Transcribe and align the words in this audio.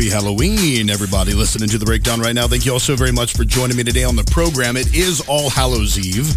Happy 0.00 0.08
Halloween, 0.08 0.88
everybody 0.88 1.34
listening 1.34 1.68
to 1.68 1.76
the 1.76 1.84
breakdown 1.84 2.20
right 2.20 2.34
now. 2.34 2.48
Thank 2.48 2.64
you 2.64 2.72
all 2.72 2.80
so 2.80 2.96
very 2.96 3.12
much 3.12 3.36
for 3.36 3.44
joining 3.44 3.76
me 3.76 3.84
today 3.84 4.02
on 4.02 4.16
the 4.16 4.24
program. 4.32 4.78
It 4.78 4.94
is 4.94 5.20
All 5.28 5.50
Hallows 5.50 5.98
Eve. 5.98 6.30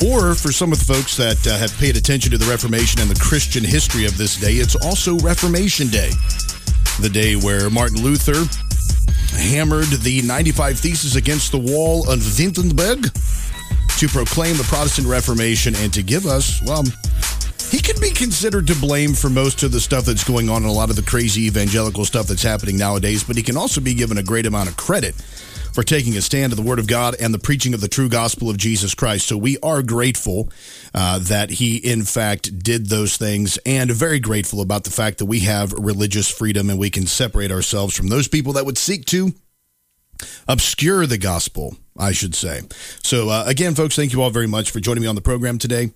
Or 0.00 0.34
for 0.34 0.50
some 0.50 0.72
of 0.72 0.78
the 0.78 0.94
folks 0.94 1.14
that 1.18 1.46
uh, 1.46 1.58
have 1.58 1.76
paid 1.76 1.98
attention 1.98 2.30
to 2.30 2.38
the 2.38 2.46
Reformation 2.46 3.02
and 3.02 3.10
the 3.10 3.20
Christian 3.20 3.62
history 3.62 4.06
of 4.06 4.16
this 4.16 4.40
day, 4.40 4.52
it's 4.52 4.74
also 4.76 5.18
Reformation 5.18 5.88
Day, 5.88 6.08
the 6.98 7.10
day 7.12 7.36
where 7.36 7.68
Martin 7.68 8.00
Luther 8.00 8.48
hammered 9.36 9.92
the 10.00 10.22
95 10.22 10.78
Theses 10.78 11.16
against 11.16 11.52
the 11.52 11.58
wall 11.58 12.08
of 12.08 12.24
Wittenberg 12.24 13.12
to 13.98 14.08
proclaim 14.08 14.56
the 14.56 14.64
Protestant 14.64 15.06
Reformation 15.06 15.76
and 15.76 15.92
to 15.92 16.02
give 16.02 16.24
us, 16.24 16.62
well, 16.62 16.82
he 17.70 17.80
can 17.80 18.00
be 18.00 18.10
considered 18.10 18.66
to 18.68 18.74
blame 18.76 19.12
for 19.12 19.28
most 19.28 19.62
of 19.62 19.72
the 19.72 19.80
stuff 19.80 20.04
that's 20.04 20.24
going 20.24 20.48
on 20.48 20.62
and 20.62 20.66
a 20.66 20.72
lot 20.72 20.90
of 20.90 20.96
the 20.96 21.02
crazy 21.02 21.46
evangelical 21.46 22.04
stuff 22.04 22.26
that's 22.26 22.42
happening 22.42 22.76
nowadays, 22.76 23.24
but 23.24 23.36
he 23.36 23.42
can 23.42 23.56
also 23.56 23.80
be 23.80 23.94
given 23.94 24.18
a 24.18 24.22
great 24.22 24.46
amount 24.46 24.68
of 24.68 24.76
credit 24.76 25.14
for 25.76 25.82
taking 25.82 26.16
a 26.16 26.22
stand 26.22 26.52
to 26.52 26.56
the 26.56 26.62
Word 26.62 26.78
of 26.78 26.86
God 26.86 27.16
and 27.20 27.34
the 27.34 27.38
preaching 27.38 27.74
of 27.74 27.82
the 27.82 27.88
true 27.88 28.08
gospel 28.08 28.48
of 28.48 28.56
Jesus 28.56 28.94
Christ. 28.94 29.26
So 29.26 29.36
we 29.36 29.58
are 29.62 29.82
grateful 29.82 30.50
uh, 30.94 31.18
that 31.18 31.50
he, 31.50 31.76
in 31.76 32.04
fact, 32.04 32.58
did 32.60 32.86
those 32.86 33.18
things 33.18 33.58
and 33.66 33.90
very 33.90 34.18
grateful 34.18 34.62
about 34.62 34.84
the 34.84 34.90
fact 34.90 35.18
that 35.18 35.26
we 35.26 35.40
have 35.40 35.72
religious 35.72 36.30
freedom 36.30 36.70
and 36.70 36.78
we 36.78 36.88
can 36.88 37.06
separate 37.06 37.52
ourselves 37.52 37.94
from 37.94 38.08
those 38.08 38.26
people 38.26 38.54
that 38.54 38.64
would 38.64 38.78
seek 38.78 39.04
to 39.06 39.34
obscure 40.48 41.04
the 41.04 41.18
gospel, 41.18 41.76
I 41.98 42.12
should 42.12 42.34
say. 42.34 42.62
So, 43.02 43.28
uh, 43.28 43.44
again, 43.46 43.74
folks, 43.74 43.96
thank 43.96 44.14
you 44.14 44.22
all 44.22 44.30
very 44.30 44.48
much 44.48 44.70
for 44.70 44.80
joining 44.80 45.02
me 45.02 45.08
on 45.08 45.14
the 45.14 45.20
program 45.20 45.58
today. 45.58 45.90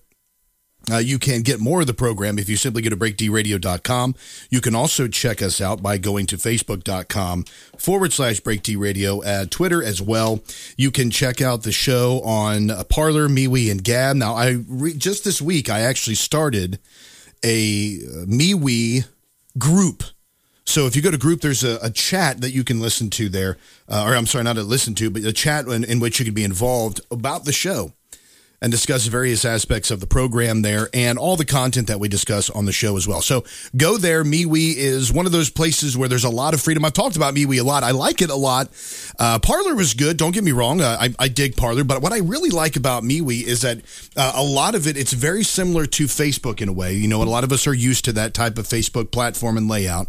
Uh, 0.91 0.96
you 0.96 1.18
can 1.18 1.42
get 1.42 1.60
more 1.60 1.82
of 1.82 1.86
the 1.86 1.94
program 1.94 2.38
if 2.38 2.48
you 2.48 2.56
simply 2.56 2.82
go 2.82 2.91
to 2.91 2.96
breakdradio.com. 2.96 4.14
You 4.48 4.60
can 4.60 4.74
also 4.74 5.08
check 5.08 5.42
us 5.42 5.60
out 5.60 5.82
by 5.82 5.98
going 5.98 6.26
to 6.26 6.36
facebook.com 6.36 7.44
forward 7.76 8.12
slash 8.12 8.41
breakdradio 8.41 9.24
at 9.24 9.50
Twitter 9.50 9.82
as 9.82 10.00
well. 10.00 10.41
You 10.76 10.91
can 10.91 11.10
check 11.10 11.41
out 11.41 11.62
the 11.62 11.72
show 11.72 12.20
on 12.22 12.70
Parler, 12.88 13.28
MeWe, 13.28 13.70
and 13.70 13.84
Gab. 13.84 14.16
Now, 14.16 14.34
I 14.34 14.58
re- 14.66 14.94
just 14.94 15.24
this 15.24 15.42
week, 15.42 15.68
I 15.68 15.80
actually 15.80 16.16
started 16.16 16.78
a 17.44 17.98
uh, 17.98 18.24
MeWe 18.26 19.06
group. 19.58 20.02
So 20.64 20.86
if 20.86 20.94
you 20.94 21.02
go 21.02 21.10
to 21.10 21.18
group, 21.18 21.41
there's 21.41 21.64
a, 21.64 21.78
a 21.82 21.91
chat 21.91 22.41
that 22.42 22.52
you 22.52 22.64
can 22.64 22.80
listen 22.80 23.10
to 23.10 23.28
there, 23.28 23.58
uh, 23.88 24.04
or 24.06 24.14
I'm 24.14 24.26
sorry, 24.26 24.44
not 24.44 24.54
to 24.54 24.62
listen 24.62 24.94
to, 24.97 25.10
but 25.10 25.24
a 25.24 25.32
chat 25.32 25.66
in, 25.66 25.84
in 25.84 26.00
which 26.00 26.18
you 26.18 26.24
can 26.24 26.34
be 26.34 26.44
involved 26.44 27.00
about 27.10 27.44
the 27.44 27.52
show 27.52 27.92
and 28.62 28.71
discuss 28.71 29.06
various 29.06 29.44
aspects 29.44 29.91
of 29.91 30.00
the 30.00 30.06
program 30.06 30.62
there 30.62 30.88
and 30.93 31.19
all 31.19 31.37
the 31.37 31.44
content 31.44 31.87
that 31.87 31.98
we 31.98 32.09
discuss 32.09 32.50
on 32.50 32.66
the 32.66 32.72
show 32.72 32.97
as 32.97 33.09
well. 33.09 33.22
So 33.22 33.44
go 33.76 33.97
there. 33.97 34.22
MeWe 34.22 34.76
is 34.76 35.12
one 35.12 35.26
of 35.26 35.32
those 35.32 35.48
places 35.48 35.97
where 35.97 36.09
there's 36.09 36.25
a 36.25 36.31
lot 36.31 36.53
of 36.53 36.60
freedom. 36.60 36.84
I've 36.84 36.93
talked 36.93 37.16
about 37.16 37.34
MeWe 37.34 37.60
a 37.60 37.65
lot. 37.65 37.82
I 37.82 37.93
like 37.93 38.21
it 38.21 38.31
a 38.31 38.37
lot. 38.37 38.69
Uh, 39.19 39.38
Parler 39.38 39.75
was 39.75 39.94
good. 39.94 40.16
Don't 40.16 40.32
get 40.32 40.44
me 40.44 40.53
wrong. 40.53 40.81
Uh, 40.81 40.97
I, 41.00 41.15
I 41.19 41.28
dig 41.28 41.56
Parler, 41.56 41.84
but 41.84 42.03
what 42.03 42.12
I 42.12 42.19
really 42.19 42.50
like 42.50 42.76
about 42.76 43.03
MeWe 43.03 43.43
is 43.43 43.62
that 43.62 43.78
uh, 44.16 44.32
a 44.34 44.43
lot 44.43 44.75
of 44.75 44.87
it, 44.87 44.97
it's 44.97 45.12
very 45.12 45.42
similar 45.42 45.87
to 45.87 46.04
Facebook 46.04 46.60
in 46.60 46.69
a 46.69 46.72
way. 46.72 46.94
You 46.94 47.09
know, 47.09 47.22
a 47.22 47.25
lot 47.25 47.44
of 47.44 47.53
us 47.53 47.66
are 47.66 47.75
used 47.75 48.04
to 48.06 48.12
that 48.12 48.34
type 48.34 48.59
of 48.59 48.66
Facebook 48.66 49.10
platform 49.10 49.56
and 49.56 49.69
layout. 49.69 50.09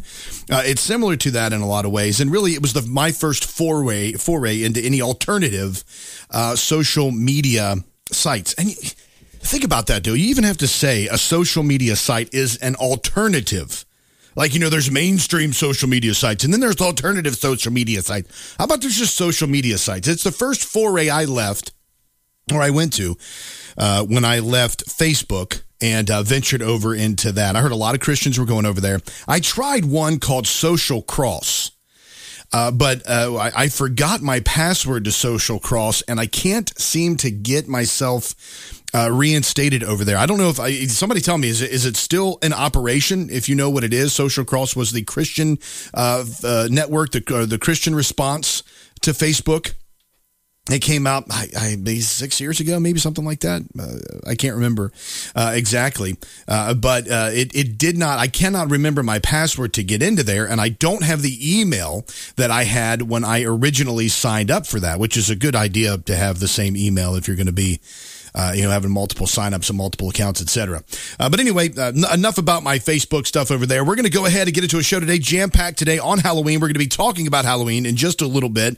Uh, 0.49 0.63
it's 0.65 0.81
similar 0.81 1.15
to 1.15 1.31
that 1.31 1.53
in 1.53 1.61
a 1.61 1.67
lot 1.67 1.85
of 1.85 1.91
ways. 1.91 2.19
And 2.19 2.31
really, 2.31 2.51
it 2.51 2.61
was 2.61 2.73
the, 2.73 2.81
my 2.81 3.11
first 3.11 3.45
foray, 3.45 4.13
foray 4.13 4.63
into 4.63 4.81
any 4.81 5.01
alternative 5.01 5.83
uh, 6.31 6.55
social 6.55 7.11
media 7.11 7.75
sites. 8.11 8.53
And 8.55 8.75
think 9.39 9.63
about 9.63 9.87
that, 9.87 10.03
though. 10.03 10.13
You 10.13 10.27
even 10.29 10.43
have 10.43 10.57
to 10.57 10.67
say 10.67 11.07
a 11.07 11.17
social 11.17 11.63
media 11.63 11.95
site 11.95 12.33
is 12.33 12.57
an 12.57 12.75
alternative. 12.75 13.85
Like, 14.35 14.53
you 14.53 14.59
know, 14.59 14.69
there's 14.69 14.89
mainstream 14.89 15.51
social 15.51 15.89
media 15.89 16.13
sites 16.13 16.43
and 16.43 16.53
then 16.53 16.61
there's 16.61 16.79
alternative 16.79 17.35
social 17.35 17.71
media 17.71 18.01
sites. 18.01 18.55
How 18.57 18.63
about 18.65 18.81
there's 18.81 18.97
just 18.97 19.15
social 19.15 19.47
media 19.47 19.77
sites? 19.77 20.07
It's 20.07 20.23
the 20.23 20.31
first 20.31 20.63
foray 20.63 21.09
I 21.09 21.25
left 21.25 21.73
or 22.51 22.61
I 22.61 22.69
went 22.69 22.93
to 22.93 23.17
uh, 23.77 24.05
when 24.05 24.23
I 24.23 24.39
left 24.39 24.85
Facebook 24.85 25.63
and 25.81 26.09
uh, 26.09 26.23
ventured 26.23 26.61
over 26.61 26.95
into 26.95 27.31
that. 27.33 27.55
I 27.55 27.61
heard 27.61 27.71
a 27.71 27.75
lot 27.75 27.95
of 27.95 28.01
Christians 28.01 28.39
were 28.39 28.45
going 28.45 28.65
over 28.65 28.79
there. 28.79 29.01
I 29.27 29.39
tried 29.39 29.85
one 29.85 30.19
called 30.19 30.47
Social 30.47 31.01
Cross. 31.01 31.71
Uh, 32.53 32.69
but 32.69 33.07
uh, 33.09 33.35
I, 33.35 33.63
I, 33.63 33.69
forgot 33.69 34.21
my 34.21 34.41
password 34.41 35.05
to 35.05 35.11
Social 35.11 35.57
Cross, 35.57 36.01
and 36.03 36.19
I 36.19 36.25
can't 36.25 36.77
seem 36.77 37.15
to 37.17 37.31
get 37.31 37.69
myself 37.69 38.35
uh, 38.93 39.09
reinstated 39.09 39.83
over 39.83 40.03
there. 40.03 40.17
I 40.17 40.25
don't 40.25 40.37
know 40.37 40.49
if 40.49 40.59
I, 40.59 40.85
somebody 40.87 41.21
tell 41.21 41.37
me 41.37 41.47
is 41.47 41.61
it, 41.61 41.71
is 41.71 41.85
it 41.85 41.95
still 41.95 42.39
in 42.41 42.51
operation? 42.51 43.29
If 43.29 43.47
you 43.47 43.55
know 43.55 43.69
what 43.69 43.85
it 43.85 43.93
is, 43.93 44.11
Social 44.11 44.43
Cross 44.43 44.75
was 44.75 44.91
the 44.91 45.03
Christian 45.03 45.59
uh, 45.93 46.25
uh, 46.43 46.67
network, 46.69 47.11
the 47.11 47.21
the 47.45 47.57
Christian 47.57 47.95
response 47.95 48.63
to 49.01 49.11
Facebook. 49.11 49.73
It 50.69 50.79
came 50.79 51.07
out 51.07 51.25
I, 51.31 51.47
I, 51.57 51.75
maybe 51.75 52.01
six 52.01 52.39
years 52.39 52.59
ago, 52.59 52.79
maybe 52.79 52.99
something 52.99 53.25
like 53.25 53.39
that. 53.39 53.63
Uh, 53.77 54.29
I 54.29 54.35
can't 54.35 54.53
remember 54.53 54.91
uh, 55.35 55.53
exactly, 55.55 56.17
uh, 56.47 56.75
but 56.75 57.09
uh, 57.09 57.31
it 57.33 57.55
it 57.55 57.79
did 57.79 57.97
not. 57.97 58.19
I 58.19 58.27
cannot 58.27 58.69
remember 58.69 59.01
my 59.01 59.17
password 59.17 59.73
to 59.73 59.83
get 59.83 60.03
into 60.03 60.21
there, 60.21 60.47
and 60.47 60.61
I 60.61 60.69
don't 60.69 61.03
have 61.03 61.23
the 61.23 61.59
email 61.59 62.05
that 62.35 62.51
I 62.51 62.65
had 62.65 63.01
when 63.01 63.25
I 63.25 63.43
originally 63.43 64.07
signed 64.07 64.51
up 64.51 64.67
for 64.67 64.79
that, 64.79 64.99
which 64.99 65.17
is 65.17 65.31
a 65.31 65.35
good 65.35 65.55
idea 65.55 65.97
to 65.97 66.15
have 66.15 66.39
the 66.39 66.47
same 66.47 66.77
email 66.77 67.15
if 67.15 67.27
you're 67.27 67.37
going 67.37 67.47
to 67.47 67.51
be 67.51 67.79
uh, 68.33 68.53
you 68.55 68.63
know, 68.63 68.69
having 68.69 68.91
multiple 68.91 69.27
signups 69.27 69.69
and 69.69 69.77
multiple 69.77 70.09
accounts, 70.09 70.41
etc. 70.41 70.83
Uh, 71.19 71.29
but 71.29 71.39
anyway, 71.39 71.69
uh, 71.77 71.87
n- 71.87 72.03
enough 72.13 72.37
about 72.37 72.63
my 72.63 72.79
Facebook 72.79 73.27
stuff 73.27 73.51
over 73.51 73.65
there. 73.65 73.83
We're 73.83 73.95
going 73.95 74.05
to 74.05 74.11
go 74.11 74.25
ahead 74.25 74.47
and 74.47 74.53
get 74.53 74.63
into 74.63 74.77
a 74.77 74.83
show 74.83 74.99
today, 74.99 75.19
jam 75.19 75.49
packed 75.49 75.77
today 75.77 75.99
on 75.99 76.19
Halloween. 76.19 76.59
We're 76.59 76.67
going 76.67 76.73
to 76.73 76.79
be 76.79 76.87
talking 76.87 77.27
about 77.27 77.45
Halloween 77.45 77.85
in 77.85 77.95
just 77.95 78.21
a 78.21 78.27
little 78.27 78.49
bit, 78.49 78.77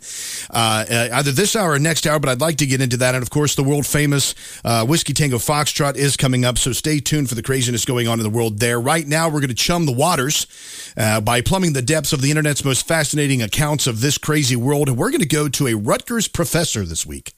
uh, 0.49 0.85
uh, 0.89 1.09
either 1.13 1.31
this 1.31 1.55
hour 1.55 1.71
or 1.71 1.79
next 1.79 2.07
hour. 2.07 2.19
But 2.19 2.29
I'd 2.29 2.41
like 2.41 2.57
to 2.57 2.65
get 2.65 2.81
into 2.81 2.97
that, 2.97 3.15
and 3.15 3.21
of 3.21 3.29
course, 3.29 3.55
the 3.55 3.63
world 3.63 3.85
famous 3.85 4.35
uh, 4.63 4.85
whiskey 4.85 5.13
tango 5.13 5.37
foxtrot 5.37 5.95
is 5.95 6.17
coming 6.17 6.45
up. 6.45 6.57
So 6.57 6.71
stay 6.71 6.99
tuned 6.99 7.29
for 7.29 7.35
the 7.35 7.43
craziness 7.43 7.85
going 7.85 8.07
on 8.07 8.19
in 8.19 8.23
the 8.23 8.29
world 8.29 8.59
there. 8.59 8.79
Right 8.79 9.07
now, 9.07 9.27
we're 9.29 9.41
going 9.41 9.49
to 9.49 9.55
chum 9.55 9.85
the 9.85 9.91
waters 9.91 10.47
by 10.95 11.41
plumbing 11.41 11.73
the 11.73 11.81
depths 11.81 12.13
of 12.13 12.21
the 12.21 12.29
internet's 12.29 12.65
most 12.65 12.87
fascinating 12.87 13.41
accounts 13.41 13.87
of 13.87 14.01
this 14.01 14.17
crazy 14.17 14.55
world, 14.55 14.89
and 14.89 14.97
we're 14.97 15.09
going 15.09 15.21
to 15.21 15.27
go 15.27 15.47
to 15.49 15.67
a 15.67 15.73
Rutgers 15.75 16.27
professor 16.27 16.85
this 16.85 17.05
week. 17.05 17.33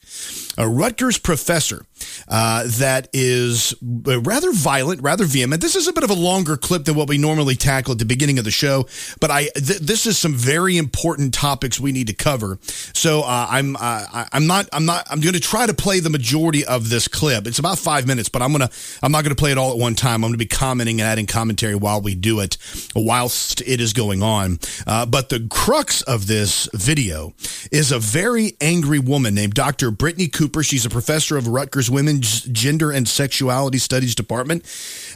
A 0.58 0.68
Rutgers 0.68 1.18
professor 1.18 1.84
uh, 2.28 2.64
that 2.66 3.08
is 3.12 3.74
rather 3.82 4.52
violent, 4.52 5.02
rather 5.02 5.24
vehement. 5.24 5.60
This 5.62 5.76
is 5.76 5.88
a 5.88 5.92
bit 5.92 6.04
of 6.04 6.10
a 6.10 6.14
longer 6.14 6.56
clip 6.56 6.84
than 6.84 6.94
what 6.94 7.08
we 7.08 7.18
normally 7.18 7.54
tackle 7.54 7.92
at 7.92 7.98
the 7.98 8.04
beginning 8.04 8.38
of 8.38 8.44
the 8.44 8.50
show, 8.50 8.86
but 9.20 9.30
I 9.30 9.48
th- 9.54 9.80
this 9.80 10.06
is 10.06 10.18
some 10.18 10.34
very 10.34 10.76
important 10.76 11.34
topics 11.34 11.78
we 11.78 11.92
need 11.92 12.06
to 12.08 12.14
cover. 12.14 12.58
So 12.62 13.20
uh, 13.22 13.46
I'm 13.50 13.76
uh, 13.76 14.26
I'm 14.32 14.46
not 14.46 14.68
I'm 14.72 14.86
not 14.86 15.06
I'm 15.10 15.20
going 15.20 15.34
to 15.34 15.40
try 15.40 15.66
to 15.66 15.74
play 15.74 16.00
the 16.00 16.10
majority 16.10 16.64
of 16.64 16.88
this 16.88 17.08
clip. 17.08 17.46
It's 17.46 17.58
about 17.58 17.78
five 17.78 18.06
minutes, 18.06 18.28
but 18.28 18.42
I'm 18.42 18.52
gonna 18.52 18.70
I'm 19.02 19.12
not 19.12 19.22
going 19.22 19.34
to 19.34 19.40
play 19.40 19.52
it 19.52 19.58
all 19.58 19.72
at 19.72 19.78
one 19.78 19.94
time. 19.94 20.16
I'm 20.16 20.30
going 20.30 20.32
to 20.32 20.38
be 20.38 20.46
commenting 20.46 21.00
and 21.00 21.08
adding 21.08 21.26
commentary 21.26 21.74
while 21.74 22.00
we 22.00 22.14
do 22.14 22.40
it, 22.40 22.56
whilst 22.94 23.60
it 23.62 23.80
is 23.80 23.92
going 23.92 24.22
on. 24.22 24.58
Uh, 24.86 25.06
but 25.06 25.28
the 25.28 25.46
crux 25.50 26.02
of 26.02 26.26
this 26.26 26.68
video 26.72 27.34
is 27.70 27.92
a 27.92 27.98
very 27.98 28.56
angry 28.60 28.98
woman 28.98 29.34
named 29.34 29.54
Dr. 29.54 29.90
Brittney 30.06 30.32
Cooper. 30.32 30.62
She's 30.62 30.86
a 30.86 30.88
professor 30.88 31.36
of 31.36 31.48
Rutgers 31.48 31.90
Women's 31.90 32.42
Gender 32.42 32.92
and 32.92 33.08
Sexuality 33.08 33.78
Studies 33.78 34.14
Department 34.14 34.64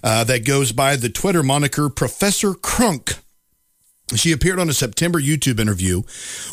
uh, 0.02 0.24
that 0.24 0.44
goes 0.44 0.72
by 0.72 0.96
the 0.96 1.08
Twitter 1.08 1.44
moniker 1.44 1.88
Professor 1.88 2.54
Crunk. 2.54 3.20
She 4.16 4.32
appeared 4.32 4.58
on 4.58 4.68
a 4.68 4.72
September 4.72 5.20
YouTube 5.20 5.60
interview 5.60 6.02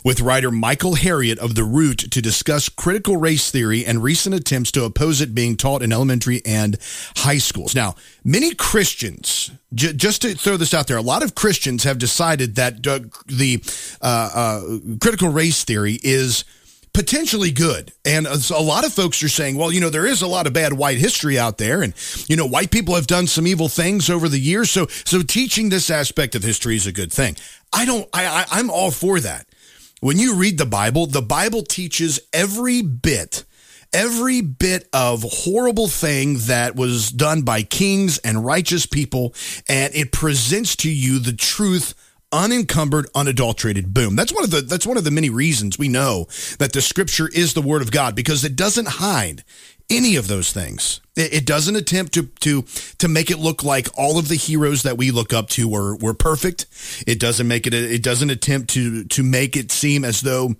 with 0.05 0.21
writer 0.21 0.51
Michael 0.51 0.93
Harriot 0.93 1.39
of 1.39 1.55
The 1.55 1.63
Root 1.63 1.97
to 2.11 2.21
discuss 2.21 2.69
critical 2.69 3.17
race 3.17 3.49
theory 3.49 3.83
and 3.83 4.03
recent 4.03 4.35
attempts 4.35 4.71
to 4.73 4.83
oppose 4.83 5.19
it 5.19 5.33
being 5.33 5.57
taught 5.57 5.81
in 5.81 5.91
elementary 5.91 6.43
and 6.45 6.77
high 7.15 7.39
schools. 7.39 7.73
Now, 7.73 7.95
many 8.23 8.53
Christians, 8.53 9.49
j- 9.73 9.93
just 9.93 10.21
to 10.21 10.35
throw 10.35 10.57
this 10.57 10.75
out 10.75 10.85
there, 10.85 10.97
a 10.97 11.01
lot 11.01 11.23
of 11.23 11.33
Christians 11.33 11.85
have 11.85 11.97
decided 11.97 12.53
that 12.53 12.85
uh, 12.85 12.99
the 13.25 13.63
uh, 13.99 14.29
uh, 14.31 14.61
critical 15.01 15.29
race 15.29 15.63
theory 15.63 15.97
is 16.03 16.45
potentially 16.97 17.51
good. 17.51 17.93
And 18.05 18.25
a 18.25 18.59
lot 18.59 18.83
of 18.83 18.91
folks 18.91 19.21
are 19.21 19.29
saying, 19.29 19.55
well, 19.55 19.71
you 19.71 19.79
know, 19.79 19.91
there 19.91 20.07
is 20.07 20.23
a 20.23 20.27
lot 20.27 20.47
of 20.47 20.53
bad 20.53 20.73
white 20.73 20.97
history 20.97 21.37
out 21.37 21.59
there 21.59 21.83
and 21.83 21.93
you 22.27 22.35
know, 22.35 22.47
white 22.47 22.71
people 22.71 22.95
have 22.95 23.05
done 23.05 23.27
some 23.27 23.45
evil 23.45 23.69
things 23.69 24.09
over 24.09 24.27
the 24.27 24.39
years, 24.39 24.71
so 24.71 24.87
so 24.87 25.21
teaching 25.21 25.69
this 25.69 25.91
aspect 25.91 26.33
of 26.33 26.41
history 26.41 26.75
is 26.75 26.87
a 26.87 26.91
good 26.91 27.13
thing. 27.13 27.35
I 27.71 27.85
don't 27.85 28.09
I, 28.13 28.25
I 28.25 28.45
I'm 28.49 28.71
all 28.71 28.89
for 28.89 29.19
that. 29.19 29.45
When 29.99 30.17
you 30.17 30.33
read 30.33 30.57
the 30.57 30.65
Bible, 30.65 31.05
the 31.05 31.21
Bible 31.21 31.61
teaches 31.61 32.19
every 32.33 32.81
bit 32.81 33.45
every 33.93 34.41
bit 34.41 34.89
of 34.91 35.23
horrible 35.23 35.87
thing 35.87 36.37
that 36.39 36.75
was 36.75 37.11
done 37.11 37.43
by 37.43 37.61
kings 37.61 38.17
and 38.17 38.43
righteous 38.43 38.85
people 38.85 39.33
and 39.69 39.93
it 39.95 40.11
presents 40.11 40.75
to 40.75 40.89
you 40.89 41.19
the 41.19 41.31
truth 41.31 41.93
unencumbered, 42.31 43.07
unadulterated. 43.15 43.93
Boom. 43.93 44.15
That's 44.15 44.33
one 44.33 44.43
of 44.43 44.51
the 44.51 44.61
that's 44.61 44.87
one 44.87 44.97
of 44.97 45.03
the 45.03 45.11
many 45.11 45.29
reasons 45.29 45.79
we 45.79 45.87
know 45.87 46.27
that 46.59 46.73
the 46.73 46.81
scripture 46.81 47.29
is 47.33 47.53
the 47.53 47.61
word 47.61 47.81
of 47.81 47.91
God 47.91 48.15
because 48.15 48.43
it 48.43 48.55
doesn't 48.55 48.87
hide 48.87 49.43
any 49.89 50.15
of 50.15 50.27
those 50.27 50.51
things. 50.51 50.99
It, 51.15 51.33
it 51.33 51.45
doesn't 51.45 51.75
attempt 51.75 52.13
to 52.13 52.27
to 52.41 52.63
to 52.97 53.07
make 53.07 53.31
it 53.31 53.39
look 53.39 53.63
like 53.63 53.87
all 53.97 54.17
of 54.17 54.27
the 54.27 54.35
heroes 54.35 54.83
that 54.83 54.97
we 54.97 55.11
look 55.11 55.33
up 55.33 55.49
to 55.49 55.67
were 55.67 55.95
were 55.95 56.13
perfect. 56.13 56.65
It 57.05 57.19
doesn't 57.19 57.47
make 57.47 57.65
it 57.67 57.73
it 57.73 58.03
doesn't 58.03 58.29
attempt 58.29 58.69
to 58.71 59.05
to 59.05 59.23
make 59.23 59.55
it 59.55 59.71
seem 59.71 60.03
as 60.03 60.21
though 60.21 60.55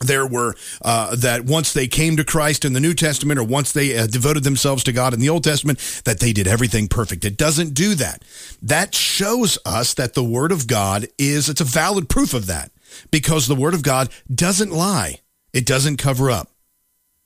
there 0.00 0.26
were 0.26 0.54
uh, 0.82 1.14
that 1.16 1.44
once 1.44 1.72
they 1.72 1.86
came 1.86 2.16
to 2.16 2.24
Christ 2.24 2.64
in 2.64 2.72
the 2.72 2.80
New 2.80 2.94
Testament 2.94 3.38
or 3.38 3.44
once 3.44 3.72
they 3.72 3.96
uh, 3.96 4.06
devoted 4.06 4.44
themselves 4.44 4.82
to 4.84 4.92
God 4.92 5.14
in 5.14 5.20
the 5.20 5.28
Old 5.28 5.44
Testament, 5.44 5.78
that 6.04 6.20
they 6.20 6.32
did 6.32 6.48
everything 6.48 6.88
perfect. 6.88 7.24
It 7.24 7.36
doesn't 7.36 7.74
do 7.74 7.94
that. 7.96 8.24
That 8.62 8.94
shows 8.94 9.58
us 9.64 9.94
that 9.94 10.14
the 10.14 10.24
Word 10.24 10.52
of 10.52 10.66
God 10.66 11.06
is, 11.18 11.48
it's 11.48 11.60
a 11.60 11.64
valid 11.64 12.08
proof 12.08 12.34
of 12.34 12.46
that 12.46 12.70
because 13.10 13.46
the 13.46 13.54
Word 13.54 13.74
of 13.74 13.82
God 13.82 14.08
doesn't 14.32 14.70
lie. 14.70 15.20
It 15.52 15.66
doesn't 15.66 15.96
cover 15.98 16.30
up. 16.30 16.48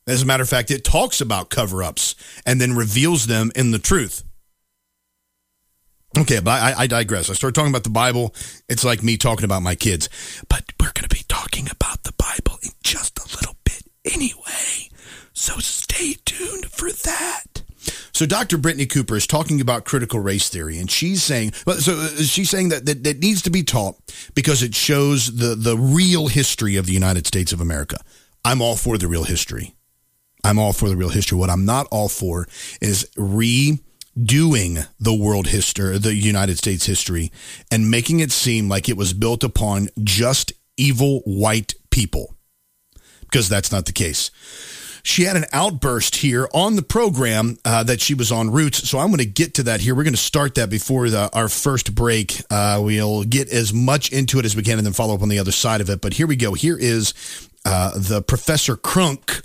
As 0.07 0.23
a 0.23 0.27
matter 0.27 0.43
of 0.43 0.49
fact, 0.49 0.71
it 0.71 0.85
talks 0.85 1.21
about 1.21 1.49
cover 1.49 1.83
ups 1.83 2.15
and 2.45 2.61
then 2.61 2.75
reveals 2.75 3.27
them 3.27 3.51
in 3.55 3.71
the 3.71 3.79
truth. 3.79 4.23
Okay, 6.17 6.41
but 6.41 6.51
I, 6.51 6.83
I 6.83 6.87
digress. 6.87 7.29
I 7.29 7.33
start 7.33 7.55
talking 7.55 7.71
about 7.71 7.83
the 7.83 7.91
Bible. 7.91 8.35
It's 8.69 8.85
like 8.85 9.03
me 9.03 9.17
talking 9.17 9.45
about 9.45 9.63
my 9.63 9.75
kids. 9.75 10.09
But 10.49 10.65
we're 10.79 10.93
going 10.93 11.09
to 11.09 11.15
be 11.15 11.25
talking 11.27 11.69
about 11.69 12.05
the 12.05 12.13
Bible 12.13 12.59
in 12.63 12.71
just 12.85 13.19
a 13.19 13.37
little 13.37 13.57
bit 13.65 13.83
anyway. 14.05 14.89
So 15.33 15.59
stay 15.59 16.17
tuned 16.25 16.67
for 16.67 16.91
that. 16.91 17.63
So 18.13 18.27
Dr. 18.27 18.59
Brittney 18.59 18.89
Cooper 18.89 19.17
is 19.17 19.27
talking 19.27 19.61
about 19.61 19.85
critical 19.85 20.21
race 20.21 20.49
theory, 20.49 20.79
and 20.79 20.91
she's 20.91 21.23
saying, 21.23 21.53
so 21.53 21.95
uh, 21.99 22.09
she's 22.23 22.49
saying 22.49 22.69
that, 22.69 22.87
that 22.87 23.03
that 23.03 23.19
needs 23.19 23.43
to 23.43 23.51
be 23.51 23.65
taught 23.65 23.97
because 24.35 24.63
it 24.63 24.75
shows 24.75 25.37
the 25.37 25.55
the 25.55 25.77
real 25.77 26.29
history 26.29 26.77
of 26.77 26.87
the 26.87 26.93
United 26.93 27.27
States 27.27 27.53
of 27.53 27.61
America. 27.61 27.99
I'm 28.45 28.63
all 28.63 28.77
for 28.77 28.99
the 28.99 29.09
real 29.09 29.25
history. 29.25 29.75
I'm 30.45 30.59
all 30.59 30.73
for 30.73 30.89
the 30.89 30.97
real 30.97 31.09
history. 31.09 31.39
What 31.39 31.51
I'm 31.51 31.65
not 31.65 31.89
all 31.91 32.09
for 32.09 32.47
is 32.81 33.09
redoing 33.17 34.87
the 35.01 35.15
world 35.15 35.49
history, 35.49 35.99
the 35.99 36.15
United 36.15 36.59
States 36.59 36.85
history, 36.87 37.33
and 37.73 37.91
making 37.91 38.21
it 38.21 38.31
seem 38.31 38.69
like 38.69 38.89
it 38.89 38.97
was 38.97 39.15
built 39.15 39.43
upon 39.43 39.89
just 40.03 40.53
evil 40.77 41.21
white 41.25 41.75
people, 41.91 42.37
because 43.35 43.49
that's 43.49 43.73
not 43.73 43.85
the 43.87 43.93
case. 43.93 44.31
She 45.03 45.25
had 45.25 45.37
an 45.37 45.47
outburst 45.53 46.15
here 46.15 46.49
on 46.55 46.77
the 46.77 46.83
program 46.83 47.59
uh, 47.65 47.83
that 47.83 48.01
she 48.01 48.15
was 48.15 48.31
on 48.31 48.49
Roots. 48.49 48.89
So 48.89 49.01
I'm 49.01 49.09
going 49.09 49.19
to 49.19 49.25
get 49.25 49.55
to 49.55 49.65
that 49.65 49.81
here. 49.81 49.93
We're 49.93 50.05
going 50.05 50.15
to 50.15 50.21
start 50.21 50.55
that 50.55 50.71
before 50.71 51.11
the, 51.11 51.29
our 51.37 51.49
first 51.49 51.97
break. 51.97 52.41
Uh, 52.49 52.81
we'll 52.81 53.25
get 53.25 53.51
as 53.51 53.75
much 53.75 54.13
into 54.13 54.39
it 54.39 54.45
as 54.45 54.55
we 54.55 54.63
can 54.63 54.79
and 54.79 54.87
then 54.87 54.93
follow 54.93 55.17
up 55.17 55.21
on 55.21 55.29
the 55.29 55.41
other 55.41 55.51
side 55.51 55.81
of 55.81 55.91
it. 55.91 56.01
But 56.01 56.13
here 56.13 56.29
we 56.29 56.37
go. 56.37 56.55
Here 56.55 56.79
is 56.79 57.13
uh, 57.65 57.99
the 57.99 58.23
Professor 58.23 58.77
Crunk 58.77 59.43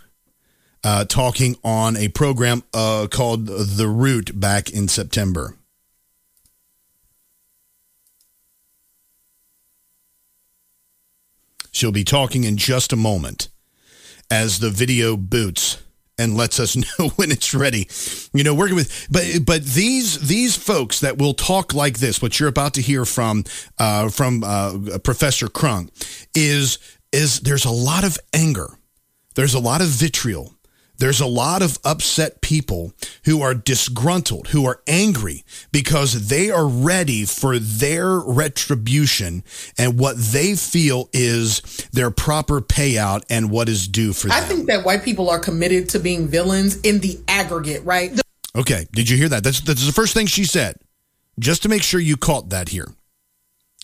uh, 0.84 1.06
talking 1.06 1.56
on 1.64 1.98
a 1.98 2.10
program 2.10 2.62
uh, 2.76 3.08
called 3.10 3.48
The 3.48 3.88
Root 3.88 4.40
back 4.40 4.70
in 4.70 4.88
September. 4.88 5.56
She'll 11.72 11.92
be 11.92 12.04
talking 12.04 12.44
in 12.44 12.56
just 12.56 12.94
a 12.94 12.96
moment 12.96 13.50
as 14.32 14.60
the 14.60 14.70
video 14.70 15.18
boots 15.18 15.78
and 16.18 16.36
lets 16.36 16.60
us 16.60 16.76
know 17.00 17.10
when 17.16 17.32
it's 17.32 17.54
ready. 17.54 17.90
You 18.34 18.44
know, 18.44 18.54
working 18.54 18.76
with, 18.76 19.08
but 19.10 19.26
but 19.46 19.64
these 19.64 20.20
these 20.28 20.56
folks 20.56 21.00
that 21.00 21.18
will 21.18 21.34
talk 21.34 21.74
like 21.74 22.00
this, 22.00 22.22
what 22.22 22.40
you're 22.40 22.50
about 22.50 22.76
to 22.76 22.82
hear 22.82 23.06
from 23.06 23.46
uh, 23.80 24.10
from 24.10 24.44
uh, 24.44 25.00
Professor 25.04 25.48
Crunk, 25.48 25.90
is 26.36 26.78
is 27.12 27.40
there's 27.40 27.66
a 27.66 27.72
lot 27.72 28.04
of 28.04 28.20
anger, 28.34 28.78
there's 29.36 29.54
a 29.54 29.60
lot 29.60 29.82
of 29.82 29.88
vitriol, 29.88 30.54
there's 31.00 31.20
a 31.20 31.26
lot 31.26 31.62
of 31.62 31.80
upset 31.84 32.42
people 32.42 32.94
who 33.26 33.42
are 33.42 33.54
disgruntled, 33.54 34.50
who 34.50 34.66
are 34.66 34.82
angry 34.86 35.44
because 35.72 36.28
they 36.28 36.52
are 36.52 36.68
ready 36.68 37.26
for 37.26 37.58
their 37.58 38.20
retribution 38.20 39.44
and 39.78 39.98
what 39.98 40.18
they 40.18 40.56
feel 40.56 41.10
is 41.14 41.62
their 41.92 42.12
proper 42.12 42.62
payout 42.62 43.24
and 43.30 43.50
what 43.50 43.70
is 43.70 43.88
due 43.88 44.14
for 44.14 44.28
them. 44.28 44.38
I 44.38 44.42
think 44.42 44.68
that 44.68 44.86
white 44.86 45.04
people 45.04 45.30
are 45.30 45.40
committed 45.40 45.90
to 45.90 46.00
being 46.00 46.28
villains 46.28 46.80
in 46.82 47.00
the 47.00 47.20
aggregate, 47.28 47.84
right? 47.84 48.16
The- 48.16 48.24
okay, 48.56 48.86
did 48.92 49.10
you 49.10 49.18
hear 49.18 49.30
that? 49.30 49.44
That's 49.44 49.62
that's 49.62 49.86
the 49.86 49.94
first 49.94 50.14
thing 50.14 50.28
she 50.28 50.46
said. 50.46 50.76
Just 51.40 51.64
to 51.64 51.70
make 51.70 51.84
sure 51.84 52.02
you 52.02 52.18
caught 52.18 52.50
that 52.50 52.70
here. 52.70 52.88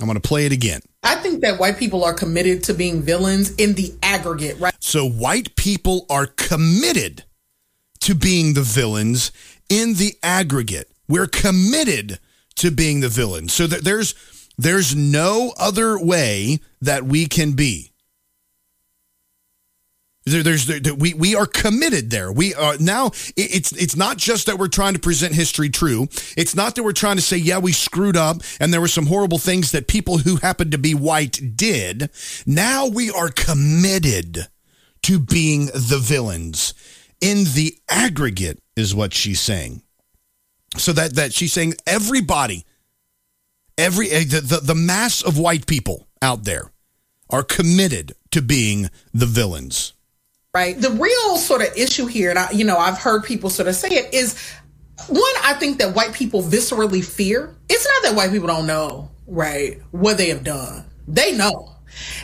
I'm 0.01 0.07
going 0.07 0.19
to 0.19 0.27
play 0.27 0.45
it 0.45 0.51
again. 0.51 0.81
I 1.03 1.15
think 1.15 1.41
that 1.41 1.59
white 1.59 1.77
people 1.77 2.03
are 2.03 2.13
committed 2.13 2.63
to 2.65 2.73
being 2.73 3.01
villains 3.01 3.55
in 3.55 3.75
the 3.75 3.93
aggregate, 4.03 4.59
right? 4.59 4.73
So 4.79 5.07
white 5.07 5.55
people 5.55 6.05
are 6.09 6.25
committed 6.25 7.23
to 8.01 8.13
being 8.13 8.53
the 8.53 8.61
villains 8.61 9.31
in 9.69 9.93
the 9.93 10.15
aggregate. 10.21 10.91
We're 11.07 11.27
committed 11.27 12.19
to 12.55 12.71
being 12.71 12.99
the 12.99 13.09
villains. 13.09 13.53
So 13.53 13.67
that 13.67 13.83
there's 13.83 14.15
there's 14.57 14.95
no 14.95 15.53
other 15.57 15.99
way 15.99 16.59
that 16.81 17.03
we 17.03 17.25
can 17.25 17.53
be. 17.53 17.91
There, 20.27 20.41
there's 20.41 20.65
there, 20.65 20.95
we 20.95 21.13
we 21.13 21.35
are 21.35 21.45
committed 21.45 22.09
there. 22.09 22.31
We 22.31 22.55
are 22.55 22.77
now. 22.79 23.11
It's 23.37 23.71
it's 23.73 23.95
not 23.95 24.17
just 24.17 24.47
that 24.47 24.57
we're 24.57 24.67
trying 24.67 24.95
to 24.95 24.99
present 24.99 25.35
history 25.35 25.69
true. 25.69 26.07
It's 26.35 26.55
not 26.55 26.73
that 26.75 26.83
we're 26.83 26.93
trying 26.93 27.17
to 27.17 27.21
say 27.21 27.37
yeah 27.37 27.59
we 27.59 27.71
screwed 27.71 28.17
up 28.17 28.37
and 28.59 28.73
there 28.73 28.81
were 28.81 28.87
some 28.87 29.05
horrible 29.05 29.37
things 29.37 29.71
that 29.71 29.87
people 29.87 30.17
who 30.17 30.37
happened 30.37 30.71
to 30.71 30.79
be 30.79 30.95
white 30.95 31.55
did. 31.55 32.09
Now 32.47 32.87
we 32.87 33.11
are 33.11 33.29
committed 33.29 34.47
to 35.03 35.19
being 35.19 35.67
the 35.67 35.99
villains 36.01 36.73
in 37.21 37.43
the 37.53 37.77
aggregate 37.87 38.59
is 38.75 38.95
what 38.95 39.13
she's 39.13 39.39
saying. 39.39 39.83
So 40.75 40.91
that 40.93 41.13
that 41.13 41.33
she's 41.33 41.53
saying 41.53 41.75
everybody, 41.85 42.65
every 43.77 44.09
eh, 44.09 44.23
the, 44.23 44.41
the, 44.41 44.57
the 44.57 44.75
mass 44.75 45.21
of 45.21 45.37
white 45.37 45.67
people 45.67 46.07
out 46.19 46.45
there 46.45 46.71
are 47.29 47.43
committed 47.43 48.13
to 48.31 48.41
being 48.41 48.89
the 49.13 49.27
villains 49.27 49.93
right? 50.55 50.79
The 50.79 50.91
real 50.91 51.35
sort 51.35 51.61
of 51.61 51.67
issue 51.75 52.05
here, 52.05 52.29
and 52.29 52.39
I, 52.39 52.49
you 52.51 52.63
know, 52.63 52.77
I've 52.77 52.97
heard 52.97 53.25
people 53.25 53.49
sort 53.49 53.67
of 53.67 53.75
say 53.75 53.89
it 53.89 54.13
is 54.13 54.39
one, 55.09 55.33
I 55.43 55.53
think 55.59 55.79
that 55.79 55.93
white 55.93 56.13
people 56.13 56.41
viscerally 56.41 57.03
fear. 57.03 57.53
It's 57.67 57.85
not 57.85 58.09
that 58.09 58.15
white 58.15 58.31
people 58.31 58.47
don't 58.47 58.65
know, 58.65 59.11
right, 59.27 59.81
what 59.91 60.17
they 60.17 60.29
have 60.29 60.45
done. 60.45 60.85
They 61.09 61.35
know. 61.35 61.71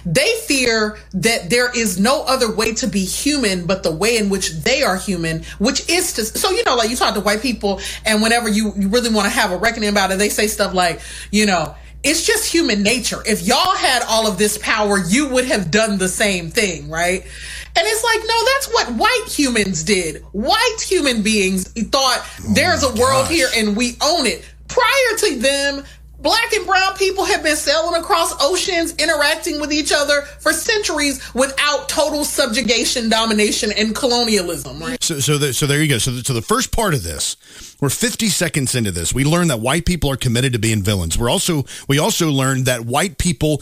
They 0.06 0.34
fear 0.48 0.98
that 1.12 1.50
there 1.50 1.78
is 1.78 2.00
no 2.00 2.24
other 2.24 2.56
way 2.56 2.74
to 2.76 2.88
be 2.88 3.04
human 3.04 3.66
but 3.66 3.84
the 3.84 3.92
way 3.92 4.16
in 4.16 4.30
which 4.30 4.52
they 4.52 4.82
are 4.82 4.96
human, 4.96 5.44
which 5.60 5.90
is 5.90 6.14
to, 6.14 6.24
so, 6.24 6.52
you 6.52 6.64
know, 6.64 6.78
like 6.78 6.90
you 6.90 6.96
talk 6.96 7.14
to 7.16 7.22
white 7.22 7.42
people 7.42 7.82
and 8.06 8.22
whenever 8.22 8.48
you, 8.48 8.72
you 8.78 8.88
really 8.88 9.14
want 9.14 9.26
to 9.26 9.30
have 9.30 9.52
a 9.52 9.58
reckoning 9.58 9.90
about 9.90 10.10
it, 10.10 10.20
they 10.20 10.30
say 10.30 10.48
stuff 10.48 10.74
like, 10.74 11.02
you 11.32 11.46
know, 11.46 11.76
it's 12.04 12.26
just 12.26 12.52
human 12.52 12.82
nature. 12.82 13.22
If 13.26 13.46
y'all 13.46 13.76
had 13.76 14.04
all 14.08 14.28
of 14.28 14.38
this 14.38 14.58
power, 14.58 14.98
you 14.98 15.30
would 15.30 15.46
have 15.46 15.70
done 15.70 15.98
the 15.98 16.08
same 16.08 16.50
thing, 16.50 16.90
right? 16.90 17.26
And 17.76 17.88
it's 17.88 18.04
like, 18.04 18.20
no, 18.28 18.46
that's 18.54 18.74
what 18.74 18.90
white 18.96 19.26
humans 19.28 19.84
did. 19.84 20.24
White 20.32 20.78
human 20.82 21.22
beings 21.22 21.72
thought 21.90 22.20
oh 22.22 22.54
there's 22.54 22.84
a 22.84 22.90
world 22.90 23.26
gosh. 23.26 23.32
here 23.32 23.48
and 23.56 23.76
we 23.76 23.98
own 24.02 24.28
it. 24.28 24.46
Prior 24.68 25.18
to 25.18 25.40
them, 25.40 25.84
black 26.22 26.54
and 26.54 26.66
brown 26.66 26.96
people 26.96 27.26
have 27.26 27.44
been 27.44 27.56
sailing 27.56 28.00
across 28.00 28.34
oceans, 28.42 28.96
interacting 28.96 29.60
with 29.60 29.74
each 29.74 29.92
other 29.92 30.22
for 30.22 30.54
centuries 30.54 31.34
without 31.34 31.90
total 31.90 32.24
subjugation, 32.24 33.10
domination, 33.10 33.72
and 33.78 33.96
colonialism. 33.96 34.80
Right? 34.80 35.02
So, 35.04 35.20
so, 35.20 35.38
the, 35.38 35.54
so 35.54 35.66
there 35.66 35.82
you 35.82 35.90
go. 35.90 35.98
So, 35.98 36.12
the, 36.12 36.24
so 36.24 36.34
the 36.34 36.42
first 36.42 36.72
part 36.72 36.94
of 36.94 37.04
this, 37.04 37.36
we're 37.82 37.90
50 37.90 38.28
seconds 38.28 38.76
into 38.76 38.92
this. 38.92 39.14
We 39.14 39.24
learned 39.24 39.50
that 39.50 39.60
white 39.60 39.86
people 39.86 40.12
are 40.12 40.18
committed 40.18 40.54
to 40.54 40.60
being 40.60 40.84
villains. 40.84 41.18
We're 41.18 41.30
also 41.30 41.66
we 41.88 42.00
also 42.00 42.30
learned 42.30 42.66
that 42.66 42.82
white 42.82 43.18
people 43.18 43.62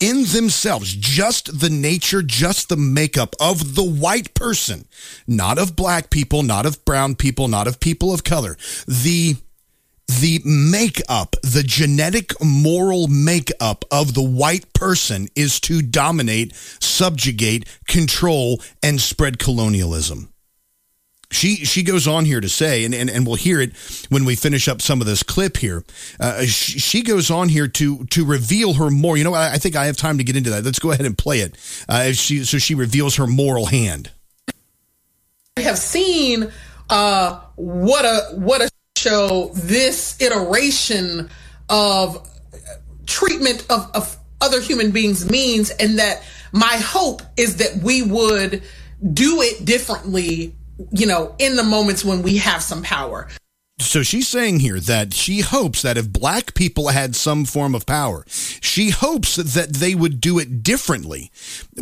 in 0.00 0.24
themselves, 0.24 0.94
just 0.94 1.60
the 1.60 1.70
nature, 1.70 2.22
just 2.22 2.68
the 2.68 2.76
makeup 2.76 3.34
of 3.40 3.74
the 3.74 3.84
white 3.84 4.34
person, 4.34 4.86
not 5.26 5.58
of 5.58 5.76
black 5.76 6.10
people, 6.10 6.42
not 6.42 6.66
of 6.66 6.84
brown 6.84 7.14
people, 7.14 7.48
not 7.48 7.66
of 7.66 7.80
people 7.80 8.12
of 8.12 8.24
color. 8.24 8.56
The 8.86 9.36
the 10.06 10.40
makeup, 10.44 11.34
the 11.42 11.62
genetic 11.62 12.32
moral 12.42 13.08
makeup 13.08 13.86
of 13.90 14.12
the 14.12 14.22
white 14.22 14.70
person 14.74 15.28
is 15.34 15.58
to 15.60 15.80
dominate, 15.80 16.54
subjugate, 16.54 17.64
control, 17.88 18.60
and 18.82 19.00
spread 19.00 19.38
colonialism. 19.38 20.33
She 21.34 21.64
she 21.64 21.82
goes 21.82 22.06
on 22.06 22.24
here 22.24 22.40
to 22.40 22.48
say, 22.48 22.84
and, 22.84 22.94
and, 22.94 23.10
and 23.10 23.26
we'll 23.26 23.36
hear 23.36 23.60
it 23.60 23.76
when 24.08 24.24
we 24.24 24.36
finish 24.36 24.68
up 24.68 24.80
some 24.80 25.00
of 25.00 25.06
this 25.06 25.22
clip 25.22 25.56
here. 25.56 25.84
Uh, 26.20 26.42
she, 26.42 26.78
she, 26.78 27.02
goes 27.02 27.30
on 27.30 27.48
here 27.48 27.68
to 27.68 28.04
to 28.06 28.24
reveal 28.24 28.74
her 28.74 28.90
more. 28.90 29.16
You 29.16 29.24
know, 29.24 29.34
I, 29.34 29.54
I, 29.54 29.58
think 29.58 29.76
I 29.76 29.86
have 29.86 29.96
time 29.96 30.18
to 30.18 30.24
get 30.24 30.36
into 30.36 30.50
that. 30.50 30.64
Let's 30.64 30.78
go 30.78 30.92
ahead 30.92 31.06
and 31.06 31.18
play 31.18 31.40
it. 31.40 31.56
Uh, 31.88 32.12
she 32.12 32.44
so 32.44 32.58
she 32.58 32.74
reveals 32.74 33.16
her 33.16 33.26
moral 33.26 33.66
hand. 33.66 34.10
I 35.56 35.60
have 35.60 35.78
seen 35.78 36.50
uh, 36.88 37.40
what 37.56 38.04
a 38.04 38.36
what 38.36 38.62
a 38.62 38.70
show 38.96 39.50
this 39.54 40.20
iteration 40.20 41.28
of 41.68 42.28
treatment 43.06 43.66
of, 43.70 43.90
of 43.94 44.16
other 44.40 44.60
human 44.60 44.90
beings 44.90 45.28
means, 45.28 45.70
and 45.70 45.98
that 45.98 46.22
my 46.52 46.76
hope 46.76 47.22
is 47.36 47.56
that 47.56 47.82
we 47.82 48.02
would 48.02 48.62
do 49.12 49.42
it 49.42 49.64
differently, 49.64 50.54
you 50.90 51.06
know, 51.06 51.34
in 51.38 51.56
the 51.56 51.62
moments 51.62 52.04
when 52.04 52.22
we 52.22 52.38
have 52.38 52.62
some 52.62 52.82
power. 52.82 53.28
So 53.80 54.02
she's 54.02 54.28
saying 54.28 54.60
here 54.60 54.78
that 54.80 55.14
she 55.14 55.40
hopes 55.40 55.82
that 55.82 55.98
if 55.98 56.12
black 56.12 56.54
people 56.54 56.88
had 56.88 57.16
some 57.16 57.44
form 57.44 57.74
of 57.74 57.86
power, 57.86 58.24
she 58.28 58.90
hopes 58.90 59.34
that 59.36 59.74
they 59.74 59.94
would 59.94 60.20
do 60.20 60.38
it 60.38 60.62
differently. 60.62 61.30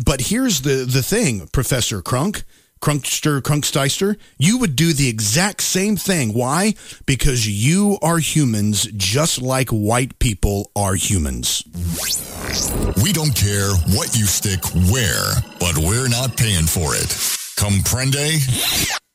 But 0.03 0.21
here's 0.21 0.61
the, 0.61 0.85
the 0.85 1.03
thing, 1.03 1.47
Professor 1.51 2.01
Crunk. 2.01 2.43
Crunkster, 2.81 3.41
Crunksteister, 3.41 4.17
you 4.37 4.57
would 4.57 4.75
do 4.75 4.91
the 4.91 5.07
exact 5.07 5.63
same 5.63 5.95
thing. 5.95 6.33
Why? 6.33 6.73
Because 7.05 7.47
you 7.47 7.97
are 8.01 8.17
humans 8.17 8.89
just 8.97 9.41
like 9.41 9.69
white 9.69 10.19
people 10.19 10.69
are 10.75 10.95
humans. 10.95 11.63
We 13.01 13.13
don't 13.13 13.33
care 13.33 13.69
what 13.95 14.17
you 14.17 14.25
stick 14.25 14.59
where, 14.91 15.31
but 15.61 15.77
we're 15.77 16.09
not 16.09 16.35
paying 16.35 16.65
for 16.65 16.93
it. 16.93 17.42
Comprende? 17.55 18.41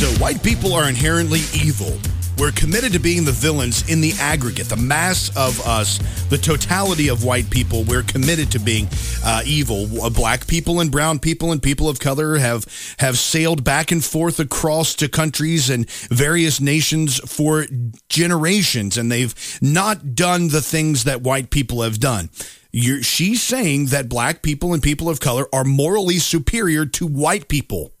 So, 0.00 0.08
white 0.12 0.42
people 0.42 0.72
are 0.72 0.88
inherently 0.88 1.40
evil. 1.52 1.98
We're 2.38 2.52
committed 2.52 2.94
to 2.94 2.98
being 2.98 3.26
the 3.26 3.32
villains 3.32 3.86
in 3.86 4.00
the 4.00 4.14
aggregate, 4.18 4.70
the 4.70 4.76
mass 4.76 5.28
of 5.36 5.60
us, 5.66 5.98
the 6.30 6.38
totality 6.38 7.08
of 7.08 7.22
white 7.22 7.50
people. 7.50 7.84
We're 7.84 8.02
committed 8.02 8.50
to 8.52 8.58
being 8.58 8.88
uh, 9.22 9.42
evil. 9.44 9.86
Black 10.08 10.46
people 10.46 10.80
and 10.80 10.90
brown 10.90 11.18
people 11.18 11.52
and 11.52 11.62
people 11.62 11.86
of 11.86 12.00
color 12.00 12.38
have 12.38 12.64
have 12.98 13.18
sailed 13.18 13.62
back 13.62 13.92
and 13.92 14.02
forth 14.02 14.40
across 14.40 14.94
to 14.94 15.08
countries 15.10 15.68
and 15.68 15.86
various 15.90 16.62
nations 16.62 17.18
for 17.30 17.66
generations, 18.08 18.96
and 18.96 19.12
they've 19.12 19.34
not 19.60 20.14
done 20.14 20.48
the 20.48 20.62
things 20.62 21.04
that 21.04 21.20
white 21.20 21.50
people 21.50 21.82
have 21.82 22.00
done. 22.00 22.30
You're, 22.72 23.02
she's 23.02 23.42
saying 23.42 23.88
that 23.88 24.08
black 24.08 24.40
people 24.40 24.72
and 24.72 24.82
people 24.82 25.10
of 25.10 25.20
color 25.20 25.44
are 25.52 25.64
morally 25.64 26.20
superior 26.20 26.86
to 26.86 27.06
white 27.06 27.48
people. 27.48 27.92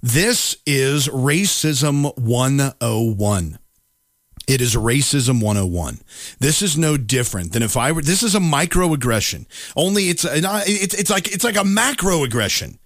This 0.00 0.56
is 0.64 1.08
Racism 1.08 2.16
101. 2.16 3.58
It 4.46 4.60
is 4.60 4.76
Racism 4.76 5.42
101. 5.42 5.98
This 6.38 6.62
is 6.62 6.78
no 6.78 6.96
different 6.96 7.52
than 7.52 7.64
if 7.64 7.76
I 7.76 7.90
were, 7.90 8.00
this 8.00 8.22
is 8.22 8.36
a 8.36 8.40
microaggression. 8.40 9.46
Only 9.74 10.08
it's, 10.08 10.24
it's, 10.24 10.94
it's 10.94 11.10
like, 11.10 11.26
it's 11.34 11.42
like 11.42 11.56
a 11.56 11.64
macroaggression. 11.64 12.78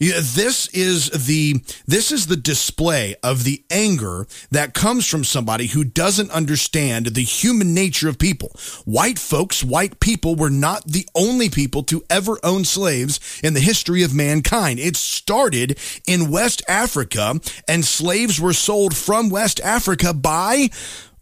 This 0.00 0.66
is 0.68 1.10
the 1.10 1.62
this 1.86 2.10
is 2.10 2.26
the 2.26 2.36
display 2.36 3.16
of 3.22 3.44
the 3.44 3.62
anger 3.70 4.26
that 4.50 4.72
comes 4.72 5.06
from 5.06 5.24
somebody 5.24 5.66
who 5.66 5.84
doesn't 5.84 6.30
understand 6.30 7.06
the 7.06 7.22
human 7.22 7.74
nature 7.74 8.08
of 8.08 8.18
people. 8.18 8.48
White 8.86 9.18
folks, 9.18 9.62
white 9.62 10.00
people 10.00 10.36
were 10.36 10.48
not 10.48 10.86
the 10.86 11.06
only 11.14 11.50
people 11.50 11.82
to 11.84 12.02
ever 12.08 12.38
own 12.42 12.64
slaves 12.64 13.20
in 13.44 13.52
the 13.52 13.60
history 13.60 14.02
of 14.02 14.14
mankind. 14.14 14.80
It 14.80 14.96
started 14.96 15.78
in 16.06 16.30
West 16.30 16.62
Africa 16.66 17.38
and 17.68 17.84
slaves 17.84 18.40
were 18.40 18.54
sold 18.54 18.96
from 18.96 19.28
West 19.28 19.60
Africa 19.60 20.14
by 20.14 20.70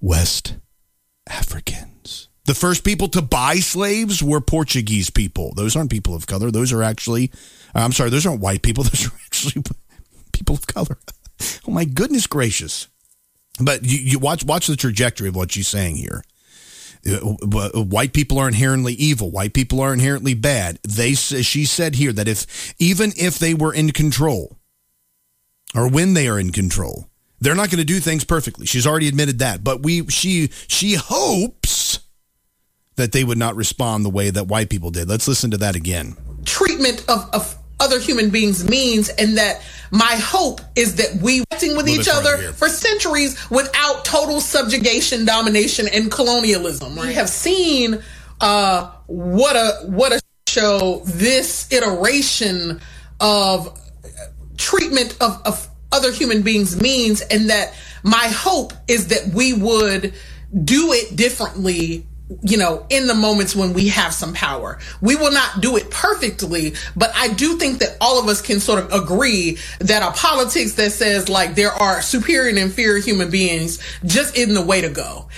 West 0.00 0.54
Africans. 1.26 2.28
The 2.44 2.54
first 2.54 2.84
people 2.84 3.08
to 3.08 3.22
buy 3.22 3.56
slaves 3.56 4.22
were 4.22 4.40
Portuguese 4.40 5.10
people. 5.10 5.52
Those 5.54 5.74
aren't 5.74 5.90
people 5.90 6.14
of 6.14 6.28
color. 6.28 6.52
Those 6.52 6.72
are 6.72 6.82
actually 6.84 7.32
I'm 7.74 7.92
sorry, 7.92 8.10
those 8.10 8.26
aren't 8.26 8.40
white 8.40 8.62
people. 8.62 8.84
Those 8.88 9.06
are 9.06 9.12
actually 9.24 9.62
people 10.32 10.56
of 10.56 10.66
color. 10.66 10.98
Oh 11.68 11.70
my 11.70 11.84
goodness 11.84 12.26
gracious! 12.26 12.88
But 13.60 13.84
you, 13.84 13.98
you 13.98 14.18
watch 14.18 14.42
watch 14.42 14.66
the 14.66 14.74
trajectory 14.74 15.28
of 15.28 15.36
what 15.36 15.52
she's 15.52 15.68
saying 15.68 15.94
here. 15.94 16.24
Uh, 17.06 17.84
white 17.84 18.12
people 18.12 18.38
are 18.38 18.48
inherently 18.48 18.94
evil. 18.94 19.30
White 19.30 19.52
people 19.52 19.80
are 19.80 19.92
inherently 19.92 20.34
bad. 20.34 20.80
They 20.82 21.14
she 21.14 21.64
said 21.64 21.94
here 21.94 22.12
that 22.12 22.26
if 22.26 22.74
even 22.80 23.12
if 23.16 23.38
they 23.38 23.54
were 23.54 23.72
in 23.72 23.92
control, 23.92 24.58
or 25.76 25.88
when 25.88 26.14
they 26.14 26.26
are 26.26 26.40
in 26.40 26.50
control, 26.50 27.08
they're 27.40 27.54
not 27.54 27.70
going 27.70 27.78
to 27.78 27.84
do 27.84 28.00
things 28.00 28.24
perfectly. 28.24 28.66
She's 28.66 28.86
already 28.86 29.06
admitted 29.06 29.38
that. 29.38 29.62
But 29.62 29.82
we 29.82 30.06
she 30.08 30.48
she 30.66 30.94
hopes 30.94 32.00
that 32.96 33.12
they 33.12 33.22
would 33.22 33.38
not 33.38 33.54
respond 33.54 34.04
the 34.04 34.10
way 34.10 34.30
that 34.30 34.48
white 34.48 34.70
people 34.70 34.90
did. 34.90 35.08
Let's 35.08 35.28
listen 35.28 35.50
to 35.52 35.56
that 35.58 35.76
again. 35.76 36.16
Treat 36.44 36.78
treatment 36.78 37.04
of, 37.08 37.28
of 37.32 37.56
other 37.80 37.98
human 37.98 38.30
beings 38.30 38.68
means 38.68 39.08
and 39.08 39.38
that 39.38 39.62
my 39.90 40.16
hope 40.16 40.60
is 40.76 40.96
that 40.96 41.22
we 41.22 41.44
acting 41.50 41.76
with 41.76 41.86
Well, 41.86 41.94
each 41.94 42.06
this 42.06 42.08
right 42.08 42.16
other 42.16 42.52
for 42.52 42.68
centuries 42.68 43.50
without 43.50 44.04
total 44.04 44.40
subjugation, 44.40 45.24
domination, 45.24 45.88
and 45.92 46.10
colonialism. 46.10 46.96
We 46.96 47.14
have 47.14 47.28
seen 47.28 48.02
uh, 48.40 48.90
what 49.06 49.56
a 49.56 49.86
what 49.86 50.12
a 50.12 50.20
show 50.48 51.02
this 51.04 51.72
iteration 51.72 52.80
of 53.20 53.78
treatment 54.56 55.16
of, 55.20 55.40
of 55.44 55.68
other 55.92 56.12
human 56.12 56.42
beings 56.42 56.80
means, 56.80 57.20
and 57.22 57.48
that 57.48 57.74
my 58.02 58.28
hope 58.28 58.72
is 58.88 59.08
that 59.08 59.32
we 59.32 59.52
would 59.54 60.14
do 60.64 60.92
it 60.92 61.16
differently 61.16 62.06
you 62.42 62.58
know, 62.58 62.86
in 62.90 63.06
the 63.06 63.14
moments 63.14 63.56
when 63.56 63.72
we 63.72 63.88
have 63.88 64.12
some 64.12 64.34
power. 64.34 64.78
We 65.00 65.16
will 65.16 65.32
not 65.32 65.60
do 65.60 65.76
it 65.76 65.90
perfectly, 65.90 66.74
but 66.96 67.10
I 67.14 67.28
do 67.32 67.56
think 67.56 67.78
that 67.78 67.96
all 68.00 68.20
of 68.20 68.28
us 68.28 68.42
can 68.42 68.60
sort 68.60 68.84
of 68.84 68.92
agree 68.92 69.58
that 69.80 70.02
a 70.02 70.12
politics 70.12 70.74
that 70.74 70.92
says 70.92 71.28
like 71.28 71.54
there 71.54 71.72
are 71.72 72.02
superior 72.02 72.48
and 72.50 72.58
inferior 72.58 73.00
human 73.00 73.30
beings 73.30 73.78
just 74.04 74.36
isn't 74.36 74.54
the 74.54 74.62
way 74.62 74.80
to 74.80 74.90
go. 74.90 75.28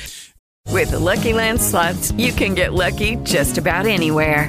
With 0.69 0.93
the 0.93 0.99
Lucky 0.99 1.33
Land 1.33 1.61
slots, 1.61 2.13
you 2.13 2.33
can 2.33 2.55
get 2.55 2.73
lucky 2.73 3.17
just 3.17 3.59
about 3.59 3.87
anywhere. 3.87 4.49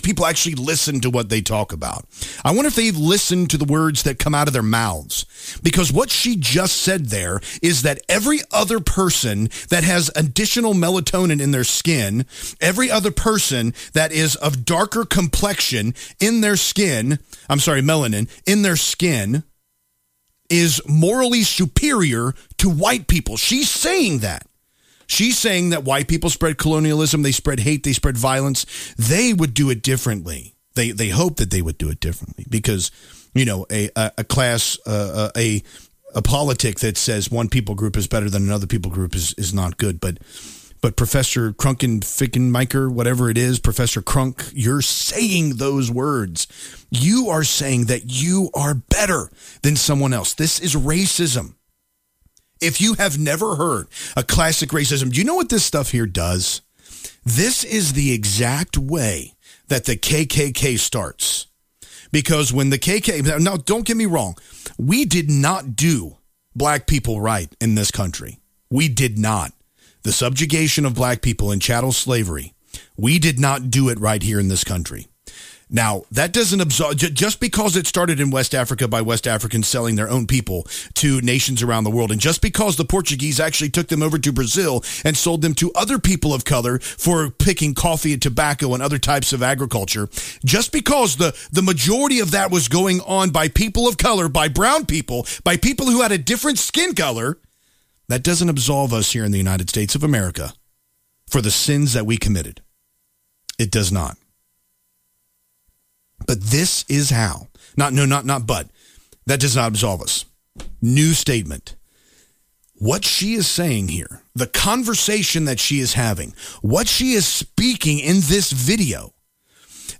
people 0.01 0.25
actually 0.25 0.55
listen 0.55 0.99
to 1.01 1.09
what 1.09 1.29
they 1.29 1.41
talk 1.41 1.71
about. 1.71 2.05
I 2.43 2.51
wonder 2.51 2.67
if 2.67 2.75
they 2.75 2.91
listen 2.91 3.47
to 3.47 3.57
the 3.57 3.65
words 3.65 4.03
that 4.03 4.19
come 4.19 4.35
out 4.35 4.47
of 4.47 4.53
their 4.53 4.63
mouths. 4.63 5.25
Because 5.63 5.91
what 5.91 6.09
she 6.09 6.35
just 6.35 6.77
said 6.77 7.07
there 7.07 7.39
is 7.61 7.81
that 7.83 8.01
every 8.07 8.39
other 8.51 8.79
person 8.79 9.49
that 9.69 9.83
has 9.83 10.11
additional 10.15 10.73
melatonin 10.73 11.41
in 11.41 11.51
their 11.51 11.63
skin, 11.63 12.25
every 12.59 12.91
other 12.91 13.11
person 13.11 13.73
that 13.93 14.11
is 14.11 14.35
of 14.35 14.65
darker 14.65 15.05
complexion 15.05 15.93
in 16.19 16.41
their 16.41 16.55
skin, 16.55 17.19
I'm 17.49 17.59
sorry, 17.59 17.81
melanin, 17.81 18.29
in 18.45 18.61
their 18.61 18.75
skin, 18.75 19.43
is 20.49 20.81
morally 20.87 21.43
superior 21.43 22.33
to 22.57 22.69
white 22.69 23.07
people. 23.07 23.37
She's 23.37 23.69
saying 23.69 24.19
that. 24.19 24.45
She's 25.11 25.37
saying 25.37 25.71
that 25.71 25.83
white 25.83 26.07
people 26.07 26.29
spread 26.29 26.57
colonialism, 26.57 27.21
they 27.21 27.33
spread 27.33 27.59
hate, 27.59 27.83
they 27.83 27.91
spread 27.91 28.17
violence. 28.17 28.65
They 28.97 29.33
would 29.33 29.53
do 29.53 29.69
it 29.69 29.83
differently. 29.83 30.55
They 30.75 30.91
they 30.91 31.09
hope 31.09 31.35
that 31.35 31.51
they 31.51 31.61
would 31.61 31.77
do 31.77 31.89
it 31.89 31.99
differently 31.99 32.45
because 32.49 32.91
you 33.33 33.43
know 33.43 33.65
a 33.69 33.89
a, 33.97 34.11
a 34.19 34.23
class 34.23 34.79
uh, 34.87 35.29
a 35.35 35.63
a 36.15 36.21
politic 36.21 36.79
that 36.79 36.95
says 36.95 37.29
one 37.29 37.49
people 37.49 37.75
group 37.75 37.97
is 37.97 38.07
better 38.07 38.29
than 38.29 38.43
another 38.43 38.67
people 38.67 38.89
group 38.89 39.13
is 39.13 39.33
is 39.33 39.53
not 39.53 39.75
good. 39.75 39.99
But 39.99 40.19
but 40.79 40.95
Professor 40.95 41.51
Crunken 41.51 41.99
Fickenmiker, 41.99 42.89
whatever 42.89 43.29
it 43.29 43.37
is, 43.37 43.59
Professor 43.59 44.01
Crunk, 44.01 44.49
you're 44.55 44.81
saying 44.81 45.57
those 45.57 45.91
words. 45.91 46.47
You 46.89 47.27
are 47.27 47.43
saying 47.43 47.87
that 47.87 48.03
you 48.05 48.49
are 48.53 48.75
better 48.75 49.29
than 49.61 49.75
someone 49.75 50.13
else. 50.13 50.33
This 50.33 50.61
is 50.61 50.73
racism. 50.73 51.55
If 52.61 52.79
you 52.79 52.93
have 52.93 53.17
never 53.17 53.55
heard 53.55 53.87
a 54.15 54.23
classic 54.23 54.69
racism, 54.69 55.11
do 55.11 55.17
you 55.17 55.25
know 55.25 55.35
what 55.35 55.49
this 55.49 55.65
stuff 55.65 55.89
here 55.89 56.05
does? 56.05 56.61
This 57.25 57.63
is 57.63 57.93
the 57.93 58.13
exact 58.13 58.77
way 58.77 59.33
that 59.67 59.85
the 59.85 59.97
KKK 59.97 60.77
starts. 60.77 61.47
Because 62.11 62.53
when 62.53 62.69
the 62.69 62.77
KKK, 62.77 63.41
now 63.41 63.57
don't 63.57 63.85
get 63.85 63.97
me 63.97 64.05
wrong, 64.05 64.37
we 64.77 65.05
did 65.05 65.29
not 65.29 65.75
do 65.75 66.17
black 66.55 66.85
people 66.85 67.19
right 67.19 67.53
in 67.59 67.73
this 67.73 67.89
country. 67.89 68.37
We 68.69 68.89
did 68.89 69.17
not. 69.17 69.53
The 70.03 70.11
subjugation 70.11 70.85
of 70.85 70.93
black 70.93 71.21
people 71.21 71.51
in 71.51 71.59
chattel 71.59 71.91
slavery, 71.91 72.53
we 72.95 73.17
did 73.17 73.39
not 73.39 73.71
do 73.71 73.89
it 73.89 73.99
right 73.99 74.21
here 74.21 74.39
in 74.39 74.49
this 74.49 74.63
country. 74.63 75.07
Now, 75.73 76.03
that 76.11 76.33
doesn't 76.33 76.59
absolve, 76.59 76.97
just 76.97 77.39
because 77.39 77.77
it 77.77 77.87
started 77.87 78.19
in 78.19 78.29
West 78.29 78.53
Africa 78.53 78.89
by 78.89 79.01
West 79.01 79.25
Africans 79.25 79.69
selling 79.69 79.95
their 79.95 80.09
own 80.09 80.27
people 80.27 80.67
to 80.95 81.21
nations 81.21 81.63
around 81.63 81.85
the 81.85 81.91
world, 81.91 82.11
and 82.11 82.19
just 82.19 82.41
because 82.41 82.75
the 82.75 82.83
Portuguese 82.83 83.39
actually 83.39 83.69
took 83.69 83.87
them 83.87 84.03
over 84.03 84.19
to 84.19 84.33
Brazil 84.33 84.83
and 85.05 85.15
sold 85.15 85.41
them 85.41 85.53
to 85.55 85.71
other 85.71 85.97
people 85.97 86.33
of 86.33 86.43
color 86.43 86.79
for 86.79 87.29
picking 87.29 87.73
coffee 87.73 88.11
and 88.11 88.21
tobacco 88.21 88.73
and 88.73 88.83
other 88.83 88.97
types 88.97 89.31
of 89.31 89.41
agriculture, 89.41 90.09
just 90.43 90.73
because 90.73 91.15
the, 91.15 91.33
the 91.53 91.61
majority 91.61 92.19
of 92.19 92.31
that 92.31 92.51
was 92.51 92.67
going 92.67 92.99
on 93.01 93.29
by 93.29 93.47
people 93.47 93.87
of 93.87 93.97
color, 93.97 94.27
by 94.27 94.49
brown 94.49 94.85
people, 94.85 95.25
by 95.45 95.55
people 95.55 95.85
who 95.85 96.01
had 96.01 96.11
a 96.11 96.17
different 96.17 96.59
skin 96.59 96.93
color, 96.93 97.39
that 98.09 98.23
doesn't 98.23 98.49
absolve 98.49 98.91
us 98.91 99.13
here 99.13 99.23
in 99.23 99.31
the 99.31 99.37
United 99.37 99.69
States 99.69 99.95
of 99.95 100.03
America 100.03 100.53
for 101.29 101.39
the 101.39 101.49
sins 101.49 101.93
that 101.93 102.05
we 102.05 102.17
committed. 102.17 102.61
It 103.57 103.71
does 103.71 103.89
not. 103.89 104.17
But 106.27 106.41
this 106.41 106.85
is 106.87 107.09
how. 107.09 107.47
Not 107.77 107.93
no, 107.93 108.05
not 108.05 108.25
not 108.25 108.45
but. 108.45 108.67
That 109.25 109.39
does 109.39 109.55
not 109.55 109.69
absolve 109.69 110.01
us. 110.01 110.25
New 110.81 111.13
statement. 111.13 111.75
What 112.75 113.05
she 113.05 113.33
is 113.35 113.47
saying 113.47 113.89
here, 113.89 114.23
the 114.33 114.47
conversation 114.47 115.45
that 115.45 115.59
she 115.59 115.79
is 115.79 115.93
having, 115.93 116.33
what 116.61 116.87
she 116.87 117.13
is 117.13 117.27
speaking 117.27 117.99
in 117.99 118.15
this 118.21 118.51
video, 118.51 119.13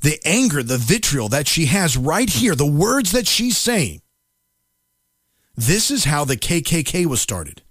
the 0.02 0.20
anger, 0.26 0.64
the 0.64 0.80
vitriol 0.80 1.30
that 1.30 1.48
she 1.48 1.68
has 1.68 1.96
right 1.96 2.30
here, 2.30 2.56
the 2.56 2.66
words 2.66 3.12
that 3.12 3.28
she's 3.28 3.58
saying. 3.58 4.02
This 5.56 5.92
is 5.92 6.06
how 6.06 6.26
the 6.26 6.38
KKK 6.38 7.06
was 7.06 7.22
started 7.22 7.62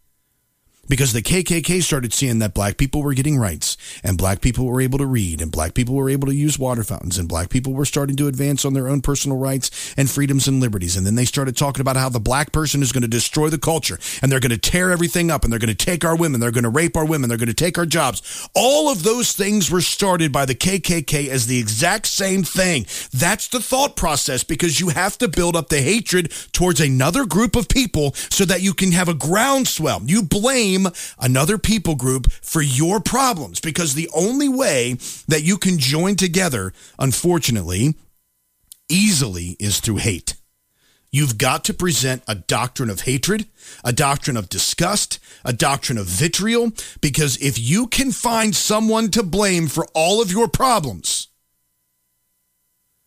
because 0.91 1.13
the 1.13 1.23
KKK 1.23 1.85
started 1.85 2.13
seeing 2.13 2.41
that 2.41 2.53
black 2.53 2.77
people 2.77 3.01
were 3.03 3.15
getting 3.15 3.39
rights 3.39 3.77
and 4.03 4.19
black 4.19 4.41
people 4.41 4.67
were 4.67 4.81
able 4.81 4.99
to 4.99 5.07
read 5.07 5.41
and 5.41 5.53
black 5.53 5.73
people 5.73 5.95
were 5.95 6.11
able 6.11 6.27
to 6.27 6.35
use 6.35 6.59
water 6.59 6.83
fountains 6.83 7.17
and 7.17 7.29
black 7.29 7.49
people 7.49 7.73
were 7.73 7.85
starting 7.85 8.17
to 8.17 8.27
advance 8.27 8.65
on 8.65 8.75
their 8.75 8.89
own 8.89 9.01
personal 9.01 9.39
rights 9.39 9.95
and 9.97 10.11
freedoms 10.11 10.49
and 10.49 10.59
liberties. 10.59 10.97
And 10.97 11.07
then 11.07 11.15
they 11.15 11.25
started 11.25 11.57
talking 11.57 11.81
about 11.81 11.97
how 11.97 12.09
the 12.09 12.19
black 12.19 12.51
person 12.51 12.83
is 12.83 12.91
going 12.91 13.03
to 13.03 13.09
destroy 13.09 13.49
the 13.49 13.57
culture 13.57 14.01
and 14.21 14.33
they're 14.33 14.41
going 14.41 14.51
to 14.51 14.59
tear 14.59 14.91
everything 14.91 15.31
up 15.31 15.45
and 15.45 15.53
they're 15.53 15.61
going 15.61 15.75
to 15.75 15.85
take 15.85 16.05
our 16.05 16.17
women, 16.17 16.41
they're 16.41 16.51
going 16.51 16.65
to 16.65 16.71
rape 16.71 16.97
our 16.97 17.07
women, 17.07 17.29
they're 17.29 17.39
going 17.39 17.47
to 17.47 17.55
take 17.55 17.79
our 17.79 17.87
jobs. 17.87 18.49
All 18.57 18.91
of 18.91 19.05
those 19.05 19.31
things 19.31 19.71
were 19.71 19.83
started 19.83 20.33
by 20.33 20.45
the 20.45 20.57
KKK 20.57 21.29
as 21.29 21.47
the 21.47 21.61
exact 21.61 22.07
same 22.07 22.43
thing. 22.43 22.85
That's 23.13 23.47
the 23.47 23.61
thought 23.61 23.95
process 23.95 24.43
because 24.43 24.81
you 24.81 24.89
have 24.89 25.17
to 25.19 25.29
build 25.29 25.55
up 25.55 25.69
the 25.69 25.83
hatred 25.83 26.33
towards 26.51 26.81
another 26.81 27.27
group 27.27 27.55
of 27.55 27.69
people 27.69 28.13
so 28.15 28.45
that 28.45 28.61
you 28.61 28.75
can 28.75 28.91
have 28.91 29.09
a 29.09 29.15
groundswell. 29.15 30.03
You 30.05 30.25
blame 30.25 30.80
another 31.19 31.59
people 31.59 31.95
group 31.95 32.31
for 32.31 32.63
your 32.63 33.01
problems 33.01 33.61
because 33.61 33.95
the 33.95 34.11
only 34.15 34.49
way 34.49 34.95
that 35.29 35.43
you 35.43 35.57
can 35.57 35.79
join 35.79 36.17
together, 36.17 36.73
unfortunately, 36.99 37.95
easily 38.89 39.57
is 39.59 39.81
through 39.81 39.97
hate. 39.97 40.37
You've 41.13 41.39
got 41.39 41.65
to 41.65 41.75
present 41.75 42.23
a 42.29 42.37
doctrine 42.37 42.89
of 42.89 43.01
hatred, 43.01 43.47
a 43.85 43.93
doctrine 43.93 44.37
of 44.37 44.49
disgust, 44.49 45.19
a 45.45 45.53
doctrine 45.53 45.99
of 45.99 46.07
vitriol, 46.07 46.71
because 47.01 47.37
if 47.39 47.59
you 47.59 47.89
can 47.89 48.13
find 48.13 48.55
someone 48.55 49.11
to 49.11 49.25
blame 49.25 49.67
for 49.67 49.87
all 49.93 50.23
of 50.23 50.31
your 50.31 50.47
problems, 50.47 51.27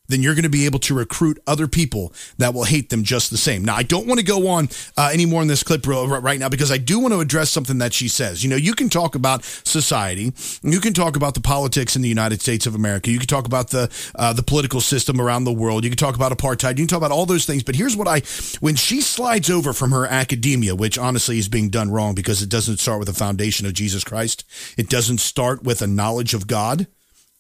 then 0.08 0.22
you're 0.22 0.36
going 0.36 0.44
to 0.44 0.50
be 0.50 0.66
able 0.66 0.80
to 0.80 0.94
recruit 0.94 1.40
other 1.48 1.68
people 1.68 2.14
that 2.38 2.54
will 2.54 2.66
hate 2.66 2.90
them 2.90 3.04
just 3.04 3.32
the 3.32 3.38
same. 3.38 3.64
Now, 3.64 3.76
I 3.76 3.84
don't 3.84 4.06
want 4.06 4.20
to 4.20 4.26
go 4.26 4.50
on 4.50 4.68
uh, 4.98 5.10
any 5.14 5.26
more 5.26 5.42
in 5.42 5.48
this 5.48 5.64
clip 5.64 5.88
right 5.88 6.40
now 6.40 6.50
because 6.50 6.72
I 6.72 6.78
do 6.78 7.00
want 7.00 7.14
to 7.14 7.22
address 7.22 7.50
something 7.50 7.78
that 7.78 7.94
she 7.94 8.10
says. 8.10 8.44
You 8.44 8.50
know, 8.50 8.58
you 8.58 8.74
can 8.74 8.90
talk 8.90 9.16
about 9.16 9.44
society, 9.44 10.34
you 10.62 10.80
can 10.82 10.94
talk 10.94 11.16
about 11.16 11.36
the 11.36 11.42
politics 11.42 11.96
in 11.96 12.02
the 12.02 12.10
United 12.10 12.42
States 12.42 12.66
of 12.66 12.76
America, 12.76 13.12
you 13.12 13.18
can 13.18 13.28
talk 13.28 13.46
about 13.46 13.70
the 13.70 13.90
uh, 14.16 14.34
the 14.34 14.44
political 14.44 14.82
system 14.82 15.22
around 15.22 15.46
the 15.46 15.54
world, 15.54 15.84
you 15.84 15.90
can 15.90 15.98
talk 15.98 16.16
about 16.16 16.32
apartheid, 16.32 16.72
you 16.72 16.84
can 16.84 16.88
talk 16.88 16.98
about 16.98 17.12
all 17.12 17.26
those 17.26 17.46
things. 17.46 17.64
But 17.64 17.76
here's 17.76 17.96
what 17.96 18.08
I, 18.08 18.22
when 18.60 18.76
she 18.76 19.00
slides 19.00 19.50
over 19.50 19.72
from 19.72 19.92
her 19.92 20.06
academia, 20.06 20.76
which 20.76 20.98
honestly 20.98 21.40
is 21.40 21.48
being 21.48 21.70
done 21.70 21.92
wrong 21.92 22.14
because 22.14 22.42
it 22.42 22.50
doesn't 22.50 22.80
start 22.80 23.00
with 23.00 23.10
a 23.10 23.14
foundation 23.14 23.66
of 23.66 23.74
Jesus 23.74 24.04
Christ, 24.04 24.44
it 24.78 24.90
doesn't 24.90 25.20
start 25.20 25.64
with 25.64 25.82
a 25.82 25.88
knowledge 25.88 26.34
of 26.34 26.48
God. 26.48 26.88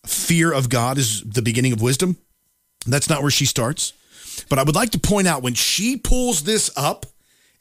Fear 0.05 0.53
of 0.53 0.69
God 0.69 0.97
is 0.97 1.23
the 1.23 1.41
beginning 1.41 1.73
of 1.73 1.81
wisdom. 1.81 2.17
That's 2.85 3.09
not 3.09 3.21
where 3.21 3.31
she 3.31 3.45
starts. 3.45 3.93
But 4.49 4.59
I 4.59 4.63
would 4.63 4.75
like 4.75 4.91
to 4.91 4.99
point 4.99 5.27
out 5.27 5.43
when 5.43 5.53
she 5.53 5.97
pulls 5.97 6.43
this 6.43 6.71
up 6.75 7.05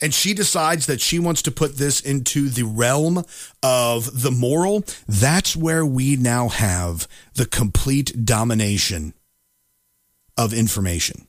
and 0.02 0.12
she 0.12 0.34
decides 0.34 0.86
that 0.86 1.00
she 1.00 1.20
wants 1.20 1.42
to 1.42 1.52
put 1.52 1.76
this 1.76 2.00
into 2.00 2.48
the 2.48 2.64
realm 2.64 3.24
of 3.62 4.22
the 4.22 4.32
moral, 4.32 4.84
that's 5.06 5.54
where 5.54 5.86
we 5.86 6.16
now 6.16 6.48
have 6.48 7.06
the 7.34 7.46
complete 7.46 8.24
domination 8.24 9.14
of 10.36 10.52
information. 10.52 11.28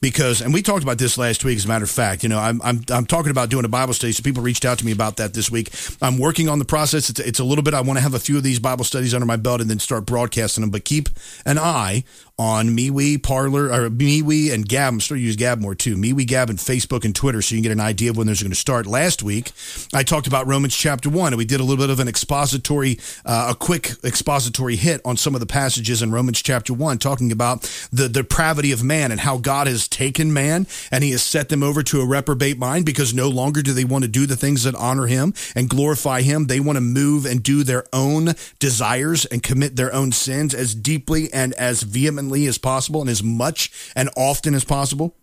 Because 0.00 0.40
and 0.40 0.54
we 0.54 0.62
talked 0.62 0.84
about 0.84 0.98
this 0.98 1.18
last 1.18 1.44
week 1.44 1.56
as 1.56 1.64
a 1.64 1.68
matter 1.68 1.82
of 1.82 1.90
fact 1.90 2.22
you 2.22 2.28
know 2.28 2.38
i'm 2.38 2.60
i'm, 2.62 2.82
I'm 2.90 3.06
talking 3.06 3.30
about 3.30 3.48
doing 3.48 3.64
a 3.64 3.68
bible 3.68 3.94
study 3.94 4.12
so 4.12 4.22
people 4.22 4.42
reached 4.42 4.66
out 4.66 4.78
to 4.78 4.86
me 4.86 4.92
about 4.92 5.16
that 5.16 5.32
this 5.32 5.50
week. 5.50 5.70
I'm 6.02 6.18
working 6.18 6.50
on 6.50 6.58
the 6.58 6.66
process. 6.66 7.08
It's, 7.08 7.18
it's 7.18 7.38
a 7.38 7.44
little 7.44 7.64
bit 7.64 7.72
i 7.72 7.80
want 7.80 7.96
to 7.96 8.02
have 8.02 8.12
a 8.12 8.18
few 8.18 8.36
of 8.36 8.42
these 8.42 8.60
bible 8.60 8.84
studies 8.84 9.14
under 9.14 9.26
my 9.26 9.36
belt 9.36 9.62
and 9.62 9.70
then 9.70 9.78
start 9.78 10.04
broadcasting 10.04 10.60
them 10.60 10.70
but 10.70 10.84
keep 10.84 11.08
an 11.46 11.58
eye 11.58 12.04
on 12.38 12.68
MeWe, 12.68 13.22
Parler, 13.22 13.72
or 13.72 13.88
MeWe 13.88 14.52
and 14.52 14.68
Gab. 14.68 14.92
I'm 14.92 15.00
starting 15.00 15.22
to 15.22 15.26
use 15.26 15.36
Gab 15.36 15.58
more 15.58 15.74
too. 15.74 15.96
MeWe, 15.96 16.26
Gab, 16.26 16.50
and 16.50 16.58
Facebook 16.58 17.04
and 17.04 17.14
Twitter, 17.14 17.40
so 17.40 17.54
you 17.54 17.58
can 17.58 17.70
get 17.70 17.72
an 17.72 17.80
idea 17.80 18.10
of 18.10 18.16
when 18.18 18.26
those 18.26 18.42
are 18.42 18.44
going 18.44 18.52
to 18.52 18.56
start. 18.56 18.86
Last 18.86 19.22
week, 19.22 19.52
I 19.94 20.02
talked 20.02 20.26
about 20.26 20.46
Romans 20.46 20.76
chapter 20.76 21.08
one, 21.08 21.32
and 21.32 21.38
we 21.38 21.46
did 21.46 21.60
a 21.60 21.64
little 21.64 21.82
bit 21.82 21.90
of 21.90 21.98
an 21.98 22.08
expository, 22.08 22.98
uh, 23.24 23.48
a 23.50 23.54
quick 23.54 23.92
expository 24.04 24.76
hit 24.76 25.00
on 25.04 25.16
some 25.16 25.34
of 25.34 25.40
the 25.40 25.46
passages 25.46 26.02
in 26.02 26.12
Romans 26.12 26.42
chapter 26.42 26.74
one, 26.74 26.98
talking 26.98 27.32
about 27.32 27.62
the 27.90 28.08
depravity 28.08 28.70
of 28.70 28.84
man 28.84 29.10
and 29.10 29.20
how 29.20 29.38
God 29.38 29.66
has 29.66 29.88
taken 29.88 30.32
man 30.32 30.66
and 30.90 31.02
He 31.02 31.12
has 31.12 31.22
set 31.22 31.48
them 31.48 31.62
over 31.62 31.82
to 31.84 32.00
a 32.02 32.06
reprobate 32.06 32.58
mind 32.58 32.84
because 32.84 33.14
no 33.14 33.30
longer 33.30 33.62
do 33.62 33.72
they 33.72 33.84
want 33.84 34.04
to 34.04 34.08
do 34.08 34.26
the 34.26 34.36
things 34.36 34.64
that 34.64 34.74
honor 34.74 35.06
Him 35.06 35.32
and 35.54 35.70
glorify 35.70 36.20
Him. 36.20 36.48
They 36.48 36.60
want 36.60 36.76
to 36.76 36.82
move 36.82 37.24
and 37.24 37.42
do 37.42 37.64
their 37.64 37.84
own 37.94 38.34
desires 38.58 39.24
and 39.24 39.42
commit 39.42 39.76
their 39.76 39.92
own 39.94 40.12
sins 40.12 40.54
as 40.54 40.74
deeply 40.74 41.32
and 41.32 41.54
as 41.54 41.82
vehemently 41.82 42.25
as 42.46 42.58
possible 42.58 43.00
and 43.00 43.10
as 43.10 43.22
much 43.22 43.92
and 43.94 44.10
often 44.16 44.54
as 44.54 44.64
possible. 44.64 45.16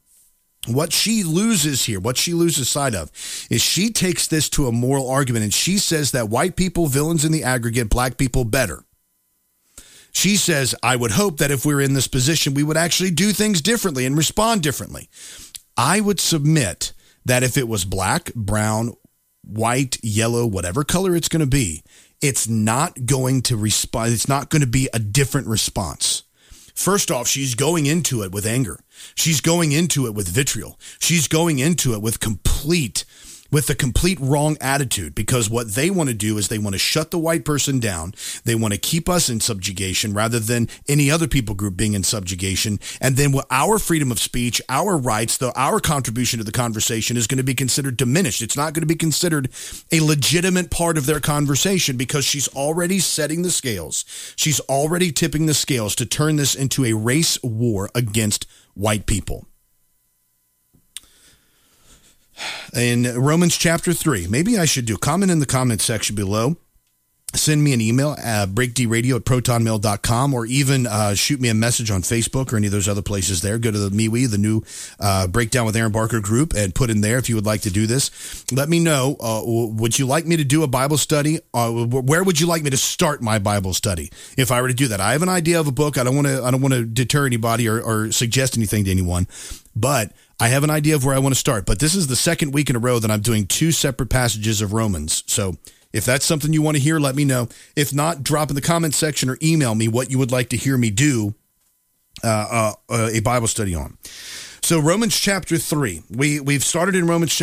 What 0.67 0.93
she 0.93 1.23
loses 1.23 1.85
here, 1.85 1.99
what 1.99 2.15
she 2.15 2.33
loses 2.33 2.69
sight 2.69 2.95
of, 2.95 3.11
is 3.49 3.61
she 3.61 3.89
takes 3.89 4.27
this 4.27 4.47
to 4.49 4.67
a 4.67 4.71
moral 4.71 5.09
argument 5.09 5.43
and 5.43 5.53
she 5.53 5.77
says 5.77 6.11
that 6.11 6.29
white 6.29 6.55
people, 6.55 6.87
villains 6.87 7.25
in 7.25 7.33
the 7.33 7.43
aggregate, 7.43 7.89
black 7.89 8.17
people 8.17 8.45
better. 8.45 8.85
She 10.13 10.37
says, 10.37 10.73
I 10.81 10.95
would 10.95 11.11
hope 11.11 11.39
that 11.39 11.51
if 11.51 11.65
we're 11.65 11.81
in 11.81 11.95
this 11.95 12.07
position, 12.07 12.53
we 12.53 12.63
would 12.63 12.77
actually 12.77 13.11
do 13.11 13.31
things 13.31 13.61
differently 13.61 14.05
and 14.05 14.15
respond 14.15 14.61
differently. 14.61 15.09
I 15.75 15.99
would 15.99 16.19
submit 16.19 16.93
that 17.25 17.43
if 17.43 17.57
it 17.57 17.67
was 17.67 17.83
black, 17.83 18.33
brown, 18.33 18.93
white, 19.43 19.97
yellow, 20.03 20.45
whatever 20.45 20.83
color 20.83 21.15
it's 21.15 21.29
going 21.29 21.41
to 21.41 21.47
be, 21.47 21.83
it's 22.21 22.47
not 22.47 23.05
going 23.05 23.41
to 23.43 23.57
respond. 23.57 24.13
It's 24.13 24.29
not 24.29 24.49
going 24.49 24.61
to 24.61 24.67
be 24.67 24.87
a 24.93 24.99
different 24.99 25.47
response. 25.47 26.23
First 26.73 27.11
off, 27.11 27.27
she's 27.27 27.55
going 27.55 27.85
into 27.85 28.23
it 28.23 28.31
with 28.31 28.45
anger. 28.45 28.79
She's 29.15 29.41
going 29.41 29.71
into 29.71 30.05
it 30.07 30.13
with 30.15 30.27
vitriol. 30.27 30.79
She's 30.99 31.27
going 31.27 31.59
into 31.59 31.93
it 31.93 32.01
with 32.01 32.19
complete 32.19 33.05
with 33.53 33.67
the 33.67 33.75
complete 33.75 34.19
wrong 34.19 34.57
attitude 34.59 35.13
because 35.13 35.47
what 35.47 35.75
they 35.75 35.91
want 35.91 36.09
to 36.09 36.15
do 36.15 36.39
is 36.39 36.47
they 36.47 36.57
want 36.57 36.73
to 36.73 36.79
shut 36.79 37.11
the 37.11 37.19
white 37.19 37.45
person 37.45 37.79
down. 37.79 38.11
They 38.45 38.55
want 38.55 38.73
to 38.73 38.79
keep 38.79 39.07
us 39.07 39.29
in 39.29 39.39
subjugation 39.39 40.13
rather 40.13 40.39
than 40.39 40.67
any 40.89 41.11
other 41.11 41.27
people 41.27 41.53
group 41.53 41.77
being 41.77 41.93
in 41.93 42.03
subjugation. 42.03 42.79
And 42.99 43.15
then 43.15 43.35
our 43.51 43.77
freedom 43.77 44.11
of 44.11 44.19
speech, 44.19 44.59
our 44.69 44.97
rights, 44.97 45.37
though 45.37 45.53
our 45.55 45.79
contribution 45.79 46.39
to 46.39 46.43
the 46.43 46.51
conversation 46.51 47.15
is 47.15 47.27
going 47.27 47.37
to 47.37 47.43
be 47.43 47.53
considered 47.53 47.95
diminished. 47.95 48.41
It's 48.41 48.57
not 48.57 48.73
going 48.73 48.81
to 48.81 48.87
be 48.87 48.95
considered 48.95 49.49
a 49.91 49.99
legitimate 49.99 50.71
part 50.71 50.97
of 50.97 51.05
their 51.05 51.19
conversation 51.19 51.95
because 51.95 52.25
she's 52.25 52.47
already 52.49 52.97
setting 52.97 53.43
the 53.43 53.51
scales. 53.51 54.03
She's 54.35 54.59
already 54.61 55.11
tipping 55.11 55.45
the 55.45 55.53
scales 55.53 55.95
to 55.95 56.07
turn 56.07 56.37
this 56.37 56.55
into 56.55 56.85
a 56.85 56.93
race 56.93 57.37
war 57.43 57.91
against 57.93 58.47
white 58.73 59.05
people 59.05 59.45
in 62.75 63.03
Romans 63.19 63.57
chapter 63.57 63.93
3. 63.93 64.27
Maybe 64.27 64.57
I 64.57 64.65
should 64.65 64.85
do 64.85 64.97
comment 64.97 65.31
in 65.31 65.39
the 65.39 65.45
comment 65.45 65.81
section 65.81 66.15
below. 66.15 66.57
Send 67.35 67.63
me 67.63 67.73
an 67.73 67.81
email 67.81 68.15
at 68.23 68.49
breakdradio 68.49 69.15
at 69.15 69.23
protonmail.com 69.23 70.33
or 70.35 70.45
even 70.45 70.85
uh, 70.85 71.15
shoot 71.15 71.41
me 71.41 71.49
a 71.49 71.53
message 71.55 71.89
on 71.89 72.03
Facebook 72.03 72.53
or 72.53 72.57
any 72.57 72.67
of 72.67 72.71
those 72.71 72.87
other 72.87 73.01
places 73.01 73.41
there. 73.41 73.57
Go 73.57 73.71
to 73.71 73.77
the 73.77 73.89
MeWe, 73.89 74.29
the 74.29 74.37
new 74.37 74.61
uh, 74.99 75.25
Breakdown 75.25 75.65
with 75.65 75.75
Aaron 75.75 75.91
Barker 75.91 76.19
group, 76.19 76.53
and 76.53 76.75
put 76.75 76.91
in 76.91 77.01
there 77.01 77.17
if 77.17 77.29
you 77.29 77.35
would 77.35 77.45
like 77.45 77.61
to 77.61 77.71
do 77.71 77.87
this. 77.87 78.45
Let 78.51 78.69
me 78.69 78.79
know. 78.79 79.17
Uh, 79.19 79.41
would 79.45 79.97
you 79.97 80.05
like 80.05 80.27
me 80.27 80.37
to 80.37 80.43
do 80.43 80.61
a 80.61 80.67
Bible 80.67 80.97
study? 80.97 81.39
Uh, 81.55 81.71
where 81.71 82.23
would 82.23 82.39
you 82.39 82.45
like 82.45 82.61
me 82.61 82.69
to 82.69 82.77
start 82.77 83.23
my 83.23 83.39
Bible 83.39 83.73
study 83.73 84.11
if 84.37 84.51
I 84.51 84.61
were 84.61 84.67
to 84.67 84.73
do 84.73 84.89
that? 84.89 85.01
I 85.01 85.13
have 85.13 85.23
an 85.23 85.29
idea 85.29 85.59
of 85.59 85.67
a 85.67 85.71
book. 85.71 85.97
I 85.97 86.03
don't 86.03 86.15
want 86.15 86.27
to. 86.27 86.43
I 86.43 86.51
don't 86.51 86.61
want 86.61 86.75
to 86.75 86.85
deter 86.85 87.25
anybody 87.25 87.67
or, 87.67 87.81
or 87.81 88.11
suggest 88.11 88.57
anything 88.57 88.85
to 88.85 88.91
anyone, 88.91 89.27
but 89.75 90.11
I 90.43 90.49
have 90.49 90.65
an 90.65 90.69
idea 90.69 90.93
of 90.95 91.05
where 91.05 91.15
I 91.15 91.19
want 91.19 91.33
to 91.33 91.39
start, 91.39 91.65
but 91.65 91.79
this 91.79 91.95
is 91.95 92.07
the 92.07 92.17
second 92.17 92.51
week 92.51 92.69
in 92.69 92.75
a 92.75 92.79
row 92.79 92.99
that 92.99 93.09
I'm 93.09 93.21
doing 93.21 93.47
two 93.47 93.71
separate 93.71 94.09
passages 94.09 94.59
of 94.59 94.73
Romans. 94.73 95.23
So 95.25 95.55
if 95.93 96.03
that's 96.03 96.25
something 96.25 96.51
you 96.51 96.61
want 96.61 96.75
to 96.75 96.83
hear, 96.83 96.99
let 96.99 97.15
me 97.15 97.23
know. 97.23 97.47
If 97.77 97.93
not, 97.93 98.23
drop 98.23 98.49
in 98.49 98.55
the 98.55 98.61
comment 98.61 98.93
section 98.93 99.29
or 99.29 99.37
email 99.41 99.73
me 99.73 99.87
what 99.87 100.11
you 100.11 100.17
would 100.17 100.33
like 100.33 100.49
to 100.49 100.57
hear 100.57 100.77
me 100.77 100.89
do 100.89 101.33
uh, 102.25 102.73
uh, 102.89 103.09
a 103.13 103.21
Bible 103.21 103.47
study 103.47 103.73
on. 103.73 103.97
So 104.63 104.79
Romans 104.79 105.19
chapter 105.19 105.57
three, 105.57 106.03
we 106.09 106.39
we've 106.39 106.63
started 106.63 106.95
in 106.95 107.05
Romans. 107.05 107.37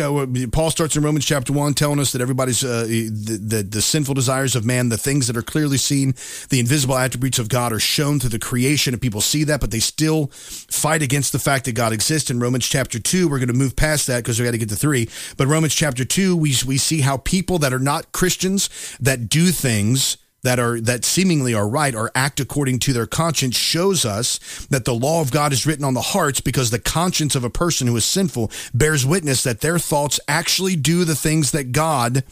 Paul 0.51 0.71
starts 0.71 0.95
in 0.95 1.03
Romans 1.03 1.23
chapter 1.23 1.53
one, 1.53 1.75
telling 1.75 1.99
us 1.99 2.13
that 2.13 2.21
everybody's 2.21 2.63
uh, 2.63 2.85
the, 2.85 3.39
the, 3.39 3.61
the 3.61 3.81
sinful 3.83 4.15
desires 4.15 4.55
of 4.55 4.65
man, 4.65 4.89
the 4.89 4.97
things 4.97 5.27
that 5.27 5.37
are 5.37 5.43
clearly 5.43 5.77
seen, 5.77 6.15
the 6.49 6.59
invisible 6.59 6.97
attributes 6.97 7.37
of 7.37 7.47
God 7.47 7.73
are 7.73 7.79
shown 7.79 8.19
through 8.19 8.31
the 8.31 8.39
creation, 8.39 8.95
and 8.95 8.99
people 8.99 9.21
see 9.21 9.43
that, 9.43 9.61
but 9.61 9.69
they 9.69 9.79
still 9.79 10.27
fight 10.33 11.03
against 11.03 11.31
the 11.31 11.37
fact 11.37 11.65
that 11.65 11.73
God 11.73 11.93
exists. 11.93 12.31
In 12.31 12.39
Romans 12.39 12.67
chapter 12.67 12.97
two, 12.97 13.29
we're 13.29 13.37
going 13.37 13.49
to 13.49 13.53
move 13.53 13.75
past 13.75 14.07
that 14.07 14.23
because 14.23 14.39
we 14.39 14.45
got 14.45 14.51
to 14.51 14.57
get 14.57 14.69
to 14.69 14.75
three. 14.75 15.07
But 15.37 15.45
Romans 15.45 15.75
chapter 15.75 16.03
two, 16.03 16.35
we 16.35 16.55
we 16.65 16.79
see 16.79 17.01
how 17.01 17.17
people 17.17 17.59
that 17.59 17.71
are 17.71 17.77
not 17.77 18.13
Christians 18.13 18.67
that 18.99 19.29
do 19.29 19.51
things 19.51 20.17
that 20.43 20.59
are 20.59 20.79
that 20.81 21.05
seemingly 21.05 21.53
are 21.53 21.67
right 21.67 21.93
or 21.93 22.11
act 22.15 22.39
according 22.39 22.79
to 22.79 22.93
their 22.93 23.05
conscience 23.05 23.55
shows 23.55 24.05
us 24.05 24.39
that 24.67 24.85
the 24.85 24.93
law 24.93 25.21
of 25.21 25.31
God 25.31 25.53
is 25.53 25.65
written 25.65 25.85
on 25.85 25.93
the 25.93 26.01
hearts 26.01 26.41
because 26.41 26.69
the 26.69 26.79
conscience 26.79 27.35
of 27.35 27.43
a 27.43 27.49
person 27.49 27.87
who 27.87 27.95
is 27.95 28.05
sinful 28.05 28.51
bears 28.73 29.05
witness 29.05 29.43
that 29.43 29.61
their 29.61 29.79
thoughts 29.79 30.19
actually 30.27 30.75
do 30.75 31.05
the 31.05 31.15
things 31.15 31.51
that 31.51 31.71
God 31.71 32.23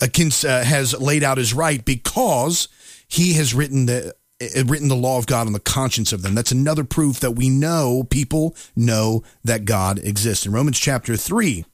uh, 0.00 0.06
uh 0.06 0.64
has 0.64 0.98
laid 0.98 1.22
out 1.22 1.38
as 1.38 1.52
right 1.54 1.84
because 1.84 2.68
he 3.06 3.34
has 3.34 3.52
written 3.54 3.86
the 3.86 4.14
uh, 4.42 4.64
written 4.64 4.88
the 4.88 4.96
law 4.96 5.18
of 5.18 5.26
God 5.26 5.46
on 5.46 5.52
the 5.52 5.60
conscience 5.60 6.12
of 6.12 6.22
them. 6.22 6.34
That's 6.34 6.52
another 6.52 6.84
proof 6.84 7.20
that 7.20 7.32
we 7.32 7.50
know 7.50 8.04
people 8.04 8.56
know 8.74 9.22
that 9.44 9.66
God 9.66 9.98
exists. 9.98 10.46
In 10.46 10.52
Romans 10.52 10.78
chapter 10.78 11.16
3, 11.16 11.64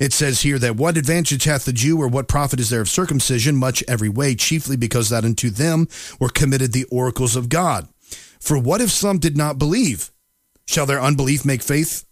it 0.00 0.12
says 0.12 0.42
here 0.42 0.58
that 0.58 0.76
what 0.76 0.96
advantage 0.96 1.44
hath 1.44 1.64
the 1.64 1.72
Jew, 1.72 2.00
or 2.00 2.08
what 2.08 2.28
profit 2.28 2.60
is 2.60 2.70
there 2.70 2.80
of 2.80 2.88
circumcision? 2.88 3.56
Much 3.56 3.84
every 3.88 4.08
way, 4.08 4.34
chiefly 4.34 4.76
because 4.76 5.10
that 5.10 5.24
unto 5.24 5.50
them 5.50 5.88
were 6.18 6.28
committed 6.28 6.72
the 6.72 6.84
oracles 6.84 7.36
of 7.36 7.48
God. 7.48 7.88
For 8.40 8.58
what 8.58 8.80
if 8.80 8.90
some 8.90 9.18
did 9.18 9.36
not 9.36 9.58
believe? 9.58 10.10
Shall 10.66 10.86
their 10.86 11.00
unbelief 11.00 11.44
make 11.44 11.62
faith 11.62 12.04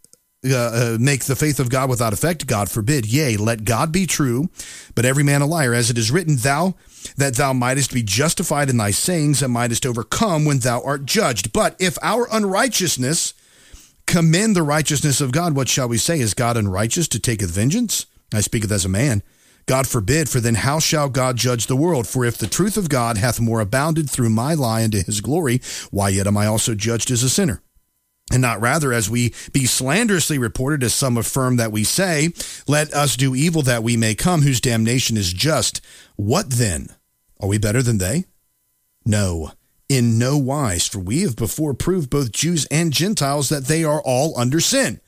uh, 0.45 0.57
uh, 0.57 0.99
make 0.99 1.25
the 1.25 1.37
faith 1.37 1.61
of 1.61 1.71
God 1.71 1.89
without 1.89 2.13
effect? 2.13 2.47
God 2.47 2.71
forbid. 2.71 3.07
Yea, 3.07 3.37
let 3.37 3.65
God 3.65 3.93
be 3.93 4.07
true, 4.07 4.49
but 4.95 5.05
every 5.05 5.23
man 5.23 5.43
a 5.43 5.47
liar. 5.47 5.75
As 5.75 5.91
it 5.91 5.99
is 5.99 6.11
written, 6.11 6.37
thou 6.37 6.75
that 7.17 7.37
thou 7.37 7.53
mightest 7.53 7.93
be 7.93 8.03
justified 8.03 8.71
in 8.71 8.77
thy 8.77 8.91
sayings 8.91 9.43
and 9.43 9.53
mightest 9.53 9.85
overcome 9.87 10.45
when 10.45 10.61
thou 10.61 10.83
art 10.83 11.05
judged. 11.05 11.53
But 11.53 11.77
if 11.79 11.99
our 12.03 12.29
unrighteousness 12.31 13.35
commend 14.07 14.57
the 14.57 14.63
righteousness 14.63 15.21
of 15.21 15.33
God, 15.33 15.55
what 15.55 15.69
shall 15.69 15.89
we 15.89 15.99
say? 15.99 16.21
Is 16.21 16.35
God 16.35 16.57
unrighteous 16.57 17.09
to 17.09 17.19
taketh 17.19 17.51
vengeance? 17.51 18.07
I 18.33 18.41
speaketh 18.41 18.73
as 18.73 18.85
a 18.85 18.89
man. 18.89 19.23
God 19.67 19.87
forbid, 19.87 20.29
for 20.29 20.41
then 20.41 20.57
how 20.57 20.81
shall 20.81 21.09
God 21.09 21.37
judge 21.37 21.67
the 21.67 21.77
world? 21.77 22.09
For 22.09 22.25
if 22.25 22.37
the 22.37 22.49
truth 22.49 22.77
of 22.77 22.89
God 22.89 23.17
hath 23.17 23.41
more 23.41 23.61
abounded 23.61 24.11
through 24.11 24.31
my 24.31 24.55
lie 24.55 24.83
unto 24.83 25.03
his 25.03 25.21
glory, 25.21 25.61
why 25.91 26.09
yet 26.09 26.27
am 26.27 26.37
I 26.37 26.47
also 26.47 26.75
judged 26.75 27.11
as 27.11 27.23
a 27.23 27.29
sinner? 27.29 27.63
And 28.33 28.43
not 28.43 28.61
rather 28.61 28.93
as 28.93 29.11
we 29.11 29.35
be 29.53 29.67
slanderously 29.67 30.39
reported, 30.39 30.83
as 30.83 30.95
some 30.95 31.17
affirm 31.17 31.57
that 31.57 31.71
we 31.71 31.85
say, 31.85 32.31
let 32.67 32.93
us 32.95 33.17
do 33.17 33.35
evil 33.35 33.63
that 33.63 33.83
we 33.83 33.97
may 33.97 34.15
come, 34.15 34.43
whose 34.43 34.61
damnation 34.61 35.17
is 35.17 35.33
just. 35.33 35.81
What 36.17 36.51
then? 36.51 36.89
Are 37.41 37.49
we 37.49 37.59
better 37.59 37.83
than 37.83 37.99
they? 37.99 38.25
No 39.05 39.53
In 39.93 40.19
no 40.19 40.39
wise, 40.39 40.89
for 40.89 41.01
we 41.01 41.21
have 41.21 41.37
before 41.37 41.75
proved 41.75 42.09
both 42.09 42.33
Jews 42.33 42.65
and 42.71 42.95
Gentiles 42.95 43.51
that 43.51 43.67
they 43.67 43.85
are 43.85 44.01
all 44.01 44.33
under 44.39 44.59
sin. 44.59 45.02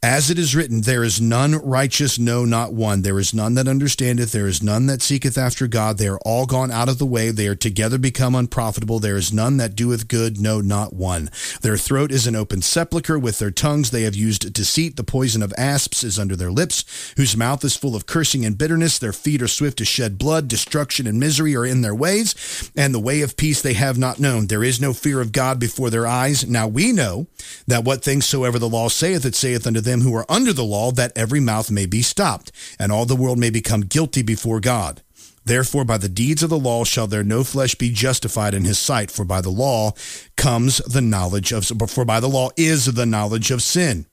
As 0.00 0.30
it 0.30 0.38
is 0.38 0.54
written, 0.54 0.82
there 0.82 1.02
is 1.02 1.20
none 1.20 1.56
righteous, 1.56 2.20
no, 2.20 2.44
not 2.44 2.72
one. 2.72 3.02
There 3.02 3.18
is 3.18 3.34
none 3.34 3.54
that 3.54 3.66
understandeth. 3.66 4.30
There 4.30 4.46
is 4.46 4.62
none 4.62 4.86
that 4.86 5.02
seeketh 5.02 5.36
after 5.36 5.66
God. 5.66 5.98
They 5.98 6.06
are 6.06 6.20
all 6.24 6.46
gone 6.46 6.70
out 6.70 6.88
of 6.88 6.98
the 6.98 7.04
way. 7.04 7.32
They 7.32 7.48
are 7.48 7.56
together 7.56 7.98
become 7.98 8.36
unprofitable. 8.36 9.00
There 9.00 9.16
is 9.16 9.32
none 9.32 9.56
that 9.56 9.74
doeth 9.74 10.06
good, 10.06 10.40
no, 10.40 10.60
not 10.60 10.92
one. 10.92 11.30
Their 11.62 11.76
throat 11.76 12.12
is 12.12 12.28
an 12.28 12.36
open 12.36 12.62
sepulchre. 12.62 13.18
With 13.18 13.40
their 13.40 13.50
tongues 13.50 13.90
they 13.90 14.02
have 14.02 14.14
used 14.14 14.52
deceit. 14.52 14.94
The 14.94 15.02
poison 15.02 15.42
of 15.42 15.52
asps 15.58 16.04
is 16.04 16.16
under 16.16 16.36
their 16.36 16.52
lips, 16.52 17.12
whose 17.16 17.36
mouth 17.36 17.64
is 17.64 17.76
full 17.76 17.96
of 17.96 18.06
cursing 18.06 18.44
and 18.44 18.56
bitterness. 18.56 19.00
Their 19.00 19.12
feet 19.12 19.42
are 19.42 19.48
swift 19.48 19.78
to 19.78 19.84
shed 19.84 20.16
blood. 20.16 20.46
Destruction 20.46 21.08
and 21.08 21.18
misery 21.18 21.56
are 21.56 21.66
in 21.66 21.82
their 21.82 21.92
ways, 21.92 22.70
and 22.76 22.94
the 22.94 23.00
way 23.00 23.20
of 23.22 23.36
peace 23.36 23.60
they 23.60 23.74
have 23.74 23.98
not 23.98 24.20
known. 24.20 24.46
There 24.46 24.62
is 24.62 24.80
no 24.80 24.92
fear 24.92 25.20
of 25.20 25.32
God 25.32 25.58
before 25.58 25.90
their 25.90 26.06
eyes. 26.06 26.46
Now 26.46 26.68
we 26.68 26.92
know 26.92 27.26
that 27.66 27.82
what 27.82 28.04
things 28.04 28.26
soever 28.26 28.60
the 28.60 28.68
law 28.68 28.88
saith, 28.88 29.24
it 29.24 29.34
saith 29.34 29.66
unto 29.66 29.80
them 29.80 29.87
who 30.02 30.14
are 30.14 30.30
under 30.30 30.52
the 30.52 30.64
law, 30.64 30.92
that 30.92 31.12
every 31.16 31.40
mouth 31.40 31.70
may 31.70 31.86
be 31.86 32.02
stopped, 32.02 32.52
and 32.78 32.92
all 32.92 33.06
the 33.06 33.16
world 33.16 33.38
may 33.38 33.50
become 33.50 33.82
guilty 33.82 34.22
before 34.22 34.60
God. 34.60 35.02
Therefore, 35.44 35.84
by 35.84 35.96
the 35.96 36.10
deeds 36.10 36.42
of 36.42 36.50
the 36.50 36.58
law 36.58 36.84
shall 36.84 37.06
there 37.06 37.24
no 37.24 37.42
flesh 37.42 37.74
be 37.74 37.90
justified 37.90 38.52
in 38.52 38.64
his 38.64 38.78
sight, 38.78 39.10
for 39.10 39.24
by 39.24 39.40
the 39.40 39.50
law 39.50 39.92
comes 40.36 40.78
the 40.78 41.00
knowledge 41.00 41.52
of, 41.52 41.66
for 41.66 42.04
by 42.04 42.20
the 42.20 42.28
law 42.28 42.50
is 42.56 42.84
the 42.84 43.06
knowledge 43.06 43.50
of 43.50 43.62
sin. 43.62 44.04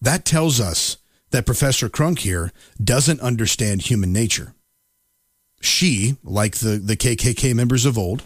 That 0.00 0.24
tells 0.24 0.60
us 0.60 0.96
that 1.30 1.44
Professor 1.44 1.90
Crunk 1.90 2.20
here 2.20 2.50
doesn't 2.82 3.20
understand 3.20 3.82
human 3.82 4.12
nature. 4.12 4.54
She, 5.60 6.16
like 6.22 6.56
the, 6.56 6.78
the 6.78 6.96
KKK 6.96 7.54
members 7.54 7.84
of 7.84 7.98
old, 7.98 8.22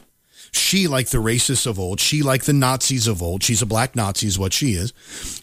she, 0.53 0.87
like 0.87 1.11
the 1.11 1.19
racists 1.19 1.67
of 1.67 1.79
old, 1.79 2.01
she, 2.01 2.23
like 2.23 2.45
the 2.45 2.53
Nazis 2.53 3.07
of 3.07 3.23
old, 3.23 3.43
she's 3.43 3.63
a 3.63 3.67
black 3.67 3.95
Nazi, 3.95 4.27
is 4.27 4.39
what 4.39 4.53
she 4.53 4.73
is. 4.73 4.93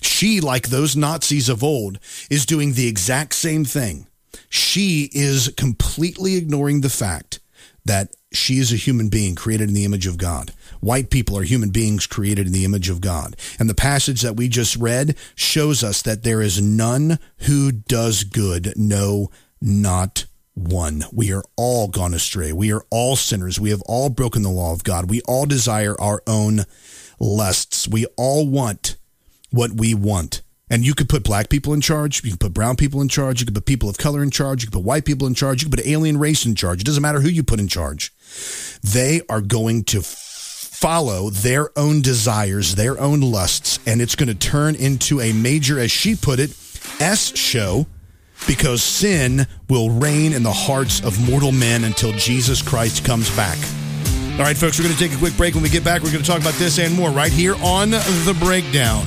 She, 0.01 0.41
like 0.41 0.69
those 0.69 0.95
Nazis 0.95 1.49
of 1.49 1.63
old, 1.63 1.99
is 2.29 2.45
doing 2.45 2.73
the 2.73 2.87
exact 2.87 3.33
same 3.33 3.65
thing. 3.65 4.07
She 4.49 5.09
is 5.13 5.53
completely 5.57 6.35
ignoring 6.35 6.81
the 6.81 6.89
fact 6.89 7.39
that 7.85 8.15
she 8.31 8.57
is 8.59 8.71
a 8.73 8.77
human 8.77 9.09
being 9.09 9.35
created 9.35 9.69
in 9.69 9.73
the 9.73 9.85
image 9.85 10.07
of 10.07 10.17
God. 10.17 10.51
White 10.79 11.09
people 11.09 11.37
are 11.37 11.43
human 11.43 11.69
beings 11.69 12.05
created 12.05 12.45
in 12.45 12.53
the 12.53 12.65
image 12.65 12.89
of 12.89 13.01
God. 13.01 13.35
And 13.59 13.69
the 13.69 13.73
passage 13.73 14.21
that 14.21 14.35
we 14.35 14.49
just 14.49 14.75
read 14.75 15.15
shows 15.35 15.83
us 15.83 16.01
that 16.01 16.23
there 16.23 16.41
is 16.41 16.61
none 16.61 17.19
who 17.39 17.71
does 17.71 18.23
good, 18.23 18.73
no, 18.75 19.31
not 19.61 20.25
one. 20.57 21.03
We 21.13 21.31
are 21.31 21.43
all 21.55 21.87
gone 21.87 22.13
astray. 22.13 22.51
We 22.51 22.71
are 22.73 22.83
all 22.89 23.15
sinners. 23.15 23.59
We 23.59 23.69
have 23.69 23.81
all 23.83 24.09
broken 24.09 24.41
the 24.41 24.49
law 24.49 24.73
of 24.73 24.83
God. 24.83 25.09
We 25.09 25.21
all 25.21 25.45
desire 25.45 25.95
our 25.99 26.23
own 26.25 26.65
lusts. 27.19 27.87
We 27.87 28.05
all 28.17 28.47
want 28.47 28.97
what 29.51 29.71
we 29.71 29.93
want. 29.93 30.41
And 30.69 30.85
you 30.85 30.93
could 30.93 31.07
put 31.07 31.23
black 31.23 31.47
people 31.49 31.73
in 31.73 31.79
charge. 31.79 32.23
You 32.23 32.31
can 32.31 32.39
put 32.39 32.53
brown 32.53 32.75
people 32.75 33.01
in 33.01 33.07
charge. 33.07 33.39
You 33.39 33.45
can 33.45 33.53
put 33.53 33.65
people 33.65 33.87
of 33.87 33.97
color 33.97 34.21
in 34.21 34.31
charge. 34.31 34.63
You 34.63 34.69
can 34.69 34.81
put 34.81 34.85
white 34.85 35.05
people 35.05 35.27
in 35.27 35.33
charge. 35.33 35.61
You 35.61 35.69
can 35.69 35.77
put 35.77 35.87
alien 35.87 36.17
race 36.17 36.45
in 36.45 36.55
charge. 36.55 36.81
It 36.81 36.85
doesn't 36.85 37.01
matter 37.01 37.21
who 37.21 37.29
you 37.29 37.43
put 37.43 37.59
in 37.59 37.69
charge. 37.69 38.11
They 38.83 39.21
are 39.29 39.41
going 39.41 39.85
to 39.85 40.01
follow 40.01 41.29
their 41.29 41.69
own 41.77 42.01
desires, 42.01 42.75
their 42.75 42.99
own 42.99 43.21
lusts, 43.21 43.79
and 43.87 44.01
it's 44.01 44.15
going 44.15 44.27
to 44.27 44.35
turn 44.35 44.75
into 44.75 45.21
a 45.21 45.31
major, 45.31 45.79
as 45.79 45.89
she 45.89 46.15
put 46.15 46.39
it, 46.39 46.51
S 46.99 47.35
show 47.37 47.87
because 48.45 48.83
sin 48.83 49.47
will 49.69 49.89
reign 49.89 50.33
in 50.33 50.43
the 50.43 50.51
hearts 50.51 51.03
of 51.03 51.29
mortal 51.29 51.51
men 51.51 51.83
until 51.83 52.11
Jesus 52.13 52.61
Christ 52.61 53.03
comes 53.05 53.35
back. 53.35 53.57
All 54.33 54.43
right, 54.43 54.55
folks, 54.55 54.77
we're 54.77 54.85
going 54.85 54.95
to 54.95 54.99
take 54.99 55.13
a 55.13 55.17
quick 55.17 55.35
break. 55.35 55.55
When 55.55 55.63
we 55.63 55.69
get 55.69 55.83
back, 55.83 56.03
we're 56.03 56.11
going 56.11 56.23
to 56.23 56.29
talk 56.29 56.41
about 56.41 56.53
this 56.55 56.77
and 56.77 56.93
more 56.93 57.09
right 57.09 57.31
here 57.31 57.55
on 57.63 57.89
The 57.89 58.37
Breakdown. 58.39 59.05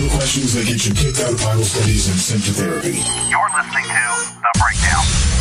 The 0.00 0.08
questions 0.16 0.54
that 0.54 0.66
get 0.66 0.86
you 0.86 0.94
kicked 0.94 1.20
out 1.20 1.32
of 1.32 1.38
Bible 1.38 1.64
studies 1.64 2.08
and 2.08 2.18
sent 2.18 2.44
to 2.44 2.52
therapy. 2.52 3.02
You're 3.28 3.50
listening 3.52 3.84
to 3.84 4.32
The 4.40 4.52
Breakdown. 4.58 5.31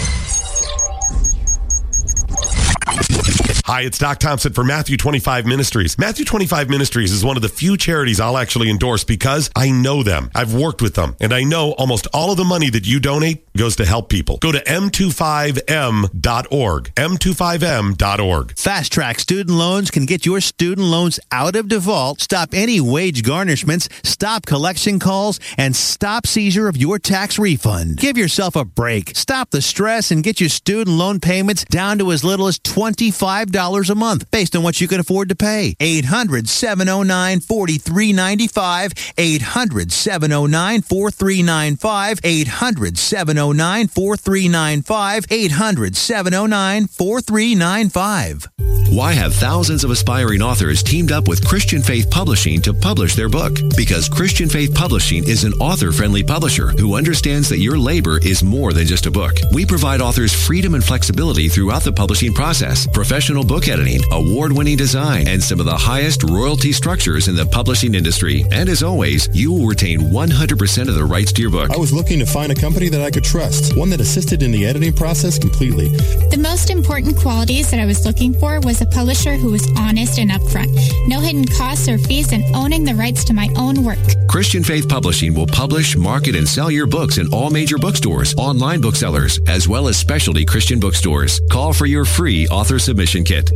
Hi, 3.72 3.84
it's 3.84 4.00
Doc 4.00 4.20
Thompson 4.20 4.52
for 4.52 4.66
Matthew 4.66 4.98
25 4.98 5.46
Ministries. 5.46 5.98
Matthew 5.98 6.26
25 6.26 6.70
Ministries 6.70 7.14
is 7.14 7.24
one 7.24 7.38
of 7.38 7.42
the 7.42 7.48
few 7.48 7.78
charities 7.78 8.20
I'll 8.20 8.38
actually 8.38 8.70
endorse 8.70 9.06
because 9.06 9.50
I 9.56 9.72
know 9.72 10.04
them. 10.04 10.30
I've 10.36 10.54
worked 10.54 10.82
with 10.82 10.96
them, 10.96 11.16
and 11.22 11.34
I 11.34 11.44
know 11.44 11.72
almost 11.72 12.06
all 12.14 12.32
of 12.32 12.38
the 12.38 12.44
money 12.44 12.70
that 12.70 12.86
you 12.86 13.00
donate 13.00 13.46
goes 13.56 13.78
to 13.78 13.86
help 13.86 14.10
people. 14.10 14.40
Go 14.40 14.52
to 14.52 14.60
m25m.org. 14.60 16.96
m25m.org. 16.96 18.58
Fast 18.58 18.92
Track 18.92 19.20
Student 19.20 19.58
Loans 19.58 19.90
can 19.90 20.06
get 20.06 20.26
your 20.26 20.42
student 20.42 20.88
loans 20.88 21.18
out 21.32 21.56
of 21.56 21.70
default, 21.70 22.20
stop 22.20 22.50
any 22.52 22.82
wage 22.82 23.24
garnishments, 23.24 23.88
stop 24.06 24.46
collection 24.46 25.00
calls, 25.00 25.40
and 25.58 25.78
stop 25.78 26.28
seizure 26.28 26.68
of 26.68 26.76
your 26.76 27.00
tax 27.00 27.40
refund. 27.40 28.00
Give 28.00 28.18
yourself 28.18 28.58
a 28.58 28.66
break. 28.66 29.16
Stop 29.16 29.52
the 29.52 29.62
stress 29.62 30.12
and 30.12 30.26
get 30.26 30.42
your 30.42 30.50
student 30.50 30.98
loan 30.98 31.22
payments 31.22 31.64
down 31.64 32.00
to 32.00 32.12
as 32.12 32.26
little 32.26 32.48
as 32.48 32.60
$25 32.60 33.61
a 33.62 33.96
month 33.96 34.30
based 34.32 34.56
on 34.56 34.64
what 34.64 34.82
you 34.82 34.88
can 34.88 35.00
afford 35.00 35.30
to 35.30 35.36
pay. 35.36 35.76
800 35.80 36.50
709 36.50 37.42
4395. 37.42 38.94
800 39.18 39.92
709 39.92 40.82
4395. 40.82 42.20
800 42.24 42.98
709 42.98 43.88
4395. 43.88 45.26
800 45.30 45.96
709 45.96 46.88
4395. 46.88 48.50
Why 48.92 49.14
have 49.14 49.34
thousands 49.34 49.84
of 49.84 49.92
aspiring 49.92 50.42
authors 50.42 50.84
teamed 50.84 51.12
up 51.12 51.28
with 51.28 51.48
Christian 51.48 51.82
Faith 51.82 52.10
Publishing 52.12 52.62
to 52.64 52.74
publish 52.74 53.16
their 53.16 53.30
book? 53.30 53.58
Because 53.78 54.10
Christian 54.10 54.50
Faith 54.50 54.76
Publishing 54.76 55.24
is 55.30 55.44
an 55.44 55.54
author 55.54 55.92
friendly 55.92 56.24
publisher 56.24 56.70
who 56.72 56.98
understands 56.98 57.48
that 57.50 57.60
your 57.60 57.78
labor 57.78 58.18
is 58.18 58.44
more 58.44 58.74
than 58.74 58.86
just 58.86 59.06
a 59.06 59.12
book. 59.12 59.38
We 59.54 59.66
provide 59.66 60.02
authors 60.02 60.34
freedom 60.34 60.74
and 60.74 60.84
flexibility 60.84 61.48
throughout 61.48 61.84
the 61.84 61.94
publishing 61.94 62.34
process, 62.34 62.86
professional 62.86 63.46
book 63.52 63.68
editing, 63.68 64.00
award 64.12 64.54
winning 64.54 64.78
design, 64.78 65.28
and 65.28 65.44
some 65.44 65.60
of 65.60 65.66
the 65.66 65.76
highest 65.76 66.24
royalty 66.24 66.72
structures 66.72 67.28
in 67.28 67.36
the 67.36 67.46
publishing 67.46 67.96
industry. 67.96 68.46
And 68.50 68.70
as 68.70 68.82
always, 68.82 69.28
you 69.34 69.52
will 69.52 69.68
retain 69.68 70.00
100% 70.00 70.88
of 70.88 70.96
the 70.96 71.04
rights 71.04 71.34
to 71.34 71.42
your 71.42 71.52
book. 71.52 71.70
I 71.70 71.78
was 71.78 71.92
looking 71.92 72.20
to 72.20 72.26
find 72.26 72.50
a 72.54 72.56
company 72.56 72.88
that 72.88 73.02
I 73.02 73.12
could 73.12 73.26
trust, 73.26 73.76
one 73.76 73.90
that 73.90 74.00
assisted 74.00 74.42
in 74.42 74.52
the 74.52 74.66
editing 74.66 74.94
process 74.94 75.38
completely. 75.38 75.90
The 76.30 76.40
most 76.42 76.70
important 76.70 77.18
qualities 77.18 77.70
that 77.72 77.80
I 77.82 77.86
was 77.86 78.06
looking 78.06 78.34
for 78.34 78.62
was 78.62 78.80
a 78.80 78.86
publisher 78.86 79.34
who 79.34 79.52
was 79.52 79.68
honest 79.78 80.18
and 80.18 80.32
upfront, 80.32 80.72
no 81.10 81.20
hidden 81.20 81.44
costs 81.44 81.90
or 81.90 81.98
fees, 81.98 82.32
and 82.32 82.46
owning 82.56 82.86
the 82.86 82.96
rights 82.96 83.26
to 83.26 83.34
my 83.34 83.50
own 83.58 83.84
work. 83.84 84.00
Christian 84.30 84.64
Faith 84.64 84.88
Publishing 84.88 85.34
will 85.34 85.46
publish, 85.46 85.98
market, 85.98 86.38
and 86.38 86.48
sell 86.48 86.72
your 86.72 86.88
books 86.88 87.18
in 87.18 87.28
all 87.34 87.50
major 87.50 87.78
bookstores, 87.78 88.34
online 88.38 88.80
booksellers, 88.80 89.42
as 89.50 89.68
well 89.68 89.90
as 89.90 89.98
specialty 89.98 90.46
Christian 90.46 90.80
bookstores. 90.80 91.42
Call 91.52 91.74
for 91.74 91.86
your 91.86 92.06
free 92.06 92.48
author 92.48 92.80
submission 92.80 93.26
kit. 93.32 93.48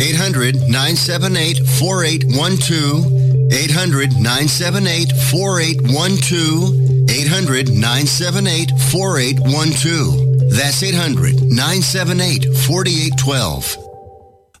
800 0.00 0.56
978 0.68 1.58
4812. 1.80 3.52
800 3.52 4.12
978 4.20 5.12
4812. 5.30 7.08
800 7.08 7.72
978 7.72 8.70
4812. 8.92 10.52
That's 10.52 10.82
800 10.82 11.48
978 11.48 12.44
4812. 12.66 13.76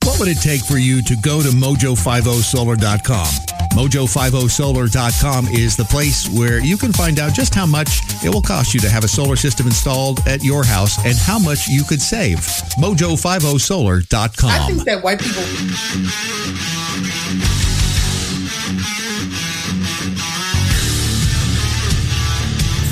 What 0.04 0.18
would 0.18 0.28
it 0.28 0.40
take 0.40 0.62
for 0.62 0.78
you 0.78 1.02
to 1.02 1.16
go 1.22 1.42
to 1.42 1.48
mojo50solar.com? 1.48 3.61
Mojo50solar.com 3.72 5.48
is 5.48 5.76
the 5.76 5.84
place 5.84 6.28
where 6.28 6.62
you 6.62 6.76
can 6.76 6.92
find 6.92 7.18
out 7.18 7.32
just 7.32 7.54
how 7.54 7.64
much 7.64 8.02
it 8.22 8.28
will 8.28 8.42
cost 8.42 8.74
you 8.74 8.80
to 8.80 8.88
have 8.88 9.02
a 9.02 9.08
solar 9.08 9.34
system 9.34 9.66
installed 9.66 10.20
at 10.28 10.44
your 10.44 10.62
house 10.62 11.02
and 11.06 11.16
how 11.16 11.38
much 11.38 11.68
you 11.68 11.82
could 11.82 12.02
save. 12.02 12.36
Mojo50solar.com. 12.76 14.50
I 14.50 14.66
think 14.66 14.84
that 14.84 15.02
white 15.02 15.20
people. 15.20 15.42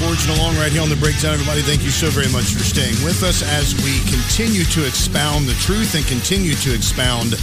Forging 0.01 0.33
along 0.41 0.57
right 0.57 0.73
here 0.73 0.81
on 0.81 0.89
the 0.89 0.97
breakdown, 0.97 1.35
everybody. 1.35 1.61
Thank 1.61 1.85
you 1.85 1.91
so 1.91 2.09
very 2.09 2.33
much 2.33 2.57
for 2.57 2.65
staying 2.65 2.97
with 3.05 3.23
us 3.23 3.43
as 3.45 3.77
we 3.85 4.01
continue 4.09 4.65
to 4.65 4.87
expound 4.87 5.45
the 5.45 5.53
truth 5.61 5.95
and 5.95 6.07
continue 6.07 6.55
to 6.65 6.75
expound 6.75 7.37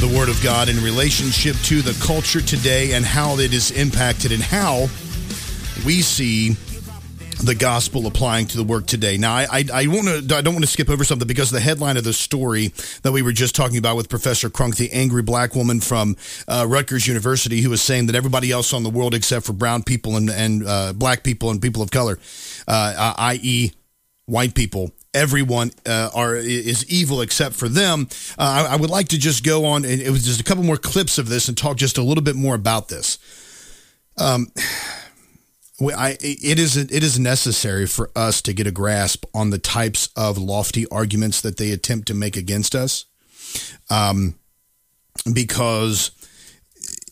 the 0.00 0.12
Word 0.16 0.28
of 0.28 0.40
God 0.42 0.68
in 0.68 0.82
relationship 0.82 1.56
to 1.64 1.82
the 1.82 1.98
culture 2.04 2.40
today 2.40 2.92
and 2.92 3.04
how 3.04 3.38
it 3.38 3.52
is 3.52 3.70
impacted 3.70 4.32
and 4.32 4.42
how 4.42 4.88
we 5.84 6.02
see 6.02 6.56
the 7.42 7.54
gospel 7.54 8.06
applying 8.06 8.46
to 8.46 8.56
the 8.56 8.64
work 8.64 8.86
today. 8.86 9.16
Now, 9.16 9.34
I 9.34 9.46
I, 9.50 9.64
I 9.72 9.86
want 9.88 10.28
to 10.28 10.36
I 10.36 10.40
don't 10.40 10.54
want 10.54 10.64
to 10.64 10.70
skip 10.70 10.88
over 10.88 11.04
something 11.04 11.26
because 11.26 11.50
the 11.50 11.60
headline 11.60 11.96
of 11.96 12.04
the 12.04 12.12
story 12.12 12.68
that 13.02 13.12
we 13.12 13.22
were 13.22 13.32
just 13.32 13.54
talking 13.54 13.78
about 13.78 13.96
with 13.96 14.08
Professor 14.08 14.48
Crunk, 14.48 14.76
the 14.76 14.92
angry 14.92 15.22
black 15.22 15.54
woman 15.54 15.80
from 15.80 16.16
uh, 16.46 16.66
Rutgers 16.68 17.06
University, 17.06 17.60
who 17.60 17.70
was 17.70 17.82
saying 17.82 18.06
that 18.06 18.14
everybody 18.14 18.50
else 18.50 18.72
on 18.72 18.82
the 18.82 18.90
world 18.90 19.14
except 19.14 19.46
for 19.46 19.52
brown 19.52 19.82
people 19.82 20.16
and 20.16 20.30
and 20.30 20.66
uh, 20.66 20.92
black 20.92 21.22
people 21.22 21.50
and 21.50 21.60
people 21.60 21.82
of 21.82 21.90
color, 21.90 22.18
uh, 22.68 23.14
i.e., 23.18 23.72
white 24.26 24.54
people, 24.54 24.92
everyone 25.14 25.72
uh, 25.86 26.10
are 26.14 26.36
is 26.36 26.90
evil 26.90 27.20
except 27.20 27.54
for 27.54 27.68
them. 27.68 28.08
Uh, 28.38 28.66
I, 28.68 28.74
I 28.74 28.76
would 28.76 28.90
like 28.90 29.08
to 29.08 29.18
just 29.18 29.44
go 29.44 29.66
on 29.66 29.84
and 29.84 30.00
it 30.00 30.10
was 30.10 30.24
just 30.24 30.40
a 30.40 30.44
couple 30.44 30.64
more 30.64 30.76
clips 30.76 31.18
of 31.18 31.28
this 31.28 31.48
and 31.48 31.56
talk 31.56 31.76
just 31.76 31.98
a 31.98 32.02
little 32.02 32.24
bit 32.24 32.36
more 32.36 32.54
about 32.54 32.88
this. 32.88 33.18
Um. 34.18 34.52
I, 35.80 36.16
it 36.20 36.60
is 36.60 36.76
it 36.76 36.92
is 36.92 37.18
necessary 37.18 37.86
for 37.86 38.10
us 38.14 38.40
to 38.42 38.52
get 38.52 38.68
a 38.68 38.70
grasp 38.70 39.24
on 39.34 39.50
the 39.50 39.58
types 39.58 40.10
of 40.14 40.38
lofty 40.38 40.86
arguments 40.92 41.40
that 41.40 41.56
they 41.56 41.72
attempt 41.72 42.06
to 42.06 42.14
make 42.14 42.36
against 42.36 42.76
us, 42.76 43.06
um, 43.90 44.36
because 45.32 46.12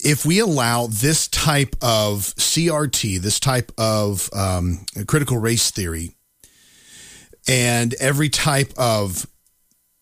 if 0.04 0.24
we 0.24 0.38
allow 0.38 0.86
this 0.86 1.28
type 1.28 1.74
of 1.82 2.34
CRT, 2.36 3.20
this 3.20 3.40
type 3.40 3.72
of 3.76 4.30
um, 4.32 4.86
critical 5.06 5.38
race 5.38 5.70
theory, 5.70 6.14
and 7.48 7.94
every 7.94 8.28
type 8.28 8.72
of 8.76 9.26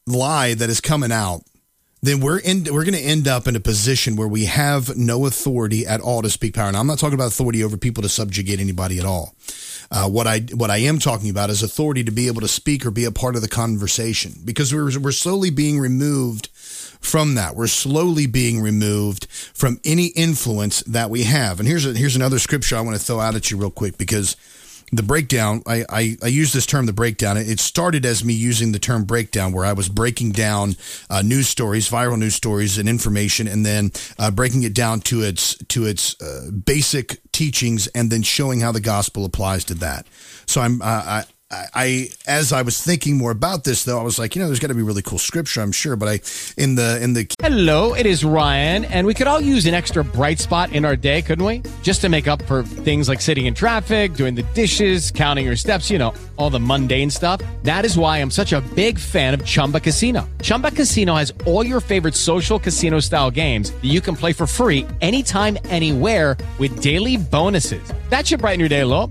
lie 0.06 0.54
that 0.54 0.70
is 0.70 0.80
coming 0.80 1.12
out, 1.12 1.42
then 2.00 2.20
we're 2.20 2.38
in, 2.38 2.64
we're 2.70 2.84
going 2.84 2.94
to 2.94 3.00
end 3.00 3.26
up 3.26 3.48
in 3.48 3.56
a 3.56 3.60
position 3.60 4.16
where 4.16 4.28
we 4.28 4.44
have 4.44 4.96
no 4.96 5.26
authority 5.26 5.86
at 5.86 6.00
all 6.00 6.22
to 6.22 6.30
speak 6.30 6.54
power. 6.54 6.68
And 6.68 6.76
I'm 6.76 6.86
not 6.86 6.98
talking 6.98 7.14
about 7.14 7.28
authority 7.28 7.64
over 7.64 7.76
people 7.76 8.02
to 8.02 8.08
subjugate 8.08 8.60
anybody 8.60 8.98
at 8.98 9.04
all. 9.04 9.34
Uh, 9.90 10.08
what 10.08 10.26
I 10.26 10.40
what 10.54 10.70
I 10.70 10.78
am 10.78 10.98
talking 10.98 11.30
about 11.30 11.48
is 11.48 11.62
authority 11.62 12.04
to 12.04 12.10
be 12.10 12.26
able 12.26 12.42
to 12.42 12.48
speak 12.48 12.84
or 12.84 12.90
be 12.90 13.06
a 13.06 13.10
part 13.10 13.36
of 13.36 13.42
the 13.42 13.48
conversation 13.48 14.34
because 14.44 14.72
we're 14.72 15.00
we're 15.00 15.12
slowly 15.12 15.50
being 15.50 15.78
removed 15.80 16.50
from 17.00 17.36
that. 17.36 17.56
We're 17.56 17.68
slowly 17.68 18.26
being 18.26 18.60
removed 18.60 19.26
from 19.30 19.80
any 19.84 20.08
influence 20.08 20.82
that 20.82 21.10
we 21.10 21.24
have. 21.24 21.58
And 21.58 21.68
here's 21.68 21.86
a, 21.86 21.94
here's 21.94 22.16
another 22.16 22.38
scripture 22.38 22.76
I 22.76 22.80
want 22.82 22.98
to 22.98 23.02
throw 23.02 23.20
out 23.20 23.34
at 23.34 23.50
you 23.50 23.56
real 23.56 23.70
quick 23.70 23.96
because 23.96 24.36
the 24.92 25.02
breakdown 25.02 25.62
I, 25.66 25.84
I, 25.88 26.16
I 26.22 26.26
use 26.28 26.52
this 26.52 26.66
term 26.66 26.86
the 26.86 26.92
breakdown. 26.92 27.36
It 27.36 27.60
started 27.60 28.04
as 28.06 28.24
me 28.24 28.34
using 28.34 28.72
the 28.72 28.78
term 28.78 29.04
breakdown 29.04 29.52
where 29.52 29.64
i 29.64 29.72
was 29.72 29.88
breaking 29.88 30.32
down 30.32 30.76
uh, 31.10 31.22
news 31.22 31.48
stories 31.48 31.88
viral 31.90 32.18
news 32.18 32.34
stories 32.34 32.78
and 32.78 32.88
information 32.88 33.46
and 33.46 33.64
then 33.64 33.92
uh, 34.18 34.30
breaking 34.30 34.62
it 34.62 34.74
down 34.74 35.00
to 35.00 35.22
its 35.22 35.56
to 35.68 35.86
its 35.86 36.20
uh, 36.20 36.50
basic 36.64 37.20
teachings 37.32 37.86
and 37.88 38.10
then 38.10 38.22
showing 38.22 38.60
how 38.60 38.72
the 38.72 38.80
gospel 38.80 39.24
applies 39.24 39.64
to 39.64 39.74
that. 39.74 40.06
So 40.46 40.60
i'm 40.60 40.80
I, 40.82 41.24
I, 41.50 42.10
as 42.26 42.52
I 42.52 42.60
was 42.60 42.82
thinking 42.82 43.16
more 43.16 43.30
about 43.30 43.64
this 43.64 43.84
though, 43.84 43.98
I 43.98 44.02
was 44.02 44.18
like, 44.18 44.36
you 44.36 44.42
know, 44.42 44.48
there's 44.48 44.58
got 44.58 44.68
to 44.68 44.74
be 44.74 44.82
really 44.82 45.00
cool 45.00 45.18
scripture, 45.18 45.62
I'm 45.62 45.72
sure. 45.72 45.96
But 45.96 46.08
I 46.08 46.20
in 46.60 46.74
the 46.74 47.02
in 47.02 47.14
the 47.14 47.26
Hello, 47.40 47.94
it 47.94 48.04
is 48.04 48.22
Ryan, 48.22 48.84
and 48.84 49.06
we 49.06 49.14
could 49.14 49.26
all 49.26 49.40
use 49.40 49.64
an 49.64 49.72
extra 49.72 50.04
bright 50.04 50.40
spot 50.40 50.72
in 50.72 50.84
our 50.84 50.94
day, 50.94 51.22
couldn't 51.22 51.44
we? 51.44 51.62
Just 51.82 52.02
to 52.02 52.10
make 52.10 52.28
up 52.28 52.42
for 52.42 52.64
things 52.64 53.08
like 53.08 53.22
sitting 53.22 53.46
in 53.46 53.54
traffic, 53.54 54.12
doing 54.12 54.34
the 54.34 54.42
dishes, 54.54 55.10
counting 55.10 55.46
your 55.46 55.56
steps, 55.56 55.90
you 55.90 55.98
know, 55.98 56.12
all 56.36 56.50
the 56.50 56.60
mundane 56.60 57.10
stuff. 57.10 57.40
That 57.62 57.86
is 57.86 57.96
why 57.96 58.18
I'm 58.18 58.30
such 58.30 58.52
a 58.52 58.60
big 58.74 58.98
fan 58.98 59.32
of 59.32 59.42
Chumba 59.46 59.80
Casino. 59.80 60.28
Chumba 60.42 60.70
Casino 60.70 61.14
has 61.14 61.32
all 61.46 61.64
your 61.64 61.80
favorite 61.80 62.14
social 62.14 62.58
casino 62.58 63.00
style 63.00 63.30
games 63.30 63.70
that 63.70 63.86
you 63.86 64.02
can 64.02 64.14
play 64.14 64.34
for 64.34 64.46
free 64.46 64.86
anytime, 65.00 65.56
anywhere 65.64 66.36
with 66.58 66.82
daily 66.82 67.16
bonuses. 67.16 67.92
That 68.10 68.26
should 68.26 68.40
brighten 68.40 68.60
your 68.60 68.68
day 68.68 68.80
a 68.80 68.86
little. 68.86 69.10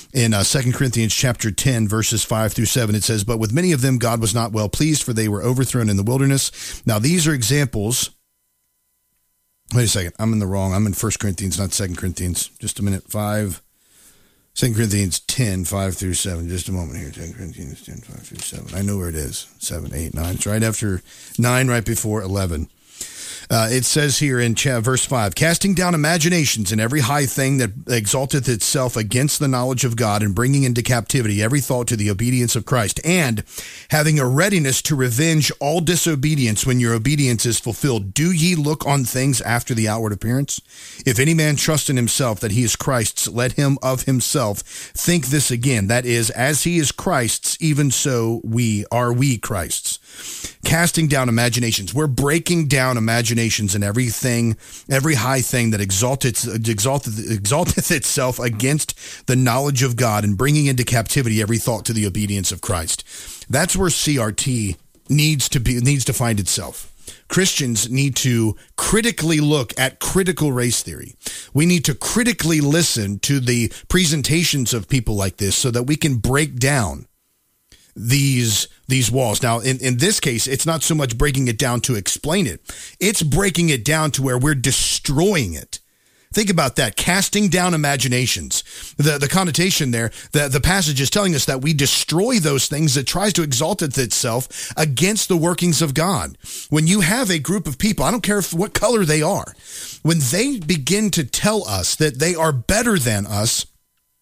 in 0.13 0.33
uh, 0.33 0.43
2 0.43 0.71
Corinthians 0.73 1.13
chapter 1.13 1.51
10, 1.51 1.87
verses 1.87 2.23
5 2.23 2.53
through 2.53 2.65
7, 2.65 2.95
it 2.95 3.03
says, 3.03 3.23
But 3.23 3.37
with 3.37 3.53
many 3.53 3.71
of 3.71 3.81
them 3.81 3.97
God 3.97 4.19
was 4.19 4.35
not 4.35 4.51
well 4.51 4.69
pleased, 4.69 5.03
for 5.03 5.13
they 5.13 5.27
were 5.27 5.43
overthrown 5.43 5.89
in 5.89 5.97
the 5.97 6.03
wilderness. 6.03 6.85
Now, 6.85 6.99
these 6.99 7.27
are 7.27 7.33
examples. 7.33 8.11
Wait 9.73 9.85
a 9.85 9.87
second. 9.87 10.13
I'm 10.19 10.33
in 10.33 10.39
the 10.39 10.47
wrong. 10.47 10.73
I'm 10.73 10.85
in 10.85 10.93
1 10.93 11.11
Corinthians, 11.19 11.57
not 11.57 11.71
2 11.71 11.95
Corinthians. 11.95 12.49
Just 12.59 12.79
a 12.79 12.83
minute. 12.83 13.09
5. 13.09 13.61
2 14.53 14.73
Corinthians 14.73 15.21
10, 15.21 15.63
5 15.63 15.95
through 15.95 16.13
7. 16.13 16.49
Just 16.49 16.67
a 16.67 16.73
moment 16.73 16.99
here. 16.99 17.11
2 17.11 17.33
Corinthians 17.33 17.81
10, 17.83 17.97
5 17.97 18.19
through 18.19 18.37
7. 18.39 18.75
I 18.75 18.81
know 18.81 18.97
where 18.97 19.07
it 19.07 19.15
is. 19.15 19.47
7, 19.59 19.93
8, 19.93 20.13
9. 20.13 20.35
It's 20.35 20.45
right 20.45 20.61
after 20.61 21.01
9, 21.39 21.67
right 21.69 21.85
before 21.85 22.21
11. 22.21 22.69
Uh, 23.51 23.67
it 23.69 23.83
says 23.83 24.19
here 24.19 24.39
in 24.39 24.55
verse 24.55 25.03
5 25.03 25.35
casting 25.35 25.73
down 25.73 25.93
imaginations 25.93 26.71
and 26.71 26.79
every 26.79 27.01
high 27.01 27.25
thing 27.25 27.57
that 27.57 27.71
exalteth 27.89 28.47
itself 28.47 28.95
against 28.95 29.39
the 29.39 29.47
knowledge 29.47 29.83
of 29.83 29.97
God 29.97 30.23
and 30.23 30.33
bringing 30.33 30.63
into 30.63 30.81
captivity 30.81 31.43
every 31.43 31.59
thought 31.59 31.85
to 31.89 31.97
the 31.97 32.09
obedience 32.09 32.55
of 32.55 32.65
Christ 32.65 33.01
and 33.03 33.43
having 33.89 34.19
a 34.19 34.25
readiness 34.25 34.81
to 34.83 34.95
revenge 34.95 35.51
all 35.59 35.81
disobedience 35.81 36.65
when 36.65 36.79
your 36.79 36.93
obedience 36.93 37.45
is 37.45 37.59
fulfilled. 37.59 38.13
Do 38.13 38.31
ye 38.31 38.55
look 38.55 38.85
on 38.87 39.03
things 39.03 39.41
after 39.41 39.73
the 39.73 39.89
outward 39.89 40.13
appearance? 40.13 40.61
If 41.05 41.19
any 41.19 41.33
man 41.33 41.57
trust 41.57 41.89
in 41.89 41.97
himself 41.97 42.39
that 42.39 42.51
he 42.51 42.63
is 42.63 42.77
Christ's, 42.77 43.27
let 43.27 43.53
him 43.53 43.77
of 43.83 44.03
himself 44.03 44.59
think 44.59 45.25
this 45.25 45.51
again. 45.51 45.87
That 45.87 46.05
is, 46.05 46.29
as 46.29 46.63
he 46.63 46.77
is 46.77 46.93
Christ's, 46.93 47.57
even 47.59 47.91
so 47.91 48.39
we 48.45 48.85
are 48.93 49.11
we 49.11 49.37
Christ's 49.37 49.99
casting 50.63 51.07
down 51.07 51.29
imaginations. 51.29 51.93
We're 51.93 52.07
breaking 52.07 52.67
down 52.67 52.97
imaginations 52.97 53.75
and 53.75 53.83
everything, 53.83 54.57
every 54.89 55.15
high 55.15 55.41
thing 55.41 55.71
that 55.71 55.81
exalteth, 55.81 56.45
exalteth, 56.47 57.31
exalteth 57.31 57.91
itself 57.91 58.39
against 58.39 59.27
the 59.27 59.35
knowledge 59.35 59.83
of 59.83 59.95
God 59.95 60.23
and 60.23 60.37
bringing 60.37 60.67
into 60.67 60.83
captivity 60.83 61.41
every 61.41 61.57
thought 61.57 61.85
to 61.85 61.93
the 61.93 62.05
obedience 62.05 62.51
of 62.51 62.61
Christ. 62.61 63.03
That's 63.49 63.75
where 63.75 63.89
CRT 63.89 64.77
needs 65.09 65.49
to 65.49 65.59
be, 65.59 65.79
needs 65.79 66.05
to 66.05 66.13
find 66.13 66.39
itself. 66.39 66.87
Christians 67.27 67.89
need 67.89 68.15
to 68.17 68.55
critically 68.77 69.39
look 69.39 69.77
at 69.79 69.99
critical 69.99 70.51
race 70.51 70.83
theory. 70.83 71.15
We 71.53 71.65
need 71.65 71.85
to 71.85 71.95
critically 71.95 72.61
listen 72.61 73.19
to 73.19 73.39
the 73.39 73.71
presentations 73.87 74.73
of 74.73 74.89
people 74.89 75.15
like 75.15 75.37
this 75.37 75.55
so 75.55 75.71
that 75.71 75.83
we 75.83 75.95
can 75.95 76.17
break 76.17 76.57
down 76.57 77.07
these 77.95 78.67
these 78.87 79.11
walls. 79.11 79.41
Now, 79.41 79.59
in, 79.59 79.79
in 79.79 79.97
this 79.97 80.19
case, 80.19 80.47
it's 80.47 80.65
not 80.65 80.83
so 80.83 80.95
much 80.95 81.17
breaking 81.17 81.47
it 81.47 81.57
down 81.57 81.81
to 81.81 81.95
explain 81.95 82.47
it. 82.47 82.61
It's 82.99 83.23
breaking 83.23 83.69
it 83.69 83.85
down 83.85 84.11
to 84.11 84.21
where 84.21 84.37
we're 84.37 84.55
destroying 84.55 85.53
it. 85.53 85.79
Think 86.33 86.49
about 86.49 86.77
that. 86.77 86.95
Casting 86.95 87.49
down 87.49 87.73
imaginations. 87.73 88.63
The 88.95 89.17
the 89.17 89.27
connotation 89.27 89.91
there, 89.91 90.11
the, 90.31 90.47
the 90.47 90.61
passage 90.61 91.01
is 91.01 91.09
telling 91.09 91.35
us 91.35 91.43
that 91.43 91.61
we 91.61 91.73
destroy 91.73 92.39
those 92.39 92.69
things 92.69 92.95
that 92.95 93.05
tries 93.05 93.33
to 93.33 93.43
exalt 93.43 93.81
itself 93.81 94.71
against 94.77 95.27
the 95.27 95.35
workings 95.35 95.81
of 95.81 95.93
God. 95.93 96.37
When 96.69 96.87
you 96.87 97.01
have 97.01 97.29
a 97.29 97.39
group 97.39 97.67
of 97.67 97.77
people, 97.77 98.05
I 98.05 98.11
don't 98.11 98.23
care 98.23 98.39
if, 98.39 98.53
what 98.53 98.73
color 98.73 99.03
they 99.03 99.21
are, 99.21 99.53
when 100.03 100.19
they 100.31 100.59
begin 100.59 101.11
to 101.11 101.25
tell 101.25 101.67
us 101.67 101.95
that 101.97 102.19
they 102.19 102.33
are 102.33 102.53
better 102.53 102.97
than 102.97 103.25
us, 103.25 103.65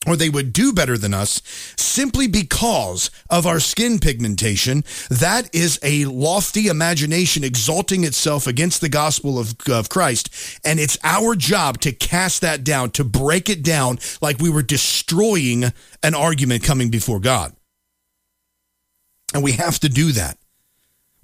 or 0.07 0.15
they 0.15 0.29
would 0.29 0.53
do 0.53 0.71
better 0.71 0.97
than 0.97 1.13
us 1.13 1.41
simply 1.77 2.27
because 2.27 3.11
of 3.29 3.45
our 3.45 3.59
skin 3.59 3.99
pigmentation. 3.99 4.83
That 5.09 5.53
is 5.53 5.77
a 5.83 6.05
lofty 6.05 6.67
imagination 6.67 7.43
exalting 7.43 8.05
itself 8.05 8.47
against 8.47 8.81
the 8.81 8.89
gospel 8.89 9.37
of, 9.37 9.55
of 9.69 9.89
Christ. 9.89 10.29
And 10.63 10.79
it's 10.79 10.97
our 11.03 11.35
job 11.35 11.81
to 11.81 11.91
cast 11.91 12.41
that 12.41 12.63
down, 12.63 12.91
to 12.91 13.03
break 13.03 13.49
it 13.49 13.61
down 13.61 13.99
like 14.21 14.39
we 14.39 14.49
were 14.49 14.63
destroying 14.63 15.65
an 16.01 16.15
argument 16.15 16.63
coming 16.63 16.89
before 16.89 17.19
God. 17.19 17.53
And 19.33 19.43
we 19.43 19.51
have 19.53 19.79
to 19.79 19.89
do 19.89 20.13
that. 20.13 20.38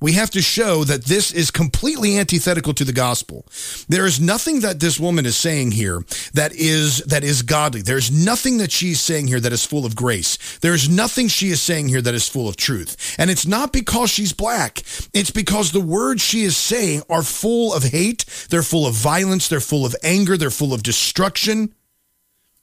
We 0.02 0.12
have 0.14 0.30
to 0.32 0.41
show 0.41 0.84
that 0.84 1.06
this 1.06 1.32
is 1.32 1.52
completely 1.52 2.18
antithetical 2.18 2.74
to 2.74 2.84
the 2.84 2.91
gospel. 2.91 3.46
There 3.88 4.06
is 4.06 4.20
nothing 4.20 4.60
that 4.60 4.82
this 4.82 5.00
woman 5.00 5.26
is 5.26 5.38
saying 5.38 5.72
here 5.72 6.04
that 6.34 6.52
is 6.54 6.98
that 7.06 7.24
is 7.24 7.43
godly. 7.43 7.82
There's 7.82 8.12
nothing 8.12 8.58
that 8.58 8.74
she's 8.74 9.00
saying 9.00 9.28
here 9.28 9.39
that 9.39 9.54
is 9.54 9.66
full 9.66 9.86
of 9.86 9.96
grace. 9.96 10.60
There's 10.60 10.89
nothing 10.89 11.30
she 11.30 11.50
is 11.50 11.62
saying 11.62 11.88
here 11.88 12.02
that 12.02 12.14
is 12.14 12.28
full 12.28 12.50
of 12.50 12.58
truth. 12.58 13.16
And 13.18 13.30
it's 13.30 13.48
not 13.48 13.72
because 13.72 14.10
she's 14.10 14.34
black. 14.34 14.84
It's 15.14 15.32
because 15.32 15.72
the 15.72 15.80
words 15.80 16.22
she 16.22 16.43
is 16.43 16.58
saying 16.58 17.04
are 17.10 17.24
full 17.24 17.74
of 17.74 17.84
hate, 17.84 18.26
they're 18.50 18.64
full 18.64 18.86
of 18.86 18.96
violence, 18.96 19.48
they're 19.48 19.62
full 19.62 19.86
of 19.86 19.96
anger, 20.04 20.36
they're 20.36 20.50
full 20.50 20.74
of 20.74 20.84
destruction. 20.84 21.74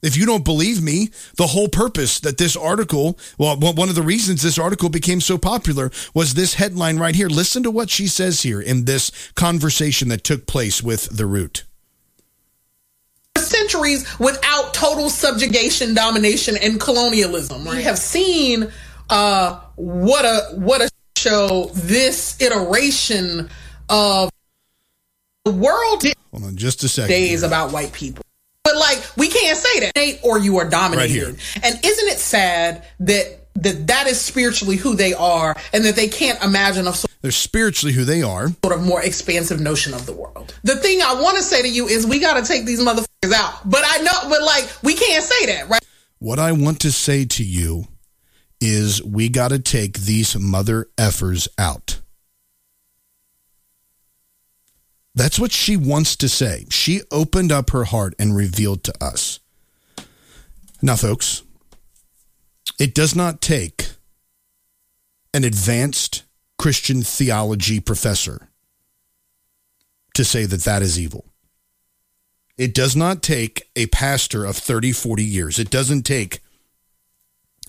If 0.02 0.16
you 0.16 0.26
don't 0.26 0.44
believe 0.44 0.82
me, 0.82 1.10
the 1.36 1.46
whole 1.46 1.68
purpose 1.68 2.18
that 2.20 2.36
this 2.36 2.56
article, 2.56 3.18
well, 3.38 3.56
one 3.56 3.88
of 3.88 3.94
the 3.94 4.02
reasons 4.02 4.42
this 4.42 4.58
article 4.58 4.88
became 4.88 5.20
so 5.20 5.38
popular 5.38 5.92
was 6.12 6.34
this 6.34 6.54
headline 6.54 6.98
right 6.98 7.14
here. 7.14 7.28
Listen 7.28 7.62
to 7.62 7.70
what 7.70 7.88
she 7.88 8.08
says 8.08 8.42
here 8.42 8.60
in 8.60 8.84
this 8.84 9.12
conversation 9.36 10.08
that 10.08 10.24
took 10.24 10.46
place 10.46 10.82
with 10.82 11.16
the 11.16 11.24
root. 11.24 11.62
Centuries 13.38 14.18
without 14.18 14.74
total 14.74 15.08
subjugation, 15.08 15.94
domination, 15.94 16.56
and 16.60 16.80
colonialism. 16.80 17.64
We 17.64 17.82
have 17.82 17.98
seen 17.98 18.72
uh, 19.08 19.60
what 19.76 20.24
a 20.24 20.56
what 20.56 20.80
a 20.82 20.90
show 21.16 21.70
this 21.74 22.40
iteration 22.40 23.48
of 23.88 24.30
the 25.44 25.52
world 25.52 26.02
Hold 26.32 26.44
on 26.44 26.56
just 26.56 26.82
a 26.82 26.88
second. 26.88 27.08
days 27.10 27.40
here. 27.40 27.46
about 27.46 27.72
white 27.72 27.92
people. 27.92 28.24
But 28.72 28.78
like 28.78 29.16
we 29.16 29.28
can't 29.28 29.56
say 29.56 29.80
that 29.80 30.18
or 30.22 30.38
you 30.38 30.58
are 30.58 30.68
dominated. 30.68 31.24
Right 31.24 31.60
and 31.62 31.84
isn't 31.84 32.08
it 32.08 32.18
sad 32.18 32.84
that 33.00 33.40
that 33.56 33.86
that 33.88 34.06
is 34.06 34.20
spiritually 34.20 34.76
who 34.76 34.94
they 34.94 35.12
are 35.12 35.54
and 35.72 35.84
that 35.84 35.94
they 35.94 36.08
can't 36.08 36.42
imagine 36.42 36.86
a 36.86 36.92
They're 37.20 37.30
spiritually 37.30 37.92
who 37.92 38.04
they 38.04 38.22
are. 38.22 38.48
sort 38.64 38.74
of 38.74 38.82
more 38.82 39.02
expansive 39.02 39.60
notion 39.60 39.92
of 39.92 40.06
the 40.06 40.12
world. 40.12 40.54
The 40.64 40.76
thing 40.76 41.02
I 41.02 41.20
want 41.20 41.36
to 41.36 41.42
say 41.42 41.60
to 41.60 41.68
you 41.68 41.86
is 41.86 42.06
we 42.06 42.18
got 42.18 42.34
to 42.34 42.50
take 42.50 42.64
these 42.64 42.80
motherfuckers 42.80 43.32
out. 43.34 43.68
But 43.68 43.82
I 43.84 43.98
know 43.98 44.30
but 44.30 44.42
like 44.42 44.70
we 44.82 44.94
can't 44.94 45.22
say 45.22 45.46
that, 45.46 45.68
right? 45.68 45.82
What 46.18 46.38
I 46.38 46.52
want 46.52 46.80
to 46.80 46.92
say 46.92 47.24
to 47.26 47.44
you 47.44 47.88
is 48.60 49.02
we 49.02 49.28
got 49.28 49.48
to 49.48 49.58
take 49.58 49.98
these 49.98 50.38
mother 50.38 50.88
effers 50.96 51.48
out. 51.58 52.00
That's 55.14 55.38
what 55.38 55.52
she 55.52 55.76
wants 55.76 56.16
to 56.16 56.28
say. 56.28 56.66
She 56.70 57.02
opened 57.10 57.52
up 57.52 57.70
her 57.70 57.84
heart 57.84 58.14
and 58.18 58.34
revealed 58.34 58.82
to 58.84 59.04
us. 59.04 59.40
Now, 60.80 60.96
folks, 60.96 61.42
it 62.78 62.94
does 62.94 63.14
not 63.14 63.40
take 63.40 63.90
an 65.34 65.44
advanced 65.44 66.24
Christian 66.58 67.02
theology 67.02 67.80
professor 67.80 68.48
to 70.14 70.24
say 70.24 70.46
that 70.46 70.64
that 70.64 70.82
is 70.82 70.98
evil. 70.98 71.26
It 72.56 72.74
does 72.74 72.94
not 72.94 73.22
take 73.22 73.68
a 73.76 73.86
pastor 73.86 74.44
of 74.44 74.56
30, 74.56 74.92
40 74.92 75.24
years. 75.24 75.58
It 75.58 75.70
doesn't 75.70 76.02
take 76.02 76.40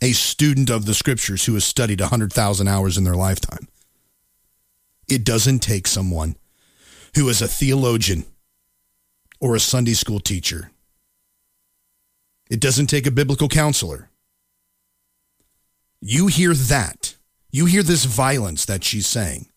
a 0.01 0.11
student 0.11 0.69
of 0.69 0.85
the 0.85 0.93
scriptures 0.93 1.45
who 1.45 1.53
has 1.53 1.63
studied 1.63 2.01
100,000 2.01 2.67
hours 2.67 2.97
in 2.97 3.03
their 3.03 3.15
lifetime. 3.15 3.67
It 5.07 5.23
doesn't 5.23 5.59
take 5.59 5.87
someone 5.87 6.35
who 7.15 7.29
is 7.29 7.41
a 7.41 7.47
theologian 7.47 8.25
or 9.39 9.55
a 9.55 9.59
Sunday 9.59 9.93
school 9.93 10.19
teacher. 10.19 10.71
It 12.49 12.59
doesn't 12.59 12.87
take 12.87 13.07
a 13.07 13.11
biblical 13.11 13.47
counselor. 13.47 14.09
You 16.01 16.27
hear 16.27 16.53
that. 16.53 17.15
You 17.51 17.65
hear 17.65 17.83
this 17.83 18.05
violence 18.05 18.65
that 18.65 18.83
she's 18.83 19.07
saying. 19.07 19.47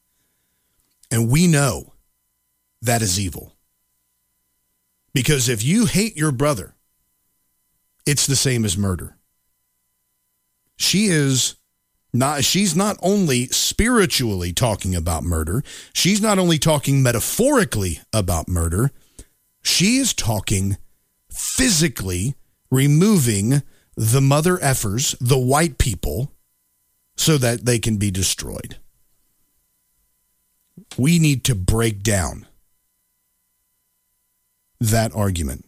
And 1.11 1.31
we 1.31 1.47
know 1.47 1.95
that 2.83 3.03
is 3.03 3.19
evil. 3.19 3.53
Because 5.15 5.49
if 5.49 5.65
you 5.65 5.87
hate 5.87 6.17
your 6.17 6.33
brother, 6.33 6.75
it's 8.05 8.27
the 8.27 8.37
same 8.37 8.65
as 8.65 8.77
murder. 8.77 9.17
She 10.77 11.07
is 11.07 11.57
not 12.19 12.45
she's 12.45 12.75
not 12.75 12.97
only 13.03 13.47
spiritually 13.47 14.53
talking 14.53 14.95
about 14.95 15.23
murder, 15.23 15.63
she's 15.93 16.21
not 16.21 16.39
only 16.39 16.59
talking 16.59 17.03
metaphorically 17.03 18.01
about 18.13 18.49
murder, 18.49 18.91
she 19.63 19.97
is 19.97 20.15
talking 20.15 20.77
physically 21.31 22.35
removing 22.71 23.63
the 23.97 24.21
mother 24.21 24.57
effers, 24.59 25.17
the 25.21 25.39
white 25.39 25.79
people, 25.79 26.33
so 27.17 27.39
that 27.39 27.65
they 27.65 27.79
can 27.79 27.97
be 27.97 28.11
destroyed. 28.11 28.77
We 30.99 31.19
need 31.19 31.45
to 31.45 31.55
break 31.55 32.03
down 32.03 32.47
that 34.81 35.15
argument. 35.15 35.65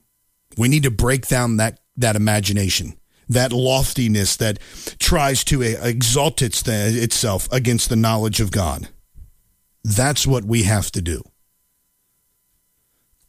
We 0.57 0.69
need 0.69 0.83
to 0.83 0.91
break 0.91 1.27
down 1.27 1.57
that, 1.57 1.81
that 1.97 2.17
imagination, 2.17 2.99
that 3.29 3.53
loftiness 3.53 4.37
that 4.37 4.59
tries 4.99 5.45
to 5.45 5.63
uh, 5.63 5.79
exalt 5.83 6.43
its, 6.43 6.67
itself 6.67 7.49
against 7.53 7.89
the 7.89 7.97
knowledge 7.97 8.41
of 8.41 8.51
God. 8.51 8.89
That's 9.85 10.27
what 10.27 10.45
we 10.45 10.65
have 10.65 10.91
to 10.93 11.03
do. 11.03 11.23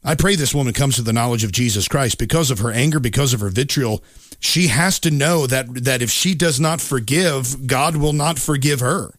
I 0.03 0.15
pray 0.15 0.35
this 0.35 0.55
woman 0.55 0.73
comes 0.73 0.95
to 0.95 1.01
the 1.01 1.13
knowledge 1.13 1.43
of 1.43 1.51
Jesus 1.51 1.87
Christ 1.87 2.17
because 2.17 2.51
of 2.51 2.59
her 2.59 2.71
anger, 2.71 2.99
because 2.99 3.33
of 3.33 3.41
her 3.41 3.49
vitriol. 3.49 4.03
She 4.39 4.67
has 4.67 4.97
to 5.01 5.11
know 5.11 5.45
that, 5.45 5.83
that 5.83 6.01
if 6.01 6.09
she 6.09 6.33
does 6.33 6.59
not 6.59 6.79
forgive, 6.79 7.67
God 7.67 7.97
will 7.97 8.13
not 8.13 8.39
forgive 8.39 8.79
her. 8.79 9.13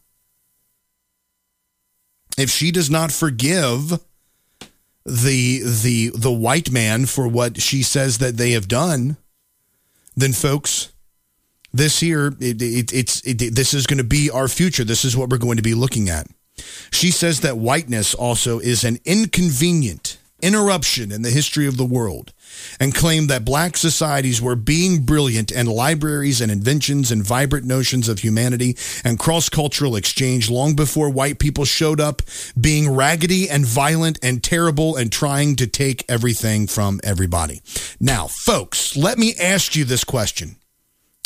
If 2.37 2.49
she 2.49 2.71
does 2.71 2.89
not 2.89 3.11
forgive 3.11 3.99
the 5.03 5.61
the 5.63 6.11
the 6.13 6.31
white 6.31 6.71
man 6.71 7.07
for 7.07 7.27
what 7.27 7.59
she 7.59 7.81
says 7.81 8.19
that 8.19 8.37
they 8.37 8.51
have 8.51 8.67
done, 8.67 9.17
then 10.15 10.33
folks, 10.33 10.93
this 11.73 11.99
here 11.99 12.27
it, 12.39 12.61
it, 12.61 12.93
it's 12.93 13.21
it, 13.21 13.55
this 13.55 13.73
is 13.73 13.87
going 13.87 13.97
to 13.97 14.03
be 14.03 14.29
our 14.29 14.47
future. 14.47 14.83
This 14.83 15.05
is 15.05 15.15
what 15.15 15.29
we're 15.29 15.37
going 15.37 15.57
to 15.57 15.63
be 15.63 15.73
looking 15.73 16.09
at. 16.09 16.27
She 16.91 17.11
says 17.11 17.41
that 17.41 17.57
whiteness 17.57 18.13
also 18.13 18.59
is 18.59 18.83
an 18.83 18.99
inconvenient 19.05 20.17
interruption 20.41 21.11
in 21.11 21.21
the 21.21 21.29
history 21.29 21.67
of 21.67 21.77
the 21.77 21.85
world 21.85 22.33
and 22.79 22.93
claimed 22.93 23.29
that 23.29 23.45
black 23.45 23.77
societies 23.77 24.41
were 24.41 24.55
being 24.55 25.03
brilliant 25.03 25.51
and 25.51 25.67
libraries 25.67 26.41
and 26.41 26.51
inventions 26.51 27.11
and 27.11 27.23
vibrant 27.23 27.65
notions 27.65 28.09
of 28.09 28.19
humanity 28.19 28.77
and 29.03 29.19
cross-cultural 29.19 29.95
exchange 29.95 30.49
long 30.49 30.75
before 30.75 31.09
white 31.09 31.39
people 31.39 31.65
showed 31.65 31.99
up 31.99 32.21
being 32.59 32.93
raggedy 32.93 33.49
and 33.49 33.65
violent 33.65 34.19
and 34.21 34.43
terrible 34.43 34.95
and 34.95 35.11
trying 35.11 35.55
to 35.55 35.67
take 35.67 36.03
everything 36.09 36.67
from 36.67 36.99
everybody. 37.03 37.61
Now, 37.99 38.27
folks, 38.27 38.95
let 38.97 39.17
me 39.17 39.33
ask 39.39 39.75
you 39.75 39.85
this 39.85 40.03
question. 40.03 40.57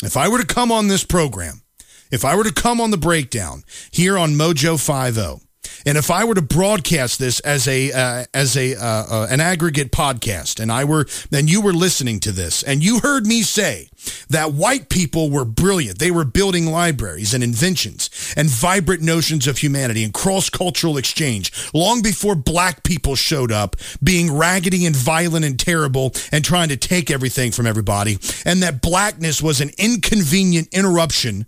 If 0.02 0.16
I 0.16 0.28
were 0.28 0.38
to 0.38 0.46
come 0.46 0.70
on 0.70 0.88
this 0.88 1.04
program, 1.04 1.62
if 2.10 2.24
I 2.24 2.36
were 2.36 2.44
to 2.44 2.52
come 2.52 2.80
on 2.80 2.90
the 2.90 2.96
breakdown 2.96 3.64
here 3.90 4.16
on 4.16 4.34
Mojo 4.34 4.78
50, 4.78 5.45
and 5.86 5.96
if 5.96 6.10
I 6.10 6.24
were 6.24 6.34
to 6.34 6.42
broadcast 6.42 7.20
this 7.20 7.38
as 7.40 7.68
a 7.68 7.92
uh, 7.92 8.24
as 8.34 8.56
a 8.56 8.74
uh, 8.74 9.04
uh, 9.08 9.26
an 9.30 9.40
aggregate 9.40 9.92
podcast, 9.92 10.58
and 10.58 10.72
I 10.72 10.84
were 10.84 11.06
and 11.30 11.48
you 11.48 11.60
were 11.60 11.72
listening 11.72 12.18
to 12.20 12.32
this, 12.32 12.64
and 12.64 12.82
you 12.82 12.98
heard 12.98 13.24
me 13.24 13.42
say 13.42 13.88
that 14.28 14.52
white 14.52 14.88
people 14.88 15.30
were 15.30 15.44
brilliant, 15.44 16.00
they 16.00 16.10
were 16.10 16.24
building 16.24 16.66
libraries 16.66 17.32
and 17.32 17.44
inventions 17.44 18.10
and 18.36 18.50
vibrant 18.50 19.00
notions 19.00 19.46
of 19.46 19.58
humanity 19.58 20.02
and 20.02 20.12
cross 20.12 20.50
cultural 20.50 20.96
exchange 20.96 21.52
long 21.72 22.02
before 22.02 22.34
black 22.34 22.82
people 22.82 23.14
showed 23.14 23.52
up, 23.52 23.76
being 24.02 24.36
raggedy 24.36 24.86
and 24.86 24.96
violent 24.96 25.44
and 25.44 25.58
terrible 25.58 26.12
and 26.32 26.44
trying 26.44 26.68
to 26.68 26.76
take 26.76 27.12
everything 27.12 27.52
from 27.52 27.66
everybody, 27.66 28.18
and 28.44 28.60
that 28.62 28.82
blackness 28.82 29.40
was 29.40 29.60
an 29.60 29.70
inconvenient 29.78 30.68
interruption 30.72 31.46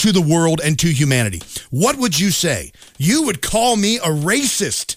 to 0.00 0.12
the 0.12 0.20
world 0.22 0.60
and 0.64 0.78
to 0.78 0.88
humanity. 0.88 1.42
What 1.70 1.96
would 1.96 2.18
you 2.18 2.30
say? 2.30 2.72
You 2.98 3.24
would 3.24 3.42
call 3.42 3.76
me 3.76 3.98
a 3.98 4.08
racist, 4.08 4.96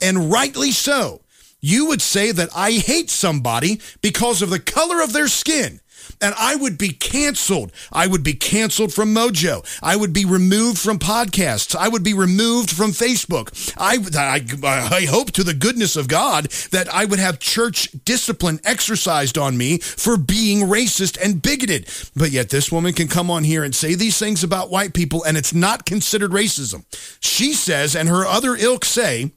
and 0.00 0.30
rightly 0.30 0.72
so. 0.72 1.22
You 1.60 1.86
would 1.86 2.02
say 2.02 2.32
that 2.32 2.50
I 2.54 2.72
hate 2.72 3.08
somebody 3.08 3.80
because 4.02 4.42
of 4.42 4.50
the 4.50 4.58
color 4.60 5.00
of 5.00 5.12
their 5.12 5.28
skin. 5.28 5.80
And 6.20 6.34
I 6.38 6.56
would 6.56 6.78
be 6.78 6.90
canceled. 6.90 7.72
I 7.92 8.06
would 8.06 8.22
be 8.22 8.34
canceled 8.34 8.92
from 8.92 9.14
Mojo. 9.14 9.64
I 9.82 9.96
would 9.96 10.12
be 10.12 10.24
removed 10.24 10.78
from 10.78 10.98
podcasts. 10.98 11.74
I 11.74 11.88
would 11.88 12.02
be 12.02 12.14
removed 12.14 12.70
from 12.70 12.90
Facebook. 12.90 13.74
I, 13.76 13.98
I, 14.16 14.96
I 14.96 15.04
hope 15.06 15.32
to 15.32 15.44
the 15.44 15.54
goodness 15.54 15.96
of 15.96 16.08
God 16.08 16.46
that 16.70 16.92
I 16.92 17.04
would 17.04 17.18
have 17.18 17.38
church 17.38 17.90
discipline 18.04 18.60
exercised 18.64 19.38
on 19.38 19.56
me 19.56 19.78
for 19.78 20.16
being 20.16 20.68
racist 20.68 21.18
and 21.22 21.42
bigoted. 21.42 21.88
But 22.14 22.30
yet 22.30 22.50
this 22.50 22.70
woman 22.70 22.92
can 22.92 23.08
come 23.08 23.30
on 23.30 23.44
here 23.44 23.64
and 23.64 23.74
say 23.74 23.94
these 23.94 24.18
things 24.18 24.44
about 24.44 24.70
white 24.70 24.94
people 24.94 25.24
and 25.24 25.36
it's 25.36 25.54
not 25.54 25.84
considered 25.84 26.30
racism. 26.30 26.84
She 27.20 27.52
says, 27.52 27.94
and 27.96 28.08
her 28.08 28.24
other 28.24 28.54
ilk 28.56 28.84
say, 28.84 29.32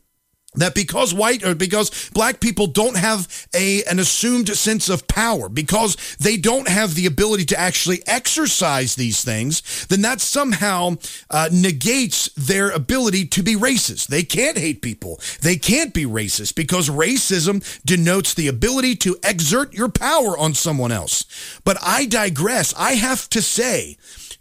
that 0.58 0.76
because 0.76 1.14
white 1.14 1.43
or 1.43 1.56
because 1.56 2.10
black 2.10 2.39
people 2.39 2.68
don't 2.68 2.97
have 2.97 3.47
a 3.53 3.84
an 3.86 3.99
assumed 3.99 4.49
sense 4.49 4.89
of 4.89 5.08
power 5.08 5.49
because 5.49 5.95
they 6.20 6.38
don't 6.38 6.68
have 6.68 6.95
the 6.95 7.06
ability 7.06 7.45
to 7.45 7.60
actually 7.60 8.01
exercise 8.08 8.95
these 8.95 9.24
things 9.24 9.86
then 9.88 10.01
that 10.01 10.22
somehow 10.22 10.95
uh, 11.30 11.49
negates 11.51 12.30
their 12.36 12.70
ability 12.70 13.26
to 13.26 13.43
be 13.43 13.56
racist. 13.56 14.08
They 14.08 14.24
can't 14.24 14.58
hate 14.58 14.82
people. 14.82 15.20
They 15.41 15.56
can't 15.56 15.93
be 15.93 16.06
racist 16.06 16.56
because 16.56 16.89
racism 16.89 17.64
denotes 17.86 18.34
the 18.34 18.47
ability 18.47 18.95
to 18.97 19.18
exert 19.24 19.74
your 19.74 19.89
power 19.89 20.38
on 20.38 20.53
someone 20.53 20.91
else. 20.91 21.26
But 21.64 21.78
i 21.82 22.06
digress. 22.06 22.74
I 22.78 22.93
have 22.93 23.30
to 23.30 23.41
say 23.41 23.97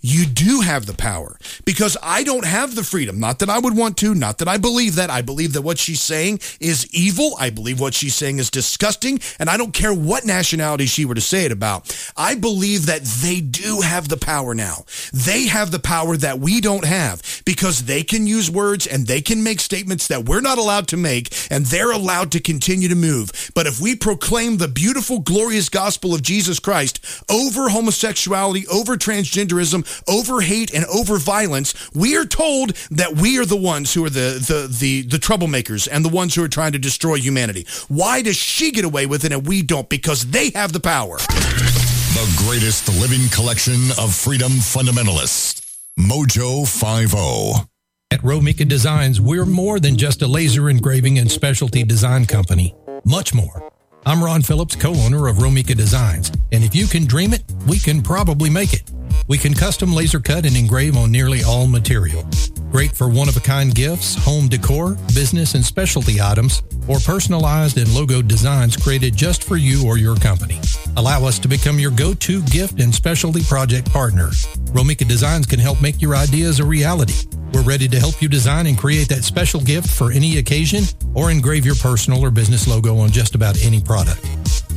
you 0.06 0.26
do 0.26 0.60
have 0.60 0.84
the 0.84 0.92
power 0.92 1.34
because 1.64 1.96
I 2.02 2.24
don't 2.24 2.44
have 2.44 2.74
the 2.74 2.82
freedom. 2.82 3.18
Not 3.18 3.38
that 3.38 3.48
I 3.48 3.58
would 3.58 3.74
want 3.74 3.96
to, 3.98 4.14
not 4.14 4.36
that 4.36 4.48
I 4.48 4.58
believe 4.58 4.96
that. 4.96 5.08
I 5.08 5.22
believe 5.22 5.54
that 5.54 5.62
what 5.62 5.78
she's 5.78 6.02
saying 6.02 6.40
is 6.60 6.86
evil. 6.94 7.34
I 7.40 7.48
believe 7.48 7.80
what 7.80 7.94
she's 7.94 8.14
saying 8.14 8.38
is 8.38 8.50
disgusting. 8.50 9.18
And 9.38 9.48
I 9.48 9.56
don't 9.56 9.72
care 9.72 9.94
what 9.94 10.26
nationality 10.26 10.84
she 10.84 11.06
were 11.06 11.14
to 11.14 11.22
say 11.22 11.46
it 11.46 11.52
about. 11.52 11.96
I 12.18 12.34
believe 12.34 12.84
that 12.84 13.00
they 13.00 13.40
do 13.40 13.80
have 13.80 14.08
the 14.08 14.18
power 14.18 14.54
now. 14.54 14.84
They 15.10 15.46
have 15.46 15.70
the 15.70 15.78
power 15.78 16.18
that 16.18 16.38
we 16.38 16.60
don't 16.60 16.84
have 16.84 17.42
because 17.46 17.84
they 17.84 18.02
can 18.02 18.26
use 18.26 18.50
words 18.50 18.86
and 18.86 19.06
they 19.06 19.22
can 19.22 19.42
make 19.42 19.58
statements 19.58 20.08
that 20.08 20.26
we're 20.26 20.42
not 20.42 20.58
allowed 20.58 20.86
to 20.88 20.98
make 20.98 21.34
and 21.50 21.64
they're 21.64 21.92
allowed 21.92 22.30
to 22.32 22.40
continue 22.40 22.90
to 22.90 22.94
move. 22.94 23.52
But 23.54 23.66
if 23.66 23.80
we 23.80 23.96
proclaim 23.96 24.58
the 24.58 24.68
beautiful, 24.68 25.20
glorious 25.20 25.70
gospel 25.70 26.12
of 26.12 26.20
Jesus 26.20 26.58
Christ 26.58 27.00
over 27.30 27.70
homosexuality, 27.70 28.66
over 28.66 28.98
transgenderism, 28.98 29.93
over 30.08 30.40
hate 30.40 30.72
and 30.74 30.84
over 30.86 31.18
violence, 31.18 31.74
we 31.94 32.16
are 32.16 32.24
told 32.24 32.74
that 32.90 33.16
we 33.16 33.38
are 33.38 33.44
the 33.44 33.56
ones 33.56 33.94
who 33.94 34.04
are 34.04 34.10
the, 34.10 34.42
the, 34.46 34.74
the, 34.78 35.02
the 35.02 35.16
troublemakers 35.18 35.88
and 35.90 36.04
the 36.04 36.08
ones 36.08 36.34
who 36.34 36.44
are 36.44 36.48
trying 36.48 36.72
to 36.72 36.78
destroy 36.78 37.16
humanity. 37.16 37.66
Why 37.88 38.22
does 38.22 38.36
she 38.36 38.70
get 38.70 38.84
away 38.84 39.06
with 39.06 39.24
it 39.24 39.32
and 39.32 39.46
we 39.46 39.62
don't? 39.62 39.88
Because 39.88 40.26
they 40.26 40.50
have 40.50 40.72
the 40.72 40.80
power. 40.80 41.18
The 41.18 42.44
greatest 42.46 42.88
living 43.00 43.28
collection 43.30 43.90
of 43.98 44.14
freedom 44.14 44.52
fundamentalists. 44.52 45.60
Mojo 45.98 46.66
50. 46.66 47.68
At 48.10 48.20
Romika 48.20 48.68
Designs, 48.68 49.20
we're 49.20 49.46
more 49.46 49.80
than 49.80 49.96
just 49.96 50.22
a 50.22 50.26
laser 50.28 50.70
engraving 50.70 51.18
and 51.18 51.30
specialty 51.30 51.82
design 51.82 52.26
company. 52.26 52.74
Much 53.04 53.34
more. 53.34 53.73
I'm 54.06 54.22
Ron 54.22 54.42
Phillips, 54.42 54.76
co-owner 54.76 55.28
of 55.28 55.36
Romika 55.36 55.74
Designs, 55.74 56.30
and 56.52 56.62
if 56.62 56.74
you 56.74 56.86
can 56.86 57.06
dream 57.06 57.32
it, 57.32 57.42
we 57.66 57.78
can 57.78 58.02
probably 58.02 58.50
make 58.50 58.74
it. 58.74 58.90
We 59.28 59.38
can 59.38 59.54
custom 59.54 59.94
laser 59.94 60.20
cut 60.20 60.44
and 60.44 60.54
engrave 60.54 60.94
on 60.94 61.10
nearly 61.10 61.42
all 61.42 61.66
material. 61.66 62.28
Great 62.70 62.92
for 62.92 63.08
one-of-a-kind 63.08 63.74
gifts, 63.74 64.14
home 64.22 64.48
decor, 64.48 64.98
business 65.14 65.54
and 65.54 65.64
specialty 65.64 66.20
items, 66.20 66.62
or 66.86 66.98
personalized 66.98 67.78
and 67.78 67.94
logo 67.94 68.20
designs 68.20 68.76
created 68.76 69.16
just 69.16 69.42
for 69.42 69.56
you 69.56 69.86
or 69.86 69.96
your 69.96 70.16
company. 70.16 70.60
Allow 70.98 71.24
us 71.24 71.38
to 71.38 71.48
become 71.48 71.78
your 71.78 71.90
go-to 71.90 72.42
gift 72.42 72.80
and 72.80 72.94
specialty 72.94 73.42
project 73.42 73.90
partner. 73.90 74.28
Romika 74.74 75.08
Designs 75.08 75.46
can 75.46 75.58
help 75.58 75.80
make 75.80 76.02
your 76.02 76.14
ideas 76.14 76.60
a 76.60 76.64
reality. 76.64 77.26
We're 77.54 77.62
ready 77.62 77.86
to 77.86 78.00
help 78.00 78.20
you 78.20 78.28
design 78.28 78.66
and 78.66 78.76
create 78.76 79.08
that 79.10 79.22
special 79.22 79.60
gift 79.60 79.88
for 79.88 80.10
any 80.10 80.38
occasion 80.38 80.82
or 81.14 81.30
engrave 81.30 81.64
your 81.64 81.76
personal 81.76 82.20
or 82.20 82.32
business 82.32 82.66
logo 82.66 82.98
on 82.98 83.10
just 83.10 83.36
about 83.36 83.56
any 83.62 83.80
product. 83.80 84.20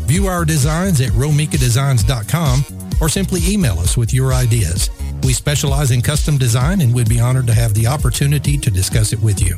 View 0.05 0.27
our 0.27 0.45
designs 0.45 1.01
at 1.01 1.09
romikadesigns.com 1.13 2.63
or 3.01 3.09
simply 3.09 3.41
email 3.47 3.79
us 3.79 3.97
with 3.97 4.13
your 4.13 4.31
ideas. 4.31 4.91
We 5.23 5.33
specialize 5.33 5.89
in 5.89 6.03
custom 6.03 6.37
design 6.37 6.81
and 6.81 6.93
we'd 6.93 7.09
be 7.09 7.19
honored 7.19 7.47
to 7.47 7.53
have 7.53 7.73
the 7.73 7.87
opportunity 7.87 8.59
to 8.59 8.69
discuss 8.69 9.11
it 9.11 9.19
with 9.21 9.41
you. 9.41 9.57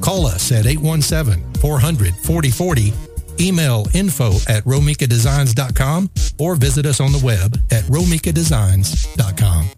Call 0.00 0.24
us 0.24 0.50
at 0.50 0.66
817 0.66 1.54
400 1.60 2.14
4040, 2.16 2.92
email 3.40 3.86
info 3.92 4.32
at 4.48 4.64
romikadesigns.com, 4.64 6.10
or 6.38 6.54
visit 6.56 6.86
us 6.86 7.00
on 7.00 7.12
the 7.12 7.20
web 7.22 7.58
at 7.70 7.84
romikadesigns.com. 7.84 9.68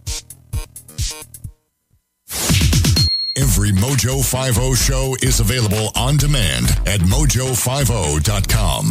Every 3.56 3.72
Mojo 3.72 4.22
50 4.22 4.74
show 4.74 5.16
is 5.22 5.40
available 5.40 5.90
on 5.96 6.18
demand 6.18 6.66
at 6.84 7.00
mojo50.com. 7.00 8.84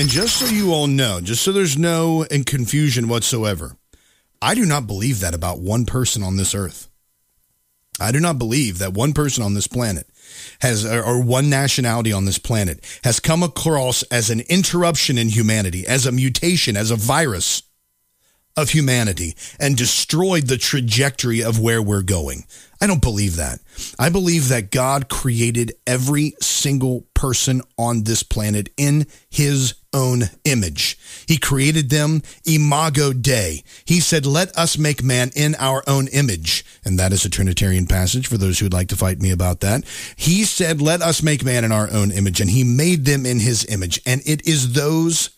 And 0.00 0.08
just 0.08 0.36
so 0.36 0.46
you 0.46 0.72
all 0.72 0.86
know, 0.86 1.20
just 1.20 1.42
so 1.42 1.50
there's 1.50 1.76
no 1.76 2.24
confusion 2.46 3.08
whatsoever, 3.08 3.76
I 4.40 4.54
do 4.54 4.64
not 4.64 4.86
believe 4.86 5.18
that 5.20 5.34
about 5.34 5.58
one 5.58 5.86
person 5.86 6.22
on 6.22 6.36
this 6.36 6.54
earth. 6.54 6.88
I 7.98 8.12
do 8.12 8.20
not 8.20 8.38
believe 8.38 8.78
that 8.78 8.92
one 8.94 9.12
person 9.12 9.42
on 9.42 9.54
this 9.54 9.66
planet 9.66 10.06
has, 10.60 10.86
or 10.86 11.20
one 11.20 11.50
nationality 11.50 12.12
on 12.12 12.26
this 12.26 12.38
planet 12.38 12.84
has 13.02 13.18
come 13.18 13.42
across 13.42 14.04
as 14.04 14.30
an 14.30 14.38
interruption 14.48 15.18
in 15.18 15.30
humanity, 15.30 15.84
as 15.84 16.06
a 16.06 16.12
mutation, 16.12 16.76
as 16.76 16.92
a 16.92 16.96
virus 16.96 17.64
of 18.56 18.70
humanity 18.70 19.34
and 19.60 19.76
destroyed 19.76 20.46
the 20.46 20.56
trajectory 20.56 21.42
of 21.42 21.60
where 21.60 21.82
we're 21.82 22.02
going. 22.02 22.44
I 22.80 22.86
don't 22.86 23.02
believe 23.02 23.36
that. 23.36 23.60
I 23.98 24.10
believe 24.10 24.48
that 24.48 24.70
God 24.70 25.08
created 25.08 25.72
every 25.86 26.34
single 26.40 27.06
person 27.14 27.62
on 27.78 28.04
this 28.04 28.22
planet 28.22 28.68
in 28.76 29.06
his 29.30 29.74
own 29.94 30.24
image. 30.44 30.98
He 31.26 31.38
created 31.38 31.88
them 31.88 32.22
imago 32.44 33.14
Dei. 33.14 33.62
He 33.86 34.00
said, 34.00 34.26
let 34.26 34.56
us 34.58 34.76
make 34.76 35.02
man 35.02 35.30
in 35.34 35.54
our 35.54 35.82
own 35.86 36.08
image. 36.08 36.66
And 36.84 36.98
that 36.98 37.12
is 37.12 37.24
a 37.24 37.30
Trinitarian 37.30 37.86
passage 37.86 38.26
for 38.26 38.36
those 38.36 38.58
who'd 38.58 38.74
like 38.74 38.88
to 38.88 38.96
fight 38.96 39.20
me 39.20 39.30
about 39.30 39.60
that. 39.60 39.84
He 40.16 40.44
said, 40.44 40.82
let 40.82 41.00
us 41.00 41.22
make 41.22 41.44
man 41.44 41.64
in 41.64 41.72
our 41.72 41.90
own 41.90 42.10
image. 42.10 42.42
And 42.42 42.50
he 42.50 42.62
made 42.62 43.06
them 43.06 43.24
in 43.24 43.40
his 43.40 43.64
image. 43.70 44.00
And 44.04 44.20
it 44.26 44.46
is 44.46 44.74
those 44.74 45.30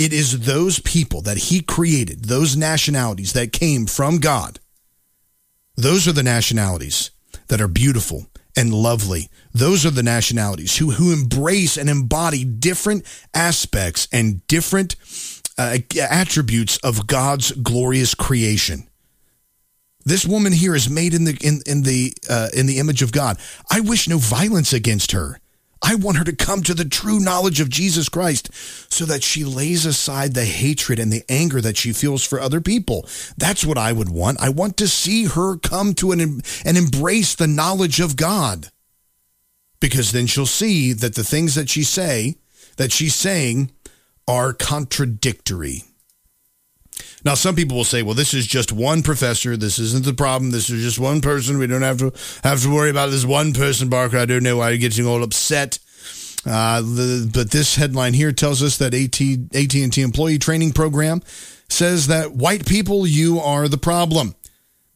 it 0.00 0.14
is 0.14 0.46
those 0.46 0.78
people 0.78 1.20
that 1.20 1.36
he 1.36 1.60
created, 1.60 2.24
those 2.24 2.56
nationalities 2.56 3.34
that 3.34 3.52
came 3.52 3.84
from 3.84 4.18
God. 4.18 4.58
Those 5.76 6.08
are 6.08 6.12
the 6.12 6.22
nationalities 6.22 7.10
that 7.48 7.60
are 7.60 7.68
beautiful 7.68 8.26
and 8.56 8.72
lovely. 8.72 9.28
Those 9.52 9.84
are 9.84 9.90
the 9.90 10.02
nationalities 10.02 10.78
who, 10.78 10.92
who 10.92 11.12
embrace 11.12 11.76
and 11.76 11.90
embody 11.90 12.44
different 12.44 13.04
aspects 13.34 14.08
and 14.10 14.46
different 14.46 14.96
uh, 15.58 15.76
attributes 16.10 16.78
of 16.78 17.06
God's 17.06 17.52
glorious 17.52 18.14
creation. 18.14 18.88
This 20.06 20.24
woman 20.24 20.54
here 20.54 20.74
is 20.74 20.88
made 20.88 21.12
in 21.12 21.24
the 21.24 21.36
in, 21.42 21.60
in 21.66 21.82
the 21.82 22.14
uh, 22.26 22.48
in 22.54 22.64
the 22.64 22.78
image 22.78 23.02
of 23.02 23.12
God. 23.12 23.38
I 23.70 23.80
wish 23.80 24.08
no 24.08 24.16
violence 24.16 24.72
against 24.72 25.12
her. 25.12 25.38
I 25.82 25.94
want 25.94 26.18
her 26.18 26.24
to 26.24 26.36
come 26.36 26.62
to 26.64 26.74
the 26.74 26.84
true 26.84 27.20
knowledge 27.20 27.60
of 27.60 27.70
Jesus 27.70 28.08
Christ 28.08 28.52
so 28.92 29.04
that 29.06 29.22
she 29.22 29.44
lays 29.44 29.86
aside 29.86 30.34
the 30.34 30.44
hatred 30.44 30.98
and 30.98 31.12
the 31.12 31.24
anger 31.28 31.60
that 31.60 31.76
she 31.76 31.92
feels 31.92 32.24
for 32.24 32.40
other 32.40 32.60
people. 32.60 33.08
That's 33.38 33.64
what 33.64 33.78
I 33.78 33.92
would 33.92 34.10
want. 34.10 34.40
I 34.40 34.50
want 34.50 34.76
to 34.78 34.88
see 34.88 35.24
her 35.24 35.56
come 35.56 35.94
to 35.94 36.12
an, 36.12 36.42
and 36.64 36.76
embrace 36.76 37.34
the 37.34 37.46
knowledge 37.46 37.98
of 37.98 38.16
God. 38.16 38.68
Because 39.80 40.12
then 40.12 40.26
she'll 40.26 40.44
see 40.44 40.92
that 40.92 41.14
the 41.14 41.24
things 41.24 41.54
that 41.54 41.70
she 41.70 41.82
say, 41.82 42.36
that 42.76 42.92
she's 42.92 43.14
saying 43.14 43.70
are 44.28 44.52
contradictory. 44.52 45.84
Now, 47.24 47.34
some 47.34 47.54
people 47.54 47.76
will 47.76 47.84
say, 47.84 48.02
well, 48.02 48.14
this 48.14 48.32
is 48.32 48.46
just 48.46 48.72
one 48.72 49.02
professor. 49.02 49.56
This 49.56 49.78
isn't 49.78 50.04
the 50.04 50.14
problem. 50.14 50.50
This 50.50 50.70
is 50.70 50.82
just 50.82 50.98
one 50.98 51.20
person. 51.20 51.58
We 51.58 51.66
don't 51.66 51.82
have 51.82 51.98
to 51.98 52.12
have 52.42 52.62
to 52.62 52.74
worry 52.74 52.90
about 52.90 53.10
this 53.10 53.24
one 53.24 53.52
person, 53.52 53.88
Barker. 53.88 54.18
I 54.18 54.24
don't 54.24 54.42
know 54.42 54.56
why 54.56 54.70
you're 54.70 54.78
getting 54.78 55.06
all 55.06 55.22
upset. 55.22 55.78
Uh, 56.46 56.80
the, 56.80 57.30
but 57.32 57.50
this 57.50 57.76
headline 57.76 58.14
here 58.14 58.32
tells 58.32 58.62
us 58.62 58.78
that 58.78 58.94
AT, 58.94 59.20
AT&T 59.54 60.00
employee 60.00 60.38
training 60.38 60.72
program 60.72 61.20
says 61.68 62.06
that 62.06 62.32
white 62.32 62.66
people, 62.66 63.06
you 63.06 63.38
are 63.38 63.68
the 63.68 63.76
problem. 63.78 64.34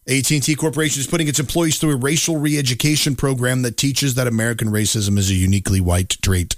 AT&T 0.07 0.55
Corporation 0.57 1.01
is 1.01 1.07
putting 1.07 1.29
its 1.29 1.39
employees 1.39 1.79
through 1.79 1.93
a 1.93 1.97
racial 1.97 2.37
re-education 2.37 3.17
program 3.17 3.63
that 3.63 3.77
teaches 3.77 4.15
that 4.15 4.27
American 4.27 4.69
racism 4.69 5.19
is 5.19 5.31
a 5.31 5.35
uniquely 5.35 5.81
white 5.81 6.17
trait. 6.23 6.57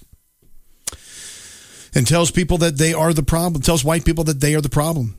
And 1.95 2.07
tells 2.07 2.31
people 2.31 2.59
that 2.59 2.77
they 2.77 2.93
are 2.93 3.13
the 3.13 3.23
problem, 3.23 3.63
tells 3.63 3.85
white 3.85 4.05
people 4.05 4.25
that 4.25 4.41
they 4.41 4.55
are 4.55 4.61
the 4.61 4.69
problem. 4.69 5.17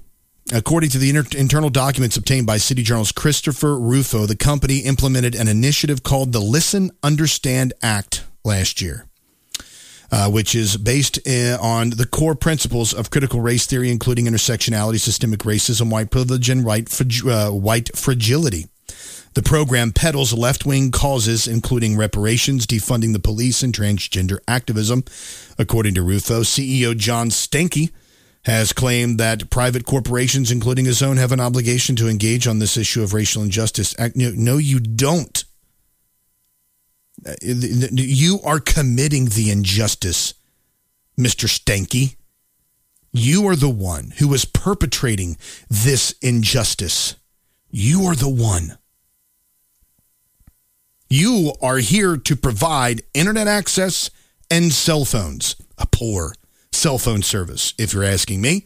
According 0.54 0.92
to 0.92 0.98
the 0.98 1.10
inter- 1.10 1.38
internal 1.38 1.70
documents 1.70 2.16
obtained 2.16 2.48
by 2.48 2.58
City 2.58 2.82
Journal's 2.82 3.12
Christopher 3.12 3.78
Rufo, 3.78 4.26
the 4.26 4.36
company 4.36 4.80
implemented 4.80 5.36
an 5.36 5.50
initiative 5.50 6.04
called 6.04 6.32
the 6.32 6.40
Listen, 6.40 6.92
Understand 7.04 7.74
Act 7.82 8.24
last 8.46 8.82
year. 8.82 9.06
Uh, 10.10 10.30
which 10.30 10.56
is 10.56 10.78
based 10.78 11.18
in, 11.28 11.60
on 11.60 11.90
the 11.90 12.06
core 12.06 12.34
principles 12.34 12.94
of 12.94 13.10
critical 13.10 13.42
race 13.42 13.66
theory, 13.66 13.92
including 13.92 14.26
intersectionality, 14.26 15.02
systemic 15.02 15.42
racism, 15.42 15.92
white 15.92 16.10
privilege, 16.10 16.50
and 16.50 16.64
white, 16.64 16.90
uh, 17.26 17.50
white 17.50 17.90
fragility. 17.94 18.68
The 19.34 19.44
program 19.44 19.92
peddles 19.92 20.32
left 20.32 20.66
wing 20.66 20.92
causes, 20.92 21.46
including 21.46 21.98
reparations, 21.98 22.66
defunding 22.66 23.12
the 23.12 23.20
police, 23.20 23.62
and 23.62 23.74
transgender 23.74 24.40
activism. 24.48 25.04
According 25.60 25.96
to 25.96 26.04
Rufo, 26.04 26.40
CEO 26.40 26.96
John 26.96 27.28
Stankey 27.28 27.92
has 28.48 28.72
claimed 28.72 29.20
that 29.20 29.50
private 29.50 29.86
corporations, 29.86 30.52
including 30.52 30.86
his 30.86 31.02
own, 31.02 31.18
have 31.18 31.34
an 31.34 31.42
obligation 31.42 31.98
to 31.98 32.08
engage 32.08 32.48
on 32.48 32.60
this 32.60 32.78
issue 32.78 33.04
of 33.04 33.14
racial 33.14 33.44
injustice. 33.44 33.94
No, 34.16 34.58
you 34.58 34.80
don't. 34.80 35.44
Uh, 37.28 37.34
You 37.42 38.40
are 38.46 38.62
committing 38.62 39.26
the 39.26 39.52
injustice, 39.52 40.34
Mr. 41.20 41.48
Stanky. 41.50 42.16
You 43.12 43.46
are 43.48 43.56
the 43.58 43.70
one 43.70 44.14
who 44.20 44.34
is 44.34 44.46
perpetrating 44.46 45.38
this 45.70 46.14
injustice. 46.22 47.16
You 47.70 48.06
are 48.06 48.16
the 48.16 48.30
one. 48.30 48.78
You 51.10 51.52
are 51.62 51.78
here 51.80 52.16
to 52.16 52.36
provide 52.38 53.02
internet 53.14 53.48
access 53.48 54.10
and 54.50 54.72
cell 54.72 55.04
phones. 55.04 55.58
A 55.78 55.86
poor 55.86 56.34
cell 56.78 56.98
phone 56.98 57.22
service, 57.22 57.74
if 57.78 57.94
you're 57.94 58.04
asking 58.04 58.42
me. 58.42 58.66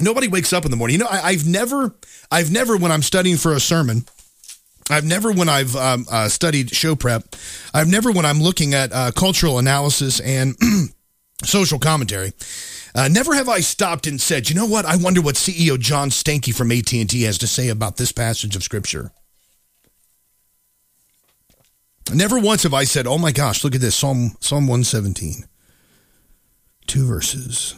Nobody 0.00 0.28
wakes 0.28 0.52
up 0.52 0.64
in 0.64 0.70
the 0.70 0.76
morning. 0.76 0.94
You 0.94 1.04
know, 1.04 1.10
I, 1.10 1.20
I've 1.30 1.46
never, 1.46 1.94
I've 2.30 2.50
never, 2.50 2.76
when 2.76 2.92
I'm 2.92 3.02
studying 3.02 3.36
for 3.36 3.52
a 3.52 3.60
sermon, 3.60 4.04
I've 4.90 5.04
never, 5.04 5.32
when 5.32 5.48
I've 5.48 5.74
um, 5.76 6.06
uh, 6.10 6.28
studied 6.28 6.70
show 6.74 6.94
prep, 6.94 7.34
I've 7.74 7.88
never, 7.88 8.12
when 8.12 8.24
I'm 8.24 8.40
looking 8.40 8.74
at 8.74 8.92
uh, 8.92 9.10
cultural 9.10 9.58
analysis 9.58 10.20
and 10.20 10.56
social 11.44 11.78
commentary, 11.78 12.32
uh, 12.94 13.08
never 13.08 13.34
have 13.34 13.48
I 13.48 13.60
stopped 13.60 14.06
and 14.06 14.20
said, 14.20 14.48
you 14.48 14.54
know 14.54 14.66
what? 14.66 14.86
I 14.86 14.96
wonder 14.96 15.20
what 15.20 15.34
CEO 15.34 15.78
John 15.78 16.10
Stanky 16.10 16.54
from 16.54 16.72
AT&T 16.72 17.22
has 17.22 17.38
to 17.38 17.46
say 17.46 17.68
about 17.68 17.96
this 17.96 18.12
passage 18.12 18.56
of 18.56 18.62
scripture. 18.62 19.10
Never 22.12 22.38
once 22.38 22.62
have 22.62 22.72
I 22.72 22.84
said, 22.84 23.06
"Oh 23.06 23.18
my 23.18 23.32
gosh, 23.32 23.64
look 23.64 23.74
at 23.74 23.80
this 23.80 23.94
Psalm 23.94 24.36
Psalm 24.40 24.66
117." 24.66 25.44
Two 26.88 27.06
verses. 27.06 27.76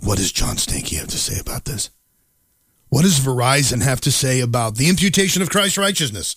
What 0.00 0.16
does 0.16 0.32
John 0.32 0.56
Stanky 0.56 0.96
have 0.98 1.08
to 1.08 1.18
say 1.18 1.38
about 1.38 1.66
this? 1.66 1.90
What 2.88 3.02
does 3.02 3.20
Verizon 3.20 3.82
have 3.82 4.00
to 4.02 4.12
say 4.12 4.40
about 4.40 4.76
the 4.76 4.88
imputation 4.88 5.42
of 5.42 5.50
Christ's 5.50 5.78
righteousness? 5.78 6.36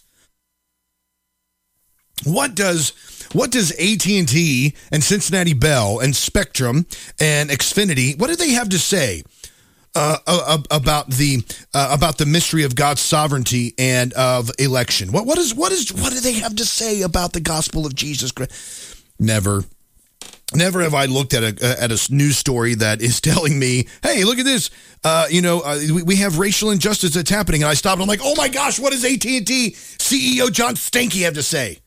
What 2.24 2.56
does 2.56 2.94
what 3.34 3.52
does 3.52 3.72
AT&T 3.72 4.74
and 4.92 5.04
Cincinnati 5.04 5.54
Bell 5.54 6.00
and 6.00 6.16
Spectrum 6.16 6.86
and 7.20 7.50
Xfinity 7.50 8.18
what 8.18 8.28
do 8.28 8.36
they 8.36 8.52
have 8.52 8.70
to 8.70 8.80
say 8.80 9.24
uh, 9.96 10.58
about 10.72 11.10
the 11.10 11.44
uh, 11.74 11.90
about 11.92 12.18
the 12.18 12.26
mystery 12.26 12.64
of 12.64 12.76
God's 12.76 13.02
sovereignty 13.02 13.74
and 13.78 14.14
of 14.14 14.52
election. 14.60 15.12
What 15.12 15.26
what 15.26 15.38
is 15.38 15.54
what 15.54 15.72
is 15.72 15.94
what 15.94 16.12
do 16.12 16.20
they 16.20 16.34
have 16.34 16.56
to 16.58 16.66
say 16.66 17.02
about 17.02 17.34
the 17.34 17.40
gospel 17.40 17.86
of 17.86 17.96
Jesus 17.96 18.32
Christ? 18.32 19.04
Never. 19.20 19.64
Never 20.54 20.82
have 20.82 20.94
I 20.94 21.06
looked 21.06 21.34
at 21.34 21.44
a 21.44 21.82
at 21.82 21.92
a 21.92 22.14
news 22.14 22.38
story 22.38 22.76
that 22.76 23.02
is 23.02 23.20
telling 23.30 23.58
me, 23.58 23.88
"Hey, 24.04 24.24
look 24.24 24.38
at 24.38 24.46
this! 24.46 24.70
Uh, 25.04 25.26
you 25.30 25.42
know, 25.42 25.62
uh, 25.62 25.80
we, 25.94 26.04
we 26.04 26.16
have 26.18 26.38
racial 26.38 26.70
injustice 26.70 27.14
that's 27.16 27.30
happening." 27.30 27.64
And 27.64 27.70
I 27.70 27.74
stopped. 27.74 27.96
And 27.96 28.04
I'm 28.04 28.08
like, 28.08 28.22
"Oh 28.24 28.36
my 28.36 28.48
gosh, 28.48 28.80
what 28.80 28.92
does 28.92 29.04
AT 29.04 29.26
and 29.26 29.48
T 29.48 29.72
CEO 29.72 30.52
John 30.52 30.76
Stanky 30.76 31.24
have 31.24 31.34
to 31.34 31.44
say?" 31.44 31.80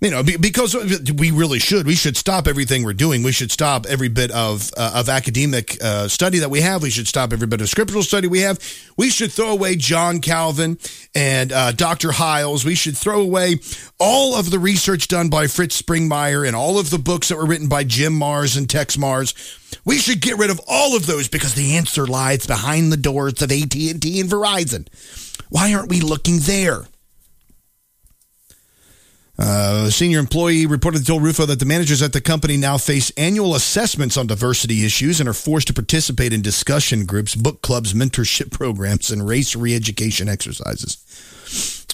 You 0.00 0.12
know, 0.12 0.22
because 0.22 0.76
we 1.16 1.32
really 1.32 1.58
should. 1.58 1.84
We 1.84 1.96
should 1.96 2.16
stop 2.16 2.46
everything 2.46 2.84
we're 2.84 2.92
doing. 2.92 3.24
We 3.24 3.32
should 3.32 3.50
stop 3.50 3.84
every 3.86 4.06
bit 4.06 4.30
of 4.30 4.70
uh, 4.76 4.92
of 4.94 5.08
academic 5.08 5.76
uh, 5.82 6.06
study 6.06 6.38
that 6.38 6.50
we 6.50 6.60
have. 6.60 6.82
We 6.82 6.90
should 6.90 7.08
stop 7.08 7.32
every 7.32 7.48
bit 7.48 7.60
of 7.60 7.68
scriptural 7.68 8.04
study 8.04 8.28
we 8.28 8.42
have. 8.42 8.60
We 8.96 9.10
should 9.10 9.32
throw 9.32 9.50
away 9.50 9.74
John 9.74 10.20
Calvin 10.20 10.78
and 11.16 11.50
uh, 11.50 11.72
Dr. 11.72 12.12
Hiles. 12.12 12.64
We 12.64 12.76
should 12.76 12.96
throw 12.96 13.20
away 13.20 13.56
all 13.98 14.36
of 14.38 14.52
the 14.52 14.60
research 14.60 15.08
done 15.08 15.30
by 15.30 15.48
Fritz 15.48 15.82
Springmeier 15.82 16.46
and 16.46 16.54
all 16.54 16.78
of 16.78 16.90
the 16.90 16.98
books 16.98 17.28
that 17.28 17.36
were 17.36 17.46
written 17.46 17.68
by 17.68 17.82
Jim 17.82 18.12
Marrs 18.12 18.56
and 18.56 18.70
Texe 18.70 18.96
Marrs. 18.96 19.34
We 19.84 19.98
should 19.98 20.20
get 20.20 20.38
rid 20.38 20.50
of 20.50 20.60
all 20.68 20.96
of 20.96 21.06
those 21.06 21.26
because 21.26 21.54
the 21.54 21.76
answer 21.76 22.06
lies 22.06 22.46
behind 22.46 22.92
the 22.92 22.96
doors 22.96 23.42
of 23.42 23.50
AT&T 23.50 24.20
and 24.20 24.30
Verizon. 24.30 24.86
Why 25.48 25.74
aren't 25.74 25.88
we 25.88 26.00
looking 26.00 26.38
there? 26.38 26.84
Uh, 29.40 29.84
a 29.86 29.90
senior 29.92 30.18
employee 30.18 30.66
reported 30.66 31.06
to 31.06 31.18
Rufo 31.18 31.46
that 31.46 31.60
the 31.60 31.64
managers 31.64 32.02
at 32.02 32.12
the 32.12 32.20
company 32.20 32.56
now 32.56 32.76
face 32.76 33.12
annual 33.16 33.54
assessments 33.54 34.16
on 34.16 34.26
diversity 34.26 34.84
issues 34.84 35.20
and 35.20 35.28
are 35.28 35.34
forced 35.34 35.68
to 35.68 35.72
participate 35.72 36.32
in 36.32 36.42
discussion 36.42 37.06
groups, 37.06 37.36
book 37.36 37.62
clubs, 37.62 37.94
mentorship 37.94 38.50
programs, 38.58 39.12
and 39.12 39.28
race 39.28 39.54
re-education 39.54 40.28
exercises. 40.28 40.98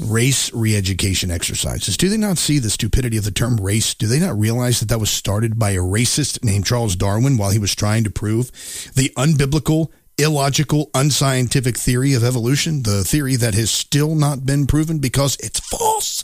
Race 0.02 0.52
re-education 0.54 1.30
exercises. 1.30 1.98
Do 1.98 2.08
they 2.08 2.16
not 2.16 2.38
see 2.38 2.58
the 2.58 2.70
stupidity 2.70 3.18
of 3.18 3.24
the 3.24 3.30
term 3.30 3.58
race? 3.58 3.92
Do 3.92 4.06
they 4.06 4.18
not 4.18 4.38
realize 4.38 4.80
that 4.80 4.88
that 4.88 4.98
was 4.98 5.10
started 5.10 5.58
by 5.58 5.70
a 5.72 5.78
racist 5.78 6.42
named 6.42 6.64
Charles 6.64 6.96
Darwin 6.96 7.36
while 7.36 7.50
he 7.50 7.58
was 7.58 7.74
trying 7.74 8.04
to 8.04 8.10
prove 8.10 8.50
the 8.94 9.12
unbiblical, 9.18 9.90
illogical, 10.16 10.90
unscientific 10.94 11.76
theory 11.76 12.14
of 12.14 12.24
evolution, 12.24 12.84
the 12.84 13.04
theory 13.04 13.36
that 13.36 13.54
has 13.54 13.70
still 13.70 14.14
not 14.14 14.46
been 14.46 14.66
proven 14.66 14.98
because 14.98 15.36
it's 15.40 15.60
false? 15.60 16.23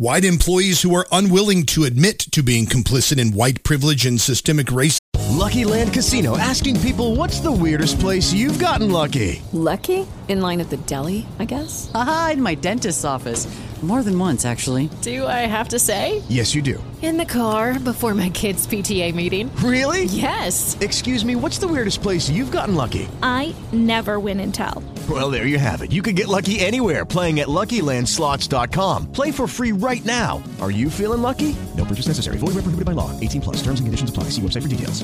White 0.00 0.24
employees 0.24 0.80
who 0.80 0.94
are 0.94 1.06
unwilling 1.12 1.66
to 1.66 1.84
admit 1.84 2.18
to 2.32 2.42
being 2.42 2.64
complicit 2.64 3.18
in 3.18 3.34
white 3.34 3.62
privilege 3.64 4.06
and 4.06 4.18
systemic 4.18 4.68
racism. 4.68 4.98
Lucky 5.36 5.66
Land 5.66 5.92
Casino 5.92 6.38
asking 6.38 6.80
people 6.80 7.16
what's 7.16 7.40
the 7.40 7.52
weirdest 7.52 8.00
place 8.00 8.32
you've 8.32 8.58
gotten 8.58 8.90
lucky? 8.90 9.42
Lucky? 9.52 10.06
In 10.28 10.40
line 10.40 10.58
at 10.62 10.70
the 10.70 10.78
deli, 10.78 11.26
I 11.38 11.44
guess? 11.44 11.90
Aha, 11.94 12.30
in 12.32 12.40
my 12.40 12.54
dentist's 12.54 13.04
office. 13.04 13.46
More 13.82 14.02
than 14.02 14.18
once, 14.18 14.46
actually. 14.46 14.88
Do 15.02 15.26
I 15.26 15.46
have 15.46 15.68
to 15.68 15.78
say? 15.78 16.22
Yes, 16.30 16.54
you 16.54 16.62
do. 16.62 16.82
In 17.02 17.18
the 17.18 17.26
car 17.26 17.78
before 17.78 18.14
my 18.14 18.30
kids' 18.30 18.66
PTA 18.66 19.14
meeting. 19.14 19.54
Really? 19.56 20.04
Yes. 20.04 20.78
Excuse 20.80 21.26
me, 21.26 21.34
what's 21.34 21.58
the 21.58 21.68
weirdest 21.68 22.02
place 22.02 22.30
you've 22.30 22.50
gotten 22.50 22.74
lucky? 22.74 23.06
I 23.22 23.54
never 23.72 24.18
win 24.18 24.40
and 24.40 24.54
tell. 24.54 24.82
Well, 25.10 25.28
there 25.28 25.46
you 25.46 25.58
have 25.58 25.82
it. 25.82 25.90
You 25.90 26.02
can 26.02 26.14
get 26.14 26.28
lucky 26.28 26.60
anywhere 26.60 27.04
playing 27.04 27.40
at 27.40 27.48
LuckyLandSlots.com. 27.48 29.10
Play 29.10 29.32
for 29.32 29.48
free 29.48 29.72
right 29.72 30.04
now. 30.04 30.40
Are 30.60 30.70
you 30.70 30.88
feeling 30.88 31.20
lucky? 31.20 31.56
No 31.76 31.84
purchase 31.84 32.06
necessary. 32.06 32.36
Void 32.38 32.54
where 32.54 32.62
prohibited 32.62 32.84
by 32.84 32.92
law. 32.92 33.18
18 33.18 33.40
plus. 33.40 33.56
Terms 33.56 33.80
and 33.80 33.88
conditions 33.88 34.10
apply. 34.10 34.24
See 34.24 34.40
website 34.40 34.62
for 34.62 34.68
details. 34.68 35.02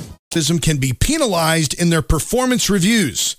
Can 0.61 0.77
be 0.77 0.93
penalized 0.93 1.75
in 1.75 1.89
their 1.91 2.03
performance 2.03 2.71
reviews. 2.71 3.37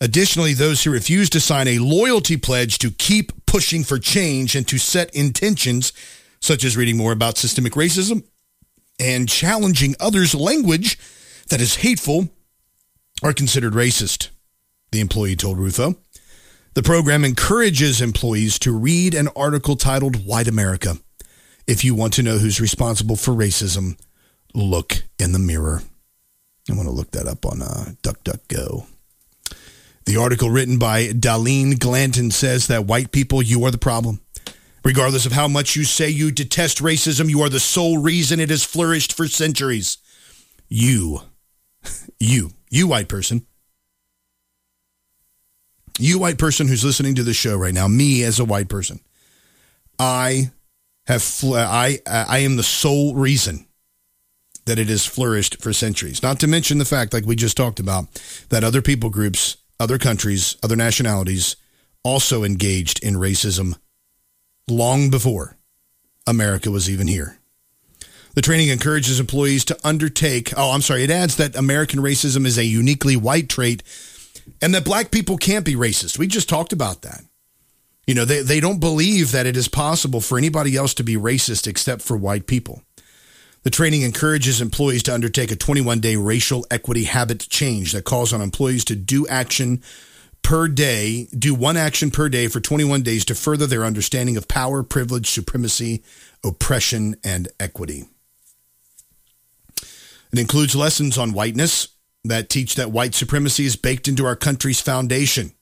Additionally, 0.00 0.52
those 0.52 0.82
who 0.82 0.90
refuse 0.90 1.28
to 1.30 1.38
sign 1.38 1.68
a 1.68 1.78
loyalty 1.78 2.36
pledge 2.36 2.78
to 2.78 2.90
keep 2.90 3.46
pushing 3.46 3.84
for 3.84 3.98
change 3.98 4.56
and 4.56 4.66
to 4.68 4.78
set 4.78 5.14
intentions, 5.14 5.92
such 6.40 6.64
as 6.64 6.76
reading 6.76 6.96
more 6.96 7.12
about 7.12 7.36
systemic 7.36 7.74
racism 7.74 8.24
and 8.98 9.28
challenging 9.28 9.94
others' 10.00 10.34
language 10.34 10.98
that 11.50 11.60
is 11.60 11.76
hateful, 11.76 12.30
are 13.22 13.32
considered 13.34 13.74
racist, 13.74 14.30
the 14.90 15.00
employee 15.00 15.36
told 15.36 15.58
Rufo. 15.58 15.96
The 16.74 16.82
program 16.82 17.24
encourages 17.24 18.00
employees 18.00 18.58
to 18.60 18.72
read 18.72 19.14
an 19.14 19.28
article 19.34 19.76
titled 19.76 20.24
White 20.24 20.48
America. 20.48 20.96
If 21.66 21.84
you 21.84 21.94
want 21.94 22.12
to 22.14 22.22
know 22.22 22.38
who's 22.38 22.60
responsible 22.60 23.16
for 23.16 23.32
racism, 23.32 23.98
look 24.54 25.02
in 25.18 25.32
the 25.32 25.38
mirror. 25.38 25.82
I 26.70 26.74
want 26.74 26.88
to 26.88 26.94
look 26.94 27.10
that 27.12 27.26
up 27.26 27.44
on 27.46 27.62
uh, 27.62 27.92
DuckDuckGo. 28.02 28.86
The 30.04 30.16
article 30.16 30.50
written 30.50 30.78
by 30.78 31.08
Dahleen 31.08 31.78
Glanton 31.78 32.30
says 32.30 32.68
that 32.68 32.86
white 32.86 33.12
people, 33.12 33.42
you 33.42 33.64
are 33.64 33.70
the 33.70 33.78
problem. 33.78 34.20
Regardless 34.84 35.26
of 35.26 35.32
how 35.32 35.48
much 35.48 35.76
you 35.76 35.84
say 35.84 36.08
you 36.08 36.30
detest 36.30 36.78
racism, 36.78 37.28
you 37.28 37.42
are 37.42 37.50
the 37.50 37.60
sole 37.60 37.98
reason 37.98 38.40
it 38.40 38.48
has 38.48 38.64
flourished 38.64 39.12
for 39.12 39.26
centuries. 39.26 39.98
You, 40.68 41.22
you, 42.20 42.52
you 42.70 42.86
white 42.86 43.08
person, 43.08 43.46
you 45.98 46.18
white 46.18 46.38
person 46.38 46.68
who's 46.68 46.84
listening 46.84 47.14
to 47.16 47.22
this 47.22 47.36
show 47.36 47.56
right 47.56 47.74
now, 47.74 47.88
me 47.88 48.22
as 48.22 48.38
a 48.38 48.44
white 48.44 48.68
person, 48.68 49.00
I 49.98 50.50
have, 51.06 51.22
fl- 51.22 51.54
I, 51.54 51.98
I 52.06 52.38
am 52.38 52.56
the 52.56 52.62
sole 52.62 53.14
reason 53.14 53.66
that 54.66 54.78
it 54.78 54.88
has 54.88 55.06
flourished 55.06 55.62
for 55.62 55.72
centuries. 55.72 56.22
Not 56.22 56.40
to 56.40 56.46
mention 56.46 56.78
the 56.78 56.84
fact, 56.84 57.12
like 57.12 57.24
we 57.24 57.36
just 57.36 57.56
talked 57.56 57.80
about, 57.80 58.06
that 58.50 58.64
other 58.64 58.82
people 58.82 59.10
groups, 59.10 59.56
other 59.80 59.98
countries, 59.98 60.56
other 60.62 60.76
nationalities 60.76 61.56
also 62.04 62.44
engaged 62.44 63.02
in 63.02 63.14
racism 63.14 63.76
long 64.68 65.10
before 65.10 65.56
America 66.26 66.70
was 66.70 66.88
even 66.90 67.06
here. 67.06 67.38
The 68.34 68.42
training 68.42 68.68
encourages 68.68 69.18
employees 69.18 69.64
to 69.64 69.78
undertake, 69.82 70.52
oh, 70.56 70.70
I'm 70.70 70.82
sorry, 70.82 71.02
it 71.02 71.10
adds 71.10 71.36
that 71.36 71.56
American 71.56 72.00
racism 72.00 72.46
is 72.46 72.58
a 72.58 72.64
uniquely 72.64 73.16
white 73.16 73.48
trait 73.48 73.82
and 74.62 74.74
that 74.74 74.84
black 74.84 75.10
people 75.10 75.36
can't 75.36 75.64
be 75.64 75.74
racist. 75.74 76.18
We 76.18 76.26
just 76.26 76.48
talked 76.48 76.72
about 76.72 77.02
that. 77.02 77.22
You 78.06 78.14
know, 78.14 78.24
they, 78.24 78.42
they 78.42 78.60
don't 78.60 78.80
believe 78.80 79.32
that 79.32 79.46
it 79.46 79.56
is 79.56 79.68
possible 79.68 80.20
for 80.20 80.38
anybody 80.38 80.76
else 80.76 80.94
to 80.94 81.02
be 81.02 81.16
racist 81.16 81.66
except 81.66 82.02
for 82.02 82.16
white 82.16 82.46
people. 82.46 82.82
The 83.64 83.70
training 83.70 84.02
encourages 84.02 84.60
employees 84.60 85.02
to 85.04 85.14
undertake 85.14 85.50
a 85.50 85.56
21 85.56 86.00
day 86.00 86.16
racial 86.16 86.66
equity 86.70 87.04
habit 87.04 87.40
change 87.50 87.92
that 87.92 88.04
calls 88.04 88.32
on 88.32 88.40
employees 88.40 88.84
to 88.86 88.96
do 88.96 89.26
action 89.26 89.82
per 90.42 90.68
day, 90.68 91.28
do 91.36 91.54
one 91.54 91.76
action 91.76 92.10
per 92.10 92.30
day 92.30 92.48
for 92.48 92.60
21 92.60 93.02
days 93.02 93.24
to 93.26 93.34
further 93.34 93.66
their 93.66 93.84
understanding 93.84 94.38
of 94.38 94.48
power, 94.48 94.82
privilege, 94.82 95.28
supremacy, 95.28 96.02
oppression, 96.42 97.16
and 97.22 97.48
equity. 97.60 98.06
It 100.32 100.38
includes 100.38 100.74
lessons 100.74 101.18
on 101.18 101.32
whiteness 101.32 101.88
that 102.24 102.48
teach 102.48 102.74
that 102.74 102.90
white 102.90 103.14
supremacy 103.14 103.64
is 103.64 103.76
baked 103.76 104.08
into 104.08 104.26
our 104.26 104.36
country's 104.36 104.80
foundation. 104.80 105.52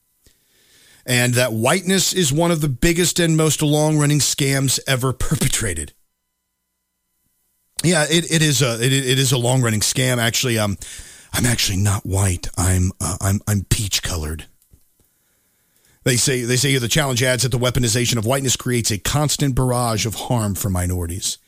and 1.07 1.35
that 1.35 1.53
whiteness 1.53 2.13
is 2.13 2.33
one 2.33 2.51
of 2.51 2.61
the 2.61 2.69
biggest 2.69 3.21
and 3.21 3.37
most 3.37 3.63
long 3.63 3.97
running 3.99 4.19
scams 4.19 4.81
ever 4.89 5.13
perpetrated. 5.29 5.93
Yeah, 7.85 8.05
it, 8.11 8.31
it 8.31 8.43
is 8.43 8.63
a 8.63 8.75
it, 8.83 8.93
it 8.93 9.19
is 9.19 9.33
a 9.33 9.39
long 9.39 9.63
running 9.63 9.81
scam. 9.81 10.19
Actually, 10.19 10.59
um, 10.59 10.77
I'm 11.33 11.47
actually 11.47 11.77
not 11.77 12.05
white. 12.05 12.49
I'm 12.57 12.91
uh, 13.01 13.17
I'm 13.21 13.41
I'm 13.47 13.65
peach 13.65 14.03
colored. 14.03 14.47
They 16.05 16.17
say 16.17 16.43
they 16.43 16.57
say 16.57 16.77
the 16.79 16.89
challenge 16.89 17.23
adds 17.23 17.43
that 17.43 17.51
the 17.51 17.59
weaponization 17.59 18.17
of 18.17 18.25
whiteness 18.27 18.57
creates 18.57 18.91
a 18.91 18.99
constant 18.99 19.55
barrage 19.55 20.07
of 20.07 20.15
harm 20.15 20.55
for 20.55 20.71
minorities. 20.71 21.39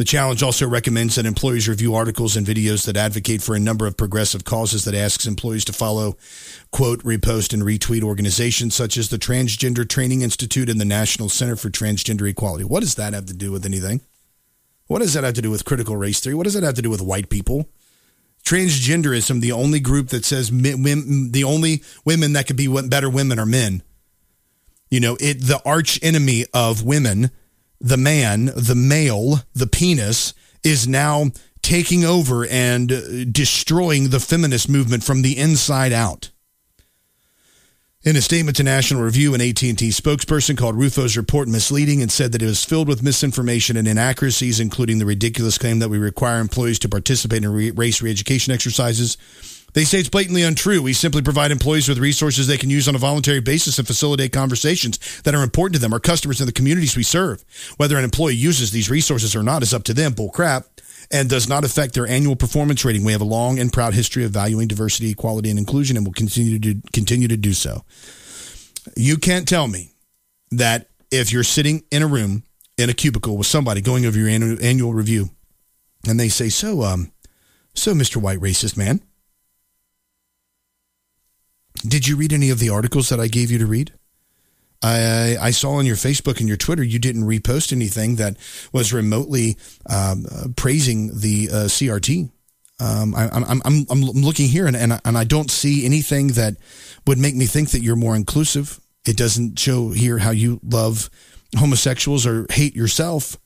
The 0.00 0.06
challenge 0.06 0.42
also 0.42 0.66
recommends 0.66 1.16
that 1.16 1.26
employees 1.26 1.68
review 1.68 1.94
articles 1.94 2.34
and 2.34 2.46
videos 2.46 2.86
that 2.86 2.96
advocate 2.96 3.42
for 3.42 3.54
a 3.54 3.60
number 3.60 3.86
of 3.86 3.98
progressive 3.98 4.44
causes 4.46 4.86
that 4.86 4.94
asks 4.94 5.26
employees 5.26 5.66
to 5.66 5.74
follow, 5.74 6.16
quote, 6.70 7.02
repost 7.02 7.52
and 7.52 7.62
retweet 7.62 8.02
organizations 8.02 8.74
such 8.74 8.96
as 8.96 9.10
the 9.10 9.18
Transgender 9.18 9.86
Training 9.86 10.22
Institute 10.22 10.70
and 10.70 10.80
the 10.80 10.86
National 10.86 11.28
Center 11.28 11.54
for 11.54 11.68
Transgender 11.68 12.26
Equality. 12.26 12.64
What 12.64 12.80
does 12.80 12.94
that 12.94 13.12
have 13.12 13.26
to 13.26 13.34
do 13.34 13.52
with 13.52 13.66
anything? 13.66 14.00
What 14.86 15.00
does 15.00 15.12
that 15.12 15.22
have 15.22 15.34
to 15.34 15.42
do 15.42 15.50
with 15.50 15.66
critical 15.66 15.98
race 15.98 16.18
theory? 16.18 16.34
What 16.34 16.44
does 16.44 16.54
that 16.54 16.62
have 16.62 16.76
to 16.76 16.82
do 16.82 16.88
with 16.88 17.02
white 17.02 17.28
people? 17.28 17.68
Transgenderism, 18.42 19.42
the 19.42 19.52
only 19.52 19.80
group 19.80 20.08
that 20.08 20.24
says 20.24 20.50
women 20.50 21.32
the 21.32 21.44
only 21.44 21.82
women 22.06 22.32
that 22.32 22.46
could 22.46 22.56
be 22.56 22.74
better 22.88 23.10
women 23.10 23.38
are 23.38 23.44
men. 23.44 23.82
You 24.90 25.00
know, 25.00 25.18
it 25.20 25.42
the 25.42 25.60
arch 25.66 26.00
enemy 26.02 26.46
of 26.54 26.82
women 26.82 27.32
the 27.80 27.96
man, 27.96 28.46
the 28.56 28.74
male, 28.74 29.40
the 29.54 29.66
penis 29.66 30.34
is 30.62 30.86
now 30.86 31.30
taking 31.62 32.04
over 32.04 32.46
and 32.46 32.92
uh, 32.92 33.24
destroying 33.30 34.10
the 34.10 34.20
feminist 34.20 34.68
movement 34.68 35.04
from 35.04 35.22
the 35.22 35.36
inside 35.36 35.92
out. 35.92 36.30
In 38.02 38.16
a 38.16 38.22
statement 38.22 38.56
to 38.56 38.62
National 38.62 39.02
Review, 39.02 39.34
an 39.34 39.42
AT&T 39.42 39.74
spokesperson 39.74 40.56
called 40.56 40.74
Rufo's 40.74 41.18
report 41.18 41.48
misleading 41.48 42.00
and 42.00 42.10
said 42.10 42.32
that 42.32 42.40
it 42.40 42.46
was 42.46 42.64
filled 42.64 42.88
with 42.88 43.02
misinformation 43.02 43.76
and 43.76 43.86
inaccuracies, 43.86 44.58
including 44.58 44.98
the 44.98 45.04
ridiculous 45.04 45.58
claim 45.58 45.80
that 45.80 45.90
we 45.90 45.98
require 45.98 46.40
employees 46.40 46.78
to 46.78 46.88
participate 46.88 47.44
in 47.44 47.76
race 47.76 48.00
re-education 48.00 48.54
exercises 48.54 49.18
they 49.72 49.84
say 49.84 49.98
it's 50.00 50.08
blatantly 50.08 50.42
untrue. 50.42 50.82
We 50.82 50.92
simply 50.92 51.22
provide 51.22 51.50
employees 51.50 51.88
with 51.88 51.98
resources 51.98 52.46
they 52.46 52.56
can 52.56 52.70
use 52.70 52.88
on 52.88 52.94
a 52.94 52.98
voluntary 52.98 53.40
basis 53.40 53.78
and 53.78 53.86
facilitate 53.86 54.32
conversations 54.32 55.22
that 55.22 55.34
are 55.34 55.42
important 55.42 55.74
to 55.74 55.80
them, 55.80 55.92
our 55.92 56.00
customers, 56.00 56.40
and 56.40 56.48
the 56.48 56.52
communities 56.52 56.96
we 56.96 57.02
serve. 57.02 57.44
Whether 57.76 57.96
an 57.96 58.04
employee 58.04 58.34
uses 58.34 58.70
these 58.70 58.90
resources 58.90 59.36
or 59.36 59.42
not 59.42 59.62
is 59.62 59.74
up 59.74 59.84
to 59.84 59.94
them. 59.94 60.12
Bull 60.12 60.30
crap. 60.30 60.66
And 61.12 61.28
does 61.28 61.48
not 61.48 61.64
affect 61.64 61.94
their 61.94 62.06
annual 62.06 62.36
performance 62.36 62.84
rating. 62.84 63.02
We 63.02 63.10
have 63.10 63.20
a 63.20 63.24
long 63.24 63.58
and 63.58 63.72
proud 63.72 63.94
history 63.94 64.24
of 64.24 64.30
valuing 64.30 64.68
diversity, 64.68 65.10
equality, 65.10 65.50
and 65.50 65.58
inclusion, 65.58 65.96
and 65.96 66.06
will 66.06 66.12
continue 66.12 66.52
to 66.52 66.74
do, 66.74 66.80
continue 66.92 67.26
to 67.26 67.36
do 67.36 67.52
so. 67.52 67.84
You 68.96 69.16
can't 69.16 69.48
tell 69.48 69.66
me 69.66 69.90
that 70.52 70.86
if 71.10 71.32
you're 71.32 71.42
sitting 71.42 71.82
in 71.90 72.02
a 72.02 72.06
room 72.06 72.44
in 72.78 72.90
a 72.90 72.94
cubicle 72.94 73.36
with 73.36 73.48
somebody 73.48 73.80
going 73.80 74.06
over 74.06 74.16
your 74.16 74.28
annual, 74.28 74.56
annual 74.62 74.94
review, 74.94 75.30
and 76.06 76.18
they 76.18 76.28
say, 76.28 76.48
"So, 76.48 76.82
um, 76.82 77.10
so, 77.74 77.92
Mr. 77.92 78.18
White 78.18 78.40
Racist 78.40 78.76
Man." 78.76 79.00
Did 81.86 82.06
you 82.06 82.16
read 82.16 82.32
any 82.32 82.50
of 82.50 82.58
the 82.58 82.70
articles 82.70 83.08
that 83.08 83.20
I 83.20 83.28
gave 83.28 83.50
you 83.50 83.58
to 83.58 83.66
read? 83.66 83.92
I, 84.82 85.36
I 85.40 85.50
saw 85.50 85.72
on 85.72 85.86
your 85.86 85.96
Facebook 85.96 86.38
and 86.38 86.48
your 86.48 86.56
Twitter 86.56 86.82
you 86.82 86.98
didn't 86.98 87.24
repost 87.24 87.72
anything 87.72 88.16
that 88.16 88.36
was 88.72 88.92
remotely 88.92 89.56
um, 89.88 90.26
uh, 90.30 90.48
praising 90.56 91.18
the 91.18 91.48
uh, 91.50 91.54
CRT. 91.66 92.30
Um, 92.80 93.14
I, 93.14 93.24
am 93.24 93.44
I'm, 93.44 93.62
I'm, 93.64 93.86
I'm 93.90 94.00
looking 94.00 94.48
here 94.48 94.66
and, 94.66 94.76
and, 94.76 94.98
and 95.04 95.18
I 95.18 95.24
don't 95.24 95.50
see 95.50 95.84
anything 95.84 96.28
that 96.28 96.56
would 97.06 97.18
make 97.18 97.36
me 97.36 97.44
think 97.44 97.70
that 97.70 97.82
you're 97.82 97.96
more 97.96 98.16
inclusive. 98.16 98.80
It 99.06 99.18
doesn't 99.18 99.58
show 99.58 99.90
here 99.90 100.18
how 100.18 100.30
you 100.30 100.60
love 100.62 101.10
homosexuals 101.58 102.26
or 102.26 102.46
hate 102.50 102.74
yourself. 102.74 103.36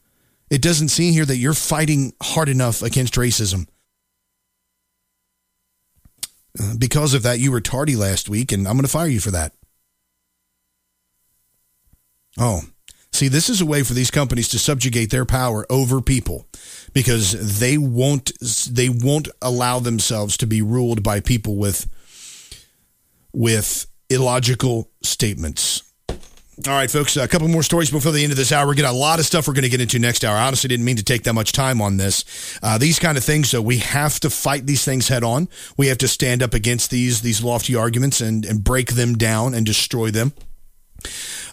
It 0.51 0.63
doesn't 0.63 0.89
seem 0.89 1.15
here 1.15 1.25
that 1.25 1.37
you're 1.37 1.55
fighting 1.55 2.13
hard 2.23 2.49
enough 2.49 2.83
against 2.83 3.15
racism. 3.15 3.67
Because 6.79 7.15
of 7.15 7.23
that, 7.23 7.41
you 7.41 7.51
were 7.51 7.61
tardy 7.61 7.97
last 7.97 8.29
week, 8.29 8.53
and 8.53 8.67
I'm 8.67 8.75
going 8.75 8.83
to 8.85 8.89
fire 8.89 9.09
you 9.09 9.21
for 9.21 9.33
that. 9.33 9.53
Oh, 12.39 12.63
see, 13.13 13.29
this 13.29 13.49
is 13.49 13.61
a 13.61 13.67
way 13.67 13.83
for 13.83 13.95
these 13.95 14.11
companies 14.11 14.49
to 14.49 14.59
subjugate 14.59 15.11
their 15.11 15.25
power 15.25 15.67
over 15.71 16.01
people 16.01 16.47
because 16.93 17.61
they 17.61 17.79
won't 17.79 18.33
they 18.69 18.89
won't 18.89 19.29
allow 19.41 19.79
themselves 19.79 20.37
to 20.39 20.47
be 20.47 20.63
ruled 20.63 21.03
by 21.03 21.21
people 21.21 21.57
with 21.57 21.89
with 23.33 23.87
illogical 24.11 24.91
statements. 25.03 25.84
All 26.57 26.73
right, 26.73 26.89
folks, 26.89 27.17
a 27.17 27.27
couple 27.27 27.49
more 27.49 27.65
stories 27.65 27.91
before 27.91 28.13
the 28.13 28.23
end 28.23 28.31
of 28.31 28.37
this 28.37 28.53
hour. 28.53 28.69
We 28.69 28.77
get 28.77 28.85
a 28.85 28.93
lot 28.93 29.19
of 29.19 29.27
stuff 29.27 29.49
we're 29.49 29.55
going 29.55 29.65
to 29.65 29.69
get 29.69 29.81
into 29.81 29.99
next 29.99 30.25
hour. 30.25 30.37
I 30.37 30.47
honestly 30.47 30.69
didn't 30.69 30.85
mean 30.85 30.97
to 30.97 31.03
take 31.03 31.25
that 31.25 31.33
much 31.33 31.51
time 31.51 31.83
on 31.83 31.97
this. 31.97 32.25
Uh, 32.63 32.79
these 32.79 33.01
kind 33.01 33.19
of 33.19 33.25
things, 33.25 33.51
so 33.51 33.61
we 33.61 33.79
have 33.79 34.21
to 34.21 34.31
fight 34.31 34.65
these 34.65 34.85
things 34.85 35.09
head 35.09 35.25
on. 35.25 35.49
We 35.77 35.89
have 35.89 35.99
to 35.99 36.07
stand 36.07 36.45
up 36.45 36.55
against 36.55 36.93
these 36.93 37.23
these 37.23 37.43
lofty 37.43 37.75
arguments 37.75 38.21
and, 38.21 38.45
and 38.45 38.63
break 38.63 38.93
them 38.93 39.17
down 39.17 39.53
and 39.53 39.67
destroy 39.67 40.13
them. 40.13 40.33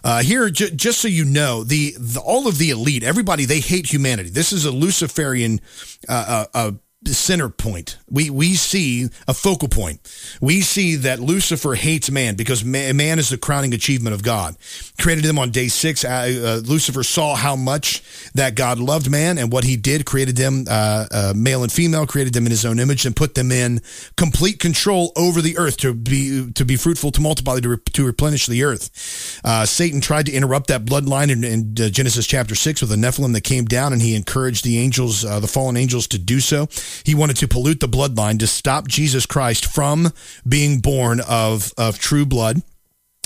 Uh, 0.04 0.22
here, 0.22 0.48
j- 0.50 0.70
just 0.70 1.00
so 1.00 1.08
you 1.08 1.24
know, 1.24 1.64
the, 1.64 1.96
the, 1.98 2.20
all 2.20 2.46
of 2.46 2.58
the 2.58 2.70
elite, 2.70 3.02
everybody, 3.02 3.44
they 3.44 3.60
hate 3.60 3.92
humanity. 3.92 4.30
This 4.30 4.52
is 4.52 4.64
a 4.64 4.70
Luciferian 4.70 5.60
uh, 6.08 6.46
uh, 6.54 6.58
uh 6.58 6.72
center 7.04 7.48
point. 7.48 7.98
We 8.08 8.30
we 8.30 8.54
see 8.54 9.08
a 9.26 9.34
focal 9.34 9.68
point. 9.68 10.00
We 10.40 10.60
see 10.60 10.96
that 10.96 11.20
Lucifer 11.20 11.74
hates 11.74 12.10
man 12.10 12.34
because 12.36 12.64
man, 12.64 12.96
man 12.96 13.18
is 13.18 13.30
the 13.30 13.38
crowning 13.38 13.74
achievement 13.74 14.14
of 14.14 14.22
God. 14.22 14.56
Created 15.00 15.24
them 15.24 15.38
on 15.38 15.50
day 15.50 15.68
six. 15.68 16.04
Uh, 16.04 16.08
uh, 16.08 16.68
Lucifer 16.68 17.02
saw 17.02 17.34
how 17.34 17.56
much 17.56 18.02
that 18.34 18.54
God 18.54 18.78
loved 18.78 19.10
man 19.10 19.38
and 19.38 19.52
what 19.52 19.64
He 19.64 19.76
did. 19.76 20.06
Created 20.06 20.36
them 20.36 20.64
uh, 20.68 21.06
uh 21.10 21.32
male 21.34 21.62
and 21.62 21.72
female. 21.72 22.06
Created 22.06 22.34
them 22.34 22.46
in 22.46 22.50
His 22.50 22.64
own 22.64 22.78
image 22.78 23.04
and 23.04 23.16
put 23.16 23.34
them 23.34 23.50
in 23.50 23.80
complete 24.16 24.60
control 24.60 25.12
over 25.16 25.40
the 25.40 25.58
earth 25.58 25.76
to 25.78 25.94
be 25.94 26.52
to 26.52 26.64
be 26.64 26.76
fruitful, 26.76 27.10
to 27.12 27.20
multiply, 27.20 27.58
to, 27.58 27.68
re, 27.68 27.78
to 27.92 28.06
replenish 28.06 28.46
the 28.46 28.62
earth. 28.62 29.40
Uh, 29.44 29.66
Satan 29.66 30.00
tried 30.00 30.26
to 30.26 30.32
interrupt 30.32 30.68
that 30.68 30.84
bloodline 30.84 31.30
in, 31.30 31.42
in 31.44 31.74
uh, 31.80 31.88
Genesis 31.88 32.26
chapter 32.26 32.54
six 32.54 32.80
with 32.80 32.92
a 32.92 32.96
Nephilim 32.96 33.32
that 33.32 33.42
came 33.42 33.64
down, 33.64 33.92
and 33.92 34.02
he 34.02 34.14
encouraged 34.14 34.64
the 34.64 34.78
angels, 34.78 35.22
the 35.22 35.48
fallen 35.48 35.76
angels, 35.76 36.06
to 36.08 36.18
do 36.18 36.40
so. 36.40 36.68
He 37.04 37.14
wanted 37.14 37.36
to 37.36 37.48
pollute 37.48 37.80
the 37.80 37.88
bloodline 37.88 38.38
to 38.40 38.46
stop 38.46 38.88
Jesus 38.88 39.26
Christ 39.26 39.66
from 39.66 40.12
being 40.46 40.80
born 40.80 41.20
of, 41.20 41.72
of 41.76 41.98
true 41.98 42.26
blood 42.26 42.62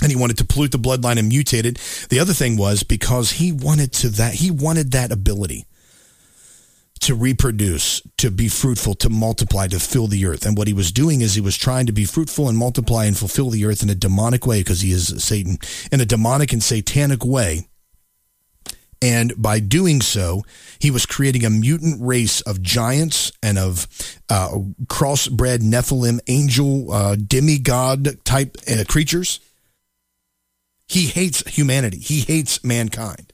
and 0.01 0.11
he 0.11 0.15
wanted 0.15 0.37
to 0.37 0.45
pollute 0.45 0.71
the 0.71 0.77
bloodline 0.77 1.17
and 1.17 1.31
mutate 1.31 1.65
it. 1.65 2.07
The 2.09 2.19
other 2.19 2.33
thing 2.33 2.55
was 2.55 2.83
because 2.83 3.31
he 3.31 3.51
wanted 3.51 3.91
to 3.93 4.09
that 4.09 4.35
he 4.35 4.51
wanted 4.51 4.91
that 4.91 5.11
ability 5.11 5.65
to 6.99 7.15
reproduce, 7.15 8.01
to 8.17 8.31
be 8.31 8.47
fruitful, 8.47 8.95
to 8.95 9.09
multiply, 9.09 9.67
to 9.67 9.79
fill 9.79 10.07
the 10.07 10.25
earth. 10.25 10.45
And 10.45 10.57
what 10.57 10.67
he 10.67 10.73
was 10.73 10.91
doing 10.91 11.21
is 11.21 11.35
he 11.35 11.41
was 11.41 11.57
trying 11.57 11.85
to 11.85 11.91
be 11.91 12.05
fruitful 12.05 12.49
and 12.49 12.57
multiply 12.57 13.05
and 13.05 13.17
fulfill 13.17 13.49
the 13.49 13.65
earth 13.65 13.83
in 13.83 13.89
a 13.89 13.95
demonic 13.95 14.45
way 14.45 14.61
because 14.61 14.81
he 14.81 14.91
is 14.91 15.23
Satan 15.23 15.57
in 15.91 16.01
a 16.01 16.05
demonic 16.05 16.53
and 16.53 16.63
satanic 16.63 17.23
way 17.23 17.67
and 19.01 19.33
by 19.37 19.59
doing 19.59 20.01
so, 20.01 20.43
he 20.79 20.91
was 20.91 21.05
creating 21.05 21.45
a 21.45 21.49
mutant 21.49 22.01
race 22.01 22.41
of 22.41 22.61
giants 22.61 23.31
and 23.43 23.57
of 23.57 23.87
uh, 24.29 24.49
crossbred 24.85 25.59
Nephilim, 25.59 26.19
angel, 26.27 26.91
uh, 26.91 27.15
demigod 27.15 28.23
type 28.25 28.57
uh, 28.67 28.83
creatures. 28.87 29.39
He 30.87 31.07
hates 31.07 31.47
humanity. 31.47 31.97
He 31.97 32.21
hates 32.21 32.63
mankind. 32.63 33.33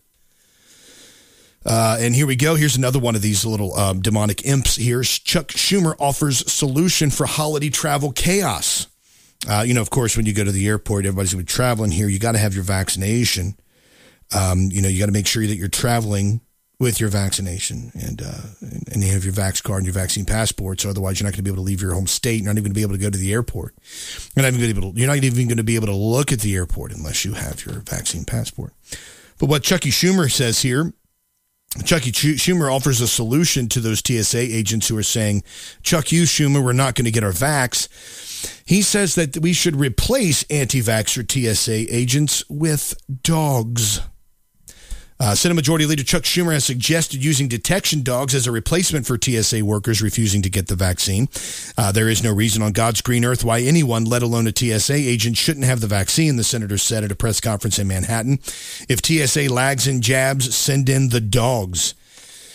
Uh, 1.66 1.98
and 2.00 2.14
here 2.14 2.28
we 2.28 2.36
go. 2.36 2.56
Here's 2.56 2.76
another 2.76 3.00
one 3.00 3.16
of 3.16 3.22
these 3.22 3.46
little 3.46 3.74
um, 3.76 4.02
demonic 4.02 4.46
imps 4.46 4.76
here. 4.76 5.02
Chuck 5.04 5.48
Schumer 5.48 5.96
offers 5.98 6.52
solution 6.52 7.10
for 7.10 7.26
holiday 7.26 7.70
travel 7.70 8.12
chaos. 8.12 8.88
Uh, 9.48 9.64
you 9.66 9.74
know, 9.74 9.82
of 9.82 9.90
course, 9.90 10.18
when 10.18 10.26
you 10.26 10.34
go 10.34 10.44
to 10.44 10.52
the 10.52 10.68
airport, 10.68 11.06
everybody's 11.06 11.34
going 11.34 11.46
to 11.46 11.52
be 11.52 11.56
traveling 11.56 11.92
here. 11.92 12.08
You 12.08 12.20
got 12.20 12.34
to 12.34 12.38
have 12.38 12.54
your 12.54 12.64
vaccination. 12.64 13.56
Um, 14.36 14.70
you 14.72 14.82
know, 14.82 14.88
you 14.88 15.00
got 15.00 15.08
to 15.08 15.12
make 15.12 15.28
sure 15.28 15.46
that 15.46 15.56
you're 15.56 15.68
traveling 15.68 16.42
with 16.80 17.00
your 17.00 17.10
vaccination 17.10 17.92
and 17.94 18.22
uh, 18.22 18.42
and 18.92 19.04
you 19.04 19.12
have 19.12 19.24
your 19.24 19.34
vax 19.34 19.62
card 19.64 19.80
and 19.80 19.86
your 19.86 19.94
vaccine 19.94 20.26
passport. 20.26 20.82
So 20.82 20.90
otherwise, 20.90 21.20
you're 21.20 21.26
not 21.26 21.34
going 21.34 21.38
to 21.38 21.44
be 21.44 21.50
able 21.50 21.64
to 21.64 21.68
leave 21.68 21.82
your 21.82 21.94
home 21.94 22.08
state. 22.08 22.42
You're 22.42 22.54
not 22.54 22.58
even 22.58 22.64
going 22.64 22.74
to 22.74 22.76
be 22.76 22.82
able 22.82 22.96
to 22.96 23.02
go 23.02 23.10
to 23.10 23.18
the 23.18 23.32
airport. 23.32 23.76
You're 24.36 24.44
not 24.44 24.50
even 24.50 24.60
going 24.60 24.70
to 24.70 24.74
be 24.74 24.80
able 24.80 24.94
to, 24.94 25.00
you're 25.00 25.08
not 25.08 25.24
even 25.24 25.48
going 25.48 25.58
to 25.58 25.64
be 25.64 25.76
able 25.76 25.88
to 25.88 25.96
look 25.96 26.32
at 26.32 26.40
the 26.40 26.56
airport 26.56 26.92
unless 26.92 27.24
you 27.24 27.34
have 27.34 27.66
your 27.66 27.76
vaccine 27.76 28.26
passport. 28.26 28.74
But 29.40 29.50
what 29.50 29.64
Chucky 29.64 29.92
Schumer 29.92 30.32
says 30.32 30.62
here 30.62 30.94
Chucky 31.86 32.12
Schumer 32.12 32.74
offers 32.74 33.02
a 33.02 33.08
solution 33.08 33.68
to 33.70 33.80
those 33.80 34.00
TSA 34.06 34.38
agents 34.38 34.88
who 34.88 34.98
are 34.98 35.04
saying, 35.04 35.44
Chuck 35.82 36.12
you, 36.12 36.24
Schumer, 36.24 36.64
we're 36.64 36.72
not 36.72 36.94
going 36.94 37.06
to 37.06 37.12
get 37.12 37.24
our 37.24 37.32
vax. 37.32 37.88
He 38.66 38.84
says 38.84 39.16
that 39.16 39.38
we 39.38 39.54
should 39.54 39.76
replace 39.76 40.44
anti 40.52 40.82
vaxxer 40.82 41.30
TSA 41.30 41.94
agents 41.94 42.44
with 42.48 42.96
dogs. 43.24 44.02
Uh, 45.20 45.36
Senate 45.36 45.56
Majority 45.56 45.86
Leader 45.86 46.04
Chuck 46.04 46.24
Schumer 46.24 46.54
has 46.54 46.66
suggested 46.66 47.24
using 47.24 47.48
detection 47.48 48.04
dogs 48.04 48.34
as 48.36 48.48
a 48.48 48.52
replacement 48.52 49.06
for 49.06 49.18
TSA 49.22 49.64
workers 49.64 50.02
refusing 50.02 50.42
to 50.42 50.50
get 50.50 50.68
the 50.68 50.76
vaccine. 50.76 51.30
Uh, 51.78 51.92
there 51.92 52.10
is 52.10 52.24
no 52.24 52.34
reason 52.34 52.62
on 52.62 52.72
God's 52.72 53.02
green 53.02 53.26
earth 53.26 53.44
why 53.44 53.62
anyone, 53.62 54.06
let 54.06 54.24
alone 54.24 54.48
a 54.48 54.54
TSA 54.56 54.94
agent, 54.94 55.38
shouldn't 55.38 55.66
have 55.66 55.82
the 55.82 55.88
vaccine, 55.88 56.36
the 56.36 56.44
senator 56.44 56.78
said 56.78 57.04
at 57.04 57.12
a 57.12 57.16
press 57.16 57.40
conference 57.40 57.80
in 57.80 57.88
Manhattan. 57.88 58.40
If 58.90 59.06
TSA 59.06 59.54
lags 59.54 59.88
in 59.88 60.02
jabs, 60.02 60.56
send 60.56 60.90
in 60.90 61.10
the 61.10 61.22
dogs. 61.22 61.94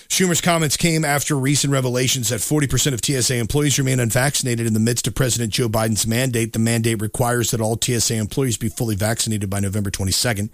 Schumer's 0.09 0.41
comments 0.41 0.79
came 0.79 1.05
after 1.05 1.37
recent 1.39 1.71
revelations 1.71 2.31
that 2.31 2.41
40% 2.41 2.95
of 2.95 3.05
TSA 3.05 3.37
employees 3.37 3.79
remain 3.79 4.01
unvaccinated 4.01 4.67
in 4.67 4.73
the 4.73 4.81
midst 4.81 5.07
of 5.07 5.15
President 5.15 5.53
Joe 5.53 5.69
Biden's 5.69 6.07
mandate. 6.07 6.55
The 6.55 6.59
mandate 6.59 7.03
requires 7.03 7.51
that 7.51 7.61
all 7.61 7.79
TSA 7.79 8.15
employees 8.15 8.57
be 8.57 8.71
fully 8.71 8.97
vaccinated 8.97 9.51
by 9.51 9.61
November 9.61 9.91
22nd, 9.91 10.49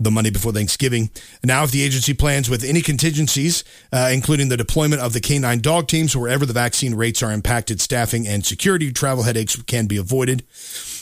the 0.00 0.10
Monday 0.10 0.30
before 0.30 0.52
Thanksgiving. 0.52 1.10
Now, 1.44 1.64
if 1.64 1.70
the 1.70 1.82
agency 1.82 2.14
plans 2.14 2.48
with 2.48 2.64
any 2.64 2.80
contingencies, 2.80 3.64
uh, 3.92 4.10
including 4.12 4.48
the 4.48 4.56
deployment 4.56 5.02
of 5.02 5.12
the 5.12 5.20
canine 5.20 5.60
dog 5.60 5.88
teams 5.88 6.16
wherever 6.16 6.46
the 6.46 6.52
vaccine 6.52 6.94
rates 6.94 7.22
are 7.22 7.32
impacted, 7.32 7.80
staffing 7.80 8.26
and 8.26 8.44
security, 8.44 8.92
travel 8.92 9.24
headaches 9.24 9.60
can 9.62 9.86
be 9.86 9.96
avoided. 9.96 10.44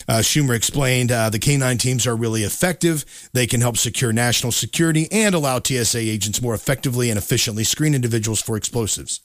Uh, 0.09 0.18
Schumer 0.18 0.55
explained 0.55 1.11
uh, 1.11 1.30
the 1.30 1.38
canine 1.38 1.78
teams 1.78 2.07
are 2.07 2.16
really 2.16 2.42
effective. 2.42 3.05
They 3.32 3.47
can 3.47 3.61
help 3.61 3.76
secure 3.76 4.12
national 4.12 4.53
security 4.53 5.09
and 5.11 5.34
allow 5.34 5.61
TSA 5.61 5.99
agents 5.99 6.40
more 6.40 6.55
effectively 6.55 7.11
and 7.11 7.18
efficiently 7.18 7.64
screen 7.64 7.94
individuals 7.94 8.40
for 8.40 8.57
explosives. 8.57 9.20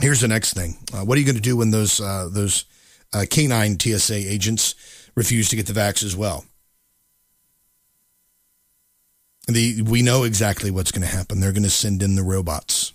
Here's 0.00 0.20
the 0.20 0.28
next 0.28 0.52
thing. 0.52 0.76
Uh, 0.92 1.04
what 1.04 1.16
are 1.16 1.20
you 1.20 1.26
going 1.26 1.36
to 1.36 1.42
do 1.42 1.56
when 1.56 1.70
those 1.70 2.00
uh, 2.00 2.28
those 2.30 2.66
uh, 3.14 3.24
canine 3.30 3.80
TSA 3.80 4.14
agents 4.14 4.74
refuse 5.14 5.48
to 5.48 5.56
get 5.56 5.66
the 5.66 5.72
vax 5.72 6.04
as 6.04 6.14
well? 6.14 6.44
The 9.46 9.82
we 9.82 10.02
know 10.02 10.24
exactly 10.24 10.70
what's 10.70 10.90
going 10.90 11.06
to 11.06 11.14
happen. 11.14 11.40
They're 11.40 11.52
going 11.52 11.62
to 11.62 11.70
send 11.70 12.02
in 12.02 12.16
the 12.16 12.24
robots. 12.24 12.92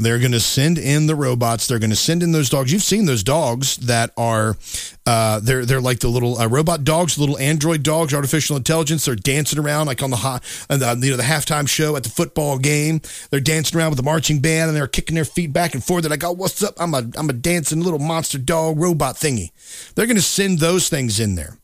They're 0.00 0.18
going 0.18 0.32
to 0.32 0.40
send 0.40 0.78
in 0.78 1.06
the 1.06 1.14
robots. 1.14 1.66
They're 1.66 1.78
going 1.78 1.90
to 1.90 1.96
send 1.96 2.22
in 2.22 2.32
those 2.32 2.48
dogs. 2.48 2.72
You've 2.72 2.82
seen 2.82 3.04
those 3.04 3.22
dogs 3.22 3.76
that 3.78 4.10
are, 4.16 4.56
uh, 5.04 5.40
they're 5.40 5.66
they're 5.66 5.80
like 5.80 5.98
the 5.98 6.08
little 6.08 6.38
uh, 6.38 6.46
robot 6.46 6.84
dogs, 6.84 7.18
little 7.18 7.36
android 7.38 7.82
dogs, 7.82 8.14
artificial 8.14 8.56
intelligence. 8.56 9.04
They're 9.04 9.14
dancing 9.14 9.58
around 9.58 9.86
like 9.86 10.02
on 10.02 10.10
the 10.10 10.16
hot, 10.16 10.42
uh, 10.70 10.96
you 10.98 11.10
know, 11.10 11.16
the 11.16 11.22
halftime 11.22 11.68
show 11.68 11.96
at 11.96 12.04
the 12.04 12.08
football 12.08 12.56
game. 12.58 13.02
They're 13.30 13.40
dancing 13.40 13.78
around 13.78 13.90
with 13.90 13.98
the 13.98 14.02
marching 14.02 14.40
band 14.40 14.68
and 14.68 14.76
they're 14.76 14.86
kicking 14.86 15.16
their 15.16 15.24
feet 15.24 15.52
back 15.52 15.74
and 15.74 15.84
forth. 15.84 16.02
They're 16.02 16.10
like, 16.10 16.24
"Oh, 16.24 16.32
what's 16.32 16.62
up? 16.62 16.74
I'm 16.78 16.94
a 16.94 17.10
I'm 17.16 17.28
a 17.28 17.34
dancing 17.34 17.82
little 17.82 17.98
monster 17.98 18.38
dog 18.38 18.78
robot 18.78 19.16
thingy." 19.16 19.50
They're 19.94 20.06
going 20.06 20.16
to 20.16 20.22
send 20.22 20.60
those 20.60 20.88
things 20.88 21.20
in 21.20 21.34
there. 21.34 21.58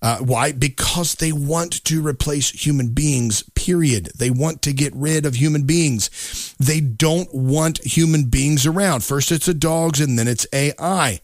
Uh, 0.00 0.18
why? 0.18 0.52
Because 0.52 1.16
they 1.16 1.32
want 1.32 1.84
to 1.84 2.06
replace 2.06 2.50
human 2.50 2.90
beings, 2.90 3.42
period. 3.54 4.10
They 4.16 4.30
want 4.30 4.62
to 4.62 4.72
get 4.72 4.94
rid 4.94 5.26
of 5.26 5.34
human 5.34 5.64
beings. 5.64 6.54
They 6.58 6.80
don't 6.80 7.32
want 7.34 7.84
human 7.84 8.24
beings 8.24 8.66
around. 8.66 9.02
First 9.02 9.32
it's 9.32 9.46
the 9.46 9.54
dogs 9.54 10.00
and 10.00 10.18
then 10.18 10.28
it's 10.28 10.46
AI. 10.52 11.20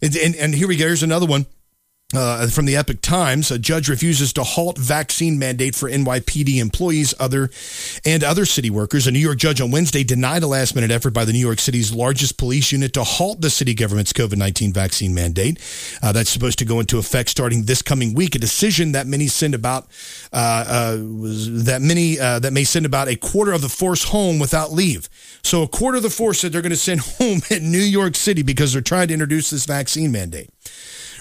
And, 0.00 0.16
and, 0.16 0.36
and 0.36 0.54
here 0.54 0.68
we 0.68 0.76
go. 0.76 0.86
Here's 0.86 1.02
another 1.02 1.26
one. 1.26 1.46
Uh, 2.14 2.46
from 2.48 2.66
the 2.66 2.76
Epoch 2.76 3.00
Times, 3.00 3.50
a 3.50 3.58
judge 3.58 3.88
refuses 3.88 4.32
to 4.34 4.42
halt 4.42 4.76
vaccine 4.76 5.38
mandate 5.38 5.74
for 5.74 5.88
NYPD 5.88 6.58
employees, 6.58 7.14
other 7.18 7.50
and 8.04 8.22
other 8.22 8.44
city 8.44 8.70
workers. 8.70 9.06
A 9.06 9.10
New 9.10 9.18
York 9.18 9.38
judge 9.38 9.60
on 9.60 9.70
Wednesday 9.70 10.04
denied 10.04 10.42
a 10.42 10.46
last-minute 10.46 10.90
effort 10.90 11.14
by 11.14 11.24
the 11.24 11.32
New 11.32 11.38
York 11.38 11.58
City's 11.58 11.92
largest 11.92 12.36
police 12.36 12.70
unit 12.70 12.92
to 12.94 13.04
halt 13.04 13.40
the 13.40 13.50
city 13.50 13.74
government's 13.74 14.12
COVID-19 14.12 14.74
vaccine 14.74 15.14
mandate. 15.14 15.58
Uh, 16.02 16.12
that's 16.12 16.30
supposed 16.30 16.58
to 16.58 16.64
go 16.64 16.80
into 16.80 16.98
effect 16.98 17.30
starting 17.30 17.64
this 17.64 17.82
coming 17.82 18.14
week. 18.14 18.34
A 18.34 18.38
decision 18.38 18.92
that 18.92 19.06
many 19.06 19.26
send 19.26 19.54
about 19.54 19.88
uh, 20.32 20.64
uh 20.66 20.96
that 20.96 21.80
many 21.80 22.18
uh, 22.20 22.38
that 22.38 22.52
may 22.52 22.64
send 22.64 22.84
about 22.84 23.08
a 23.08 23.16
quarter 23.16 23.52
of 23.52 23.62
the 23.62 23.68
force 23.68 24.04
home 24.04 24.38
without 24.38 24.72
leave. 24.72 25.08
So 25.42 25.62
a 25.62 25.68
quarter 25.68 25.96
of 25.96 26.02
the 26.02 26.10
force 26.10 26.40
said 26.40 26.52
they're 26.52 26.62
going 26.62 26.70
to 26.70 26.76
send 26.76 27.00
home 27.18 27.40
in 27.50 27.70
New 27.70 27.78
York 27.78 28.16
City 28.16 28.42
because 28.42 28.72
they're 28.72 28.82
trying 28.82 29.08
to 29.08 29.14
introduce 29.14 29.50
this 29.50 29.64
vaccine 29.66 30.12
mandate. 30.12 30.50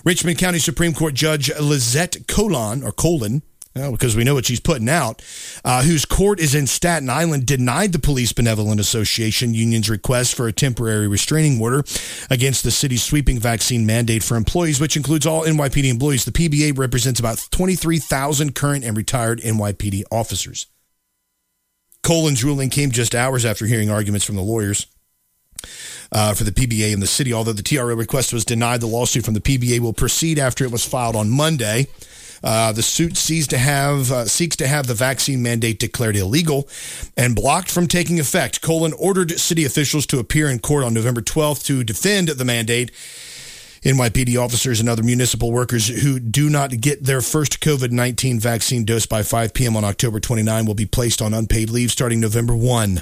Richmond 0.03 0.37
County 0.37 0.59
Supreme 0.59 0.93
Court 0.93 1.13
Judge 1.13 1.51
Lizette 1.59 2.27
Colon, 2.27 2.83
or 2.83 2.91
Colon, 2.91 3.43
uh, 3.75 3.91
because 3.91 4.15
we 4.15 4.23
know 4.23 4.33
what 4.33 4.45
she's 4.45 4.59
putting 4.59 4.89
out, 4.89 5.21
uh, 5.63 5.83
whose 5.83 6.05
court 6.05 6.39
is 6.39 6.55
in 6.55 6.67
Staten 6.67 7.09
Island, 7.09 7.45
denied 7.45 7.93
the 7.93 7.99
Police 7.99 8.33
Benevolent 8.33 8.79
Association 8.79 9.53
union's 9.53 9.89
request 9.89 10.35
for 10.35 10.47
a 10.47 10.51
temporary 10.51 11.07
restraining 11.07 11.61
order 11.61 11.83
against 12.29 12.63
the 12.63 12.71
city's 12.71 13.03
sweeping 13.03 13.39
vaccine 13.39 13.85
mandate 13.85 14.23
for 14.23 14.35
employees, 14.35 14.79
which 14.79 14.97
includes 14.97 15.25
all 15.25 15.45
NYPD 15.45 15.89
employees. 15.89 16.25
The 16.25 16.31
PBA 16.31 16.77
represents 16.77 17.19
about 17.19 17.47
23,000 17.51 18.55
current 18.55 18.83
and 18.83 18.97
retired 18.97 19.39
NYPD 19.39 20.03
officers. 20.11 20.67
Colon's 22.03 22.43
ruling 22.43 22.71
came 22.71 22.91
just 22.91 23.13
hours 23.13 23.45
after 23.45 23.67
hearing 23.67 23.91
arguments 23.91 24.25
from 24.25 24.35
the 24.35 24.41
lawyers 24.41 24.87
uh, 26.11 26.33
for 26.33 26.43
the 26.43 26.51
PBA 26.51 26.93
in 26.93 26.99
the 26.99 27.07
city. 27.07 27.33
Although 27.33 27.53
the 27.53 27.63
TRO 27.63 27.95
request 27.95 28.33
was 28.33 28.45
denied, 28.45 28.81
the 28.81 28.87
lawsuit 28.87 29.25
from 29.25 29.33
the 29.33 29.41
PBA 29.41 29.79
will 29.79 29.93
proceed 29.93 30.39
after 30.39 30.63
it 30.63 30.71
was 30.71 30.85
filed 30.85 31.15
on 31.15 31.29
Monday. 31.29 31.87
Uh, 32.43 32.71
the 32.71 32.81
suit 32.81 33.17
seeks 33.17 33.47
to 33.47 33.57
have 33.57 34.11
uh, 34.11 34.25
seeks 34.25 34.55
to 34.55 34.67
have 34.67 34.87
the 34.87 34.93
vaccine 34.93 35.43
mandate 35.43 35.79
declared 35.79 36.15
illegal 36.15 36.67
and 37.15 37.35
blocked 37.35 37.69
from 37.69 37.87
taking 37.87 38.19
effect. 38.19 38.61
Colon 38.61 38.93
ordered 38.93 39.39
city 39.39 39.63
officials 39.63 40.07
to 40.07 40.17
appear 40.17 40.49
in 40.49 40.57
court 40.59 40.83
on 40.83 40.93
November 40.93 41.21
12th 41.21 41.63
to 41.65 41.83
defend 41.83 42.29
the 42.29 42.45
mandate. 42.45 42.91
NYPD 43.83 44.39
officers 44.39 44.79
and 44.79 44.87
other 44.87 45.01
municipal 45.01 45.51
workers 45.51 45.87
who 45.87 46.19
do 46.19 46.51
not 46.51 46.69
get 46.81 47.03
their 47.03 47.21
first 47.21 47.61
COVID 47.61 47.91
19 47.91 48.39
vaccine 48.39 48.85
dose 48.85 49.07
by 49.07 49.23
5 49.23 49.53
p.m. 49.53 49.75
on 49.75 49.83
October 49.83 50.19
29 50.19 50.65
will 50.65 50.75
be 50.75 50.85
placed 50.85 51.21
on 51.21 51.33
unpaid 51.33 51.69
leave 51.69 51.91
starting 51.91 52.19
November 52.19 52.55
1. 52.55 53.01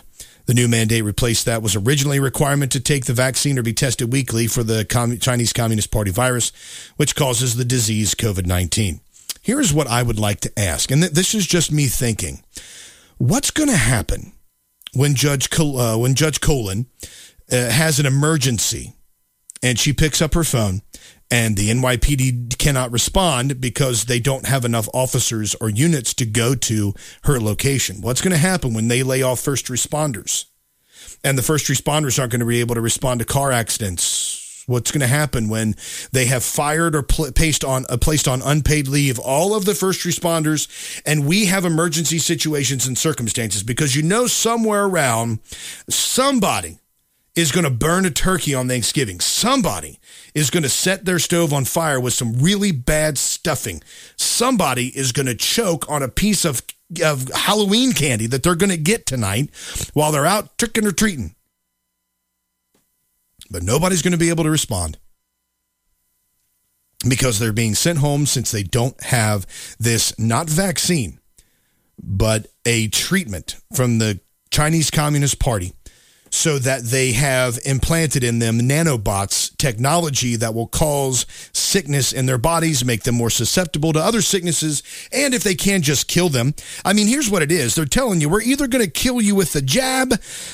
The 0.50 0.56
new 0.56 0.68
mandate 0.68 1.04
replaced 1.04 1.46
that 1.46 1.62
was 1.62 1.76
originally 1.76 2.18
a 2.18 2.24
requirement 2.24 2.72
to 2.72 2.80
take 2.80 3.06
the 3.06 3.14
vaccine 3.14 3.60
or 3.60 3.62
be 3.62 3.72
tested 3.72 4.12
weekly 4.12 4.48
for 4.48 4.64
the 4.64 4.84
Chinese 5.22 5.54
Communist 5.54 5.92
Party 5.92 6.10
virus, 6.10 6.52
which 6.96 7.16
causes 7.16 7.56
the 7.56 7.64
disease 7.64 8.16
COVID 8.16 8.48
19. 8.48 9.00
Here's 9.44 9.72
what 9.72 9.86
I 9.86 10.02
would 10.02 10.18
like 10.18 10.40
to 10.40 10.60
ask, 10.60 10.90
and 10.90 11.04
this 11.04 11.36
is 11.36 11.46
just 11.46 11.72
me 11.72 11.86
thinking. 11.86 12.42
What's 13.20 13.52
going 13.52 13.70
to 13.70 13.76
happen 13.76 14.34
when 14.96 15.14
Judge, 15.14 15.50
uh, 15.60 15.98
when 15.98 16.16
Judge 16.16 16.42
Colon 16.42 16.88
uh, 17.52 17.70
has 17.70 18.00
an 18.00 18.08
emergency 18.08 18.96
and 19.62 19.78
she 19.78 19.94
picks 19.94 20.20
up 20.20 20.34
her 20.34 20.44
phone 20.44 20.82
and 21.32 21.56
the 21.56 21.70
NYPD 21.70 22.58
cannot 22.58 22.92
respond 22.92 23.62
because 23.62 24.06
they 24.06 24.20
don't 24.20 24.48
have 24.48 24.66
enough 24.66 24.90
officers 24.94 25.56
or 25.62 25.70
units 25.70 26.14
to 26.16 26.26
go 26.26 26.56
to 26.56 26.94
her 27.24 27.40
location. 27.40 28.02
What's 28.02 28.22
going 28.22 28.32
to 28.32 28.38
happen 28.38 28.74
when 28.74 28.88
they 28.88 29.04
lay 29.04 29.22
off 29.22 29.40
first 29.40 29.68
responders? 29.68 30.46
And 31.24 31.38
the 31.38 31.44
first 31.44 31.68
responders 31.68 32.18
aren't 32.18 32.32
going 32.32 32.40
to 32.40 32.46
be 32.46 32.62
able 32.62 32.76
to 32.76 32.82
respond 32.82 33.20
to 33.20 33.26
car 33.26 33.52
accidents. 33.52 34.64
What's 34.66 34.92
going 34.92 35.02
to 35.02 35.08
happen 35.08 35.50
when 35.50 35.76
they 36.12 36.26
have 36.26 36.44
fired 36.44 36.96
or 36.96 37.02
pl- 37.02 37.32
placed 37.32 37.64
on 37.64 37.86
uh, 37.90 37.98
placed 37.98 38.28
on 38.28 38.44
unpaid 38.44 38.88
leave 38.88 39.18
all 39.18 39.56
of 39.56 39.66
the 39.66 39.74
first 39.74 40.02
responders, 40.06 41.02
and 41.08 41.26
we 41.26 41.48
have 41.48 41.66
emergency 41.66 42.20
situations 42.20 42.86
and 42.86 42.96
circumstances 42.96 43.64
because 43.64 43.96
you 43.96 44.04
know 44.04 44.28
somewhere 44.28 44.86
around 44.86 45.40
somebody 45.90 46.78
is 47.36 47.52
going 47.52 47.64
to 47.64 47.72
burn 47.72 48.06
a 48.06 48.12
turkey 48.12 48.54
on 48.54 48.68
Thanksgiving. 48.68 49.20
Somebody 49.20 49.99
is 50.34 50.50
going 50.50 50.64
to 50.64 50.70
set 50.70 51.06
their 51.06 51.20
stove 51.20 51.54
on 51.54 51.66
fire 51.66 52.00
with 52.00 52.14
some 52.14 52.34
really 52.40 52.72
bad 52.72 53.18
stuffing. 53.18 53.82
Somebody 54.16 54.88
is 54.98 55.12
going 55.12 55.26
to 55.26 55.36
choke 55.36 55.90
on 55.90 56.04
a 56.04 56.08
piece 56.08 56.46
of, 56.46 56.62
of 57.04 57.30
Halloween 57.30 57.94
candy 57.94 58.28
that 58.28 58.44
they're 58.44 58.56
going 58.56 58.70
to 58.70 58.78
get 58.78 59.06
tonight 59.06 59.50
while 59.94 60.12
they're 60.12 60.26
out 60.26 60.58
tricking 60.58 60.86
or 60.86 60.92
treating. 60.92 61.36
But 63.52 63.64
nobody's 63.64 64.02
going 64.02 64.12
to 64.12 64.18
be 64.18 64.30
able 64.30 64.44
to 64.44 64.52
respond 64.52 64.98
because 67.08 67.40
they're 67.40 67.54
being 67.54 67.76
sent 67.76 68.00
home 68.00 68.26
since 68.26 68.52
they 68.52 68.64
don't 68.64 69.02
have 69.04 69.48
this 69.80 70.18
not 70.20 70.50
vaccine, 70.50 71.20
but 72.02 72.48
a 72.66 72.88
treatment 72.90 73.56
from 73.74 74.00
the 74.00 74.20
Chinese 74.52 74.92
Communist 74.92 75.40
Party 75.40 75.74
so 76.30 76.60
that 76.60 76.84
they 76.84 77.12
have 77.14 77.60
implanted 77.66 78.24
in 78.24 78.40
them 78.40 78.60
nanobots 78.60 79.56
technology 79.58 80.36
that 80.36 80.54
will 80.54 80.68
cause 80.68 81.26
sickness 81.54 82.12
in 82.12 82.26
their 82.26 82.38
bodies, 82.38 82.86
make 82.86 83.04
them 83.04 83.16
more 83.16 83.30
susceptible 83.30 83.94
to 83.94 84.00
other 84.00 84.22
sicknesses, 84.22 84.84
and 85.12 85.34
if 85.34 85.44
they 85.44 85.56
can, 85.56 85.82
just 85.82 86.08
kill 86.08 86.30
them. 86.30 86.54
I 86.86 86.94
mean, 86.94 87.08
here's 87.08 87.30
what 87.30 87.42
it 87.42 87.52
is 87.52 87.76
they're 87.76 87.86
telling 87.86 88.22
you 88.22 88.30
we're 88.30 88.42
either 88.42 88.68
going 88.68 88.84
to 88.84 88.92
kill 88.92 89.22
you 89.22 89.36
with 89.36 89.54
the 89.54 89.62
jab 89.62 90.14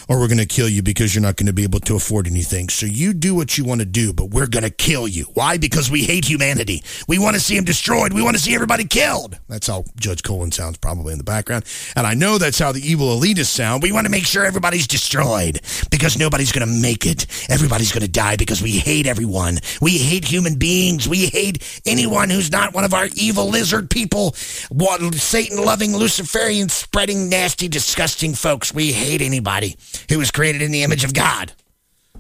or 0.10 0.20
we're 0.20 0.28
going 0.28 0.38
to 0.38 0.46
kill 0.46 0.70
you 0.70 0.82
because 0.82 1.14
you're 1.14 1.22
not 1.22 1.36
going 1.36 1.48
to 1.48 1.54
be 1.54 1.64
able 1.64 1.80
to 1.82 1.96
afford 1.96 2.28
anything. 2.28 2.70
So 2.70 2.86
you 2.86 3.14
do 3.14 3.36
what 3.36 3.58
you 3.58 3.66
want 3.66 3.82
to 3.82 3.86
do, 3.86 4.14
but 4.14 4.30
we're 4.30 4.48
going 4.48 4.64
to 4.64 4.70
kill 4.70 5.08
you. 5.08 5.26
Why? 5.34 5.58
Because 5.58 5.90
we 5.90 6.04
hate 6.04 6.26
humanity. 6.26 6.84
We 7.08 7.20
want 7.20 7.36
to 7.36 7.40
see 7.40 7.56
them 7.56 7.66
destroyed. 7.66 8.14
We 8.14 8.24
want 8.24 8.36
to 8.36 8.42
see 8.42 8.54
everybody 8.54 8.86
killed. 8.86 9.38
That's 9.48 9.68
how 9.68 9.86
Judge 9.98 10.24
Colon 10.24 10.52
sounds 10.52 10.78
probably 10.78 11.12
in 11.14 11.18
the 11.18 11.24
background. 11.24 11.66
And 11.96 12.08
I 12.08 12.14
know 12.14 12.38
that's 12.38 12.60
how 12.60 12.72
the 12.72 12.82
evil 12.82 13.08
elitists 13.20 13.46
sound. 13.48 13.84
We 13.84 13.92
want 13.92 14.06
to 14.06 14.12
make 14.12 14.26
sure 14.26 14.46
everybody's 14.46 14.88
destroyed. 14.88 15.62
Because 15.90 16.18
nobody's 16.18 16.52
going 16.52 16.68
to 16.68 16.82
make 16.82 17.06
it. 17.06 17.26
Everybody's 17.50 17.92
going 17.92 18.02
to 18.04 18.12
die 18.12 18.36
because 18.36 18.62
we 18.62 18.72
hate 18.72 19.08
everyone. 19.08 19.60
We 19.82 19.98
hate 19.98 20.26
human 20.26 20.56
beings. 20.56 21.08
We 21.08 21.28
hate 21.28 21.82
anyone 21.86 22.30
who's 22.30 22.52
not 22.52 22.74
one 22.74 22.84
of 22.84 22.94
our 22.94 23.08
evil 23.16 23.50
lizard 23.50 23.90
people, 23.90 24.32
Satan 24.34 25.64
loving, 25.64 25.96
Luciferian, 25.96 26.70
spreading, 26.70 27.30
nasty, 27.30 27.68
disgusting 27.68 28.34
folks. 28.34 28.74
We 28.74 28.92
hate 28.92 29.22
anybody 29.22 29.76
who 30.10 30.20
was 30.20 30.32
created 30.32 30.62
in 30.62 30.72
the 30.72 30.84
image 30.84 31.04
of 31.04 31.14
God. 31.14 31.54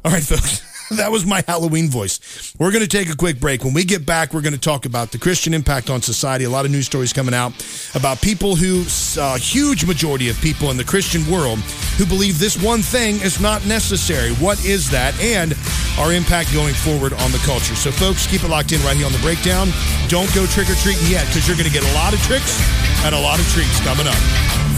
All 0.03 0.11
right, 0.11 0.23
folks. 0.23 0.63
that 0.91 1.11
was 1.11 1.25
my 1.25 1.43
Halloween 1.47 1.89
voice. 1.89 2.53
We're 2.59 2.71
going 2.71 2.83
to 2.83 2.87
take 2.87 3.09
a 3.09 3.15
quick 3.15 3.39
break. 3.39 3.63
When 3.63 3.73
we 3.73 3.83
get 3.83 4.05
back, 4.05 4.33
we're 4.33 4.41
going 4.41 4.53
to 4.53 4.59
talk 4.59 4.85
about 4.85 5.11
the 5.11 5.17
Christian 5.17 5.53
impact 5.53 5.89
on 5.89 6.01
society. 6.01 6.45
A 6.45 6.49
lot 6.49 6.65
of 6.65 6.71
news 6.71 6.85
stories 6.85 7.13
coming 7.13 7.33
out 7.33 7.53
about 7.95 8.21
people 8.21 8.55
who, 8.55 8.83
a 9.19 9.23
uh, 9.23 9.37
huge 9.37 9.85
majority 9.85 10.29
of 10.29 10.39
people 10.41 10.69
in 10.69 10.77
the 10.77 10.83
Christian 10.83 11.29
world, 11.31 11.59
who 11.97 12.05
believe 12.05 12.39
this 12.39 12.61
one 12.61 12.81
thing 12.81 13.15
is 13.21 13.39
not 13.39 13.65
necessary. 13.65 14.33
What 14.35 14.63
is 14.65 14.89
that? 14.91 15.19
And 15.19 15.55
our 15.97 16.13
impact 16.13 16.53
going 16.53 16.73
forward 16.73 17.13
on 17.13 17.31
the 17.31 17.41
culture. 17.45 17.75
So, 17.75 17.91
folks, 17.91 18.27
keep 18.27 18.43
it 18.43 18.49
locked 18.49 18.71
in 18.71 18.81
right 18.81 18.95
here 18.95 19.05
on 19.05 19.13
the 19.13 19.19
breakdown. 19.19 19.69
Don't 20.07 20.31
go 20.35 20.45
trick 20.45 20.69
or 20.69 20.75
treating 20.75 21.07
yet 21.09 21.25
because 21.27 21.47
you're 21.47 21.57
going 21.57 21.69
to 21.69 21.73
get 21.73 21.83
a 21.83 21.93
lot 21.95 22.13
of 22.13 22.21
tricks 22.21 22.61
and 23.05 23.15
a 23.15 23.19
lot 23.19 23.39
of 23.39 23.47
treats 23.49 23.79
coming 23.81 24.07
up. 24.07 24.74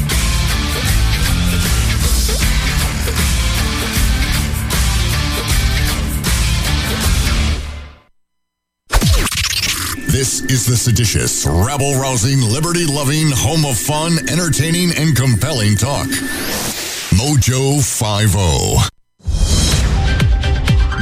This 10.08 10.42
is 10.44 10.66
the 10.66 10.78
seditious, 10.78 11.46
rabble 11.46 12.00
rousing, 12.00 12.42
liberty 12.42 12.86
loving, 12.86 13.30
home 13.30 13.66
of 13.66 13.78
fun, 13.78 14.14
entertaining, 14.30 14.92
and 14.98 15.14
compelling 15.16 15.76
talk. 15.76 16.08
Mojo 17.12 17.84
50. 17.84 18.90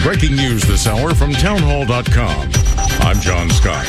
Breaking 0.04 0.36
news 0.36 0.64
this 0.64 0.88
hour 0.88 1.14
from 1.14 1.34
townhall.com. 1.34 2.50
I'm 3.02 3.20
John 3.22 3.52
Scott. 3.52 3.86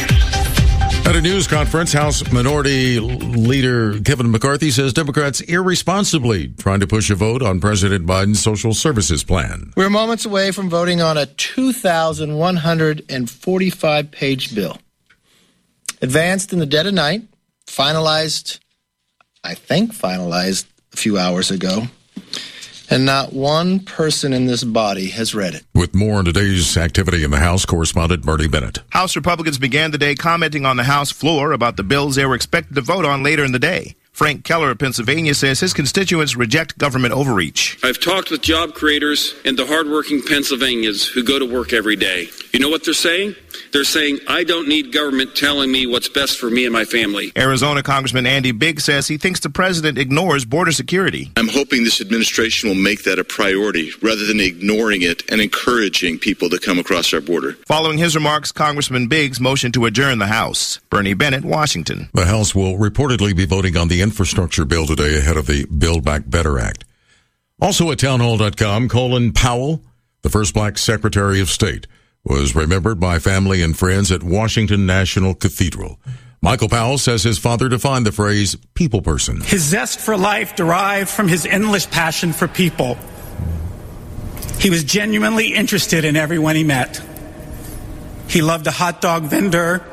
At 1.07 1.17
a 1.17 1.23
news 1.23 1.47
conference, 1.47 1.95
House 1.95 2.31
Minority 2.31 3.01
Leader 3.01 3.99
Kevin 4.01 4.31
McCarthy 4.31 4.71
says 4.71 4.93
Democrats 4.93 5.41
irresponsibly 5.41 6.49
trying 6.49 6.81
to 6.81 6.87
push 6.87 7.09
a 7.11 7.15
vote 7.15 7.41
on 7.43 7.59
President 7.61 8.05
Biden's 8.07 8.43
social 8.43 8.75
services 8.75 9.25
plan. 9.25 9.73
We're 9.77 9.89
moments 9.89 10.27
away 10.27 10.53
from 10.53 10.69
voting 10.69 11.01
on 11.01 11.17
a 11.17 11.25
2,145 11.27 14.11
page 14.11 14.55
bill 14.55 14.79
advanced 16.07 16.53
in 16.53 16.61
the 16.61 16.67
dead 16.67 16.87
of 16.87 16.95
night, 16.95 17.23
finalized, 17.67 18.61
I 19.43 19.55
think, 19.55 19.93
finalized 19.93 20.67
a 20.93 20.97
few 20.97 21.19
hours 21.19 21.51
ago. 21.51 21.83
And 22.89 23.05
not 23.05 23.33
one 23.33 23.81
person 23.81 24.33
in 24.33 24.47
this 24.47 24.63
body 24.63 25.09
has 25.09 25.35
read 25.35 25.55
it. 25.55 25.65
With 25.75 25.97
more 25.97 26.19
on 26.19 26.25
today's 26.25 26.77
activity 26.77 27.25
in 27.25 27.33
the 27.33 27.41
House, 27.41 27.67
correspondent 27.67 28.23
Bernie 28.23 28.47
Bennett. 28.47 28.79
House 28.91 29.17
Republicans 29.17 29.59
began 29.59 29.91
the 29.91 29.99
day 29.99 30.15
commenting 30.15 30.65
on 30.65 30.77
the 30.77 30.85
House 30.85 31.11
floor 31.11 31.51
about 31.51 31.77
the 31.77 31.83
bills 31.83 32.15
they 32.15 32.25
were 32.25 32.37
expected 32.37 32.77
to 32.77 32.83
vote 32.83 33.05
on 33.05 33.25
later 33.25 33.45
in 33.45 33.51
the 33.51 33.59
day. 33.59 33.97
Fred 34.13 34.45
Keller 34.45 34.71
of 34.71 34.79
Pennsylvania 34.79 35.35
says 35.35 35.61
his 35.61 35.75
constituents 35.75 36.37
reject 36.37 36.79
government 36.79 37.13
overreach. 37.13 37.79
I've 37.83 38.01
talked 38.01 38.31
with 38.31 38.41
job 38.41 38.73
creators 38.73 39.35
and 39.45 39.59
the 39.59 39.67
hardworking 39.67 40.23
Pennsylvanians 40.23 41.07
who 41.07 41.23
go 41.23 41.39
to 41.39 41.45
work 41.45 41.75
every 41.75 41.97
day. 41.97 42.29
You 42.55 42.61
know 42.61 42.71
what 42.71 42.85
they're 42.85 42.95
saying? 42.95 43.35
They're 43.73 43.85
saying, 43.85 44.21
I 44.29 44.45
don't 44.45 44.69
need 44.69 44.93
government 44.93 45.35
telling 45.35 45.71
me 45.71 45.87
what's 45.87 46.09
best 46.09 46.39
for 46.39 46.51
me 46.51 46.65
and 46.65 46.73
my 46.73 46.85
family. 46.85 47.33
Arizona 47.37 47.83
Congressman 47.83 48.27
Andy 48.27 48.53
Biggs 48.53 48.85
says 48.85 49.09
he 49.09 49.19
thinks 49.19 49.41
the 49.41 49.51
president 49.51 49.99
ignores 49.99 50.45
border 50.45 50.73
security. 50.73 51.31
I'm 51.37 51.49
hoping 51.49 51.85
this 51.85 52.01
administration 52.01 52.69
will 52.69 52.77
make 52.77 53.05
that 53.05 53.19
a 53.19 53.25
priority 53.25 53.91
rather 54.03 54.25
than 54.25 54.41
ignoring 54.41 55.03
it 55.03 55.31
and 55.31 55.41
encouraging 55.41 56.19
people 56.19 56.49
to 56.51 56.59
come 56.59 56.79
across 56.79 57.13
our 57.13 57.21
border. 57.21 57.55
Following 57.67 57.99
his 57.99 58.15
remarks, 58.15 58.53
Congressman 58.53 59.09
Biggs 59.09 59.41
motioned 59.41 59.75
to 59.75 59.87
adjourn 59.87 60.19
the 60.19 60.27
House. 60.27 60.79
Bernie 60.91 61.15
Bennett, 61.15 61.45
Washington. 61.45 62.09
The 62.13 62.27
House 62.27 62.55
will 62.55 62.79
reportedly 62.79 63.37
be 63.37 63.47
voting 63.47 63.77
on 63.77 63.89
the 63.89 64.03
infrastructure 64.03 64.65
bill 64.65 64.87
today 64.87 65.19
ahead 65.19 65.37
of 65.37 65.47
the 65.47 65.67
Build 65.67 66.05
Back 66.05 66.23
Better 66.27 66.59
Act. 66.59 66.85
Also 67.61 67.91
at 67.91 67.99
townhall.com, 67.99 68.89
Colin 68.89 69.33
Powell, 69.33 69.83
the 70.23 70.29
first 70.29 70.53
black 70.53 70.77
Secretary 70.77 71.41
of 71.41 71.49
State, 71.49 71.87
was 72.27 72.55
remembered 72.57 72.99
by 72.99 73.19
family 73.19 73.63
and 73.63 73.79
friends 73.79 74.11
at 74.11 74.23
Washington 74.23 74.85
National 74.85 75.35
Cathedral. 75.35 75.99
Michael 76.43 76.69
Powell 76.69 76.99
says 76.99 77.23
his 77.23 77.39
father 77.39 77.69
defined 77.69 78.05
the 78.05 78.13
phrase 78.13 78.57
people 78.75 79.01
person. 79.01 79.41
His 79.41 79.63
zest 79.63 80.01
for 80.01 80.17
life 80.17 80.55
derived 80.55 81.09
from 81.09 81.29
his 81.29 81.47
endless 81.47 81.87
passion 81.87 82.33
for 82.33 82.47
people. 82.47 82.99
He 84.59 84.71
was 84.71 84.85
genuinely 84.85 85.55
interested 85.55 86.05
in 86.05 86.17
everyone 86.17 86.57
he 86.57 86.65
met. 86.65 87.01
He 88.29 88.43
loved 88.43 88.67
a 88.67 88.71
hot 88.71 89.01
dog 89.01 89.25
vendor, 89.25 89.85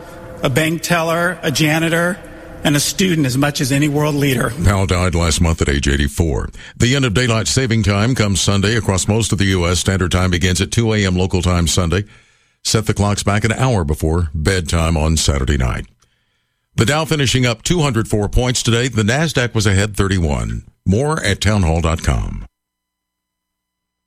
a 0.42 0.50
bank 0.50 0.82
teller, 0.82 1.40
a 1.44 1.52
janitor, 1.52 2.20
and 2.64 2.76
a 2.76 2.80
student 2.80 3.28
as 3.28 3.38
much 3.38 3.62
as 3.62 3.72
any 3.72 3.88
world 3.88 4.16
leader. 4.16 4.52
Powell 4.64 4.88
died 4.88 5.16
last 5.16 5.42
month 5.42 5.62
at 5.62 5.70
age 5.70 5.88
84. 5.88 6.50
The 6.78 6.96
end 6.96 7.06
of 7.06 7.14
daylight 7.14 7.48
saving 7.48 7.84
time 7.84 8.16
comes 8.16 8.42
Sunday 8.42 8.76
across 8.76 9.08
most 9.08 9.32
of 9.32 9.38
the 9.38 9.46
U.S. 9.46 9.80
Standard 9.80 10.12
time 10.12 10.32
begins 10.32 10.62
at 10.62 10.72
2 10.72 10.94
a.m. 10.94 11.16
local 11.16 11.42
time 11.42 11.68
Sunday. 11.68 12.06
Set 12.64 12.86
the 12.86 12.94
clocks 12.94 13.24
back 13.24 13.44
an 13.44 13.52
hour 13.52 13.84
before 13.84 14.30
bedtime 14.34 14.98
on 14.98 15.18
Saturday 15.18 15.58
night. 15.58 15.86
The 16.76 16.86
Dow 16.86 17.06
finishing 17.06 17.46
up 17.46 17.62
204 17.62 18.30
points 18.30 18.64
today. 18.64 18.88
The 18.88 19.04
NASDAQ 19.04 19.54
was 19.54 19.68
ahead 19.68 19.96
31. 19.96 20.66
More 20.86 21.24
at 21.24 21.40
townhall.com. 21.40 22.46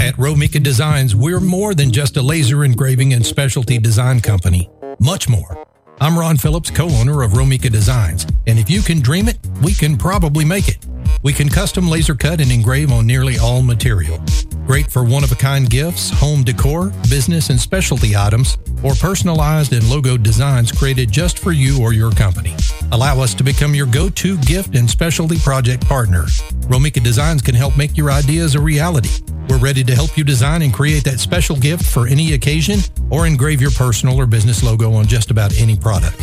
At 0.00 0.14
Romika 0.16 0.62
Designs, 0.62 1.16
we're 1.16 1.40
more 1.40 1.74
than 1.74 1.90
just 1.90 2.16
a 2.16 2.22
laser 2.22 2.64
engraving 2.64 3.12
and 3.12 3.24
specialty 3.24 3.78
design 3.78 4.20
company. 4.20 4.70
Much 5.00 5.28
more. 5.28 5.66
I'm 6.00 6.18
Ron 6.18 6.36
Phillips, 6.36 6.70
co-owner 6.70 7.22
of 7.22 7.32
Romika 7.32 7.70
Designs, 7.70 8.26
and 8.46 8.58
if 8.58 8.68
you 8.68 8.82
can 8.82 9.00
dream 9.00 9.28
it, 9.28 9.38
we 9.62 9.72
can 9.72 9.96
probably 9.96 10.44
make 10.44 10.68
it. 10.68 10.86
We 11.22 11.32
can 11.32 11.48
custom 11.48 11.88
laser 11.88 12.14
cut 12.14 12.40
and 12.40 12.50
engrave 12.50 12.92
on 12.92 13.06
nearly 13.06 13.38
all 13.38 13.62
material. 13.62 14.20
Great 14.66 14.90
for 14.90 15.04
one-of-a-kind 15.04 15.70
gifts, 15.70 16.10
home 16.10 16.42
decor, 16.42 16.90
business 17.08 17.50
and 17.50 17.60
specialty 17.60 18.16
items, 18.16 18.58
or 18.82 18.94
personalized 18.94 19.72
and 19.72 19.88
logo 19.88 20.16
designs 20.16 20.72
created 20.72 21.10
just 21.10 21.38
for 21.38 21.52
you 21.52 21.80
or 21.82 21.92
your 21.92 22.10
company. 22.12 22.54
Allow 22.92 23.20
us 23.20 23.34
to 23.34 23.44
become 23.44 23.74
your 23.74 23.86
go-to 23.86 24.36
gift 24.38 24.74
and 24.74 24.88
specialty 24.88 25.38
project 25.38 25.86
partner. 25.86 26.24
Romika 26.68 27.02
Designs 27.02 27.42
can 27.42 27.54
help 27.54 27.76
make 27.76 27.96
your 27.96 28.10
ideas 28.10 28.54
a 28.54 28.60
reality. 28.60 29.10
We're 29.48 29.58
ready 29.58 29.84
to 29.84 29.94
help 29.94 30.18
you 30.18 30.24
design 30.24 30.62
and 30.62 30.74
create 30.74 31.04
that 31.04 31.20
special 31.20 31.56
gift 31.56 31.84
for 31.84 32.08
any 32.08 32.32
occasion 32.32 32.80
or 33.10 33.26
engrave 33.26 33.60
your 33.60 33.70
personal 33.70 34.16
or 34.16 34.26
business 34.26 34.62
logo 34.64 34.92
on 34.94 35.06
just 35.06 35.30
about 35.30 35.56
any 35.58 35.76
product. 35.76 36.20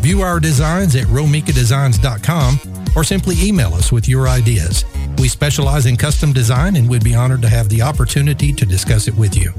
View 0.00 0.22
our 0.22 0.40
designs 0.40 0.96
at 0.96 1.06
romikadesigns.com 1.06 2.58
or 2.96 3.04
simply 3.04 3.36
email 3.40 3.74
us 3.74 3.92
with 3.92 4.08
your 4.08 4.28
ideas. 4.28 4.84
We 5.18 5.28
specialize 5.28 5.86
in 5.86 5.96
custom 5.96 6.32
design 6.32 6.76
and 6.76 6.88
we'd 6.88 7.04
be 7.04 7.14
honored 7.14 7.42
to 7.42 7.48
have 7.48 7.68
the 7.68 7.82
opportunity 7.82 8.52
to 8.52 8.64
discuss 8.64 9.08
it 9.08 9.14
with 9.14 9.36
you. 9.36 9.52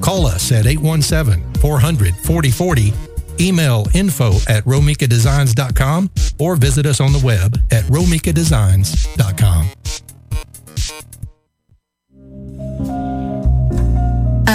Call 0.00 0.26
us 0.26 0.52
at 0.52 0.66
817 0.66 1.54
400 1.60 2.14
4040, 2.16 2.92
email 3.40 3.86
info 3.94 4.32
at 4.48 4.64
romikadesigns.com, 4.64 6.10
or 6.38 6.56
visit 6.56 6.86
us 6.86 7.00
on 7.00 7.12
the 7.12 7.22
web 7.24 7.58
at 7.70 7.84
romikadesigns.com. 7.84 9.66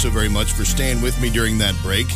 so 0.00 0.08
very 0.08 0.30
much 0.30 0.52
for 0.52 0.64
staying 0.64 1.02
with 1.02 1.20
me 1.20 1.28
during 1.28 1.58
that 1.58 1.74
break. 1.82 2.06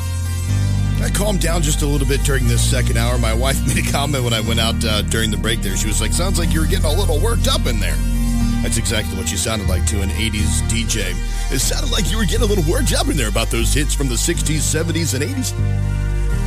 I 1.02 1.10
calmed 1.12 1.42
down 1.42 1.60
just 1.60 1.82
a 1.82 1.86
little 1.86 2.08
bit 2.08 2.22
during 2.22 2.48
this 2.48 2.62
second 2.62 2.96
hour. 2.96 3.18
My 3.18 3.34
wife 3.44 3.60
made 3.66 3.86
a 3.86 3.92
comment 3.92 4.24
when 4.24 4.32
I 4.32 4.40
went 4.40 4.58
out 4.58 4.82
uh, 4.82 5.02
during 5.02 5.30
the 5.30 5.36
break 5.36 5.60
there. 5.60 5.76
She 5.76 5.86
was 5.86 6.00
like, 6.00 6.12
Sounds 6.12 6.38
like 6.38 6.54
you 6.54 6.60
were 6.60 6.66
getting 6.66 6.86
a 6.86 6.92
little 6.92 7.20
worked 7.20 7.46
up 7.46 7.66
in 7.66 7.80
there. 7.80 7.96
That's 8.62 8.78
exactly 8.78 9.18
what 9.18 9.28
she 9.28 9.36
sounded 9.36 9.68
like 9.68 9.84
to 9.86 10.00
an 10.00 10.08
80s 10.08 10.62
DJ. 10.70 11.12
It 11.52 11.58
sounded 11.58 11.92
like 11.92 12.10
you 12.10 12.16
were 12.16 12.24
getting 12.24 12.42
a 12.42 12.46
little 12.46 12.64
worked 12.64 12.94
up 12.94 13.08
in 13.08 13.18
there 13.18 13.28
about 13.28 13.50
those 13.50 13.74
hits 13.74 13.94
from 13.94 14.08
the 14.08 14.14
60s, 14.14 14.64
70s, 14.64 15.12
and 15.12 15.22
80s. 15.22 15.52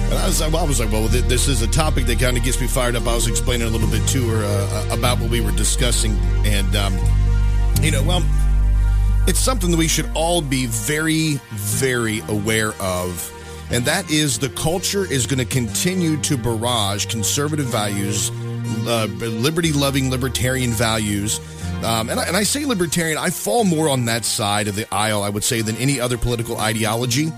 And 0.10 0.16
I 0.16 0.26
was, 0.26 0.42
I 0.42 0.48
was 0.48 0.80
like, 0.80 0.92
well, 0.92 1.08
this 1.08 1.48
is 1.48 1.62
a 1.62 1.68
topic 1.68 2.08
that 2.08 2.18
kind 2.18 2.36
of 2.36 2.44
gets 2.44 2.60
me 2.60 2.66
fired 2.66 2.96
up. 2.96 3.06
I 3.06 3.14
was 3.14 3.28
explaining 3.28 3.68
a 3.68 3.70
little 3.70 3.90
bit 3.90 4.08
to 4.10 4.28
her 4.30 4.44
uh, 4.44 4.98
about 4.98 5.20
what 5.20 5.30
we 5.30 5.42
were 5.42 5.52
discussing. 5.52 6.18
And, 6.46 6.76
um, 6.76 6.98
you 7.84 7.92
know, 7.92 8.02
well, 8.02 8.24
it's 9.28 9.40
something 9.40 9.72
that 9.72 9.78
we 9.78 9.88
should 9.88 10.10
all 10.14 10.42
be 10.42 10.66
very, 10.66 11.40
very 11.52 12.22
aware 12.28 12.74
of. 12.82 13.34
And 13.70 13.84
that 13.86 14.10
is 14.10 14.40
the 14.40 14.50
culture 14.50 15.12
is 15.12 15.28
going 15.28 15.40
to 15.40 15.46
continue 15.46 16.18
to 16.22 16.38
barrage 16.38 17.06
conservative 17.08 17.66
values, 17.66 18.32
uh, 18.88 19.08
liberty 19.20 19.74
loving 19.74 20.10
libertarian 20.10 20.72
values 20.72 21.40
um, 21.84 22.10
and, 22.10 22.20
I, 22.20 22.26
and 22.26 22.36
I 22.36 22.44
say 22.44 22.66
libertarian, 22.66 23.18
I 23.20 23.30
fall 23.30 23.64
more 23.64 23.88
on 23.88 24.06
that 24.06 24.26
side 24.26 24.68
of 24.68 24.76
the 24.76 24.92
aisle, 24.94 25.22
I 25.22 25.30
would 25.30 25.44
say, 25.44 25.62
than 25.62 25.76
any 25.78 26.00
other 26.00 26.18
political 26.18 26.58
ideology. 26.58 27.32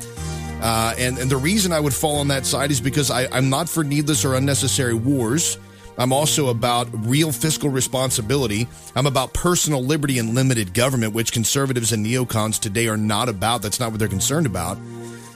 Uh, 0.62 0.94
and, 0.98 1.18
and 1.18 1.30
the 1.30 1.38
reason 1.38 1.74
I 1.74 1.80
would 1.80 1.94
fall 1.94 2.18
on 2.18 2.30
that 2.30 2.46
side 2.46 2.72
is 2.72 2.80
because 2.80 3.12
I, 3.12 3.28
I'm 3.36 3.50
not 3.50 3.68
for 3.68 3.84
needless 3.84 4.24
or 4.24 4.36
unnecessary 4.36 4.94
wars. 4.94 5.58
I'm 6.00 6.14
also 6.14 6.48
about 6.48 6.88
real 7.06 7.34
fiscal 7.34 7.70
responsibility. 7.70 8.70
I'm 8.96 9.06
about 9.06 9.34
personal 9.34 9.84
liberty 9.84 10.18
and 10.18 10.34
limited 10.34 10.74
government, 10.74 11.14
which 11.14 11.34
conservatives 11.34 11.92
and 11.92 12.06
neocons 12.06 12.58
today 12.58 12.88
are 12.88 12.96
not 12.96 13.28
about. 13.28 13.62
That's 13.62 13.82
not 13.82 13.92
what 13.92 14.00
they're 14.00 14.08
concerned 14.08 14.46
about. 14.46 14.78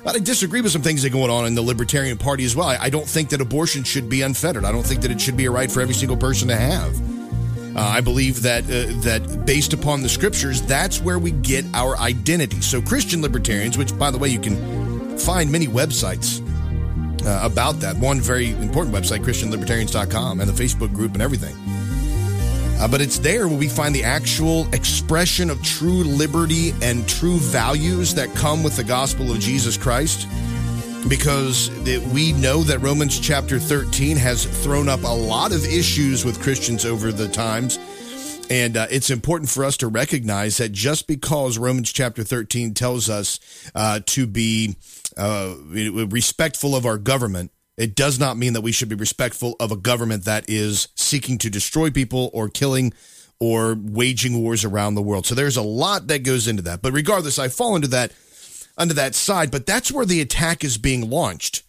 But 0.05 0.16
I 0.16 0.20
disagree 0.20 0.61
with 0.61 0.72
some 0.72 0.82
things 0.82 1.01
that 1.01 1.09
are 1.09 1.11
going 1.11 1.30
on 1.30 1.45
in 1.45 1.55
the 1.55 1.61
Libertarian 1.61 2.18
Party 2.18 2.45
as 2.45 2.55
well. 2.55 2.68
I, 2.68 2.89
don't 2.89 3.07
think 3.07 3.30
that 3.30 3.41
abortion 3.41 3.84
should 3.84 4.09
be 4.09 4.22
unfettered. 4.22 4.64
I 4.64 4.72
don't 4.72 4.86
think 4.86 5.01
that 5.01 5.11
it 5.11 5.20
should 5.20 5.36
be 5.36 5.45
a 5.45 5.51
right 5.51 5.70
for 5.70 5.82
every 5.82 5.95
single 5.95 6.18
person 6.18 6.47
to 6.47 6.55
have. 6.55 6.95
Uh, 7.76 7.80
I 7.80 8.01
believe 8.01 8.43
that 8.43 8.64
uh, 8.66 9.01
that 9.01 9.45
based 9.45 9.74
upon 9.74 10.01
the 10.01 10.09
scriptures, 10.09 10.61
that's 10.61 11.01
where 11.01 11.20
we 11.20 11.32
get 11.32 11.66
our 11.74 11.97
identity. 11.97 12.61
So 12.61 12.82
Christian 12.82 13.22
libertarians, 13.22 13.78
which 13.78 13.97
by 13.97 14.11
the 14.11 14.18
way 14.18 14.30
you 14.30 14.39
can 14.39 15.18
find 15.18 15.51
many 15.51 15.68
websites 15.68 16.41
uh, 17.26 17.39
about 17.43 17.80
that. 17.80 17.97
One 17.97 18.19
very 18.19 18.51
important 18.51 18.95
website, 18.95 19.19
ChristianLibertarians.com, 19.19 20.39
and 20.39 20.49
the 20.49 20.63
Facebook 20.63 20.93
group 20.93 21.13
and 21.13 21.21
everything. 21.21 21.55
Uh, 22.80 22.88
but 22.88 22.99
it's 22.99 23.19
there 23.19 23.47
where 23.47 23.57
we 23.57 23.67
find 23.67 23.95
the 23.95 24.03
actual 24.03 24.67
expression 24.74 25.49
of 25.49 25.61
true 25.63 26.03
liberty 26.03 26.74
and 26.82 27.07
true 27.07 27.38
values 27.38 28.13
that 28.15 28.34
come 28.36 28.63
with 28.63 28.76
the 28.76 28.84
gospel 28.84 29.32
of 29.32 29.39
Jesus 29.39 29.78
Christ 29.78 30.28
because 31.07 31.69
we 32.13 32.34
know 32.34 32.61
that 32.63 32.80
Romans 32.80 33.19
chapter 33.19 33.59
13 33.59 34.17
has 34.17 34.45
thrown 34.63 34.89
up 34.89 35.03
a 35.03 35.07
lot 35.07 35.51
of 35.51 35.65
issues 35.65 36.24
with 36.26 36.41
Christians 36.41 36.86
over 36.86 37.11
the 37.11 37.28
times. 37.28 37.78
And 38.49 38.78
uh, 38.78 38.88
it's 38.89 39.09
important 39.09 39.49
for 39.49 39.63
us 39.63 39.78
to 39.78 39.88
recognize 39.88 40.57
that 40.57 40.71
just 40.71 41.07
because 41.07 41.57
Romans 41.57 41.91
chapter 41.91 42.24
13 42.24 42.74
tells 42.74 43.09
us 43.09 43.39
uh, 43.74 44.01
to 44.07 44.28
be 44.28 44.76
uh, 45.18 45.55
respectful 45.68 46.76
of 46.76 46.86
our 46.86 46.97
government, 46.97 47.51
it 47.78 47.95
does 47.95 48.20
not 48.20 48.38
mean 48.38 48.53
that 48.53 48.61
we 48.61 48.72
should 48.72 48.89
be 48.89 48.95
respectful 48.95 49.55
of 49.59 49.72
a 49.72 49.78
government 49.78 50.26
that 50.26 50.45
is 50.47 50.89
seeking 50.95 51.38
to 51.39 51.49
destroy 51.49 51.89
people 51.89 52.30
or 52.34 52.49
killing 52.49 52.93
or 53.39 53.76
waging 53.80 54.41
wars 54.41 54.64
around 54.64 54.95
the 54.95 55.01
world. 55.01 55.26
So 55.26 55.36
there's 55.36 55.57
a 55.57 55.61
lot 55.64 56.07
that 56.07 56.24
goes 56.24 56.47
into 56.47 56.61
that. 56.64 56.82
But 56.82 56.93
regardless, 56.93 57.39
I 57.39 57.47
fall 57.47 57.76
into 57.76 57.88
that 57.89 58.14
under 58.78 58.93
that 58.93 59.16
side, 59.16 59.51
but 59.51 59.66
that's 59.66 59.91
where 59.91 60.05
the 60.05 60.22
attack 60.22 60.64
is 60.64 60.78
being 60.78 61.09
launched. 61.09 61.64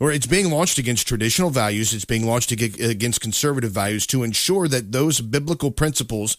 Or 0.00 0.12
it's 0.12 0.26
being 0.26 0.50
launched 0.50 0.78
against 0.78 1.08
traditional 1.08 1.50
values, 1.50 1.92
it's 1.92 2.04
being 2.04 2.24
launched 2.24 2.52
against 2.52 3.20
conservative 3.20 3.72
values 3.72 4.06
to 4.08 4.22
ensure 4.22 4.68
that 4.68 4.92
those 4.92 5.20
biblical 5.20 5.72
principles 5.72 6.36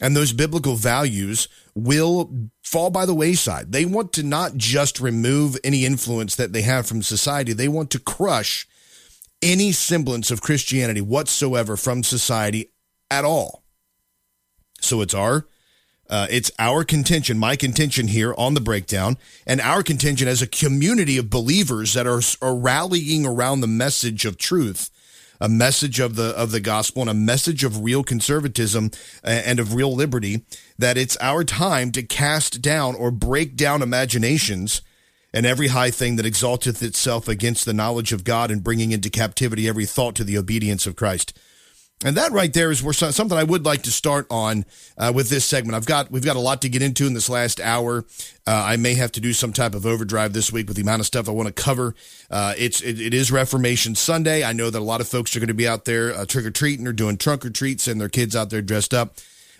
and 0.00 0.16
those 0.16 0.32
biblical 0.32 0.76
values 0.76 1.48
will 1.74 2.50
fall 2.62 2.90
by 2.90 3.06
the 3.06 3.14
wayside. 3.14 3.72
They 3.72 3.84
want 3.84 4.12
to 4.14 4.22
not 4.22 4.56
just 4.56 5.00
remove 5.00 5.56
any 5.64 5.84
influence 5.84 6.36
that 6.36 6.52
they 6.52 6.62
have 6.62 6.86
from 6.86 7.02
society, 7.02 7.52
they 7.52 7.68
want 7.68 7.90
to 7.92 7.98
crush 7.98 8.66
any 9.40 9.72
semblance 9.72 10.30
of 10.30 10.40
Christianity 10.40 11.00
whatsoever 11.00 11.76
from 11.76 12.02
society 12.02 12.72
at 13.10 13.24
all. 13.24 13.64
So 14.80 15.00
it's 15.00 15.14
our 15.14 15.46
uh, 16.12 16.26
it's 16.30 16.50
our 16.58 16.84
contention, 16.84 17.38
my 17.38 17.56
contention 17.56 18.08
here 18.08 18.34
on 18.36 18.52
the 18.52 18.60
breakdown, 18.60 19.16
and 19.46 19.62
our 19.62 19.82
contention 19.82 20.28
as 20.28 20.42
a 20.42 20.46
community 20.46 21.16
of 21.16 21.30
believers 21.30 21.94
that 21.94 22.06
are, 22.06 22.20
are 22.42 22.54
rallying 22.54 23.24
around 23.24 23.62
the 23.62 23.66
message 23.66 24.26
of 24.26 24.36
truth, 24.36 24.90
a 25.40 25.48
message 25.48 26.00
of 26.00 26.16
the 26.16 26.36
of 26.36 26.50
the 26.50 26.60
gospel, 26.60 27.00
and 27.00 27.10
a 27.10 27.14
message 27.14 27.64
of 27.64 27.82
real 27.82 28.02
conservatism 28.02 28.90
and 29.24 29.58
of 29.58 29.74
real 29.74 29.94
liberty. 29.94 30.44
That 30.78 30.98
it's 30.98 31.16
our 31.20 31.44
time 31.44 31.92
to 31.92 32.02
cast 32.02 32.62
down 32.62 32.94
or 32.94 33.10
break 33.10 33.56
down 33.56 33.82
imaginations 33.82 34.82
and 35.32 35.46
every 35.46 35.68
high 35.68 35.90
thing 35.90 36.16
that 36.16 36.26
exalteth 36.26 36.82
itself 36.82 37.26
against 37.26 37.64
the 37.64 37.72
knowledge 37.72 38.12
of 38.12 38.24
God, 38.24 38.50
and 38.50 38.62
bringing 38.62 38.92
into 38.92 39.08
captivity 39.08 39.66
every 39.66 39.86
thought 39.86 40.14
to 40.16 40.24
the 40.24 40.36
obedience 40.36 40.86
of 40.86 40.96
Christ. 40.96 41.38
And 42.04 42.16
that 42.16 42.32
right 42.32 42.52
there 42.52 42.72
is 42.72 42.82
where 42.82 42.92
something 42.92 43.38
I 43.38 43.44
would 43.44 43.64
like 43.64 43.82
to 43.82 43.92
start 43.92 44.26
on 44.28 44.64
uh, 44.98 45.12
with 45.14 45.30
this 45.30 45.44
segment. 45.44 45.76
I've 45.76 45.86
got 45.86 46.10
we've 46.10 46.24
got 46.24 46.34
a 46.34 46.40
lot 46.40 46.60
to 46.62 46.68
get 46.68 46.82
into 46.82 47.06
in 47.06 47.14
this 47.14 47.28
last 47.28 47.60
hour. 47.60 48.04
Uh, 48.44 48.64
I 48.66 48.76
may 48.76 48.94
have 48.94 49.12
to 49.12 49.20
do 49.20 49.32
some 49.32 49.52
type 49.52 49.74
of 49.74 49.86
overdrive 49.86 50.32
this 50.32 50.52
week 50.52 50.66
with 50.66 50.76
the 50.76 50.82
amount 50.82 51.00
of 51.00 51.06
stuff 51.06 51.28
I 51.28 51.32
want 51.32 51.54
to 51.54 51.62
cover. 51.62 51.94
Uh, 52.28 52.54
it's 52.58 52.80
it, 52.80 53.00
it 53.00 53.14
is 53.14 53.30
Reformation 53.30 53.94
Sunday. 53.94 54.42
I 54.42 54.52
know 54.52 54.68
that 54.68 54.80
a 54.80 54.84
lot 54.84 55.00
of 55.00 55.06
folks 55.06 55.36
are 55.36 55.38
going 55.38 55.46
to 55.46 55.54
be 55.54 55.68
out 55.68 55.84
there 55.84 56.12
uh, 56.12 56.26
trick 56.26 56.44
or 56.44 56.50
treating 56.50 56.88
or 56.88 56.92
doing 56.92 57.16
trunk 57.16 57.46
or 57.46 57.50
treats, 57.50 57.86
and 57.86 58.00
their 58.00 58.08
kids 58.08 58.34
out 58.34 58.50
there 58.50 58.62
dressed 58.62 58.92
up. 58.92 59.14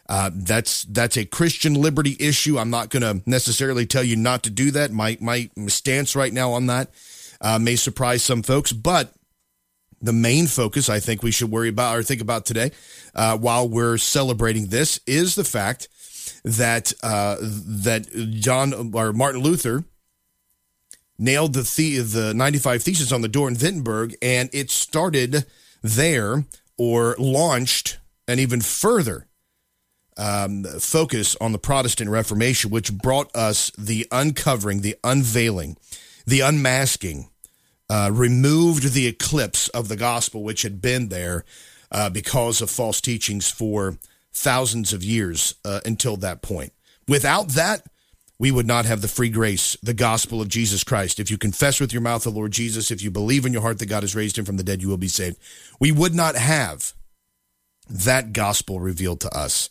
Uh, 0.09 0.31
that's 0.35 0.85
that's 0.85 1.17
a 1.17 1.25
Christian 1.25 1.75
liberty 1.75 2.17
issue. 2.19 2.59
I'm 2.59 2.71
not 2.71 2.91
going 2.91 3.03
to 3.03 3.29
necessarily 3.29 3.87
tell 3.87 4.03
you 4.03 4.17
not 4.17 4.43
to 4.45 4.51
do 4.51 4.71
that. 4.73 4.91
My 4.91 5.17
my 5.21 5.49
stance 5.69 6.17
right 6.17 6.33
now 6.33 6.53
on 6.53 6.67
that 6.67 6.91
uh, 7.41 7.59
may 7.59 7.77
surprise 7.77 8.23
some 8.23 8.43
folks, 8.43 8.73
but 8.73 9.15
the 10.01 10.13
main 10.13 10.47
focus 10.47 10.89
I 10.89 11.01
think 11.01 11.23
we 11.23 11.31
should 11.31 11.51
worry 11.51 11.69
about 11.69 11.97
or 11.97 12.03
think 12.03 12.21
about 12.21 12.45
today 12.45 12.73
uh, 13.15 13.39
while 13.39 13.69
we're 13.69 13.99
celebrating 13.99 14.67
this 14.67 14.99
is 15.07 15.37
the 15.37 15.45
fact 15.45 15.89
that 16.45 16.93
uh, 17.03 17.37
that 17.41 18.09
John 18.41 18.93
or 18.95 19.13
Martin 19.13 19.41
Luther 19.41 19.85
nailed 21.19 21.53
the, 21.55 21.63
the 21.63 21.99
the 22.01 22.35
95 22.35 22.83
thesis 22.83 23.13
on 23.13 23.23
the 23.23 23.29
door 23.29 23.49
in 23.49 23.55
Wittenberg 23.55 24.17
and 24.21 24.51
it 24.53 24.71
started 24.71 25.47
there 25.83 26.45
or 26.77 27.15
launched 27.19 27.99
an 28.27 28.41
even 28.41 28.61
further 28.61 29.27
um, 30.17 30.65
focus 30.65 31.37
on 31.41 31.53
the 31.53 31.59
Protestant 31.59 32.11
Reformation, 32.11 32.71
which 32.71 32.93
brought 32.93 33.35
us 33.35 33.71
the 33.79 34.07
uncovering, 34.13 34.81
the 34.81 34.97
unveiling, 35.03 35.77
the 36.27 36.41
unmasking 36.41 37.29
uh, 37.89 38.11
removed 38.13 38.93
the 38.93 39.07
eclipse 39.07 39.69
of 39.69 39.89
the 39.89 39.97
gospel 39.97 40.43
which 40.43 40.63
had 40.63 40.81
been 40.81 41.09
there 41.09 41.45
uh, 41.91 42.09
because 42.09 42.61
of 42.61 42.71
false 42.71 43.01
teachings 43.01 43.51
for 43.51 43.99
thousands 44.33 44.93
of 44.93 45.05
years 45.05 45.55
uh, 45.65 45.81
until 45.85 46.17
that 46.17 46.41
point. 46.43 46.73
Without 47.07 47.49
that, 47.49 47.87
we 48.39 48.51
would 48.51 48.67
not 48.67 48.87
have 48.87 49.03
the 49.03 49.09
free 49.09 49.29
grace, 49.29 49.77
the 49.83 49.95
gospel 49.95 50.41
of 50.41 50.49
Jesus 50.49 50.83
Christ. 50.83 51.21
If 51.21 51.31
you 51.31 51.39
confess 51.39 51.81
with 51.81 51.93
your 51.93 52.03
mouth 52.03 52.25
the 52.25 52.31
Lord 52.31 52.51
Jesus, 52.51 52.91
if 52.91 53.03
you 53.03 53.11
believe 53.11 53.45
in 53.45 53.53
your 53.53 53.63
heart 53.63 53.79
that 53.79 53.87
God 53.87 54.03
has 54.03 54.17
raised 54.17 54.39
him 54.39 54.45
from 54.45 54.57
the 54.57 54.65
dead, 54.65 54.83
you 54.83 54.89
will 54.89 54.97
be 54.97 55.09
saved. 55.09 55.37
We 55.79 55.93
would 55.93 56.15
not 56.15 56.35
have 56.35 56.95
that 57.91 58.33
gospel 58.33 58.81
revealed 58.81 59.21
to 59.21 59.37
us 59.37 59.69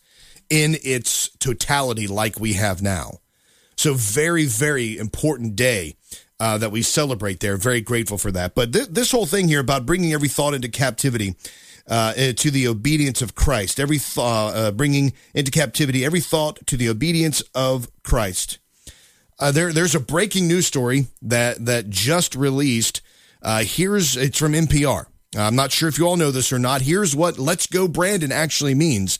in 0.51 0.77
its 0.83 1.29
totality 1.39 2.05
like 2.05 2.39
we 2.39 2.53
have 2.53 2.81
now. 2.81 3.21
So, 3.77 3.95
very, 3.95 4.45
very 4.45 4.97
important 4.97 5.55
day 5.55 5.95
uh, 6.39 6.57
that 6.59 6.71
we 6.71 6.83
celebrate 6.83 7.39
there. 7.39 7.55
Very 7.55 7.81
grateful 7.81 8.17
for 8.17 8.31
that. 8.31 8.53
But 8.53 8.73
th- 8.73 8.89
this 8.89 9.11
whole 9.11 9.25
thing 9.25 9.47
here 9.47 9.61
about 9.61 9.85
bringing 9.85 10.13
every 10.13 10.27
thought 10.27 10.53
into 10.53 10.69
captivity. 10.69 11.35
Uh, 11.87 12.13
eh, 12.15 12.31
to 12.31 12.51
the 12.51 12.67
obedience 12.67 13.23
of 13.23 13.33
Christ, 13.33 13.79
every 13.79 13.97
thought, 13.97 14.55
uh, 14.55 14.71
bringing 14.71 15.13
into 15.33 15.49
captivity 15.49 16.05
every 16.05 16.21
thought 16.21 16.65
to 16.67 16.77
the 16.77 16.87
obedience 16.87 17.41
of 17.55 17.89
Christ. 18.03 18.59
Uh, 19.39 19.51
there, 19.51 19.73
there's 19.73 19.95
a 19.95 19.99
breaking 19.99 20.47
news 20.47 20.67
story 20.67 21.07
that 21.23 21.65
that 21.65 21.89
just 21.89 22.35
released. 22.35 23.01
Uh, 23.41 23.63
here's 23.65 24.15
it's 24.15 24.37
from 24.37 24.53
NPR. 24.53 25.07
I'm 25.35 25.55
not 25.55 25.71
sure 25.71 25.89
if 25.89 25.97
you 25.97 26.07
all 26.07 26.17
know 26.17 26.29
this 26.31 26.53
or 26.53 26.59
not. 26.59 26.81
Here's 26.81 27.15
what 27.15 27.39
"Let's 27.39 27.65
Go 27.65 27.87
Brandon" 27.87 28.31
actually 28.31 28.75
means, 28.75 29.17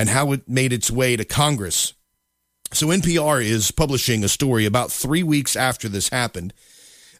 and 0.00 0.08
how 0.08 0.32
it 0.32 0.48
made 0.48 0.72
its 0.72 0.90
way 0.90 1.14
to 1.14 1.26
Congress. 1.26 1.92
So 2.72 2.86
NPR 2.86 3.44
is 3.44 3.70
publishing 3.70 4.24
a 4.24 4.28
story 4.28 4.64
about 4.64 4.90
three 4.90 5.22
weeks 5.22 5.56
after 5.56 5.90
this 5.90 6.08
happened 6.08 6.54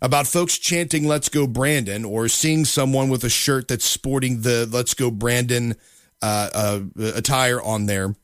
about 0.00 0.26
folks 0.26 0.56
chanting 0.56 1.06
"Let's 1.06 1.28
go 1.28 1.46
Brandon" 1.46 2.06
or 2.06 2.26
seeing 2.28 2.64
someone 2.64 3.10
with 3.10 3.22
a 3.22 3.28
shirt 3.28 3.68
that's 3.68 3.84
sporting 3.84 4.40
the 4.40 4.64
"Let's 4.64 4.94
go 4.94 5.10
Brandon" 5.10 5.76
uh, 6.22 6.48
uh, 6.54 6.80
attire 7.14 7.60
on 7.60 7.84
there, 7.84 8.16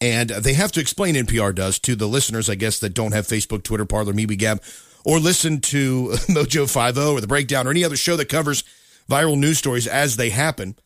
And 0.00 0.30
they 0.30 0.54
have 0.54 0.72
to 0.72 0.80
explain, 0.80 1.14
NPR 1.14 1.54
does, 1.54 1.78
to 1.80 1.94
the 1.94 2.08
listeners, 2.08 2.48
I 2.48 2.54
guess, 2.54 2.78
that 2.78 2.94
don't 2.94 3.12
have 3.12 3.26
Facebook, 3.26 3.62
Twitter, 3.62 3.84
Parler, 3.84 4.14
MeWeGab, 4.14 4.60
or 5.04 5.18
listen 5.18 5.60
to 5.60 6.08
Mojo 6.28 6.64
50 6.66 6.98
or 6.98 7.20
The 7.20 7.26
Breakdown 7.26 7.66
or 7.66 7.72
any 7.72 7.84
other 7.84 7.96
show 7.96 8.16
that 8.16 8.30
covers 8.30 8.64
viral 9.06 9.36
news 9.36 9.58
stories 9.58 9.86
as 9.86 10.16
they 10.16 10.30
happen. 10.30 10.76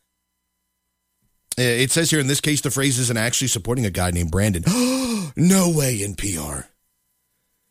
It 1.60 1.90
says 1.90 2.10
here 2.10 2.20
in 2.20 2.26
this 2.26 2.40
case, 2.40 2.62
the 2.62 2.70
phrase 2.70 2.98
isn't 2.98 3.16
actually 3.16 3.48
supporting 3.48 3.84
a 3.84 3.90
guy 3.90 4.10
named 4.10 4.30
Brandon. 4.30 4.62
no 5.36 5.70
way, 5.70 5.98
NPR. 5.98 6.66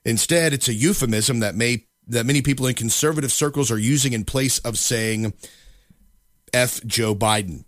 Instead, 0.06 0.54
it's 0.54 0.68
a 0.68 0.74
euphemism 0.74 1.40
that 1.40 1.56
may 1.56 1.86
that 2.08 2.26
many 2.26 2.42
people 2.42 2.66
in 2.68 2.74
conservative 2.74 3.32
circles 3.32 3.70
are 3.70 3.78
using 3.78 4.14
in 4.14 4.26
place 4.26 4.60
of 4.60 4.78
saying 4.78 5.34
F 6.54 6.84
Joe 6.86 7.16
Biden. 7.16 7.66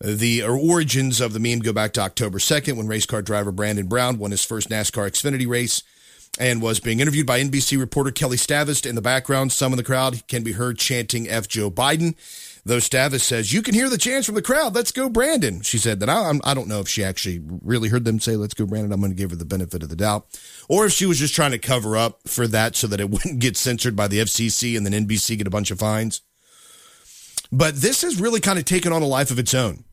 The 0.00 0.42
origins 0.42 1.20
of 1.20 1.32
the 1.32 1.40
meme 1.40 1.60
go 1.60 1.72
back 1.72 1.92
to 1.94 2.00
October 2.00 2.38
2nd 2.38 2.76
when 2.76 2.88
race 2.88 3.06
car 3.06 3.22
driver 3.22 3.52
Brandon 3.52 3.86
Brown 3.86 4.18
won 4.18 4.32
his 4.32 4.44
first 4.44 4.68
NASCAR 4.68 5.08
Xfinity 5.08 5.48
race 5.48 5.82
and 6.38 6.60
was 6.60 6.80
being 6.80 7.00
interviewed 7.00 7.26
by 7.26 7.40
NBC 7.40 7.78
reporter 7.78 8.10
Kelli 8.10 8.36
Stavast. 8.36 8.86
In 8.86 8.96
the 8.96 9.02
background, 9.02 9.52
some 9.52 9.72
of 9.72 9.76
the 9.76 9.84
crowd 9.84 10.26
can 10.26 10.42
be 10.42 10.52
heard 10.52 10.78
chanting 10.78 11.28
F 11.28 11.48
Joe 11.48 11.70
Biden. 11.70 12.16
Though 12.66 12.78
Stavast 12.78 13.20
says, 13.20 13.52
You 13.52 13.60
can 13.60 13.74
hear 13.74 13.90
the 13.90 13.98
chants 13.98 14.26
from 14.26 14.36
the 14.36 14.42
crowd. 14.42 14.74
Let's 14.74 14.92
go, 14.92 15.10
Brandon. 15.10 15.60
She 15.60 15.76
said 15.76 16.00
that 16.00 16.08
I, 16.08 16.32
I 16.44 16.54
don't 16.54 16.68
know 16.68 16.80
if 16.80 16.88
she 16.88 17.04
actually 17.04 17.42
really 17.62 17.90
heard 17.90 18.04
them 18.04 18.20
say, 18.20 18.36
Let's 18.36 18.54
go, 18.54 18.64
Brandon. 18.64 18.92
I'm 18.92 19.00
going 19.00 19.12
to 19.12 19.16
give 19.16 19.30
her 19.30 19.36
the 19.36 19.44
benefit 19.44 19.82
of 19.82 19.90
the 19.90 19.96
doubt. 19.96 20.26
Or 20.68 20.86
if 20.86 20.92
she 20.92 21.04
was 21.04 21.18
just 21.18 21.34
trying 21.34 21.50
to 21.50 21.58
cover 21.58 21.96
up 21.96 22.26
for 22.26 22.46
that 22.48 22.74
so 22.74 22.86
that 22.86 23.00
it 23.00 23.10
wouldn't 23.10 23.40
get 23.40 23.56
censored 23.56 23.94
by 23.94 24.08
the 24.08 24.20
FCC 24.20 24.76
and 24.76 24.86
then 24.86 25.06
NBC 25.06 25.36
get 25.36 25.46
a 25.46 25.50
bunch 25.50 25.70
of 25.70 25.78
fines. 25.78 26.22
But 27.52 27.76
this 27.76 28.02
has 28.02 28.20
really 28.20 28.40
kind 28.40 28.58
of 28.58 28.64
taken 28.64 28.92
on 28.92 29.02
a 29.02 29.06
life 29.06 29.30
of 29.30 29.38
its 29.38 29.54
own. 29.54 29.83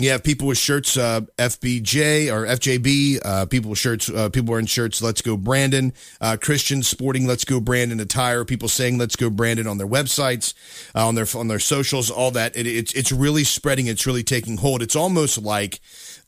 You 0.00 0.10
have 0.10 0.22
people 0.22 0.46
with 0.46 0.58
shirts, 0.58 0.96
uh, 0.96 1.22
FBJ 1.38 2.32
or 2.32 2.46
FJB, 2.46 3.18
uh, 3.24 3.46
people 3.46 3.70
with 3.70 3.80
shirts, 3.80 4.08
uh, 4.08 4.28
people 4.28 4.52
wearing 4.52 4.66
shirts, 4.66 5.02
Let's 5.02 5.22
Go 5.22 5.36
Brandon, 5.36 5.92
uh, 6.20 6.36
Christians 6.40 6.86
sporting 6.86 7.26
Let's 7.26 7.44
Go 7.44 7.58
Brandon 7.58 7.98
attire, 7.98 8.44
people 8.44 8.68
saying 8.68 8.98
Let's 8.98 9.16
Go 9.16 9.28
Brandon 9.28 9.66
on 9.66 9.78
their 9.78 9.88
websites, 9.88 10.54
uh, 10.94 11.04
on 11.04 11.16
their, 11.16 11.26
on 11.34 11.48
their 11.48 11.58
socials, 11.58 12.12
all 12.12 12.30
that. 12.30 12.56
It, 12.56 12.68
it's, 12.68 12.92
it's 12.92 13.10
really 13.10 13.42
spreading. 13.42 13.88
It's 13.88 14.06
really 14.06 14.22
taking 14.22 14.58
hold. 14.58 14.82
It's 14.82 14.94
almost 14.94 15.42
like, 15.42 15.80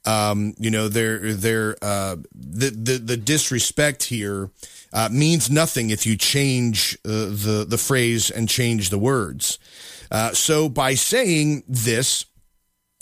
um, 0.05 0.55
you 0.59 0.73
know, 0.73 0.89
their, 0.89 1.33
their, 1.33 1.77
uh, 1.81 2.17
the, 2.35 2.71
the, 2.71 2.99
the 2.99 3.17
disrespect 3.17 4.03
here, 4.03 4.51
uh, 4.93 5.09
means 5.13 5.49
nothing 5.49 5.91
if 5.91 6.07
you 6.07 6.17
change, 6.17 7.01
the, 7.05 7.65
the 7.69 7.79
phrase 7.79 8.31
and 8.31 8.49
change 8.49 8.91
the 8.91 8.99
words. 8.99 9.61
Uh, 10.11 10.33
so 10.33 10.69
by 10.69 10.95
saying 10.95 11.63
this, 11.69 12.25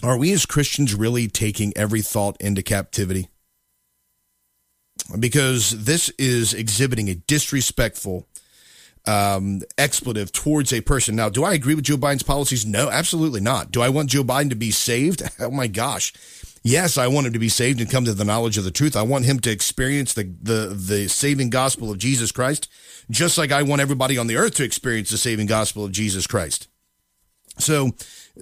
are 0.02 0.16
we 0.16 0.32
as 0.32 0.46
Christians 0.46 0.94
really 0.94 1.28
taking 1.28 1.72
every 1.76 2.02
thought 2.02 2.36
into 2.40 2.62
captivity? 2.62 3.28
Because 5.18 5.70
this 5.70 6.10
is 6.10 6.54
exhibiting 6.54 7.08
a 7.08 7.14
disrespectful 7.14 8.26
um, 9.06 9.62
expletive 9.78 10.32
towards 10.32 10.72
a 10.72 10.82
person. 10.82 11.16
Now, 11.16 11.30
do 11.30 11.42
I 11.42 11.54
agree 11.54 11.74
with 11.74 11.84
Joe 11.84 11.96
Biden's 11.96 12.22
policies? 12.22 12.66
No, 12.66 12.90
absolutely 12.90 13.40
not. 13.40 13.70
Do 13.70 13.80
I 13.80 13.88
want 13.88 14.10
Joe 14.10 14.22
Biden 14.22 14.50
to 14.50 14.56
be 14.56 14.70
saved? 14.70 15.22
Oh 15.40 15.50
my 15.50 15.66
gosh. 15.66 16.12
Yes, 16.62 16.98
I 16.98 17.06
want 17.06 17.26
him 17.26 17.32
to 17.32 17.38
be 17.38 17.48
saved 17.48 17.80
and 17.80 17.90
come 17.90 18.04
to 18.04 18.12
the 18.12 18.24
knowledge 18.24 18.58
of 18.58 18.64
the 18.64 18.70
truth. 18.70 18.96
I 18.96 19.02
want 19.02 19.24
him 19.24 19.38
to 19.40 19.50
experience 19.50 20.12
the, 20.12 20.24
the, 20.42 20.74
the 20.74 21.08
saving 21.08 21.48
gospel 21.48 21.90
of 21.90 21.98
Jesus 21.98 22.32
Christ, 22.32 22.68
just 23.08 23.38
like 23.38 23.52
I 23.52 23.62
want 23.62 23.80
everybody 23.80 24.18
on 24.18 24.26
the 24.26 24.36
earth 24.36 24.56
to 24.56 24.64
experience 24.64 25.10
the 25.10 25.16
saving 25.16 25.46
gospel 25.46 25.84
of 25.84 25.92
Jesus 25.92 26.26
Christ. 26.26 26.68
So, 27.58 27.92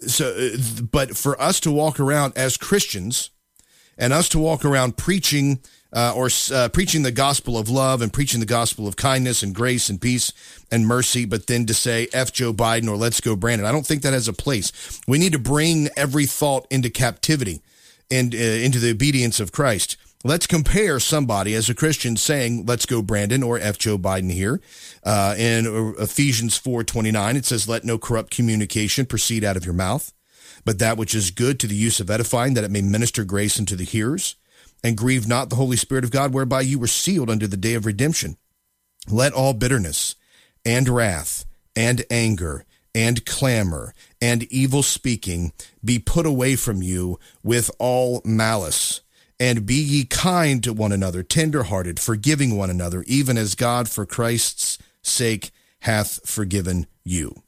so, 0.02 0.30
uh, 0.30 0.82
but 0.90 1.16
for 1.16 1.40
us 1.40 1.60
to 1.60 1.70
walk 1.70 2.00
around 2.00 2.32
as 2.36 2.56
Christians 2.56 3.30
and 3.98 4.12
us 4.12 4.28
to 4.30 4.38
walk 4.38 4.64
around 4.64 4.96
preaching 4.96 5.60
uh, 5.92 6.12
or 6.14 6.28
uh, 6.52 6.68
preaching 6.68 7.02
the 7.02 7.12
gospel 7.12 7.56
of 7.56 7.70
love 7.70 8.02
and 8.02 8.12
preaching 8.12 8.40
the 8.40 8.46
gospel 8.46 8.86
of 8.86 8.96
kindness 8.96 9.42
and 9.42 9.54
grace 9.54 9.88
and 9.88 10.00
peace 10.00 10.32
and 10.70 10.86
mercy, 10.86 11.24
but 11.24 11.46
then 11.46 11.64
to 11.66 11.74
say 11.74 12.08
F 12.12 12.32
Joe 12.32 12.52
Biden 12.52 12.88
or 12.88 12.96
let's 12.96 13.20
go 13.20 13.36
Brandon, 13.36 13.66
I 13.66 13.72
don't 13.72 13.86
think 13.86 14.02
that 14.02 14.12
has 14.12 14.28
a 14.28 14.32
place. 14.32 15.00
We 15.06 15.18
need 15.18 15.32
to 15.32 15.38
bring 15.38 15.88
every 15.96 16.26
thought 16.26 16.66
into 16.70 16.90
captivity 16.90 17.62
and 18.10 18.34
uh, 18.34 18.38
into 18.38 18.78
the 18.78 18.90
obedience 18.90 19.40
of 19.40 19.52
Christ. 19.52 19.96
Let's 20.26 20.48
compare 20.48 20.98
somebody 20.98 21.54
as 21.54 21.70
a 21.70 21.74
Christian 21.74 22.16
saying, 22.16 22.66
let's 22.66 22.84
go 22.84 23.00
Brandon 23.00 23.44
or 23.44 23.60
F 23.60 23.78
Joe 23.78 23.96
Biden 23.96 24.32
here. 24.32 24.60
Uh, 25.04 25.36
in 25.38 25.94
Ephesians 26.00 26.60
4.29, 26.60 27.36
it 27.36 27.44
says, 27.44 27.68
let 27.68 27.84
no 27.84 27.96
corrupt 27.96 28.32
communication 28.32 29.06
proceed 29.06 29.44
out 29.44 29.56
of 29.56 29.64
your 29.64 29.72
mouth, 29.72 30.12
but 30.64 30.80
that 30.80 30.96
which 30.96 31.14
is 31.14 31.30
good 31.30 31.60
to 31.60 31.68
the 31.68 31.76
use 31.76 32.00
of 32.00 32.10
edifying, 32.10 32.54
that 32.54 32.64
it 32.64 32.72
may 32.72 32.82
minister 32.82 33.22
grace 33.22 33.56
unto 33.56 33.76
the 33.76 33.84
hearers. 33.84 34.34
And 34.82 34.96
grieve 34.96 35.28
not 35.28 35.48
the 35.48 35.54
Holy 35.54 35.76
Spirit 35.76 36.02
of 36.02 36.10
God, 36.10 36.34
whereby 36.34 36.62
you 36.62 36.80
were 36.80 36.88
sealed 36.88 37.30
unto 37.30 37.46
the 37.46 37.56
day 37.56 37.74
of 37.74 37.86
redemption. 37.86 38.36
Let 39.08 39.32
all 39.32 39.52
bitterness 39.54 40.16
and 40.64 40.88
wrath 40.88 41.44
and 41.76 42.04
anger 42.10 42.64
and 42.96 43.24
clamor 43.24 43.94
and 44.20 44.42
evil 44.52 44.82
speaking 44.82 45.52
be 45.84 46.00
put 46.00 46.26
away 46.26 46.56
from 46.56 46.82
you 46.82 47.20
with 47.44 47.70
all 47.78 48.22
malice. 48.24 49.02
And 49.38 49.66
be 49.66 49.74
ye 49.74 50.04
kind 50.04 50.62
to 50.64 50.72
one 50.72 50.92
another, 50.92 51.22
tenderhearted, 51.22 52.00
forgiving 52.00 52.56
one 52.56 52.70
another, 52.70 53.04
even 53.06 53.36
as 53.36 53.54
God 53.54 53.88
for 53.88 54.06
Christ's 54.06 54.78
sake 55.02 55.50
hath 55.80 56.26
forgiven 56.28 56.86
you. 57.04 57.42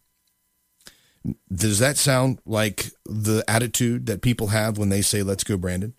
Does 1.52 1.78
that 1.78 1.96
sound 1.96 2.40
like 2.44 2.90
the 3.04 3.42
attitude 3.48 4.06
that 4.06 4.22
people 4.22 4.48
have 4.48 4.78
when 4.78 4.90
they 4.90 5.02
say, 5.02 5.22
let's 5.22 5.44
go, 5.44 5.56
Brandon? 5.56 5.94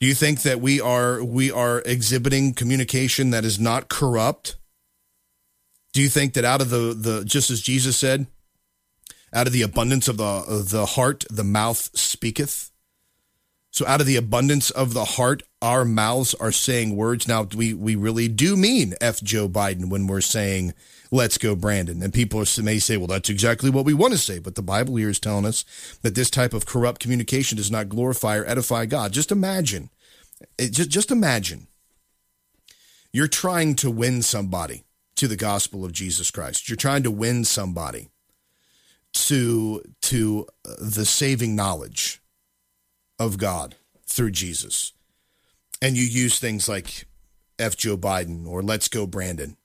Do 0.00 0.06
you 0.06 0.14
think 0.14 0.42
that 0.42 0.60
we 0.60 0.80
are 0.80 1.22
we 1.22 1.52
are 1.52 1.82
exhibiting 1.84 2.54
communication 2.54 3.30
that 3.30 3.44
is 3.44 3.60
not 3.60 3.90
corrupt? 3.90 4.56
Do 5.92 6.00
you 6.00 6.08
think 6.08 6.32
that 6.34 6.44
out 6.44 6.62
of 6.62 6.70
the 6.70 6.94
the 6.94 7.24
just 7.24 7.50
as 7.50 7.60
Jesus 7.60 7.98
said, 7.98 8.26
out 9.32 9.46
of 9.46 9.52
the 9.52 9.62
abundance 9.62 10.08
of 10.08 10.16
the 10.16 10.24
of 10.24 10.70
the 10.70 10.86
heart 10.86 11.26
the 11.30 11.44
mouth 11.44 11.90
speaketh? 11.94 12.69
So 13.70 13.86
out 13.86 14.00
of 14.00 14.06
the 14.06 14.16
abundance 14.16 14.70
of 14.70 14.94
the 14.94 15.04
heart 15.04 15.42
our 15.62 15.84
mouths 15.84 16.34
are 16.34 16.52
saying 16.52 16.96
words. 16.96 17.28
Now 17.28 17.42
we 17.42 17.74
we 17.74 17.94
really 17.94 18.28
do 18.28 18.56
mean 18.56 18.94
F 19.00 19.22
Joe 19.22 19.48
Biden 19.48 19.88
when 19.90 20.06
we're 20.06 20.20
saying 20.20 20.74
let's 21.10 21.38
go 21.38 21.54
Brandon. 21.54 22.02
And 22.02 22.12
people 22.12 22.44
may 22.62 22.78
say, 22.78 22.96
well 22.96 23.06
that's 23.06 23.30
exactly 23.30 23.70
what 23.70 23.84
we 23.84 23.94
want 23.94 24.12
to 24.12 24.18
say, 24.18 24.38
but 24.38 24.54
the 24.54 24.62
Bible 24.62 24.96
here 24.96 25.10
is 25.10 25.20
telling 25.20 25.46
us 25.46 25.64
that 26.02 26.14
this 26.14 26.30
type 26.30 26.54
of 26.54 26.66
corrupt 26.66 27.00
communication 27.00 27.56
does 27.56 27.70
not 27.70 27.88
glorify 27.88 28.36
or 28.36 28.44
edify 28.44 28.86
God. 28.86 29.12
Just 29.12 29.30
imagine 29.30 29.90
it, 30.58 30.72
just 30.72 30.90
just 30.90 31.10
imagine 31.10 31.66
you're 33.12 33.28
trying 33.28 33.74
to 33.76 33.90
win 33.90 34.22
somebody 34.22 34.84
to 35.16 35.28
the 35.28 35.36
gospel 35.36 35.84
of 35.84 35.92
Jesus 35.92 36.30
Christ. 36.30 36.68
You're 36.68 36.76
trying 36.76 37.02
to 37.02 37.10
win 37.10 37.44
somebody 37.44 38.08
to 39.12 39.82
to 40.02 40.46
uh, 40.66 40.74
the 40.80 41.04
saving 41.04 41.54
knowledge 41.54 42.19
of 43.20 43.38
God 43.38 43.76
through 44.06 44.32
Jesus. 44.32 44.92
And 45.80 45.96
you 45.96 46.02
use 46.02 46.40
things 46.40 46.68
like 46.68 47.06
F 47.58 47.76
Joe 47.76 47.96
Biden 47.96 48.48
or 48.48 48.62
let's 48.62 48.88
go 48.88 49.06
Brandon. 49.06 49.56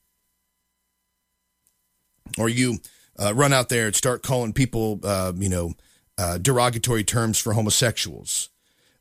Or 2.37 2.49
you 2.49 2.77
uh, 3.17 3.33
run 3.33 3.53
out 3.53 3.69
there 3.69 3.87
and 3.87 3.95
start 3.95 4.21
calling 4.21 4.53
people 4.53 4.99
uh, 5.03 5.33
you 5.35 5.49
know 5.49 5.73
uh, 6.17 6.37
derogatory 6.37 7.03
terms 7.03 7.39
for 7.39 7.53
homosexuals 7.53 8.49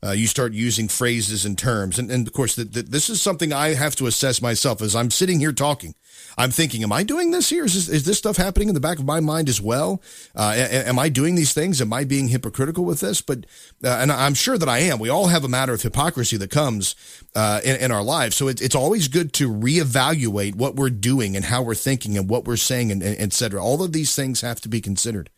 uh, 0.04 0.12
you 0.12 0.26
start 0.26 0.52
using 0.52 0.88
phrases 0.88 1.44
and 1.44 1.56
terms. 1.56 1.98
And, 1.98 2.10
and 2.10 2.26
of 2.26 2.32
course, 2.32 2.54
the, 2.56 2.64
the, 2.64 2.82
this 2.82 3.08
is 3.08 3.22
something 3.22 3.52
I 3.52 3.74
have 3.74 3.96
to 3.96 4.06
assess 4.06 4.42
myself 4.42 4.82
as 4.82 4.94
I'm 4.94 5.10
sitting 5.10 5.40
here 5.40 5.52
talking. 5.52 5.94
I'm 6.36 6.50
thinking, 6.50 6.82
am 6.82 6.92
I 6.92 7.04
doing 7.04 7.30
this 7.30 7.48
here? 7.48 7.64
Is 7.64 7.74
this, 7.74 7.88
is 7.88 8.04
this 8.04 8.18
stuff 8.18 8.36
happening 8.36 8.68
in 8.68 8.74
the 8.74 8.80
back 8.80 8.98
of 8.98 9.04
my 9.04 9.20
mind 9.20 9.48
as 9.48 9.60
well? 9.60 10.02
Uh, 10.34 10.54
am 10.56 10.98
I 10.98 11.08
doing 11.08 11.36
these 11.36 11.52
things? 11.52 11.80
Am 11.80 11.92
I 11.92 12.04
being 12.04 12.28
hypocritical 12.28 12.84
with 12.84 13.00
this? 13.00 13.20
But, 13.20 13.46
uh, 13.84 13.88
and 13.88 14.10
I'm 14.10 14.34
sure 14.34 14.58
that 14.58 14.68
I 14.68 14.78
am. 14.78 14.98
We 14.98 15.08
all 15.08 15.28
have 15.28 15.44
a 15.44 15.48
matter 15.48 15.72
of 15.72 15.82
hypocrisy 15.82 16.36
that 16.38 16.50
comes 16.50 16.96
uh, 17.34 17.60
in, 17.64 17.76
in 17.76 17.92
our 17.92 18.02
lives. 18.02 18.36
So 18.36 18.48
it, 18.48 18.60
it's 18.60 18.74
always 18.74 19.08
good 19.08 19.32
to 19.34 19.48
reevaluate 19.48 20.56
what 20.56 20.76
we're 20.76 20.90
doing 20.90 21.36
and 21.36 21.44
how 21.44 21.62
we're 21.62 21.74
thinking 21.74 22.18
and 22.18 22.28
what 22.28 22.44
we're 22.44 22.56
saying 22.56 22.90
and, 22.90 23.02
and 23.02 23.16
et 23.20 23.32
cetera. 23.32 23.62
All 23.62 23.82
of 23.82 23.92
these 23.92 24.14
things 24.16 24.40
have 24.40 24.60
to 24.62 24.68
be 24.68 24.80
considered 24.80 25.30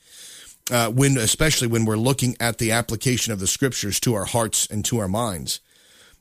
uh, 0.71 0.91
when 0.91 1.17
especially 1.17 1.69
when 1.69 1.85
we're 1.85 1.97
looking 1.97 2.37
at 2.41 2.59
the 2.59 2.73
application 2.73 3.33
of 3.33 3.41
the 3.41 3.47
scriptures 3.47 4.01
to 4.01 4.15
our 4.15 4.25
hearts 4.25 4.67
and 4.67 4.85
to 4.85 4.99
our 4.99 5.09
minds. 5.09 5.61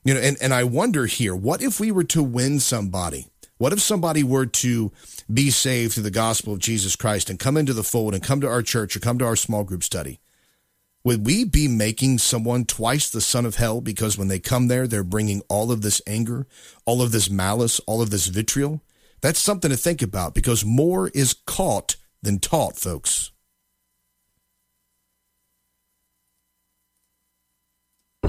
You 0.04 0.14
know, 0.14 0.20
and, 0.20 0.36
and 0.40 0.54
I 0.54 0.64
wonder 0.64 1.06
here, 1.06 1.34
what 1.34 1.62
if 1.62 1.80
we 1.80 1.90
were 1.90 2.04
to 2.04 2.22
win 2.22 2.60
somebody? 2.60 3.26
What 3.58 3.72
if 3.72 3.80
somebody 3.80 4.22
were 4.22 4.46
to 4.46 4.92
be 5.32 5.50
saved 5.50 5.94
through 5.94 6.04
the 6.04 6.10
gospel 6.10 6.52
of 6.52 6.58
Jesus 6.58 6.94
Christ 6.94 7.30
and 7.30 7.38
come 7.38 7.56
into 7.56 7.72
the 7.72 7.82
fold 7.82 8.14
and 8.14 8.22
come 8.22 8.40
to 8.40 8.48
our 8.48 8.62
church 8.62 8.94
or 8.94 9.00
come 9.00 9.18
to 9.18 9.24
our 9.24 9.36
small 9.36 9.64
group 9.64 9.82
study? 9.82 10.20
Would 11.04 11.24
we 11.24 11.44
be 11.44 11.68
making 11.68 12.18
someone 12.18 12.64
twice 12.64 13.08
the 13.08 13.20
son 13.20 13.46
of 13.46 13.54
hell 13.54 13.80
because 13.80 14.18
when 14.18 14.28
they 14.28 14.38
come 14.38 14.68
there, 14.68 14.86
they're 14.86 15.04
bringing 15.04 15.40
all 15.48 15.70
of 15.70 15.82
this 15.82 16.02
anger, 16.06 16.46
all 16.84 17.00
of 17.00 17.12
this 17.12 17.30
malice, 17.30 17.80
all 17.80 18.02
of 18.02 18.10
this 18.10 18.26
vitriol? 18.26 18.82
That's 19.20 19.40
something 19.40 19.70
to 19.70 19.76
think 19.76 20.02
about 20.02 20.34
because 20.34 20.64
more 20.64 21.08
is 21.08 21.34
caught 21.46 21.96
than 22.22 22.38
taught, 22.38 22.76
folks. 22.76 23.30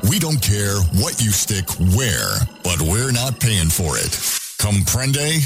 We 0.03 0.19
don't 0.19 0.41
care 0.41 0.75
what 1.01 1.21
you 1.21 1.31
stick 1.31 1.69
where, 1.95 2.37
but 2.63 2.81
we're 2.81 3.11
not 3.11 3.39
paying 3.39 3.69
for 3.69 3.97
it. 3.97 4.11
Comprende? 4.59 5.41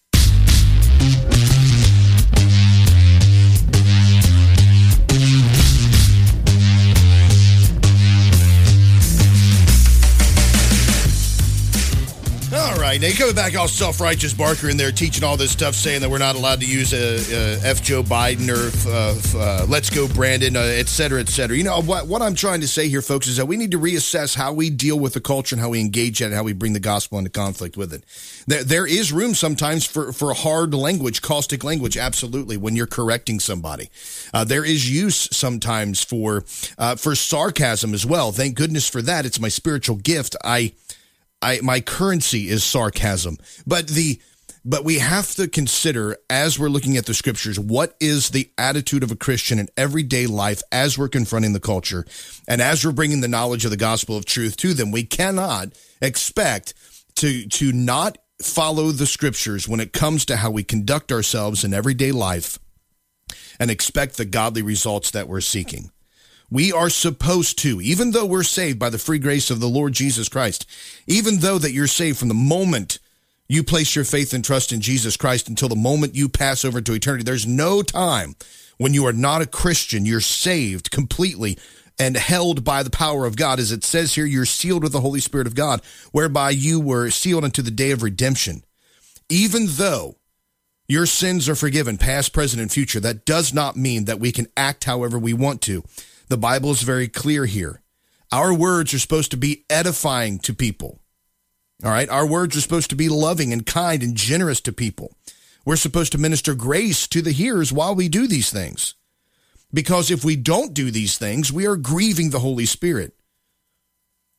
Right, 13.00 13.12
now 13.12 13.18
coming 13.18 13.34
back 13.34 13.56
all 13.56 13.68
self-righteous 13.68 14.34
Barker 14.34 14.68
in 14.68 14.76
there 14.76 14.92
teaching 14.92 15.24
all 15.24 15.36
this 15.36 15.52
stuff, 15.52 15.74
saying 15.74 16.00
that 16.00 16.10
we're 16.10 16.18
not 16.18 16.36
allowed 16.36 16.60
to 16.60 16.66
use 16.66 16.92
a, 16.92 17.58
F 17.66 17.82
Joe 17.82 18.02
Biden 18.02 18.48
or 18.48 18.68
uh, 18.88 19.16
f- 19.16 19.34
uh, 19.34 19.66
Let's 19.68 19.90
Go 19.90 20.08
Brandon, 20.08 20.56
uh, 20.56 20.60
et 20.60 20.88
cetera, 20.88 21.20
et 21.20 21.28
cetera. 21.28 21.56
You 21.56 21.64
know 21.64 21.80
what? 21.80 22.06
What 22.06 22.22
I'm 22.22 22.34
trying 22.34 22.60
to 22.60 22.68
say 22.68 22.88
here, 22.88 23.02
folks, 23.02 23.26
is 23.26 23.36
that 23.36 23.46
we 23.46 23.56
need 23.56 23.72
to 23.72 23.78
reassess 23.78 24.34
how 24.34 24.52
we 24.52 24.70
deal 24.70 24.98
with 24.98 25.14
the 25.14 25.20
culture 25.20 25.54
and 25.54 25.60
how 25.60 25.68
we 25.68 25.80
engage 25.80 26.20
it, 26.20 26.26
and 26.26 26.34
how 26.34 26.42
we 26.42 26.52
bring 26.52 26.72
the 26.72 26.80
gospel 26.80 27.18
into 27.18 27.30
conflict 27.30 27.76
with 27.76 27.92
it. 27.92 28.04
There, 28.46 28.64
there 28.64 28.86
is 28.86 29.12
room 29.12 29.34
sometimes 29.34 29.86
for 29.86 30.12
for 30.12 30.32
hard 30.34 30.74
language, 30.74 31.22
caustic 31.22 31.64
language. 31.64 31.96
Absolutely, 31.96 32.56
when 32.56 32.76
you're 32.76 32.86
correcting 32.86 33.40
somebody, 33.40 33.90
uh, 34.32 34.44
there 34.44 34.64
is 34.64 34.90
use 34.90 35.28
sometimes 35.36 36.02
for 36.02 36.44
uh, 36.78 36.96
for 36.96 37.14
sarcasm 37.14 37.94
as 37.94 38.06
well. 38.06 38.32
Thank 38.32 38.56
goodness 38.56 38.88
for 38.88 39.02
that. 39.02 39.26
It's 39.26 39.40
my 39.40 39.48
spiritual 39.48 39.96
gift. 39.96 40.36
I. 40.44 40.72
I 41.42 41.60
my 41.62 41.80
currency 41.80 42.48
is 42.48 42.64
sarcasm. 42.64 43.38
But 43.66 43.88
the 43.88 44.20
but 44.64 44.84
we 44.84 44.98
have 44.98 45.34
to 45.36 45.48
consider 45.48 46.16
as 46.28 46.58
we're 46.58 46.68
looking 46.68 46.96
at 46.96 47.06
the 47.06 47.14
scriptures 47.14 47.58
what 47.58 47.96
is 48.00 48.30
the 48.30 48.50
attitude 48.58 49.02
of 49.02 49.10
a 49.10 49.16
Christian 49.16 49.58
in 49.58 49.68
everyday 49.76 50.26
life 50.26 50.62
as 50.72 50.98
we're 50.98 51.08
confronting 51.08 51.52
the 51.52 51.60
culture 51.60 52.04
and 52.46 52.60
as 52.60 52.84
we're 52.84 52.92
bringing 52.92 53.20
the 53.20 53.28
knowledge 53.28 53.64
of 53.64 53.70
the 53.70 53.76
gospel 53.76 54.16
of 54.16 54.24
truth 54.24 54.56
to 54.58 54.74
them. 54.74 54.90
We 54.90 55.04
cannot 55.04 55.68
expect 56.02 56.74
to 57.16 57.46
to 57.46 57.72
not 57.72 58.18
follow 58.42 58.92
the 58.92 59.06
scriptures 59.06 59.68
when 59.68 59.80
it 59.80 59.92
comes 59.92 60.24
to 60.26 60.36
how 60.36 60.50
we 60.50 60.62
conduct 60.62 61.10
ourselves 61.10 61.64
in 61.64 61.74
everyday 61.74 62.12
life 62.12 62.58
and 63.58 63.70
expect 63.70 64.16
the 64.16 64.24
godly 64.24 64.62
results 64.62 65.10
that 65.10 65.28
we're 65.28 65.40
seeking. 65.40 65.90
We 66.50 66.72
are 66.72 66.88
supposed 66.88 67.58
to, 67.58 67.80
even 67.80 68.12
though 68.12 68.24
we're 68.24 68.42
saved 68.42 68.78
by 68.78 68.88
the 68.88 68.98
free 68.98 69.18
grace 69.18 69.50
of 69.50 69.60
the 69.60 69.68
Lord 69.68 69.92
Jesus 69.92 70.28
Christ, 70.28 70.66
even 71.06 71.40
though 71.40 71.58
that 71.58 71.72
you're 71.72 71.86
saved 71.86 72.18
from 72.18 72.28
the 72.28 72.34
moment 72.34 72.98
you 73.48 73.62
place 73.62 73.94
your 73.94 74.04
faith 74.04 74.32
and 74.32 74.44
trust 74.44 74.72
in 74.72 74.80
Jesus 74.80 75.16
Christ 75.16 75.48
until 75.48 75.68
the 75.68 75.76
moment 75.76 76.14
you 76.14 76.28
pass 76.28 76.64
over 76.64 76.80
to 76.80 76.92
eternity, 76.92 77.24
there's 77.24 77.46
no 77.46 77.82
time 77.82 78.34
when 78.76 78.94
you 78.94 79.06
are 79.06 79.12
not 79.12 79.42
a 79.42 79.46
Christian. 79.46 80.06
You're 80.06 80.20
saved 80.20 80.90
completely 80.90 81.58
and 81.98 82.16
held 82.16 82.64
by 82.64 82.82
the 82.82 82.90
power 82.90 83.26
of 83.26 83.36
God. 83.36 83.58
As 83.58 83.72
it 83.72 83.84
says 83.84 84.14
here, 84.14 84.26
you're 84.26 84.44
sealed 84.44 84.82
with 84.82 84.92
the 84.92 85.00
Holy 85.00 85.20
Spirit 85.20 85.46
of 85.46 85.54
God, 85.54 85.82
whereby 86.12 86.50
you 86.50 86.78
were 86.78 87.10
sealed 87.10 87.44
unto 87.44 87.62
the 87.62 87.70
day 87.70 87.90
of 87.90 88.02
redemption. 88.02 88.64
Even 89.28 89.66
though 89.66 90.16
your 90.86 91.06
sins 91.06 91.48
are 91.48 91.54
forgiven, 91.54 91.98
past, 91.98 92.32
present, 92.32 92.62
and 92.62 92.72
future, 92.72 93.00
that 93.00 93.26
does 93.26 93.52
not 93.52 93.76
mean 93.76 94.06
that 94.06 94.20
we 94.20 94.32
can 94.32 94.46
act 94.56 94.84
however 94.84 95.18
we 95.18 95.34
want 95.34 95.60
to. 95.62 95.82
The 96.28 96.36
Bible 96.36 96.70
is 96.70 96.82
very 96.82 97.08
clear 97.08 97.46
here. 97.46 97.80
Our 98.30 98.52
words 98.52 98.92
are 98.92 98.98
supposed 98.98 99.30
to 99.30 99.38
be 99.38 99.64
edifying 99.70 100.38
to 100.40 100.54
people. 100.54 101.00
All 101.82 101.90
right. 101.90 102.08
Our 102.08 102.26
words 102.26 102.56
are 102.56 102.60
supposed 102.60 102.90
to 102.90 102.96
be 102.96 103.08
loving 103.08 103.52
and 103.52 103.64
kind 103.64 104.02
and 104.02 104.16
generous 104.16 104.60
to 104.62 104.72
people. 104.72 105.14
We're 105.64 105.76
supposed 105.76 106.12
to 106.12 106.18
minister 106.18 106.54
grace 106.54 107.06
to 107.08 107.22
the 107.22 107.32
hearers 107.32 107.72
while 107.72 107.94
we 107.94 108.08
do 108.08 108.26
these 108.26 108.50
things. 108.50 108.94
Because 109.72 110.10
if 110.10 110.24
we 110.24 110.36
don't 110.36 110.74
do 110.74 110.90
these 110.90 111.18
things, 111.18 111.52
we 111.52 111.66
are 111.66 111.76
grieving 111.76 112.30
the 112.30 112.40
Holy 112.40 112.66
Spirit. 112.66 113.14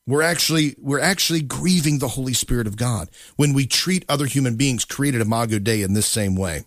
We're 0.05 0.23
actually, 0.23 0.75
we're 0.79 0.99
actually 0.99 1.41
grieving 1.41 1.99
the 1.99 2.07
Holy 2.07 2.33
Spirit 2.33 2.65
of 2.65 2.77
God 2.77 3.09
when 3.35 3.53
we 3.53 3.67
treat 3.67 4.05
other 4.09 4.25
human 4.25 4.55
beings 4.55 4.85
created 4.85 5.21
Imago 5.21 5.59
Dei 5.59 5.83
in 5.83 5.93
this 5.93 6.07
same 6.07 6.35
way. 6.35 6.65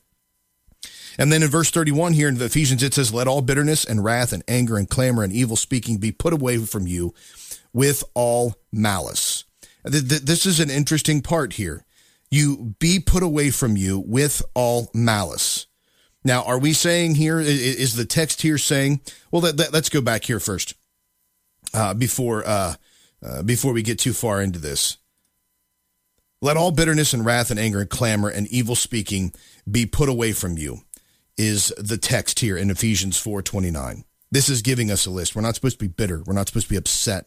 And 1.19 1.31
then 1.31 1.43
in 1.43 1.51
verse 1.51 1.71
31 1.71 2.15
here 2.15 2.29
in 2.29 2.41
Ephesians, 2.41 2.83
it 2.83 2.95
says, 2.95 3.13
Let 3.13 3.29
all 3.29 3.43
bitterness 3.43 3.85
and 3.85 4.03
wrath 4.03 4.33
and 4.33 4.43
anger 4.49 4.77
and 4.77 4.89
clamor 4.89 5.23
and 5.23 5.33
evil 5.33 5.57
speaking 5.57 5.99
be 5.99 6.13
put 6.13 6.33
away 6.33 6.59
from 6.59 6.87
you 6.87 7.15
with 7.73 8.05
all 8.15 8.55
malice. 8.73 9.45
This 9.85 10.47
is 10.47 10.61
an 10.61 10.71
interesting 10.71 11.23
part 11.23 11.55
here. 11.55 11.85
You 12.31 12.75
be 12.79 12.99
put 12.99 13.23
away 13.23 13.51
from 13.51 13.77
you 13.77 13.99
with 13.99 14.43
all 14.55 14.91
malice. 14.95 15.67
Now, 16.25 16.45
are 16.45 16.59
we 16.59 16.73
saying 16.73 17.17
here, 17.17 17.41
is 17.41 17.97
the 17.97 18.05
text 18.05 18.43
here 18.43 18.59
saying, 18.59 19.01
well, 19.31 19.43
let, 19.43 19.75
us 19.75 19.89
go 19.89 20.01
back 20.01 20.25
here 20.25 20.39
first 20.39 20.75
uh, 21.75 21.95
before, 21.95 22.47
uh, 22.47 22.75
uh, 23.25 23.43
before 23.43 23.73
we 23.73 23.83
get 23.83 23.99
too 23.99 24.13
far 24.13 24.41
into 24.41 24.61
this. 24.61 24.99
Let 26.41 26.57
all 26.57 26.71
bitterness 26.71 27.13
and 27.13 27.25
wrath 27.25 27.51
and 27.51 27.59
anger 27.59 27.81
and 27.81 27.91
clamor 27.91 28.29
and 28.29 28.47
evil 28.49 28.77
speaking 28.77 29.33
be 29.71 29.85
put 29.85 30.09
away 30.09 30.33
from 30.33 30.57
you 30.57 30.83
is 31.37 31.73
the 31.79 31.99
text 31.99 32.41
here 32.41 32.57
in 32.57 32.71
Ephesians 32.71 33.17
4:29. 33.19 34.05
This 34.31 34.49
is 34.49 34.63
giving 34.63 34.91
us 34.91 35.07
a 35.07 35.11
list. 35.11 35.35
We're 35.35 35.43
not 35.43 35.55
supposed 35.55 35.79
to 35.79 35.85
be 35.85 35.93
bitter. 35.93 36.23
We're 36.25 36.33
not 36.33 36.49
supposed 36.49 36.67
to 36.67 36.73
be 36.73 36.79
upset. 36.79 37.27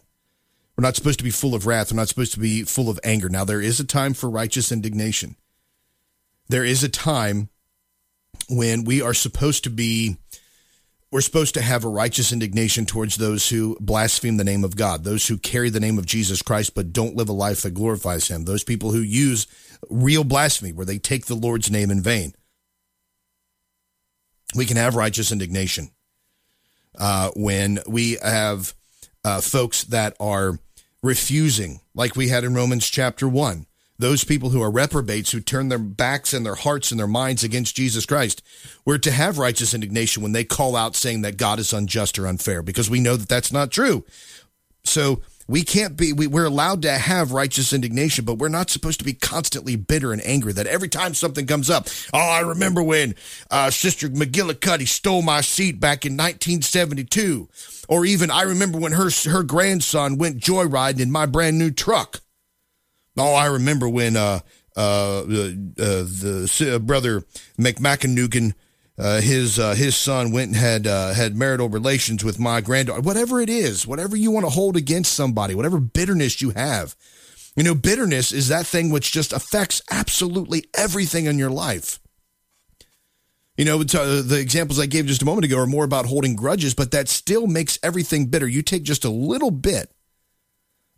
We're 0.76 0.84
not 0.84 0.95
supposed 0.95 1.19
to 1.19 1.23
be 1.23 1.32
full 1.32 1.56
of 1.56 1.65
wrath. 1.65 1.91
We're 1.91 1.98
not 1.98 2.10
supposed 2.10 2.34
to 2.34 2.40
be 2.40 2.64
full 2.64 2.90
of 2.90 2.99
anger. 3.03 3.30
Now 3.30 3.45
there 3.45 3.61
is 3.61 3.80
a 3.80 3.86
time 3.86 4.14
for 4.14 4.30
righteous 4.30 4.72
indignation. 4.72 5.36
There 6.49 6.65
is 6.65 6.84
a 6.84 6.90
time 6.90 7.49
when 8.49 8.84
we 8.84 9.02
are 9.02 9.14
supposed 9.14 9.64
to 9.64 9.69
be 9.69 10.18
we're 11.11 11.22
supposed 11.22 11.53
to 11.53 11.61
have 11.61 11.86
a 11.86 11.90
righteous 11.90 12.34
indignation 12.34 12.86
towards 12.86 13.15
those 13.15 13.48
who 13.48 13.77
blaspheme 13.80 14.36
the 14.36 14.44
name 14.44 14.65
of 14.65 14.76
God, 14.76 15.03
those 15.03 15.27
who 15.27 15.38
carry 15.38 15.69
the 15.69 15.80
name 15.80 15.98
of 15.98 16.06
Jesus 16.06 16.41
Christ 16.41 16.76
but 16.76 16.91
don't 16.91 17.15
live 17.15 17.30
a 17.30 17.34
life 17.34 17.61
that 17.61 17.73
glorifies 17.73 18.27
him, 18.27 18.44
those 18.44 18.65
people 18.65 18.91
who 18.91 18.99
use 18.99 19.48
real 19.90 20.26
blasphemy 20.26 20.73
where 20.73 20.86
they 20.86 20.98
take 20.98 21.27
the 21.27 21.36
Lord's 21.36 21.72
name 21.72 21.90
in 21.90 22.02
vain 22.02 22.34
we 24.56 24.65
can 24.65 24.77
have 24.77 24.95
righteous 24.95 25.32
indignation 25.32 25.91
uh, 26.98 27.32
when 27.36 27.80
we 27.88 28.18
have 28.23 28.73
uh, 29.23 29.41
folks 29.41 29.84
that 29.86 30.15
are 30.19 30.60
refusing, 31.03 31.82
like 31.94 32.15
we 32.15 32.30
had 32.30 32.44
in 32.44 32.53
Romans 32.53 32.88
chapter 32.90 33.27
1. 33.27 33.65
Those 33.98 34.26
people 34.26 34.49
who 34.49 34.61
are 34.61 34.72
reprobates, 34.72 35.32
who 35.32 35.40
turn 35.40 35.69
their 35.69 35.80
backs 35.80 36.34
and 36.34 36.45
their 36.45 36.56
hearts 36.56 36.91
and 36.91 36.99
their 36.99 37.07
minds 37.07 37.45
against 37.45 37.77
Jesus 37.77 38.06
Christ, 38.06 38.41
we're 38.84 38.98
to 38.98 39.11
have 39.11 39.38
righteous 39.38 39.73
indignation 39.73 40.22
when 40.22 40.34
they 40.34 40.44
call 40.44 40.76
out 40.76 40.95
saying 40.95 41.22
that 41.22 41.38
God 41.38 41.60
is 41.60 41.72
unjust 41.72 42.19
or 42.19 42.27
unfair, 42.27 42.61
because 42.61 42.90
we 42.90 42.99
know 42.99 43.15
that 43.15 43.30
that's 43.30 43.53
not 43.53 43.72
true. 43.72 44.03
So 44.84 45.22
we 45.47 45.63
can't 45.63 45.95
be 45.95 46.13
we, 46.13 46.27
we're 46.27 46.45
allowed 46.45 46.81
to 46.81 46.91
have 46.91 47.31
righteous 47.31 47.73
indignation 47.73 48.26
but 48.26 48.38
we're 48.38 48.47
not 48.47 48.69
supposed 48.69 48.99
to 48.99 49.05
be 49.05 49.13
constantly 49.13 49.76
bitter 49.76 50.11
and 50.11 50.26
angry 50.26 50.53
that 50.53 50.67
every 50.67 50.89
time 50.89 51.13
something 51.13 51.45
comes 51.45 51.69
up 51.69 51.88
oh 52.13 52.17
i 52.17 52.39
remember 52.39 52.81
when 52.81 53.15
uh, 53.51 53.69
sister 53.69 54.09
mcgillicuddy 54.09 54.88
stole 54.88 55.22
my 55.22 55.41
seat 55.41 55.80
back 55.80 56.05
in 56.05 56.13
1972 56.13 57.47
or 57.88 58.05
even 58.05 58.31
i 58.31 58.41
remember 58.41 58.77
when 58.77 58.93
her 58.93 59.09
her 59.26 59.43
grandson 59.43 60.17
went 60.17 60.39
joyriding 60.39 60.99
in 60.99 61.11
my 61.11 61.26
brand 61.26 61.57
new 61.57 61.72
truck. 61.72 62.22
Oh 63.17 63.34
i 63.34 63.45
remember 63.45 63.88
when 63.88 64.17
uh 64.17 64.39
uh, 64.77 65.19
uh, 65.22 65.22
uh 65.22 66.03
the 66.03 66.73
uh, 66.76 66.80
brother 66.80 67.23
mcmacanugan 67.57 68.53
uh, 68.97 69.19
his 69.19 69.59
uh, 69.59 69.73
his 69.73 69.95
son 69.95 70.31
went 70.31 70.49
and 70.49 70.55
had 70.55 70.88
uh, 70.88 71.13
had 71.13 71.35
marital 71.35 71.67
relations 71.67 72.23
with 72.23 72.39
my 72.39 72.61
granddaughter. 72.61 73.01
Whatever 73.01 73.41
it 73.41 73.49
is, 73.49 73.85
whatever 73.85 74.15
you 74.15 74.31
want 74.31 74.45
to 74.45 74.49
hold 74.49 74.77
against 74.77 75.13
somebody, 75.13 75.53
whatever 75.53 75.80
bitterness 75.80 76.41
you 76.41 76.51
have, 76.51 76.95
you 77.55 77.63
know, 77.63 77.76
bitterness 77.76 78.31
is 78.31 78.47
that 78.47 78.65
thing 78.65 78.89
which 78.89 79.11
just 79.11 79.34
affects 79.34 79.81
absolutely 79.91 80.65
everything 80.77 81.26
in 81.26 81.38
your 81.38 81.49
life. 81.49 81.99
You 83.57 83.63
know, 83.63 83.80
uh, 83.80 84.22
the 84.22 84.39
examples 84.39 84.80
I 84.80 84.85
gave 84.85 85.05
just 85.05 85.22
a 85.22 85.26
moment 85.26 85.45
ago 85.45 85.59
are 85.59 85.67
more 85.67 85.85
about 85.85 86.05
holding 86.05 86.35
grudges, 86.35 86.73
but 86.73 86.91
that 86.91 87.07
still 87.07 87.47
makes 87.47 87.80
everything 87.81 88.26
bitter. 88.26 88.47
You 88.47 88.61
take 88.61 88.84
just 88.84 89.05
a 89.05 89.09
little 89.09 89.51
bit 89.51 89.94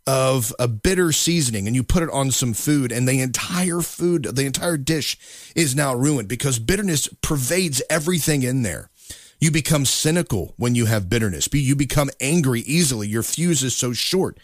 of 0.08 0.54
a 0.58 0.66
bitter 0.66 1.12
seasoning 1.12 1.66
and 1.66 1.76
you 1.76 1.82
put 1.82 2.02
it 2.02 2.08
on 2.08 2.30
some 2.30 2.54
food 2.54 2.90
and 2.90 3.06
the 3.06 3.20
entire 3.20 3.82
food, 3.82 4.22
the 4.22 4.46
entire 4.46 4.78
dish 4.78 5.18
is 5.54 5.76
now 5.76 5.94
ruined 5.94 6.28
because 6.28 6.58
bitterness 6.58 7.08
pervades 7.20 7.82
everything 7.90 8.42
in 8.42 8.62
there. 8.62 8.88
You 9.38 9.50
become 9.50 9.84
cynical 9.84 10.54
when 10.56 10.74
you 10.74 10.86
have 10.86 11.10
bitterness. 11.10 11.46
You 11.52 11.76
become 11.76 12.08
angry 12.22 12.60
easily. 12.60 13.06
Your 13.06 13.22
fuse 13.22 13.62
is 13.62 13.76
so 13.76 13.92
short. 13.92 14.38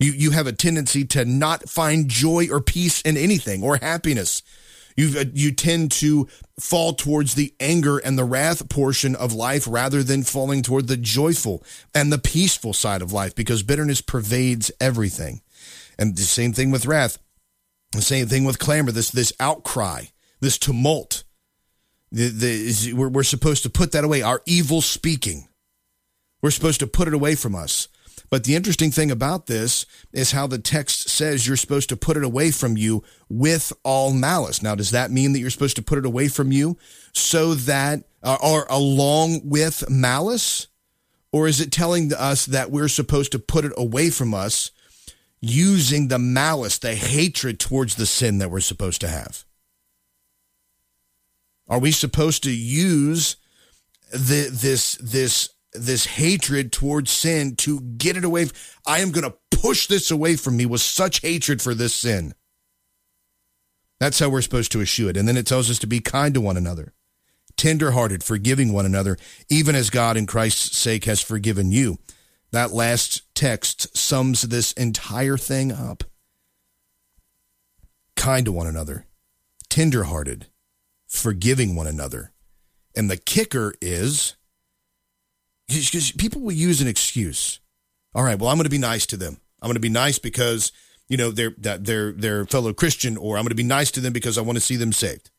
You, 0.00 0.10
you 0.10 0.32
have 0.32 0.48
a 0.48 0.52
tendency 0.52 1.04
to 1.04 1.24
not 1.24 1.68
find 1.68 2.08
joy 2.08 2.48
or 2.50 2.60
peace 2.60 3.00
in 3.02 3.16
anything 3.16 3.62
or 3.62 3.76
happiness. 3.76 4.42
You, 4.96 5.18
uh, 5.18 5.24
you 5.32 5.52
tend 5.52 5.90
to 5.92 6.28
fall 6.58 6.92
towards 6.92 7.34
the 7.34 7.54
anger 7.58 7.98
and 7.98 8.16
the 8.16 8.24
wrath 8.24 8.68
portion 8.68 9.16
of 9.16 9.32
life 9.32 9.66
rather 9.68 10.02
than 10.02 10.22
falling 10.22 10.62
toward 10.62 10.86
the 10.86 10.96
joyful 10.96 11.64
and 11.94 12.12
the 12.12 12.18
peaceful 12.18 12.72
side 12.72 13.02
of 13.02 13.12
life 13.12 13.34
because 13.34 13.62
bitterness 13.62 14.00
pervades 14.00 14.70
everything. 14.80 15.42
And 15.98 16.16
the 16.16 16.22
same 16.22 16.52
thing 16.52 16.70
with 16.70 16.86
wrath. 16.86 17.18
The 17.92 18.02
same 18.02 18.26
thing 18.26 18.44
with 18.44 18.58
clamor, 18.58 18.90
this, 18.90 19.10
this 19.10 19.32
outcry, 19.38 20.06
this 20.40 20.58
tumult. 20.58 21.24
The, 22.10 22.28
the, 22.28 22.92
we're, 22.92 23.08
we're 23.08 23.22
supposed 23.22 23.62
to 23.64 23.70
put 23.70 23.92
that 23.92 24.04
away. 24.04 24.22
Our 24.22 24.42
evil 24.46 24.80
speaking. 24.80 25.48
We're 26.42 26.50
supposed 26.50 26.80
to 26.80 26.86
put 26.86 27.08
it 27.08 27.14
away 27.14 27.36
from 27.36 27.54
us. 27.54 27.88
But 28.34 28.42
the 28.42 28.56
interesting 28.56 28.90
thing 28.90 29.12
about 29.12 29.46
this 29.46 29.86
is 30.12 30.32
how 30.32 30.48
the 30.48 30.58
text 30.58 31.08
says 31.08 31.46
you're 31.46 31.56
supposed 31.56 31.88
to 31.90 31.96
put 31.96 32.16
it 32.16 32.24
away 32.24 32.50
from 32.50 32.76
you 32.76 33.04
with 33.28 33.72
all 33.84 34.12
malice. 34.12 34.60
Now, 34.60 34.74
does 34.74 34.90
that 34.90 35.12
mean 35.12 35.32
that 35.32 35.38
you're 35.38 35.50
supposed 35.50 35.76
to 35.76 35.82
put 35.82 35.98
it 35.98 36.04
away 36.04 36.26
from 36.26 36.50
you 36.50 36.76
so 37.12 37.54
that, 37.54 38.02
uh, 38.24 38.36
or 38.42 38.66
along 38.68 39.42
with 39.44 39.88
malice? 39.88 40.66
Or 41.30 41.46
is 41.46 41.60
it 41.60 41.70
telling 41.70 42.12
us 42.12 42.44
that 42.46 42.72
we're 42.72 42.88
supposed 42.88 43.30
to 43.30 43.38
put 43.38 43.64
it 43.64 43.72
away 43.76 44.10
from 44.10 44.34
us 44.34 44.72
using 45.40 46.08
the 46.08 46.18
malice, 46.18 46.78
the 46.78 46.96
hatred 46.96 47.60
towards 47.60 47.94
the 47.94 48.04
sin 48.04 48.38
that 48.38 48.50
we're 48.50 48.58
supposed 48.58 49.00
to 49.02 49.08
have? 49.08 49.44
Are 51.68 51.78
we 51.78 51.92
supposed 51.92 52.42
to 52.42 52.50
use 52.50 53.36
the, 54.10 54.48
this, 54.50 54.96
this 54.96 55.53
this 55.74 56.06
hatred 56.06 56.72
towards 56.72 57.10
sin 57.10 57.56
to 57.56 57.80
get 57.80 58.16
it 58.16 58.24
away. 58.24 58.46
I 58.86 59.00
am 59.00 59.10
going 59.10 59.30
to 59.30 59.36
push 59.50 59.86
this 59.86 60.10
away 60.10 60.36
from 60.36 60.56
me 60.56 60.66
with 60.66 60.80
such 60.80 61.20
hatred 61.20 61.60
for 61.60 61.74
this 61.74 61.94
sin. 61.94 62.34
That's 64.00 64.18
how 64.18 64.28
we're 64.28 64.42
supposed 64.42 64.72
to 64.72 64.82
eschew 64.82 65.08
it. 65.08 65.16
And 65.16 65.26
then 65.26 65.36
it 65.36 65.46
tells 65.46 65.70
us 65.70 65.78
to 65.80 65.86
be 65.86 66.00
kind 66.00 66.34
to 66.34 66.40
one 66.40 66.56
another, 66.56 66.92
tenderhearted, 67.56 68.22
forgiving 68.22 68.72
one 68.72 68.86
another, 68.86 69.16
even 69.48 69.74
as 69.74 69.90
God 69.90 70.16
in 70.16 70.26
Christ's 70.26 70.76
sake 70.76 71.04
has 71.04 71.20
forgiven 71.20 71.72
you. 71.72 71.98
That 72.50 72.72
last 72.72 73.22
text 73.34 73.96
sums 73.96 74.42
this 74.42 74.72
entire 74.72 75.36
thing 75.36 75.72
up. 75.72 76.04
Kind 78.16 78.46
to 78.46 78.52
one 78.52 78.66
another, 78.66 79.06
tenderhearted, 79.68 80.46
forgiving 81.08 81.74
one 81.74 81.86
another. 81.86 82.32
And 82.94 83.10
the 83.10 83.16
kicker 83.16 83.74
is 83.80 84.36
because 85.68 86.12
people 86.12 86.42
will 86.42 86.52
use 86.52 86.80
an 86.80 86.88
excuse. 86.88 87.60
All 88.14 88.22
right, 88.22 88.38
well, 88.38 88.50
I'm 88.50 88.56
going 88.56 88.64
to 88.64 88.70
be 88.70 88.78
nice 88.78 89.06
to 89.06 89.16
them. 89.16 89.38
I'm 89.60 89.68
going 89.68 89.74
to 89.74 89.80
be 89.80 89.88
nice 89.88 90.18
because 90.18 90.72
you 91.08 91.16
know 91.16 91.30
they're 91.30 91.54
that 91.58 91.84
they're 91.84 92.12
they're 92.12 92.46
fellow 92.46 92.72
Christian, 92.72 93.16
or 93.16 93.36
I'm 93.36 93.42
going 93.42 93.50
to 93.50 93.54
be 93.54 93.62
nice 93.62 93.90
to 93.92 94.00
them 94.00 94.12
because 94.12 94.38
I 94.38 94.42
want 94.42 94.56
to 94.56 94.60
see 94.60 94.76
them 94.76 94.92
saved. 94.92 95.30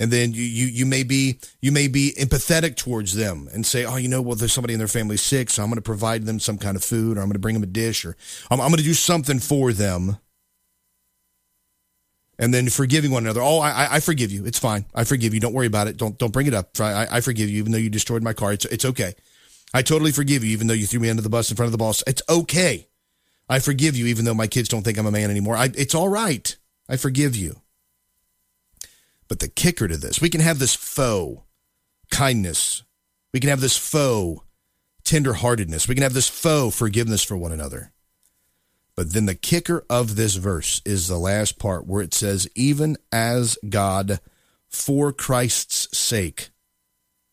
And 0.00 0.10
then 0.10 0.32
you 0.32 0.44
you 0.44 0.66
you 0.66 0.86
may 0.86 1.02
be 1.02 1.38
you 1.60 1.72
may 1.72 1.88
be 1.88 2.14
empathetic 2.18 2.76
towards 2.76 3.14
them 3.14 3.48
and 3.52 3.66
say, 3.66 3.84
oh, 3.84 3.96
you 3.96 4.08
know, 4.08 4.22
well, 4.22 4.36
there's 4.36 4.52
somebody 4.52 4.74
in 4.74 4.78
their 4.78 4.88
family 4.88 5.18
sick, 5.18 5.50
so 5.50 5.62
I'm 5.62 5.68
going 5.68 5.76
to 5.76 5.82
provide 5.82 6.24
them 6.24 6.40
some 6.40 6.56
kind 6.56 6.76
of 6.76 6.84
food, 6.84 7.18
or 7.18 7.20
I'm 7.20 7.26
going 7.26 7.34
to 7.34 7.38
bring 7.38 7.54
them 7.54 7.62
a 7.62 7.66
dish, 7.66 8.04
or 8.04 8.16
I'm, 8.50 8.60
I'm 8.60 8.68
going 8.68 8.78
to 8.78 8.84
do 8.84 8.94
something 8.94 9.38
for 9.38 9.72
them 9.72 10.16
and 12.38 12.52
then 12.52 12.68
forgiving 12.68 13.10
one 13.10 13.24
another. 13.24 13.42
Oh, 13.42 13.58
I, 13.58 13.96
I 13.96 14.00
forgive 14.00 14.32
you. 14.32 14.44
It's 14.44 14.58
fine. 14.58 14.86
I 14.94 15.04
forgive 15.04 15.34
you. 15.34 15.40
Don't 15.40 15.52
worry 15.52 15.66
about 15.66 15.86
it. 15.86 15.96
Don't 15.96 16.18
don't 16.18 16.32
bring 16.32 16.46
it 16.46 16.54
up. 16.54 16.70
I, 16.80 17.06
I 17.10 17.20
forgive 17.20 17.48
you, 17.48 17.58
even 17.58 17.72
though 17.72 17.78
you 17.78 17.90
destroyed 17.90 18.22
my 18.22 18.32
car. 18.32 18.52
It's 18.52 18.64
it's 18.66 18.84
okay. 18.84 19.14
I 19.74 19.82
totally 19.82 20.12
forgive 20.12 20.44
you, 20.44 20.50
even 20.50 20.66
though 20.66 20.74
you 20.74 20.86
threw 20.86 21.00
me 21.00 21.10
under 21.10 21.22
the 21.22 21.30
bus 21.30 21.50
in 21.50 21.56
front 21.56 21.68
of 21.68 21.72
the 21.72 21.78
boss. 21.78 22.02
It's 22.06 22.22
okay. 22.28 22.88
I 23.48 23.58
forgive 23.58 23.96
you, 23.96 24.06
even 24.06 24.24
though 24.24 24.34
my 24.34 24.46
kids 24.46 24.68
don't 24.68 24.82
think 24.82 24.98
I'm 24.98 25.06
a 25.06 25.10
man 25.10 25.30
anymore. 25.30 25.56
I, 25.56 25.70
it's 25.76 25.94
all 25.94 26.08
right. 26.08 26.56
I 26.88 26.96
forgive 26.96 27.36
you. 27.36 27.60
But 29.28 29.40
the 29.40 29.48
kicker 29.48 29.88
to 29.88 29.96
this, 29.96 30.20
we 30.20 30.28
can 30.28 30.40
have 30.40 30.58
this 30.58 30.74
faux 30.74 31.42
kindness. 32.10 32.82
We 33.32 33.40
can 33.40 33.50
have 33.50 33.60
this 33.60 33.76
faux 33.76 34.44
tenderheartedness. 35.04 35.88
We 35.88 35.94
can 35.94 36.02
have 36.02 36.14
this 36.14 36.28
faux 36.28 36.76
forgiveness 36.76 37.22
for 37.22 37.36
one 37.36 37.52
another. 37.52 37.92
But 38.94 39.12
then 39.12 39.26
the 39.26 39.34
kicker 39.34 39.84
of 39.88 40.16
this 40.16 40.34
verse 40.34 40.82
is 40.84 41.08
the 41.08 41.18
last 41.18 41.58
part 41.58 41.86
where 41.86 42.02
it 42.02 42.12
says, 42.12 42.48
even 42.54 42.96
as 43.10 43.56
God, 43.68 44.20
for 44.68 45.12
Christ's 45.12 45.96
sake, 45.96 46.50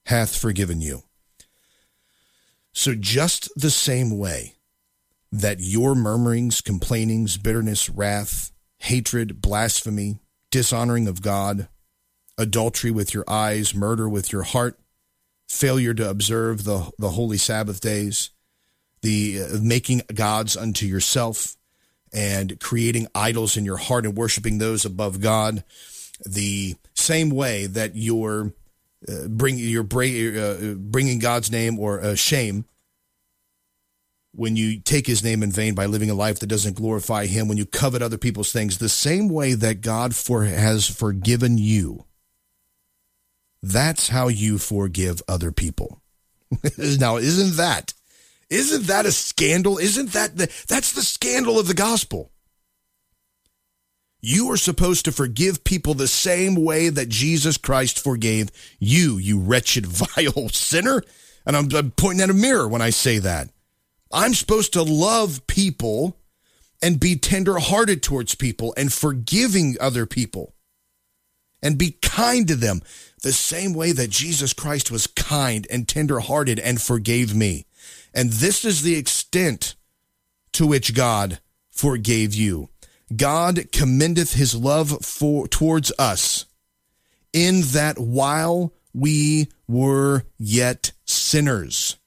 hath 0.06 0.36
forgiven 0.36 0.81
you. 0.81 1.03
So, 2.72 2.95
just 2.95 3.49
the 3.56 3.72
same 3.72 4.18
way 4.18 4.56
that 5.31 5.60
your 5.60 5.95
murmurings, 5.95 6.61
complainings, 6.61 7.38
bitterness, 7.38 7.90
wrath, 7.90 8.52
hatred, 8.77 9.41
blasphemy, 9.41 10.19
dishonoring 10.52 11.07
of 11.07 11.22
God, 11.22 11.68
adultery 12.38 12.90
with 12.90 13.14
your 13.14 13.26
eyes, 13.27 13.76
murder 13.76 14.07
with 14.07 14.31
your 14.31 14.44
heart, 14.44 14.80
failure 15.48 15.94
to 15.94 16.10
observe 16.10 16.64
the, 16.64 16.91
the 16.98 17.10
holy 17.10 17.38
Sabbath 17.38 17.81
days, 17.81 18.31
the 19.02 19.42
uh, 19.44 19.58
making 19.62 20.02
gods 20.14 20.58
unto 20.58 20.86
yourself 20.86 21.56
and 22.12 22.60
creating 22.60 23.08
idols 23.14 23.58
in 23.58 23.66
your 23.66 23.78
heart 23.78 24.06
and 24.06 24.18
worshiping 24.18 24.58
those 24.58 24.86
above 24.86 25.22
God, 25.22 25.64
the 26.26 26.76
same 26.96 27.30
way 27.30 27.68
that 27.68 27.96
you're 27.96 28.54
uh, 29.08 29.28
bringing 29.28 29.64
you're 29.64 29.84
uh, 29.84 30.74
bringing 30.76 31.20
God's 31.20 31.52
name 31.52 31.80
or 31.80 32.02
uh, 32.02 32.16
shame 32.16 32.66
when 34.40 34.56
you 34.56 34.80
take 34.80 35.08
his 35.08 35.24
name 35.24 35.44
in 35.44 35.52
vain 35.52 35.76
by 35.76 35.86
living 35.86 36.10
a 36.10 36.14
life 36.14 36.40
that 36.40 36.48
doesn't 36.48 36.76
glorify 36.76 37.26
him, 37.26 37.48
when 37.48 37.58
you 37.58 37.66
covet 37.66 38.02
other 38.02 38.18
people's 38.18 38.52
things, 38.54 38.78
the 38.78 38.90
same 38.90 39.28
way 39.28 39.54
that 39.54 39.82
God 39.82 40.16
for, 40.16 40.46
has 40.46 40.88
forgiven 40.88 41.58
you, 41.58 42.06
that's 43.62 44.10
how 44.10 44.28
you 44.28 44.58
forgive 44.58 45.22
other 45.28 45.52
people. 45.52 46.02
now, 46.78 47.18
isn't 47.18 47.58
that 47.58 47.94
isn't 48.50 48.88
that 48.88 49.06
a 49.06 49.12
scandal? 49.12 49.78
Isn't 49.78 50.12
that 50.14 50.38
the 50.38 50.52
that's 50.68 50.94
the 50.94 51.04
scandal 51.04 51.60
of 51.60 51.68
the 51.68 51.74
gospel? 51.74 52.32
You 54.22 54.52
are 54.52 54.58
supposed 54.58 55.06
to 55.06 55.12
forgive 55.12 55.64
people 55.64 55.94
the 55.94 56.08
same 56.08 56.56
way 56.56 56.90
that 56.90 57.08
Jesus 57.08 57.58
Christ 57.58 58.00
forgave 58.00 58.50
you, 58.78 59.18
you 59.18 59.40
wretched, 59.40 59.86
vile 59.88 60.50
sinner. 60.50 61.04
And 61.46 61.56
I'm, 61.56 61.74
I'm 61.74 61.92
pointing 61.92 62.22
at 62.22 62.30
a 62.30 62.34
mirror 62.34 62.68
when 62.68 62.82
I 62.82 62.90
say 62.90 63.20
that. 63.20 63.50
I'm 64.12 64.34
supposed 64.34 64.74
to 64.74 64.84
love 64.84 65.46
people 65.48 66.18
and 66.82 67.00
be 67.00 67.16
tenderhearted 67.16 68.04
towards 68.04 68.36
people 68.36 68.74
and 68.76 68.92
forgiving 68.92 69.78
other 69.80 70.06
people 70.06 70.54
and 71.62 71.78
be 71.78 71.98
kind 72.02 72.48
to 72.48 72.56
them 72.56 72.82
the 73.22 73.34
same 73.34 73.74
way 73.74 73.92
that 73.92 74.10
Jesus 74.10 74.54
Christ 74.54 74.92
was 74.92 75.08
kind 75.08 75.68
and 75.70 75.88
tenderhearted 75.88 76.60
and 76.60 76.82
forgave 76.82 77.36
me. 77.36 77.66
And 78.14 78.31
this 78.31 78.65
is 78.65 78.81
the 78.81 78.95
extent 78.95 79.76
to 80.53 80.65
which 80.65 80.95
God 80.95 81.40
forgave 81.72 82.34
you. 82.34 82.69
God 83.15 83.72
commendeth 83.72 84.34
his 84.34 84.56
love 84.56 85.03
for 85.03 85.48
towards 85.48 85.91
us 85.98 86.45
in 87.34 87.61
that 87.72 87.98
while 87.98 88.73
we 88.94 89.48
were 89.68 90.23
yet 90.38 90.91
sinners, 91.06 91.98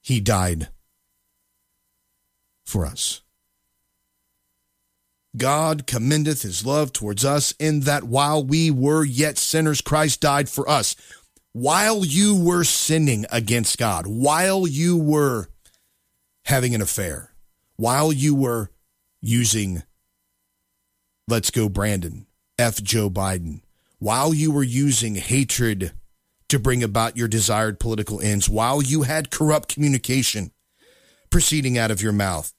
he 0.00 0.20
died 0.20 0.68
for 2.64 2.86
us. 2.86 3.22
God 5.36 5.86
commendeth 5.86 6.42
his 6.42 6.64
love 6.64 6.92
towards 6.92 7.24
us 7.24 7.52
in 7.58 7.80
that 7.80 8.04
while 8.04 8.42
we 8.42 8.70
were 8.70 9.04
yet 9.04 9.36
sinners, 9.36 9.80
Christ 9.80 10.20
died 10.20 10.48
for 10.48 10.68
us 10.68 10.96
while 11.56 12.04
you 12.04 12.38
were 12.38 12.64
sinning 12.64 13.24
against 13.32 13.78
God, 13.78 14.06
while 14.06 14.66
you 14.66 14.94
were 14.94 15.48
having 16.44 16.74
an 16.74 16.82
affair, 16.82 17.32
while 17.76 18.12
you 18.12 18.34
were 18.34 18.70
using 19.22 19.82
Let's 21.26 21.50
Go 21.50 21.70
Brandon, 21.70 22.26
F 22.58 22.82
Joe 22.82 23.08
Biden, 23.08 23.62
while 23.98 24.34
you 24.34 24.52
were 24.52 24.62
using 24.62 25.14
hatred 25.14 25.92
to 26.50 26.58
bring 26.58 26.82
about 26.82 27.16
your 27.16 27.26
desired 27.26 27.80
political 27.80 28.20
ends, 28.20 28.50
while 28.50 28.82
you 28.82 29.04
had 29.04 29.30
corrupt 29.30 29.72
communication 29.72 30.52
proceeding 31.30 31.78
out 31.78 31.90
of 31.90 32.02
your 32.02 32.12
mouth, 32.12 32.52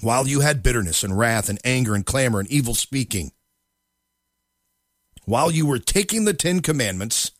while 0.00 0.26
you 0.26 0.40
had 0.40 0.64
bitterness 0.64 1.04
and 1.04 1.16
wrath 1.16 1.48
and 1.48 1.60
anger 1.62 1.94
and 1.94 2.04
clamor 2.04 2.40
and 2.40 2.50
evil 2.50 2.74
speaking, 2.74 3.30
while 5.28 5.50
you 5.50 5.66
were 5.66 5.78
taking 5.78 6.24
the 6.24 6.32
Ten 6.32 6.60
Commandments, 6.60 7.32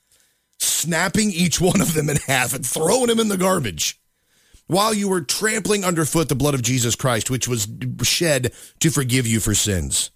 snapping 0.59 1.31
each 1.31 1.59
one 1.59 1.81
of 1.81 1.95
them 1.95 2.11
in 2.11 2.19
half 2.27 2.53
and 2.53 2.65
throwing 2.65 3.07
them 3.07 3.19
in 3.19 3.29
the 3.29 3.39
garbage, 3.39 3.99
while 4.67 4.93
you 4.93 5.09
were 5.09 5.23
trampling 5.23 5.87
underfoot 5.87 6.29
the 6.29 6.35
blood 6.35 6.53
of 6.53 6.61
Jesus 6.61 6.95
Christ, 6.95 7.31
which 7.31 7.49
was 7.49 7.67
shed 8.03 8.53
to 8.81 8.91
forgive 8.91 9.27
you 9.27 9.41
for 9.41 9.55
sins, 9.55 10.11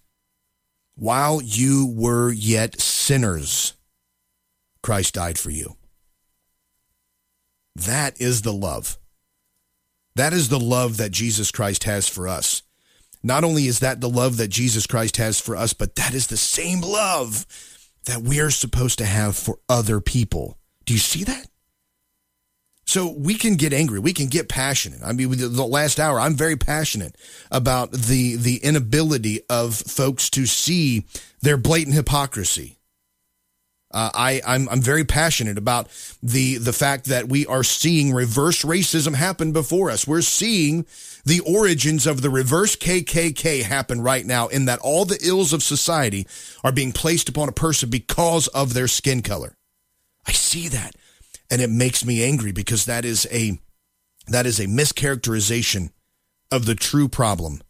while 0.93 1.41
you 1.41 1.91
were 1.97 2.31
yet 2.31 2.79
sinners, 2.79 3.73
Christ 4.83 5.15
died 5.15 5.39
for 5.39 5.49
you. 5.49 5.75
That 7.75 8.21
is 8.21 8.43
the 8.43 8.53
love. 8.53 8.99
That 10.13 10.31
is 10.31 10.49
the 10.49 10.59
love 10.59 10.97
that 10.97 11.11
Jesus 11.11 11.49
Christ 11.49 11.85
has 11.85 12.07
for 12.07 12.27
us. 12.27 12.61
Not 13.23 13.43
only 13.43 13.67
is 13.67 13.79
that 13.79 14.01
the 14.01 14.09
love 14.09 14.37
that 14.37 14.49
Jesus 14.49 14.85
Christ 14.85 15.17
has 15.17 15.39
for 15.39 15.55
us, 15.55 15.73
but 15.73 15.95
that 15.95 16.13
is 16.13 16.27
the 16.27 16.37
same 16.37 16.81
love 16.81 17.45
that 18.05 18.21
we 18.21 18.41
are 18.41 18.51
supposed 18.51 18.97
to 18.97 19.05
have 19.05 19.37
for 19.37 19.59
other 19.69 20.01
people. 20.01 20.57
Do 20.85 20.93
you 20.93 20.99
see 20.99 21.23
that? 21.23 21.47
So 22.85 23.09
we 23.09 23.35
can 23.35 23.55
get 23.55 23.71
angry, 23.71 23.99
we 23.99 24.11
can 24.11 24.27
get 24.27 24.49
passionate. 24.49 24.99
I 25.03 25.13
mean, 25.13 25.31
the 25.31 25.65
last 25.65 26.01
hour, 26.01 26.19
I'm 26.19 26.35
very 26.35 26.57
passionate 26.57 27.15
about 27.49 27.91
the 27.91 28.35
the 28.35 28.57
inability 28.57 29.39
of 29.49 29.75
folks 29.75 30.29
to 30.31 30.45
see 30.45 31.05
their 31.41 31.55
blatant 31.55 31.95
hypocrisy. 31.95 32.77
Uh, 33.93 34.09
I, 34.13 34.41
I'm, 34.45 34.67
I'm 34.69 34.81
very 34.81 35.05
passionate 35.05 35.59
about 35.59 35.87
the, 36.23 36.57
the 36.57 36.73
fact 36.73 37.05
that 37.05 37.29
we 37.29 37.45
are 37.45 37.63
seeing 37.63 38.11
reverse 38.11 38.63
racism 38.63 39.13
happen 39.13 39.51
before 39.51 39.91
us. 39.91 40.07
We're 40.07 40.21
seeing 40.21 40.87
the 41.25 41.39
origins 41.41 42.05
of 42.05 42.21
the 42.21 42.29
reverse 42.29 42.75
KKK 42.75 43.63
happen 43.63 44.01
right 44.01 44.25
now 44.25 44.47
in 44.47 44.65
that 44.65 44.79
all 44.79 45.05
the 45.05 45.19
ills 45.21 45.53
of 45.53 45.63
society 45.63 46.27
are 46.63 46.71
being 46.71 46.91
placed 46.91 47.29
upon 47.29 47.49
a 47.49 47.53
person 47.53 47.89
because 47.89 48.47
of 48.49 48.73
their 48.73 48.87
skin 48.87 49.21
color. 49.21 49.55
I 50.27 50.31
see 50.31 50.67
that 50.69 50.95
and 51.49 51.61
it 51.61 51.69
makes 51.69 52.05
me 52.05 52.23
angry 52.23 52.51
because 52.51 52.85
that 52.85 53.05
is 53.05 53.27
a, 53.31 53.59
that 54.27 54.45
is 54.45 54.59
a 54.59 54.67
mischaracterization 54.67 55.91
of 56.51 56.65
the 56.65 56.75
true 56.75 57.07
problem. 57.07 57.61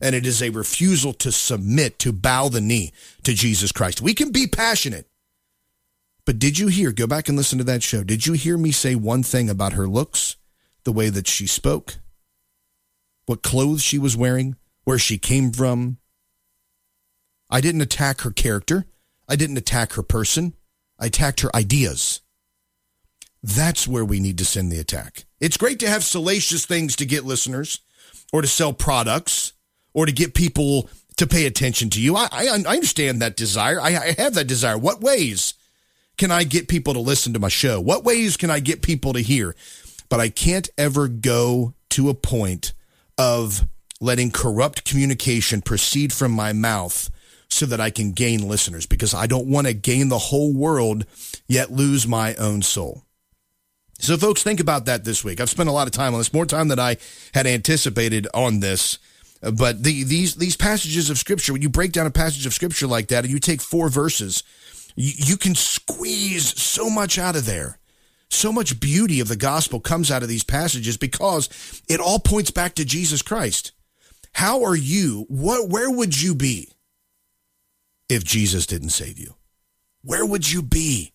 And 0.00 0.14
it 0.14 0.26
is 0.26 0.42
a 0.42 0.50
refusal 0.50 1.12
to 1.14 1.30
submit, 1.30 1.98
to 1.98 2.12
bow 2.12 2.48
the 2.48 2.60
knee 2.60 2.92
to 3.24 3.34
Jesus 3.34 3.70
Christ. 3.70 4.00
We 4.00 4.14
can 4.14 4.32
be 4.32 4.46
passionate 4.46 5.10
but 6.30 6.38
did 6.38 6.58
you 6.58 6.68
hear, 6.68 6.92
go 6.92 7.08
back 7.08 7.28
and 7.28 7.36
listen 7.36 7.58
to 7.58 7.64
that 7.64 7.82
show. 7.82 8.04
Did 8.04 8.26
you 8.26 8.34
hear 8.34 8.56
me 8.56 8.70
say 8.70 8.94
one 8.94 9.24
thing 9.24 9.50
about 9.50 9.72
her 9.72 9.88
looks, 9.88 10.36
the 10.84 10.92
way 10.92 11.08
that 11.08 11.26
she 11.26 11.46
spoke, 11.46 11.96
what 13.26 13.42
clothes 13.42 13.82
she 13.82 13.98
was 13.98 14.16
wearing, 14.16 14.56
where 14.84 14.98
she 14.98 15.18
came 15.18 15.52
from? 15.52 15.98
I 17.48 17.60
didn't 17.60 17.80
attack 17.80 18.22
her 18.22 18.30
character. 18.30 18.86
I 19.28 19.36
didn't 19.36 19.56
attack 19.56 19.94
her 19.94 20.02
person. 20.02 20.54
I 20.98 21.06
attacked 21.06 21.40
her 21.40 21.54
ideas. 21.54 22.20
That's 23.42 23.88
where 23.88 24.04
we 24.04 24.20
need 24.20 24.38
to 24.38 24.44
send 24.44 24.70
the 24.70 24.78
attack. 24.78 25.24
It's 25.40 25.56
great 25.56 25.78
to 25.80 25.88
have 25.88 26.04
salacious 26.04 26.66
things 26.66 26.94
to 26.96 27.06
get 27.06 27.24
listeners 27.24 27.80
or 28.32 28.42
to 28.42 28.48
sell 28.48 28.72
products 28.72 29.54
or 29.94 30.06
to 30.06 30.12
get 30.12 30.34
people 30.34 30.90
to 31.16 31.26
pay 31.26 31.46
attention 31.46 31.90
to 31.90 32.00
you. 32.00 32.16
I, 32.16 32.28
I, 32.30 32.46
I 32.66 32.74
understand 32.74 33.22
that 33.22 33.36
desire. 33.36 33.80
I, 33.80 33.88
I 33.88 34.14
have 34.18 34.34
that 34.34 34.46
desire. 34.46 34.76
What 34.76 35.00
ways? 35.00 35.54
can 36.20 36.30
I 36.30 36.44
get 36.44 36.68
people 36.68 36.92
to 36.92 37.00
listen 37.00 37.32
to 37.32 37.38
my 37.38 37.48
show? 37.48 37.80
What 37.80 38.04
ways 38.04 38.36
can 38.36 38.50
I 38.50 38.60
get 38.60 38.82
people 38.82 39.14
to 39.14 39.20
hear? 39.20 39.56
But 40.10 40.20
I 40.20 40.28
can't 40.28 40.68
ever 40.76 41.08
go 41.08 41.72
to 41.90 42.10
a 42.10 42.14
point 42.14 42.74
of 43.20 43.68
letting 44.00 44.30
corrupt 44.30 44.84
communication 44.84 45.60
proceed 45.60 46.12
from 46.12 46.32
my 46.32 46.52
mouth 46.52 47.10
so 47.48 47.66
that 47.66 47.80
I 47.80 47.90
can 47.90 48.12
gain 48.12 48.48
listeners 48.48 48.86
because 48.86 49.12
I 49.12 49.26
don't 49.26 49.46
want 49.46 49.66
to 49.66 49.74
gain 49.74 50.08
the 50.08 50.18
whole 50.18 50.54
world 50.54 51.04
yet 51.46 51.70
lose 51.70 52.06
my 52.06 52.34
own 52.36 52.62
soul. 52.62 53.04
So, 53.98 54.16
folks, 54.16 54.42
think 54.42 54.60
about 54.60 54.86
that 54.86 55.04
this 55.04 55.22
week. 55.22 55.40
I've 55.40 55.50
spent 55.50 55.68
a 55.68 55.72
lot 55.72 55.86
of 55.86 55.92
time 55.92 56.14
on 56.14 56.20
this, 56.20 56.32
more 56.32 56.46
time 56.46 56.68
than 56.68 56.78
I 56.78 56.96
had 57.34 57.46
anticipated 57.46 58.26
on 58.32 58.60
this. 58.60 58.98
Uh, 59.42 59.50
but 59.50 59.82
the, 59.82 60.04
these 60.04 60.36
these 60.36 60.56
passages 60.56 61.10
of 61.10 61.18
scripture, 61.18 61.52
when 61.52 61.60
you 61.60 61.68
break 61.68 61.92
down 61.92 62.06
a 62.06 62.10
passage 62.10 62.46
of 62.46 62.54
scripture 62.54 62.86
like 62.86 63.08
that, 63.08 63.24
and 63.24 63.32
you 63.32 63.38
take 63.38 63.60
four 63.60 63.90
verses 63.90 64.42
you, 64.96 65.12
you 65.16 65.36
can 65.36 65.54
squeeze 65.54 66.60
so 66.60 66.90
much 66.90 67.18
out 67.18 67.36
of 67.36 67.46
there. 67.46 67.78
So 68.30 68.52
much 68.52 68.80
beauty 68.80 69.20
of 69.20 69.28
the 69.28 69.36
gospel 69.36 69.80
comes 69.80 70.10
out 70.10 70.22
of 70.22 70.28
these 70.28 70.44
passages 70.44 70.96
because 70.96 71.82
it 71.88 72.00
all 72.00 72.20
points 72.20 72.50
back 72.50 72.74
to 72.76 72.84
Jesus 72.84 73.22
Christ. 73.22 73.72
How 74.32 74.64
are 74.64 74.76
you? 74.76 75.26
What, 75.28 75.68
where 75.68 75.90
would 75.90 76.20
you 76.20 76.34
be 76.34 76.72
if 78.08 78.24
Jesus 78.24 78.66
didn't 78.66 78.90
save 78.90 79.18
you? 79.18 79.34
Where 80.02 80.24
would 80.24 80.50
you 80.50 80.62
be 80.62 81.12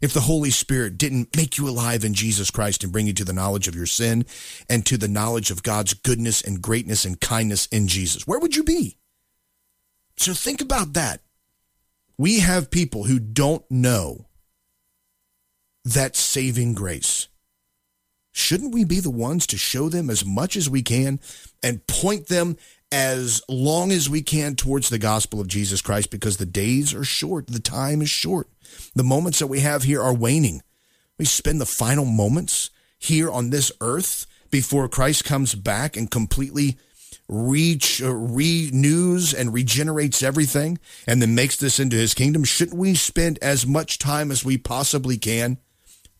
if 0.00 0.12
the 0.12 0.20
Holy 0.20 0.50
Spirit 0.50 0.98
didn't 0.98 1.34
make 1.36 1.58
you 1.58 1.68
alive 1.68 2.04
in 2.04 2.14
Jesus 2.14 2.50
Christ 2.50 2.84
and 2.84 2.92
bring 2.92 3.06
you 3.06 3.14
to 3.14 3.24
the 3.24 3.32
knowledge 3.32 3.66
of 3.66 3.74
your 3.74 3.86
sin 3.86 4.26
and 4.68 4.84
to 4.86 4.96
the 4.96 5.08
knowledge 5.08 5.50
of 5.50 5.62
God's 5.62 5.94
goodness 5.94 6.42
and 6.42 6.62
greatness 6.62 7.04
and 7.04 7.20
kindness 7.20 7.66
in 7.66 7.88
Jesus? 7.88 8.26
Where 8.26 8.38
would 8.38 8.54
you 8.54 8.62
be? 8.62 8.98
So 10.16 10.34
think 10.34 10.60
about 10.60 10.92
that 10.92 11.22
we 12.18 12.40
have 12.40 12.70
people 12.70 13.04
who 13.04 13.18
don't 13.18 13.64
know 13.70 14.26
that 15.94 16.16
saving 16.16 16.74
grace. 16.74 17.28
Shouldn't 18.32 18.74
we 18.74 18.84
be 18.84 19.00
the 19.00 19.10
ones 19.10 19.46
to 19.48 19.56
show 19.58 19.88
them 19.88 20.10
as 20.10 20.24
much 20.24 20.56
as 20.56 20.70
we 20.70 20.82
can 20.82 21.18
and 21.62 21.86
point 21.86 22.28
them 22.28 22.56
as 22.90 23.42
long 23.48 23.90
as 23.90 24.08
we 24.08 24.22
can 24.22 24.54
towards 24.54 24.88
the 24.88 24.98
gospel 24.98 25.40
of 25.40 25.48
Jesus 25.48 25.82
Christ 25.82 26.10
because 26.10 26.36
the 26.36 26.46
days 26.46 26.94
are 26.94 27.04
short, 27.04 27.48
the 27.48 27.58
time 27.58 28.00
is 28.00 28.10
short. 28.10 28.48
The 28.94 29.02
moments 29.02 29.40
that 29.40 29.48
we 29.48 29.60
have 29.60 29.82
here 29.82 30.02
are 30.02 30.14
waning. 30.14 30.62
We 31.18 31.24
spend 31.24 31.60
the 31.60 31.66
final 31.66 32.04
moments 32.04 32.70
here 32.98 33.30
on 33.30 33.50
this 33.50 33.72
earth 33.80 34.26
before 34.50 34.88
Christ 34.88 35.24
comes 35.24 35.54
back 35.54 35.96
and 35.96 36.10
completely 36.10 36.78
reach, 37.28 38.02
uh, 38.02 38.14
renews 38.14 39.34
and 39.34 39.52
regenerates 39.52 40.22
everything 40.22 40.78
and 41.06 41.20
then 41.20 41.34
makes 41.34 41.56
this 41.56 41.78
into 41.78 41.96
his 41.96 42.14
kingdom, 42.14 42.44
shouldn't 42.44 42.78
we 42.78 42.94
spend 42.94 43.38
as 43.42 43.66
much 43.66 43.98
time 43.98 44.30
as 44.30 44.44
we 44.44 44.56
possibly 44.56 45.18
can 45.18 45.58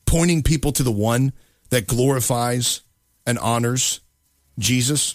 pointing 0.08 0.42
people 0.42 0.72
to 0.72 0.82
the 0.82 0.90
one 0.90 1.32
that 1.70 1.86
glorifies 1.86 2.80
and 3.26 3.38
honors 3.38 4.00
Jesus? 4.58 5.14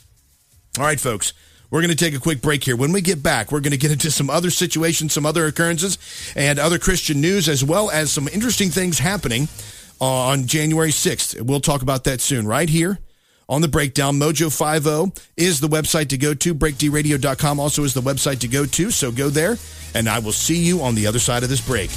All 0.77 0.85
right, 0.85 0.99
folks. 0.99 1.33
We're 1.71 1.81
going 1.81 1.89
to 1.89 1.97
take 1.97 2.13
a 2.13 2.19
quick 2.19 2.39
break 2.39 2.63
here. 2.63 2.75
When 2.75 2.93
we 2.93 3.01
get 3.01 3.23
back, 3.23 3.51
we're 3.51 3.59
going 3.59 3.71
to 3.71 3.79
get 3.79 3.91
into 3.91 4.11
some 4.11 4.29
other 4.29 4.51
situations, 4.51 5.11
some 5.11 5.25
other 5.25 5.47
occurrences, 5.47 5.97
and 6.35 6.59
other 6.59 6.77
Christian 6.77 7.19
news, 7.19 7.49
as 7.49 7.63
well 7.63 7.89
as 7.89 8.11
some 8.11 8.27
interesting 8.27 8.69
things 8.69 8.99
happening 8.99 9.47
on 9.99 10.45
January 10.45 10.91
6th. 10.91 11.41
We'll 11.41 11.59
talk 11.59 11.81
about 11.81 12.03
that 12.03 12.21
soon, 12.21 12.45
right 12.45 12.69
here 12.69 12.99
on 13.49 13.61
the 13.61 13.67
breakdown. 13.67 14.19
Mojo50 14.19 15.19
is 15.35 15.61
the 15.61 15.67
website 15.67 16.09
to 16.09 16.17
go 16.17 16.35
to. 16.35 16.53
BreakDRadio.com 16.53 17.59
also 17.59 17.83
is 17.83 17.95
the 17.95 18.01
website 18.01 18.39
to 18.41 18.47
go 18.47 18.67
to. 18.67 18.91
So 18.91 19.11
go 19.11 19.29
there, 19.29 19.57
and 19.95 20.07
I 20.07 20.19
will 20.19 20.31
see 20.31 20.57
you 20.57 20.83
on 20.83 20.93
the 20.93 21.07
other 21.07 21.19
side 21.19 21.41
of 21.41 21.49
this 21.49 21.61
break. 21.65 21.89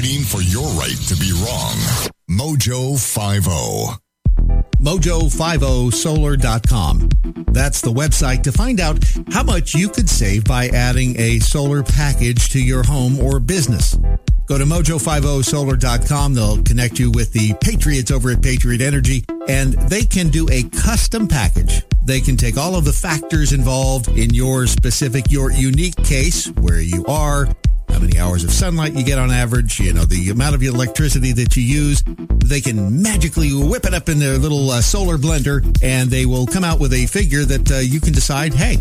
Fighting 0.00 0.22
for 0.22 0.40
your 0.40 0.66
right 0.80 0.96
to 1.08 1.16
be 1.16 1.30
wrong. 1.44 1.76
Mojo 2.30 2.98
50 2.98 3.98
mojo50solar.com. 4.78 7.08
That's 7.52 7.82
the 7.82 7.92
website 7.92 8.42
to 8.44 8.52
find 8.52 8.80
out 8.80 9.04
how 9.30 9.42
much 9.42 9.74
you 9.74 9.90
could 9.90 10.08
save 10.08 10.44
by 10.44 10.68
adding 10.68 11.20
a 11.20 11.38
solar 11.40 11.82
package 11.82 12.48
to 12.48 12.64
your 12.64 12.82
home 12.82 13.20
or 13.20 13.40
business. 13.40 13.98
Go 14.46 14.56
to 14.56 14.64
mojo50solar.com. 14.64 16.32
They'll 16.32 16.62
connect 16.62 16.98
you 16.98 17.10
with 17.10 17.34
the 17.34 17.52
Patriots 17.60 18.10
over 18.10 18.30
at 18.30 18.42
Patriot 18.42 18.80
Energy, 18.80 19.26
and 19.48 19.74
they 19.90 20.06
can 20.06 20.30
do 20.30 20.48
a 20.50 20.62
custom 20.62 21.28
package. 21.28 21.82
They 22.06 22.22
can 22.22 22.38
take 22.38 22.56
all 22.56 22.74
of 22.74 22.86
the 22.86 22.94
factors 22.94 23.52
involved 23.52 24.08
in 24.08 24.32
your 24.32 24.66
specific, 24.66 25.30
your 25.30 25.52
unique 25.52 25.96
case, 25.96 26.46
where 26.52 26.80
you 26.80 27.04
are, 27.04 27.50
how 27.90 27.98
many 27.98 28.18
hours 28.18 28.44
of 28.44 28.50
sunlight 28.50 28.94
you 28.94 29.04
get 29.04 29.18
on 29.18 29.30
average, 29.30 29.80
you 29.80 29.92
know, 29.92 30.04
the 30.04 30.30
amount 30.30 30.54
of 30.54 30.62
electricity 30.62 31.32
that 31.32 31.56
you 31.56 31.62
use. 31.62 32.02
They 32.44 32.60
can 32.60 33.02
magically 33.02 33.52
whip 33.52 33.84
it 33.84 33.94
up 33.94 34.08
in 34.08 34.18
their 34.18 34.38
little 34.38 34.70
uh, 34.70 34.80
solar 34.80 35.18
blender 35.18 35.64
and 35.82 36.10
they 36.10 36.26
will 36.26 36.46
come 36.46 36.64
out 36.64 36.80
with 36.80 36.92
a 36.92 37.06
figure 37.06 37.44
that 37.44 37.70
uh, 37.70 37.76
you 37.76 38.00
can 38.00 38.12
decide, 38.12 38.54
hey, 38.54 38.78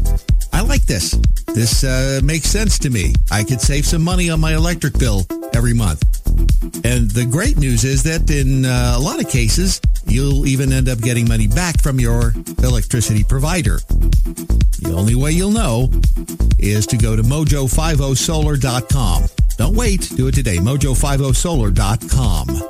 I 0.54 0.62
like 0.62 0.84
this. 0.84 1.12
This 1.48 1.84
uh, 1.84 2.22
makes 2.24 2.48
sense 2.48 2.80
to 2.80 2.90
me. 2.90 3.14
I 3.32 3.44
could 3.44 3.62
save 3.62 3.86
some 3.86 4.04
money 4.04 4.30
on 4.30 4.40
my 4.40 4.56
electric 4.56 4.98
bill 4.98 5.26
every 5.54 5.74
month. 5.74 6.04
And 6.86 7.10
the 7.12 7.28
great 7.30 7.58
news 7.58 7.84
is 7.84 8.04
that 8.04 8.30
in 8.30 8.66
uh, 8.66 8.96
a 8.98 9.00
lot 9.00 9.20
of 9.20 9.30
cases, 9.30 9.82
You'll 10.10 10.48
even 10.48 10.74
end 10.74 10.90
up 10.90 11.00
getting 11.00 11.28
money 11.28 11.46
back 11.48 11.82
from 11.82 12.00
your 12.00 12.34
electricity 12.64 13.24
provider. 13.24 13.78
The 14.82 14.94
only 14.96 15.14
way 15.14 15.32
you'll 15.32 15.52
know 15.52 15.92
is 16.58 16.88
to 16.88 16.98
go 16.98 17.16
to 17.16 17.22
mojo50solar.com. 17.22 18.99
Don't 19.58 19.76
wait. 19.76 20.10
Do 20.16 20.28
it 20.28 20.36
today. 20.36 20.58
mojo50solar.com. 20.58 22.70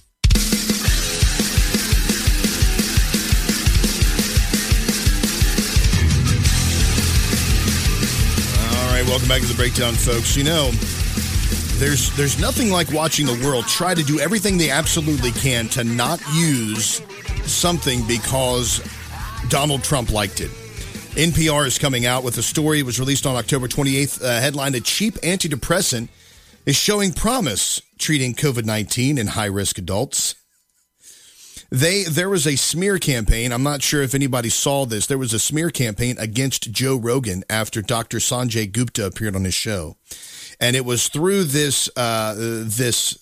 Welcome 9.11 9.27
back 9.27 9.41
to 9.41 9.47
the 9.47 9.53
breakdown, 9.55 9.93
folks. 9.93 10.37
You 10.37 10.45
know, 10.45 10.71
there's 11.79 12.15
there's 12.15 12.39
nothing 12.39 12.71
like 12.71 12.89
watching 12.93 13.25
the 13.25 13.37
world 13.45 13.67
try 13.67 13.93
to 13.93 14.03
do 14.03 14.21
everything 14.21 14.57
they 14.57 14.69
absolutely 14.69 15.31
can 15.31 15.67
to 15.69 15.83
not 15.83 16.21
use 16.33 17.01
something 17.43 18.07
because 18.07 18.79
Donald 19.49 19.83
Trump 19.83 20.11
liked 20.11 20.39
it. 20.39 20.49
NPR 21.17 21.67
is 21.67 21.77
coming 21.77 22.05
out 22.05 22.23
with 22.23 22.37
a 22.37 22.41
story. 22.41 22.79
It 22.79 22.85
was 22.85 23.01
released 23.01 23.25
on 23.25 23.35
October 23.35 23.67
28th. 23.67 24.23
Uh, 24.23 24.75
A 24.77 24.79
cheap 24.79 25.15
antidepressant 25.15 26.07
is 26.65 26.77
showing 26.77 27.11
promise 27.11 27.81
treating 27.97 28.33
COVID 28.33 28.63
19 28.63 29.17
in 29.17 29.27
high 29.27 29.45
risk 29.47 29.77
adults. 29.77 30.35
They 31.71 32.03
there 32.03 32.29
was 32.29 32.45
a 32.45 32.57
smear 32.57 32.99
campaign. 32.99 33.53
I'm 33.53 33.63
not 33.63 33.81
sure 33.81 34.01
if 34.01 34.13
anybody 34.13 34.49
saw 34.49 34.85
this. 34.85 35.07
There 35.07 35.17
was 35.17 35.33
a 35.33 35.39
smear 35.39 35.69
campaign 35.69 36.17
against 36.19 36.71
Joe 36.71 36.97
Rogan 36.97 37.45
after 37.49 37.81
Dr. 37.81 38.17
Sanjay 38.17 38.69
Gupta 38.69 39.05
appeared 39.05 39.37
on 39.37 39.45
his 39.45 39.53
show, 39.53 39.95
and 40.59 40.75
it 40.75 40.83
was 40.83 41.07
through 41.07 41.45
this 41.45 41.89
uh, 41.95 42.35
this 42.37 43.15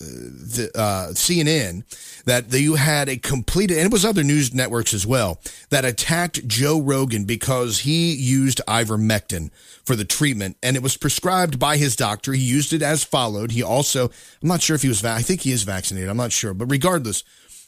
uh, 0.73 1.09
CNN 1.13 1.83
that 2.25 2.51
you 2.51 2.73
had 2.73 3.07
a 3.07 3.17
complete 3.17 3.69
and 3.69 3.81
it 3.81 3.91
was 3.91 4.03
other 4.03 4.23
news 4.23 4.51
networks 4.51 4.95
as 4.95 5.05
well 5.05 5.39
that 5.69 5.85
attacked 5.85 6.47
Joe 6.47 6.81
Rogan 6.81 7.25
because 7.25 7.81
he 7.81 8.13
used 8.13 8.61
ivermectin 8.67 9.51
for 9.83 9.95
the 9.95 10.05
treatment 10.05 10.57
and 10.63 10.75
it 10.75 10.81
was 10.81 10.97
prescribed 10.97 11.59
by 11.59 11.77
his 11.77 11.95
doctor. 11.95 12.33
He 12.33 12.41
used 12.41 12.73
it 12.73 12.81
as 12.81 13.03
followed. 13.03 13.51
He 13.51 13.61
also 13.61 14.05
I'm 14.41 14.49
not 14.49 14.63
sure 14.63 14.75
if 14.75 14.81
he 14.81 14.87
was 14.87 15.05
I 15.05 15.21
think 15.21 15.41
he 15.41 15.51
is 15.51 15.61
vaccinated. 15.61 16.09
I'm 16.09 16.17
not 16.17 16.31
sure, 16.31 16.55
but 16.55 16.71
regardless. 16.71 17.23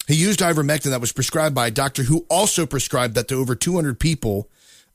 He 0.07 0.15
used 0.15 0.39
ivermectin 0.39 0.89
that 0.89 1.01
was 1.01 1.11
prescribed 1.11 1.55
by 1.55 1.67
a 1.67 1.71
doctor 1.71 2.03
who 2.03 2.25
also 2.29 2.65
prescribed 2.65 3.15
that 3.15 3.27
to 3.29 3.35
over 3.35 3.55
200 3.55 3.99
people. 3.99 4.49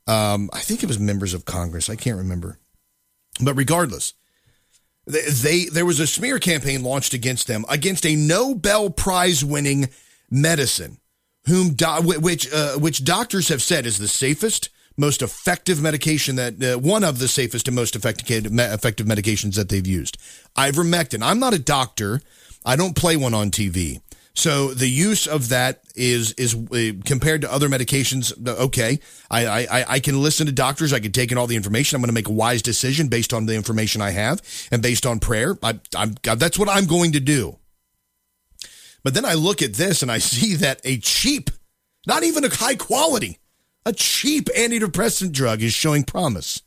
Um, 0.05 0.49
I 0.53 0.59
think 0.59 0.83
it 0.83 0.87
was 0.87 0.99
members 0.99 1.33
of 1.33 1.45
Congress. 1.45 1.89
I 1.89 1.95
can't 1.95 2.17
remember. 2.17 2.59
But 3.41 3.55
regardless, 3.55 4.13
they, 5.05 5.21
they 5.21 5.65
there 5.65 5.85
was 5.85 5.99
a 5.99 6.07
smear 6.07 6.39
campaign 6.39 6.83
launched 6.83 7.13
against 7.13 7.47
them 7.47 7.65
against 7.69 8.05
a 8.05 8.15
Nobel 8.15 8.89
Prize 8.89 9.43
winning 9.43 9.89
medicine, 10.29 10.97
whom 11.47 11.73
do, 11.73 11.87
which 12.03 12.51
uh, 12.51 12.77
which 12.77 13.05
doctors 13.05 13.49
have 13.49 13.61
said 13.61 13.85
is 13.85 13.97
the 13.97 14.07
safest, 14.07 14.69
most 14.97 15.21
effective 15.21 15.81
medication 15.81 16.35
that 16.35 16.61
uh, 16.63 16.77
one 16.77 17.03
of 17.03 17.19
the 17.19 17.27
safest 17.27 17.67
and 17.67 17.75
most 17.75 17.95
effective 17.95 18.47
effective 18.51 19.07
medications 19.07 19.55
that 19.55 19.69
they've 19.69 19.87
used. 19.87 20.17
Ivermectin. 20.57 21.23
I'm 21.23 21.39
not 21.39 21.53
a 21.53 21.59
doctor. 21.59 22.21
I 22.65 22.75
don't 22.75 22.95
play 22.95 23.15
one 23.15 23.33
on 23.33 23.49
TV. 23.49 24.01
So 24.37 24.71
the 24.71 24.87
use 24.87 25.25
of 25.25 25.49
that 25.49 25.81
is 25.95 26.33
is 26.33 26.53
uh, 26.53 27.01
compared 27.05 27.41
to 27.41 27.51
other 27.51 27.67
medications. 27.67 28.31
Okay, 28.47 28.99
I, 29.31 29.65
I 29.65 29.85
I 29.95 29.99
can 29.99 30.21
listen 30.21 30.45
to 30.45 30.51
doctors. 30.51 30.93
I 30.93 30.99
can 30.99 31.11
take 31.11 31.31
in 31.31 31.39
all 31.39 31.47
the 31.47 31.55
information. 31.55 31.95
I'm 31.95 32.03
going 32.03 32.09
to 32.09 32.13
make 32.13 32.27
a 32.27 32.31
wise 32.31 32.61
decision 32.61 33.07
based 33.07 33.33
on 33.33 33.47
the 33.47 33.55
information 33.55 33.99
I 33.99 34.11
have 34.11 34.43
and 34.69 34.79
based 34.79 35.07
on 35.07 35.19
prayer. 35.19 35.57
I, 35.63 35.79
I'm 35.95 36.13
that's 36.21 36.59
what 36.59 36.69
I'm 36.69 36.85
going 36.85 37.13
to 37.13 37.19
do. 37.19 37.57
But 39.03 39.15
then 39.15 39.25
I 39.25 39.33
look 39.33 39.63
at 39.63 39.73
this 39.73 40.03
and 40.03 40.11
I 40.11 40.17
see 40.19 40.53
that 40.53 40.81
a 40.83 40.99
cheap, 40.99 41.49
not 42.05 42.23
even 42.23 42.45
a 42.45 42.55
high 42.55 42.75
quality, 42.75 43.39
a 43.87 43.91
cheap 43.93 44.49
antidepressant 44.55 45.31
drug 45.31 45.63
is 45.63 45.73
showing 45.73 46.03
promise 46.03 46.61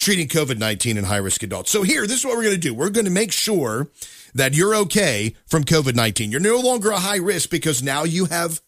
treating 0.00 0.26
COVID 0.26 0.58
19 0.58 0.98
in 0.98 1.04
high 1.04 1.18
risk 1.18 1.44
adults. 1.44 1.70
So, 1.70 1.84
here, 1.84 2.08
this 2.08 2.18
is 2.18 2.24
what 2.24 2.36
we're 2.36 2.42
going 2.42 2.56
to 2.56 2.60
do. 2.60 2.74
We're 2.74 2.90
going 2.90 3.06
to 3.06 3.12
make 3.12 3.30
sure 3.30 3.88
that 4.34 4.54
you're 4.54 4.74
okay 4.74 5.34
from 5.46 5.64
COVID 5.64 5.94
19. 5.94 6.30
You're 6.30 6.40
no 6.40 6.58
longer 6.58 6.90
a 6.90 6.98
high 6.98 7.16
risk 7.16 7.50
because 7.50 7.82
now 7.82 8.04
you 8.04 8.26
have. 8.26 8.60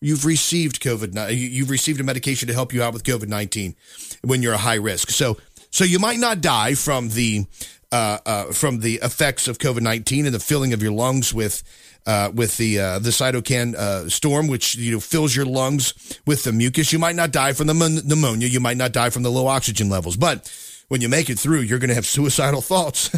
You've 0.00 0.26
received 0.26 0.82
COVID. 0.82 1.34
You've 1.34 1.70
received 1.70 2.00
a 2.00 2.04
medication 2.04 2.48
to 2.48 2.54
help 2.54 2.74
you 2.74 2.82
out 2.82 2.92
with 2.92 3.02
COVID 3.02 3.28
nineteen 3.28 3.74
when 4.22 4.42
you're 4.42 4.52
a 4.52 4.58
high 4.58 4.74
risk. 4.74 5.08
So, 5.08 5.38
so 5.70 5.84
you 5.84 5.98
might 5.98 6.18
not 6.18 6.42
die 6.42 6.74
from 6.74 7.08
the 7.08 7.46
uh, 7.90 8.18
uh, 8.26 8.44
from 8.52 8.80
the 8.80 8.96
effects 8.96 9.48
of 9.48 9.56
COVID 9.56 9.80
nineteen 9.80 10.26
and 10.26 10.34
the 10.34 10.38
filling 10.38 10.74
of 10.74 10.82
your 10.82 10.92
lungs 10.92 11.32
with 11.32 11.62
uh, 12.06 12.30
with 12.32 12.56
the 12.56 12.78
uh, 12.78 12.98
the 12.98 13.10
cytokine 13.10 13.74
uh, 13.74 14.08
storm, 14.08 14.48
which 14.48 14.74
you 14.76 14.92
know 14.92 15.00
fills 15.00 15.34
your 15.34 15.46
lungs 15.46 16.20
with 16.26 16.44
the 16.44 16.52
mucus. 16.52 16.92
You 16.92 16.98
might 16.98 17.16
not 17.16 17.32
die 17.32 17.52
from 17.52 17.66
the 17.66 18.02
pneumonia. 18.04 18.48
You 18.48 18.60
might 18.60 18.76
not 18.76 18.92
die 18.92 19.10
from 19.10 19.22
the 19.22 19.30
low 19.30 19.46
oxygen 19.46 19.88
levels, 19.88 20.16
but 20.16 20.52
when 20.88 21.00
you 21.00 21.08
make 21.08 21.28
it 21.30 21.38
through, 21.38 21.60
you're 21.60 21.78
going 21.78 21.88
to 21.88 21.94
have 21.94 22.06
suicidal 22.06 22.60
thoughts. 22.62 23.10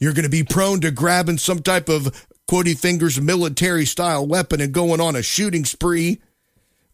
You're 0.00 0.12
going 0.12 0.24
to 0.24 0.30
be 0.30 0.44
prone 0.44 0.80
to 0.80 0.90
grabbing 0.90 1.38
some 1.38 1.60
type 1.60 1.88
of 1.88 2.26
quotey 2.48 2.78
fingers 2.78 3.20
military 3.20 3.84
style 3.84 4.26
weapon 4.26 4.60
and 4.60 4.72
going 4.72 5.00
on 5.00 5.16
a 5.16 5.22
shooting 5.22 5.64
spree. 5.64 6.20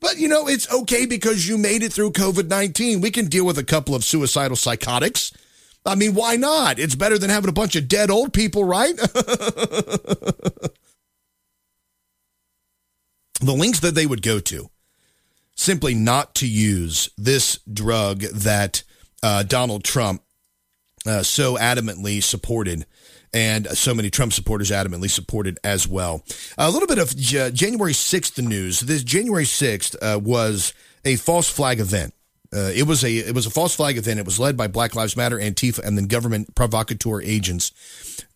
But 0.01 0.19
you 0.19 0.29
know, 0.29 0.49
it's 0.49 0.73
okay 0.73 1.07
because 1.07 1.49
you 1.49 1.59
made 1.59 1.83
it 1.83 1.93
through 1.93 2.13
COVID 2.13 2.49
19. 2.49 3.01
We 3.01 3.11
can 3.11 3.27
deal 3.27 3.47
with 3.47 3.59
a 3.59 3.65
couple 3.65 3.95
of 3.95 4.05
suicidal 4.05 4.57
psychotics. 4.57 5.33
I 5.85 5.95
mean, 5.95 6.15
why 6.15 6.37
not? 6.37 6.79
It's 6.79 6.95
better 6.95 7.19
than 7.19 7.31
having 7.31 7.49
a 7.49 7.53
bunch 7.53 7.77
of 7.77 7.89
dead 7.89 8.11
old 8.11 8.33
people, 8.33 8.65
right? 8.65 8.97
the 8.97 10.73
links 13.41 13.81
that 13.81 13.95
they 13.95 14.07
would 14.07 14.23
go 14.23 14.39
to 14.39 14.71
simply 15.55 15.95
not 15.95 16.35
to 16.37 16.49
use 16.49 17.11
this 17.19 17.59
drug 17.73 18.21
that 18.21 18.83
uh, 19.23 19.43
Donald 19.43 19.85
Trump 19.85 20.23
uh, 21.07 21.23
so 21.23 21.57
adamantly 21.57 22.23
supported 22.23 22.87
and 23.33 23.67
so 23.69 23.95
many 23.95 24.11
Trump 24.11 24.33
supporters 24.33 24.71
adamantly 24.71 25.11
supported 25.11 25.59
as 25.65 25.89
well. 25.89 26.25
A 26.59 26.71
little 26.71 26.89
bit 26.89 26.99
of 26.99 27.17
J- 27.17 27.51
January 27.53 27.93
6th 27.93 28.43
news. 28.43 28.81
This 28.81 29.03
January 29.03 29.45
6th 29.45 29.97
uh, 30.03 30.19
was 30.19 30.75
a 31.05 31.17
false 31.17 31.49
flag 31.49 31.81
event. 31.81 32.15
Uh, 32.55 32.71
it 32.75 32.87
was 32.87 33.03
a 33.03 33.11
it 33.11 33.35
was 33.35 33.47
a 33.47 33.51
false 33.51 33.75
flag 33.75 33.97
event. 33.97 34.19
It 34.19 34.27
was 34.27 34.39
led 34.39 34.59
by 34.59 34.67
Black 34.67 34.95
Lives 34.95 35.17
Matter, 35.17 35.39
Antifa, 35.39 35.79
and 35.79 35.97
then 35.97 36.07
government 36.07 36.55
provocateur 36.55 37.23
agents 37.23 37.73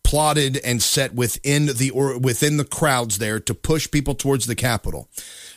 plotted 0.03 0.57
and 0.63 0.81
set 0.81 1.13
within 1.13 1.67
the 1.67 1.91
or 1.91 2.17
within 2.17 2.57
the 2.57 2.65
crowds 2.65 3.19
there 3.19 3.39
to 3.41 3.53
push 3.53 3.91
people 3.91 4.15
towards 4.15 4.47
the 4.47 4.55
Capitol. 4.55 5.07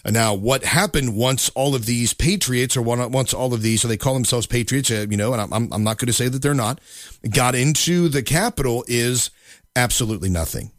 Now, 0.04 0.34
what 0.34 0.64
happened 0.64 1.14
once 1.14 1.50
all 1.50 1.74
of 1.74 1.86
these 1.86 2.14
patriots, 2.14 2.76
or 2.76 2.82
once 2.82 3.34
all 3.34 3.52
of 3.52 3.62
these, 3.62 3.82
so 3.82 3.88
they 3.88 3.96
call 3.96 4.14
themselves 4.14 4.46
patriots, 4.46 4.90
uh, 4.90 5.06
you 5.10 5.16
know, 5.16 5.34
and 5.34 5.52
I'm, 5.54 5.72
I'm 5.72 5.84
not 5.84 5.98
going 5.98 6.06
to 6.06 6.12
say 6.12 6.28
that 6.28 6.40
they're 6.40 6.54
not, 6.54 6.80
got 7.28 7.54
into 7.54 8.08
the 8.08 8.22
Capitol 8.22 8.84
is 8.88 9.30
absolutely 9.76 10.30
nothing. 10.30 10.70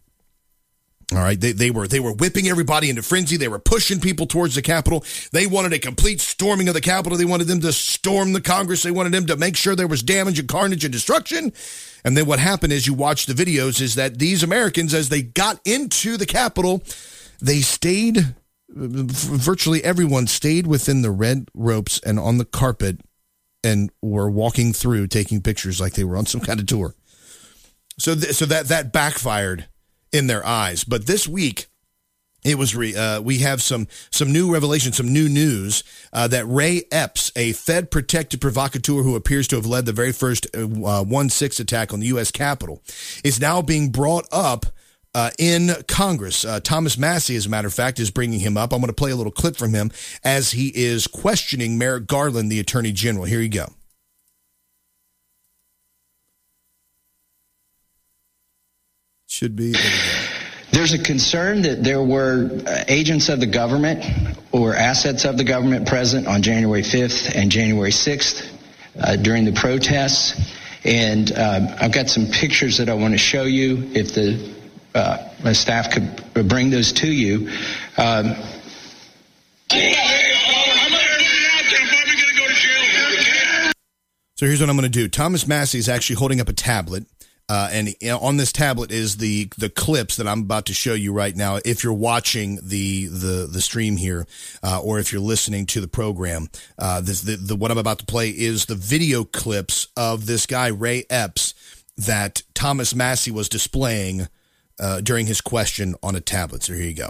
All 1.14 1.20
right, 1.20 1.40
they, 1.40 1.52
they 1.52 1.72
were 1.72 1.90
they 1.90 2.00
were 2.00 2.14
whipping 2.14 2.48
everybody 2.48 2.90
into 2.90 3.04
frenzy. 3.04 3.36
They 3.36 3.50
were 3.50 3.60
pushing 3.60 4.00
people 4.00 4.28
towards 4.28 4.56
the 4.56 4.62
Capitol. 4.62 5.04
They 5.34 5.46
wanted 5.46 5.74
a 5.74 5.80
complete 5.80 6.22
storming 6.22 6.70
of 6.70 6.74
the 6.74 6.80
Capitol. 6.80 7.18
They 7.18 7.26
wanted 7.26 7.48
them 7.48 7.60
to 7.62 7.74
storm 7.74 8.32
the 8.32 8.40
Congress. 8.40 8.84
They 8.84 8.92
wanted 8.92 9.12
them 9.12 9.26
to 9.26 9.36
make 9.36 9.58
sure 9.58 9.76
there 9.76 9.88
was 9.88 10.02
damage 10.02 10.40
and 10.40 10.48
carnage 10.48 10.86
and 10.86 10.92
destruction. 10.92 11.52
And 12.06 12.16
then 12.16 12.28
what 12.28 12.40
happened 12.40 12.72
is 12.72 12.88
you 12.88 12.94
watch 12.94 13.26
the 13.26 13.34
videos 13.34 13.82
is 13.82 13.96
that 13.96 14.20
these 14.20 14.42
Americans, 14.42 14.94
as 14.94 15.10
they 15.10 15.22
got 15.22 15.60
into 15.66 16.16
the 16.16 16.26
Capitol, 16.26 16.82
they 17.42 17.60
stayed. 17.60 18.34
Virtually 18.74 19.84
everyone 19.84 20.28
stayed 20.28 20.66
within 20.66 21.02
the 21.02 21.12
red 21.12 21.50
ropes 21.54 22.00
and 22.06 22.20
on 22.20 22.38
the 22.38 22.46
carpet, 22.46 23.00
and 23.64 23.92
were 24.02 24.30
walking 24.30 24.74
through, 24.74 25.08
taking 25.08 25.42
pictures 25.42 25.80
like 25.80 25.94
they 25.94 26.04
were 26.04 26.18
on 26.18 26.26
some 26.26 26.42
kind 26.42 26.60
of 26.60 26.66
tour. 26.66 26.96
So, 28.00 28.16
th- 28.16 28.34
so 28.34 28.46
that 28.46 28.68
that 28.68 28.92
backfired 28.92 29.68
in 30.12 30.28
their 30.28 30.46
eyes. 30.46 30.84
But 30.84 31.06
this 31.06 31.28
week, 31.28 31.68
it 32.44 32.58
was 32.58 32.76
re, 32.76 32.96
uh, 32.96 33.22
we 33.22 33.40
have 33.40 33.62
some 33.62 33.88
some 34.10 34.32
new 34.32 34.52
revelation, 34.52 34.94
some 34.94 35.14
new 35.14 35.30
news 35.30 35.84
uh, 36.12 36.28
that 36.30 36.46
Ray 36.48 36.84
Epps, 36.92 37.32
a 37.36 37.54
Fed 37.54 37.92
protected 37.92 38.42
provocateur 38.42 39.04
who 39.04 39.16
appears 39.16 39.48
to 39.50 39.56
have 39.58 39.66
led 39.66 39.86
the 39.86 39.94
very 39.94 40.12
first 40.12 40.48
uh, 40.56 41.04
one 41.04 41.30
six 41.30 41.60
attack 41.60 41.94
on 41.94 42.00
the 42.00 42.08
U.S. 42.08 42.32
Capitol, 42.32 42.82
is 43.24 43.40
now 43.40 43.62
being 43.62 43.90
brought 43.90 44.28
up. 44.32 44.66
Uh, 45.14 45.30
in 45.38 45.72
Congress, 45.90 46.46
uh, 46.46 46.62
Thomas 46.62 46.98
Massie, 46.98 47.36
as 47.36 47.46
a 47.46 47.50
matter 47.50 47.68
of 47.68 47.74
fact, 47.74 48.00
is 48.00 48.12
bringing 48.12 48.40
him 48.40 48.56
up. 48.56 48.72
I'm 48.72 48.80
going 48.80 48.88
to 48.88 48.94
play 48.94 49.12
a 49.12 49.16
little 49.16 49.32
clip 49.32 49.58
from 49.58 49.74
him 49.74 49.92
as 50.24 50.52
he 50.52 50.72
is 50.74 51.06
questioning 51.06 51.78
Merrick 51.78 52.08
Garland, 52.08 52.50
the 52.50 52.62
Attorney 52.62 52.94
General. 52.94 53.26
Here 53.26 53.42
you 53.42 53.50
go. 53.50 53.68
Should 59.28 59.58
be. 59.58 59.76
There's 60.72 60.94
a 60.94 61.04
concern 61.04 61.64
that 61.64 61.84
there 61.84 62.02
were 62.02 62.50
uh, 62.66 62.84
agents 62.88 63.28
of 63.28 63.42
the 63.42 63.48
government 63.48 64.06
or 64.54 64.74
assets 64.74 65.26
of 65.26 65.38
the 65.38 65.44
government 65.44 65.88
present 65.88 66.28
on 66.28 66.42
January 66.42 66.84
5th 66.84 67.36
and 67.36 67.52
January 67.52 67.92
6th 67.92 68.50
uh, 68.98 69.18
during 69.18 69.44
the 69.44 69.52
protests. 69.52 70.56
And 70.86 71.32
um, 71.38 71.68
I've 71.82 71.92
got 71.92 72.10
some 72.10 72.28
pictures 72.28 72.78
that 72.78 72.88
I 72.88 72.94
want 72.94 73.14
to 73.14 73.18
show 73.18 73.44
you 73.44 73.90
if 73.94 74.14
the 74.14 74.61
uh, 74.94 75.30
my 75.44 75.54
staff 75.54 75.92
could 75.92 76.48
bring 76.48 76.70
those 76.70 76.92
to 76.94 77.12
you. 77.12 77.50
Um, 77.98 78.36
so 84.36 84.48
here's 84.48 84.60
what 84.60 84.70
I'm 84.70 84.76
going 84.76 84.84
to 84.84 84.90
do. 84.90 85.08
Thomas 85.08 85.48
Massie 85.48 85.78
is 85.78 85.88
actually 85.88 86.18
holding 86.18 86.42
up 86.42 86.50
a 86.50 86.54
tablet. 86.54 87.06
Uh, 87.50 87.70
and 87.74 87.96
on 88.22 88.38
this 88.38 88.54
tablet 88.54 88.92
is 88.92 89.18
the 89.18 89.50
the 89.58 89.70
clips 89.70 90.16
that 90.16 90.26
I'm 90.26 90.40
about 90.40 90.68
to 90.68 90.74
show 90.74 90.94
you 90.94 91.12
right 91.12 91.36
now. 91.36 91.60
If 91.66 91.84
you're 91.84 91.92
watching 91.92 92.60
the 92.64 93.08
the 93.08 93.46
the 93.52 93.62
stream 93.62 93.98
here, 93.98 94.26
uh, 94.64 94.80
or 94.82 95.00
if 95.00 95.12
you're 95.12 95.22
listening 95.22 95.66
to 95.68 95.82
the 95.82 95.88
program, 95.90 96.48
uh, 96.80 97.02
this 97.02 97.22
the, 97.22 97.36
the 97.36 97.58
what 97.58 97.70
I'm 97.70 97.78
about 97.78 98.00
to 98.00 98.06
play 98.06 98.30
is 98.30 98.68
the 98.68 98.76
video 98.76 99.26
clips 99.26 99.88
of 99.98 100.28
this 100.28 100.46
guy 100.46 100.68
Ray 100.68 101.04
Epps 101.10 101.54
that 101.98 102.44
Thomas 102.54 102.96
Massie 102.96 103.32
was 103.32 103.50
displaying 103.50 104.30
uh, 104.82 105.00
during 105.00 105.28
his 105.28 105.40
question 105.40 105.96
on 106.04 106.16
a 106.16 106.22
tablet. 106.22 106.64
So 106.64 106.74
here 106.74 106.86
you 106.86 106.94
go. 106.96 107.10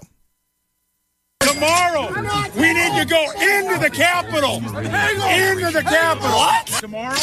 Tomorrow, 1.40 2.08
we 2.56 2.74
need 2.74 3.00
to 3.00 3.06
go 3.06 3.24
into 3.32 3.80
the 3.82 3.90
Capitol. 3.92 4.58
Into 4.58 5.72
the 5.72 5.82
Capitol. 5.82 6.30
What? 6.30 6.68
Tomorrow. 6.68 7.18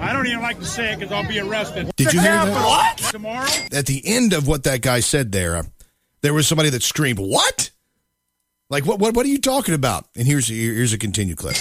I 0.00 0.12
don't 0.12 0.26
even 0.26 0.40
like 0.40 0.58
to 0.58 0.64
say 0.64 0.92
it 0.92 0.98
because 0.98 1.12
I'll 1.12 1.28
be 1.28 1.38
arrested. 1.38 1.90
Did 1.96 2.12
you 2.12 2.20
hear 2.20 2.32
that? 2.32 2.48
What? 2.48 2.98
Tomorrow? 2.98 3.48
At 3.70 3.86
the 3.86 4.02
end 4.04 4.32
of 4.32 4.48
what 4.48 4.64
that 4.64 4.80
guy 4.80 5.00
said 5.00 5.30
there, 5.30 5.62
there 6.22 6.32
was 6.32 6.48
somebody 6.48 6.70
that 6.70 6.82
screamed, 6.82 7.18
"What? 7.18 7.70
Like 8.70 8.86
what? 8.86 8.98
What? 8.98 9.14
What 9.14 9.26
are 9.26 9.28
you 9.28 9.40
talking 9.40 9.74
about?" 9.74 10.06
And 10.16 10.26
here's 10.26 10.48
here's 10.48 10.94
a 10.94 10.98
continued 10.98 11.36
clip. 11.36 11.56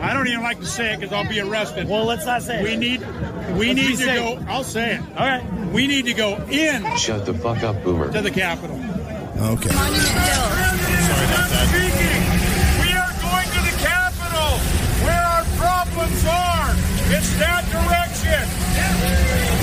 I 0.00 0.12
don't 0.14 0.28
even 0.28 0.42
like 0.42 0.60
to 0.60 0.66
say 0.66 0.92
it 0.94 1.00
because 1.00 1.12
I'll 1.12 1.28
be 1.28 1.40
arrested. 1.40 1.88
Well, 1.88 2.04
let's 2.04 2.26
not 2.26 2.42
say 2.42 2.60
it. 2.60 2.64
We 2.64 2.76
need, 2.76 3.00
we 3.58 3.68
Let's 3.74 3.78
need 3.80 3.90
to 3.90 3.96
safe. 3.96 4.18
go. 4.18 4.44
I'll 4.48 4.64
say 4.64 4.96
it. 4.96 5.00
All 5.16 5.26
right. 5.26 5.44
We 5.72 5.86
need 5.86 6.04
to 6.06 6.14
go 6.14 6.36
in 6.48 6.84
Shut 6.96 7.26
the 7.26 7.34
fuck 7.34 7.62
up, 7.62 7.82
Boomer. 7.82 8.10
to 8.12 8.20
the 8.22 8.30
Capitol. 8.30 8.76
Okay. 8.76 9.68
Speaking, 9.68 9.82
we 12.80 12.92
are 12.96 13.12
going 13.20 13.48
to 13.52 13.60
the 13.66 13.76
Capitol, 13.82 14.58
where 15.04 15.22
our 15.22 15.44
problems 15.56 16.24
are. 16.24 16.70
It's 17.12 17.30
that 17.38 17.64
direction. 17.70 19.55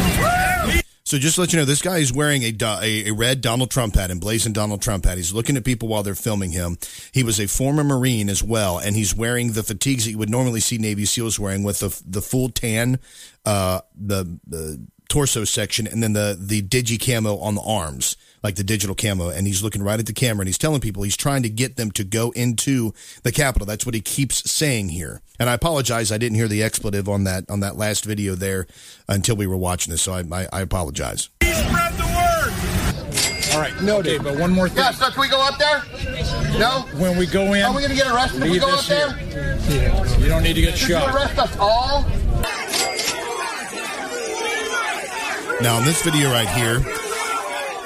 So 1.14 1.20
just 1.20 1.36
to 1.36 1.42
let 1.42 1.54
you 1.54 1.60
know, 1.60 1.66
this 1.66 1.84
guy 1.84 2.00
is 2.00 2.12
wearing 2.12 2.42
a, 2.42 2.56
a, 2.82 3.10
a 3.10 3.12
red 3.12 3.42
Donald 3.42 3.70
Trump 3.70 3.94
hat, 3.94 4.10
emblazoned 4.10 4.56
Donald 4.56 4.82
Trump 4.82 5.06
hat. 5.06 5.18
He's 5.18 5.32
looking 5.32 5.56
at 5.56 5.64
people 5.64 5.88
while 5.88 6.02
they're 6.02 6.16
filming 6.16 6.50
him. 6.50 6.80
He 7.12 7.22
was 7.22 7.40
a 7.40 7.46
former 7.46 7.84
Marine 7.84 8.30
as 8.30 8.42
well, 8.42 8.80
and 8.80 8.96
he's 8.96 9.14
wearing 9.14 9.52
the 9.52 9.62
fatigues 9.62 10.06
that 10.06 10.10
you 10.10 10.18
would 10.18 10.32
normally 10.32 10.60
see 10.60 10.80
Navy 10.80 11.06
SEALs 11.06 11.40
wearing 11.40 11.62
with 11.62 11.82
the 11.82 12.02
the 12.08 12.20
full 12.20 12.50
tan, 12.50 12.98
uh, 13.46 13.82
the 13.96 14.40
the 14.48 14.84
torso 15.08 15.44
section, 15.44 15.86
and 15.86 16.02
then 16.02 16.14
the 16.14 16.36
the 16.40 16.64
digi 16.64 17.00
camo 17.00 17.38
on 17.38 17.54
the 17.54 17.62
arms, 17.62 18.18
like 18.44 18.56
the 18.56 18.64
digital 18.64 18.96
camo. 18.96 19.30
And 19.30 19.48
he's 19.48 19.64
looking 19.64 19.82
right 19.82 20.00
at 20.00 20.06
the 20.06 20.14
camera, 20.14 20.42
and 20.42 20.48
he's 20.48 20.58
telling 20.58 20.82
people 20.82 21.04
he's 21.04 21.18
trying 21.18 21.44
to 21.44 21.50
get 21.50 21.76
them 21.78 21.90
to 21.92 22.04
go 22.04 22.32
into 22.32 22.94
the 23.24 23.32
Capitol. 23.32 23.66
That's 23.66 23.86
what 23.86 23.96
he 23.96 24.02
keeps 24.02 24.50
saying 24.52 24.90
here. 24.90 25.22
And 25.40 25.50
I 25.50 25.54
apologize, 25.54 26.12
I 26.12 26.18
didn't 26.18 26.36
hear 26.36 26.48
the 26.48 26.62
expletive 26.62 27.08
on 27.10 27.24
that 27.24 27.50
on 27.50 27.62
that 27.62 27.78
last 27.78 28.06
video 28.06 28.36
there 28.36 28.68
until 29.08 29.36
we 29.36 29.48
were 29.48 29.58
watching 29.58 29.92
this, 29.92 30.02
so 30.04 30.14
I 30.14 30.24
I, 30.32 30.48
I 30.54 30.62
apologize. 30.62 31.30
Spread 31.42 31.94
the 31.94 32.04
word. 32.04 33.54
All 33.54 33.60
right, 33.60 33.74
no, 33.84 33.98
Okay, 34.00 34.18
but 34.18 34.38
one 34.40 34.52
more 34.52 34.68
thing. 34.68 34.80
Yeah, 34.80 34.92
so 34.92 35.12
can 35.12 35.22
we 35.22 35.30
go 35.30 35.40
up 35.40 35.60
there? 35.60 35.84
No? 36.58 36.88
When 36.98 37.18
we 37.18 37.28
go 37.28 37.54
in, 37.54 37.64
Are 37.64 37.72
we 37.74 37.82
going 37.82 37.92
to 37.92 37.96
get 37.96 38.08
arrested 38.12 38.42
if 38.42 38.50
we 38.52 38.58
go 38.60 38.68
up 38.68 38.80
this 38.80 38.88
there? 38.88 39.10
Yeah, 39.70 40.18
you 40.18 40.28
don't 40.28 40.42
need 40.42 40.54
to 40.56 40.62
get 40.62 40.72
Did 40.74 40.82
you 40.82 40.88
shot. 40.88 41.14
arrest 41.16 41.38
us 41.38 41.56
all? 41.60 42.02
Now, 45.62 45.78
in 45.78 45.86
this 45.86 46.02
video 46.02 46.32
right 46.32 46.50
here, 46.50 46.80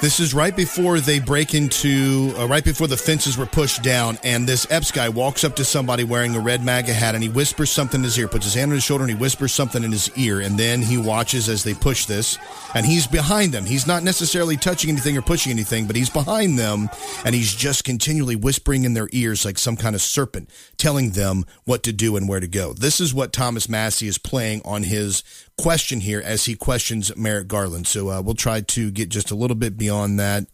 this 0.00 0.20
is 0.20 0.32
right 0.32 0.54
before 0.54 1.00
they 1.00 1.18
break 1.18 1.54
into, 1.54 2.32
uh, 2.38 2.46
right 2.46 2.62
before 2.62 2.86
the 2.86 2.96
fences 2.96 3.36
were 3.36 3.46
pushed 3.46 3.82
down, 3.82 4.18
and 4.22 4.48
this 4.48 4.66
Epps 4.70 4.92
guy 4.92 5.08
walks 5.08 5.42
up 5.42 5.56
to 5.56 5.64
somebody 5.64 6.04
wearing 6.04 6.34
a 6.36 6.40
red 6.40 6.64
MAGA 6.64 6.92
hat, 6.92 7.14
and 7.14 7.22
he 7.22 7.28
whispers 7.28 7.70
something 7.70 8.00
in 8.00 8.04
his 8.04 8.18
ear, 8.18 8.28
puts 8.28 8.44
his 8.44 8.54
hand 8.54 8.70
on 8.70 8.76
his 8.76 8.84
shoulder, 8.84 9.04
and 9.04 9.10
he 9.10 9.16
whispers 9.16 9.52
something 9.52 9.82
in 9.82 9.90
his 9.90 10.10
ear, 10.16 10.40
and 10.40 10.56
then 10.58 10.82
he 10.82 10.96
watches 10.98 11.48
as 11.48 11.64
they 11.64 11.74
push 11.74 12.06
this, 12.06 12.38
and 12.74 12.86
he's 12.86 13.06
behind 13.06 13.52
them. 13.52 13.64
He's 13.64 13.86
not 13.86 14.02
necessarily 14.04 14.56
touching 14.56 14.90
anything 14.90 15.16
or 15.16 15.22
pushing 15.22 15.50
anything, 15.50 15.86
but 15.86 15.96
he's 15.96 16.10
behind 16.10 16.58
them, 16.58 16.88
and 17.24 17.34
he's 17.34 17.54
just 17.54 17.82
continually 17.82 18.36
whispering 18.36 18.84
in 18.84 18.94
their 18.94 19.08
ears 19.12 19.44
like 19.44 19.58
some 19.58 19.76
kind 19.76 19.96
of 19.96 20.02
serpent, 20.02 20.48
telling 20.76 21.10
them 21.10 21.44
what 21.64 21.82
to 21.82 21.92
do 21.92 22.16
and 22.16 22.28
where 22.28 22.40
to 22.40 22.48
go. 22.48 22.72
This 22.72 23.00
is 23.00 23.12
what 23.12 23.32
Thomas 23.32 23.68
Massie 23.68 24.06
is 24.08 24.18
playing 24.18 24.62
on 24.64 24.84
his 24.84 25.24
question 25.58 26.00
here 26.00 26.22
as 26.24 26.46
he 26.46 26.54
questions 26.54 27.14
Merrick 27.16 27.48
Garland. 27.48 27.86
So 27.86 28.10
uh, 28.10 28.22
we'll 28.22 28.34
try 28.34 28.60
to 28.62 28.90
get 28.90 29.08
just 29.08 29.30
a 29.30 29.34
little 29.34 29.56
bit 29.56 29.76
beyond 29.76 30.18
that. 30.18 30.46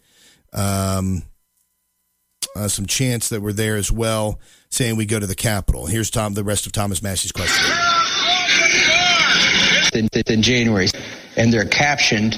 Um, 0.52 1.22
uh, 2.56 2.68
some 2.68 2.86
chants 2.86 3.28
that 3.28 3.40
were 3.40 3.52
there 3.52 3.76
as 3.76 3.90
well, 3.90 4.40
saying 4.70 4.96
we 4.96 5.06
go 5.06 5.18
to 5.18 5.26
the 5.26 5.34
Capitol. 5.34 5.86
Here's 5.86 6.10
Tom, 6.10 6.34
the 6.34 6.44
rest 6.44 6.66
of 6.66 6.72
Thomas 6.72 7.02
Massie's 7.02 7.32
question. 7.32 7.64
than 10.26 10.42
January, 10.42 10.88
and 11.36 11.52
they're 11.52 11.66
captioned. 11.66 12.36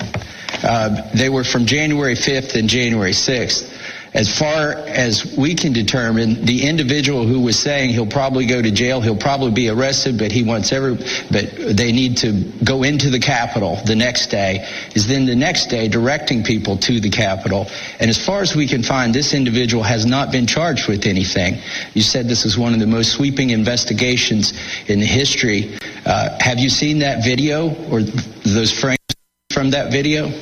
Uh, 0.62 1.10
they 1.14 1.28
were 1.28 1.44
from 1.44 1.66
January 1.66 2.14
5th 2.14 2.54
and 2.54 2.68
January 2.68 3.12
6th. 3.12 3.70
As 4.16 4.34
far 4.34 4.72
as 4.72 5.36
we 5.36 5.54
can 5.54 5.74
determine, 5.74 6.46
the 6.46 6.66
individual 6.66 7.26
who 7.26 7.40
was 7.40 7.58
saying 7.58 7.90
he'll 7.90 8.06
probably 8.06 8.46
go 8.46 8.62
to 8.62 8.70
jail, 8.70 9.02
he'll 9.02 9.14
probably 9.14 9.50
be 9.50 9.68
arrested, 9.68 10.18
but 10.18 10.32
he 10.32 10.42
wants 10.42 10.72
every, 10.72 10.94
but 11.30 11.76
they 11.76 11.92
need 11.92 12.16
to 12.16 12.32
go 12.64 12.82
into 12.82 13.10
the 13.10 13.18
Capitol 13.18 13.78
the 13.84 13.94
next 13.94 14.28
day, 14.28 14.66
is 14.94 15.06
then 15.06 15.26
the 15.26 15.36
next 15.36 15.66
day 15.66 15.86
directing 15.86 16.42
people 16.42 16.78
to 16.78 16.98
the 16.98 17.10
Capitol. 17.10 17.66
And 18.00 18.08
as 18.08 18.16
far 18.24 18.40
as 18.40 18.56
we 18.56 18.66
can 18.66 18.82
find, 18.82 19.14
this 19.14 19.34
individual 19.34 19.82
has 19.82 20.06
not 20.06 20.32
been 20.32 20.46
charged 20.46 20.88
with 20.88 21.04
anything. 21.04 21.58
You 21.92 22.00
said 22.00 22.26
this 22.26 22.46
is 22.46 22.56
one 22.56 22.72
of 22.72 22.80
the 22.80 22.86
most 22.86 23.12
sweeping 23.12 23.50
investigations 23.50 24.54
in 24.88 24.98
history. 24.98 25.76
Uh, 26.06 26.38
have 26.40 26.58
you 26.58 26.70
seen 26.70 27.00
that 27.00 27.22
video 27.22 27.68
or 27.90 28.00
those 28.00 28.72
frames 28.72 28.96
from 29.52 29.70
that 29.72 29.92
video? 29.92 30.32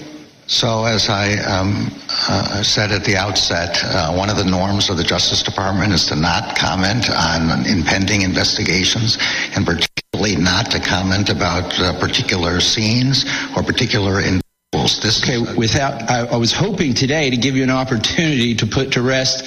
So, 0.46 0.84
as 0.84 1.08
I 1.08 1.36
um, 1.44 1.90
uh, 2.28 2.62
said 2.62 2.92
at 2.92 3.04
the 3.04 3.16
outset, 3.16 3.80
uh, 3.82 4.12
one 4.12 4.28
of 4.28 4.36
the 4.36 4.44
norms 4.44 4.90
of 4.90 4.98
the 4.98 5.02
Justice 5.02 5.42
Department 5.42 5.94
is 5.94 6.04
to 6.06 6.16
not 6.16 6.58
comment 6.58 7.08
on 7.08 7.66
impending 7.66 8.22
investigations, 8.22 9.16
and 9.56 9.64
particularly 9.64 10.36
not 10.36 10.70
to 10.72 10.80
comment 10.80 11.30
about 11.30 11.80
uh, 11.80 11.98
particular 11.98 12.60
scenes 12.60 13.24
or 13.56 13.62
particular 13.62 14.20
individuals. 14.20 15.00
This 15.00 15.22
okay, 15.22 15.38
without, 15.56 16.02
I, 16.10 16.26
I 16.26 16.36
was 16.36 16.52
hoping 16.52 16.92
today 16.92 17.30
to 17.30 17.38
give 17.38 17.56
you 17.56 17.62
an 17.62 17.70
opportunity 17.70 18.54
to 18.56 18.66
put 18.66 18.92
to 18.92 19.02
rest 19.02 19.46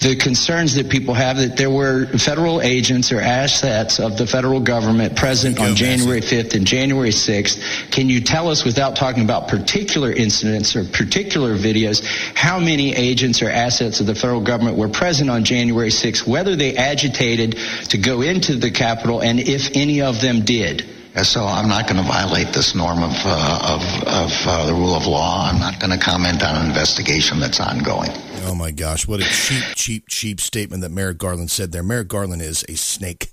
the 0.00 0.16
concerns 0.16 0.74
that 0.74 0.88
people 0.88 1.12
have 1.12 1.36
that 1.36 1.58
there 1.58 1.70
were 1.70 2.06
federal 2.06 2.62
agents 2.62 3.12
or 3.12 3.20
assets 3.20 4.00
of 4.00 4.16
the 4.16 4.26
federal 4.26 4.58
government 4.58 5.14
present 5.14 5.60
on 5.60 5.76
January 5.76 6.22
5th 6.22 6.54
and 6.54 6.66
January 6.66 7.10
6th. 7.10 7.90
Can 7.90 8.08
you 8.08 8.22
tell 8.22 8.48
us, 8.48 8.64
without 8.64 8.96
talking 8.96 9.22
about 9.22 9.48
particular 9.48 10.10
incidents 10.10 10.74
or 10.74 10.84
particular 10.84 11.54
videos, 11.54 12.02
how 12.34 12.58
many 12.58 12.94
agents 12.94 13.42
or 13.42 13.50
assets 13.50 14.00
of 14.00 14.06
the 14.06 14.14
federal 14.14 14.40
government 14.40 14.78
were 14.78 14.88
present 14.88 15.28
on 15.28 15.44
January 15.44 15.90
6th, 15.90 16.26
whether 16.26 16.56
they 16.56 16.76
agitated 16.76 17.58
to 17.90 17.98
go 17.98 18.22
into 18.22 18.56
the 18.56 18.70
Capitol, 18.70 19.20
and 19.20 19.38
if 19.38 19.76
any 19.76 20.00
of 20.00 20.22
them 20.22 20.46
did? 20.46 20.99
So 21.22 21.44
I'm 21.44 21.68
not 21.68 21.86
going 21.86 21.96
to 21.96 22.08
violate 22.08 22.54
this 22.54 22.74
norm 22.74 23.02
of, 23.02 23.12
uh, 23.24 23.76
of, 23.76 24.08
of 24.08 24.30
uh, 24.46 24.66
the 24.66 24.72
rule 24.72 24.94
of 24.94 25.06
law. 25.06 25.50
I'm 25.50 25.58
not 25.58 25.78
going 25.80 25.90
to 25.90 25.98
comment 25.98 26.42
on 26.42 26.56
an 26.56 26.66
investigation 26.66 27.40
that's 27.40 27.60
ongoing. 27.60 28.10
Oh 28.44 28.54
my 28.54 28.70
gosh, 28.70 29.06
what 29.06 29.20
a 29.20 29.24
cheap, 29.24 29.64
cheap, 29.74 30.08
cheap 30.08 30.40
statement 30.40 30.82
that 30.82 30.90
Merrick 30.90 31.18
Garland 31.18 31.50
said 31.50 31.72
there. 31.72 31.82
Merrick 31.82 32.08
Garland 32.08 32.42
is 32.42 32.64
a 32.68 32.76
snake 32.76 33.32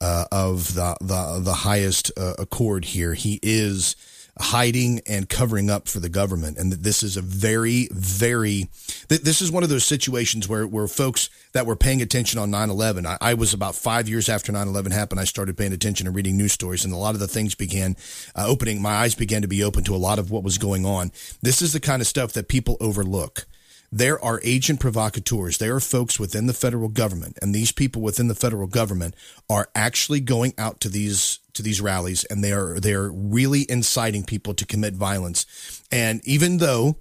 uh, 0.00 0.26
of 0.30 0.74
the 0.74 0.96
the 1.00 1.40
the 1.42 1.54
highest 1.54 2.12
uh, 2.16 2.34
accord 2.38 2.84
here. 2.84 3.14
He 3.14 3.40
is 3.42 3.96
hiding 4.40 5.00
and 5.06 5.28
covering 5.28 5.70
up 5.70 5.88
for 5.88 6.00
the 6.00 6.08
government, 6.08 6.58
and 6.58 6.72
that 6.72 6.82
this 6.82 7.02
is 7.02 7.16
a 7.16 7.22
very, 7.22 7.88
very. 7.92 8.68
Th- 9.08 9.20
this 9.20 9.42
is 9.42 9.50
one 9.50 9.62
of 9.62 9.68
those 9.68 9.84
situations 9.84 10.48
where 10.48 10.66
where 10.66 10.86
folks 10.86 11.30
that 11.52 11.66
were 11.66 11.76
paying 11.76 12.02
attention 12.02 12.38
on 12.38 12.50
9-11 12.50 13.06
I, 13.06 13.18
I 13.20 13.34
was 13.34 13.52
about 13.54 13.74
five 13.74 14.08
years 14.08 14.28
after 14.28 14.52
9-11 14.52 14.92
happened 14.92 15.20
i 15.20 15.24
started 15.24 15.56
paying 15.56 15.72
attention 15.72 16.06
and 16.06 16.14
reading 16.14 16.36
news 16.36 16.52
stories 16.52 16.84
and 16.84 16.92
a 16.92 16.96
lot 16.96 17.14
of 17.14 17.20
the 17.20 17.28
things 17.28 17.54
began 17.54 17.96
uh, 18.36 18.44
opening 18.46 18.80
my 18.80 18.90
eyes 18.90 19.14
began 19.14 19.42
to 19.42 19.48
be 19.48 19.64
open 19.64 19.84
to 19.84 19.94
a 19.94 19.96
lot 19.96 20.18
of 20.18 20.30
what 20.30 20.42
was 20.42 20.58
going 20.58 20.84
on 20.84 21.10
this 21.42 21.62
is 21.62 21.72
the 21.72 21.80
kind 21.80 22.00
of 22.02 22.06
stuff 22.06 22.32
that 22.32 22.48
people 22.48 22.76
overlook 22.80 23.46
there 23.90 24.22
are 24.22 24.40
agent 24.44 24.80
provocateurs. 24.80 25.58
There 25.58 25.74
are 25.74 25.80
folks 25.80 26.20
within 26.20 26.46
the 26.46 26.52
federal 26.52 26.88
government, 26.88 27.38
and 27.40 27.54
these 27.54 27.72
people 27.72 28.02
within 28.02 28.28
the 28.28 28.34
federal 28.34 28.66
government 28.66 29.14
are 29.48 29.68
actually 29.74 30.20
going 30.20 30.52
out 30.58 30.80
to 30.80 30.88
these 30.88 31.38
to 31.54 31.62
these 31.62 31.80
rallies, 31.80 32.24
and 32.24 32.44
they 32.44 32.52
are 32.52 32.78
they 32.78 32.92
are 32.92 33.10
really 33.10 33.64
inciting 33.70 34.24
people 34.24 34.52
to 34.54 34.66
commit 34.66 34.94
violence. 34.94 35.82
And 35.90 36.20
even 36.26 36.58
though, 36.58 36.96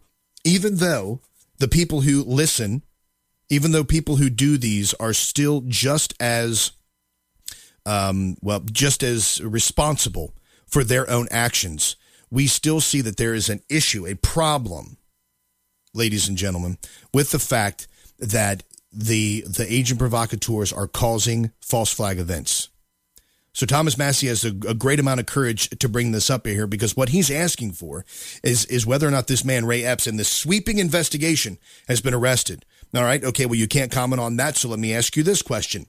even 0.45 0.77
though 0.77 1.19
the 1.57 1.67
people 1.67 2.01
who 2.01 2.23
listen, 2.23 2.83
even 3.49 3.71
though 3.71 3.83
people 3.83 4.15
who 4.15 4.29
do 4.29 4.57
these 4.57 4.93
are 4.95 5.13
still 5.13 5.63
just 5.67 6.13
as 6.21 6.71
um, 7.85 8.37
well, 8.41 8.61
just 8.61 9.03
as 9.03 9.41
responsible 9.43 10.33
for 10.65 10.83
their 10.83 11.09
own 11.09 11.27
actions, 11.31 11.97
we 12.29 12.47
still 12.47 12.79
see 12.79 13.01
that 13.01 13.17
there 13.17 13.33
is 13.33 13.49
an 13.49 13.61
issue, 13.69 14.05
a 14.05 14.15
problem 14.15 14.96
ladies 15.97 16.27
and 16.27 16.37
gentlemen, 16.37 16.77
with 17.13 17.31
the 17.31 17.39
fact 17.39 17.87
that 18.19 18.63
the 18.91 19.41
the 19.41 19.65
agent 19.71 19.99
provocateurs 19.99 20.71
are 20.71 20.87
causing 20.87 21.51
false 21.61 21.93
flag 21.93 22.19
events. 22.19 22.69
So 23.53 23.65
Thomas 23.65 23.97
Massie 23.97 24.27
has 24.27 24.45
a, 24.45 24.49
a, 24.49 24.75
great 24.75 24.99
amount 24.99 25.19
of 25.19 25.25
courage 25.25 25.69
to 25.79 25.89
bring 25.89 26.11
this 26.11 26.29
up 26.29 26.45
here 26.45 26.67
because 26.67 26.95
what 26.95 27.09
he's 27.09 27.31
asking 27.31 27.71
for 27.71 28.05
is 28.43 28.65
is 28.65 28.85
whether 28.85 29.07
or 29.07 29.11
not 29.11 29.27
this 29.27 29.43
man 29.43 29.65
Ray 29.65 29.83
Epps 29.83 30.05
in 30.05 30.17
this 30.17 30.29
sweeping 30.29 30.77
investigation 30.77 31.57
has 31.87 31.99
been 31.99 32.13
arrested. 32.13 32.65
All 32.95 33.03
right, 33.03 33.23
okay, 33.23 33.45
well 33.45 33.55
you 33.55 33.67
can't 33.67 33.91
comment 33.91 34.21
on 34.21 34.37
that, 34.37 34.57
so 34.57 34.69
let 34.69 34.79
me 34.79 34.93
ask 34.93 35.17
you 35.17 35.23
this 35.23 35.41
question: 35.41 35.87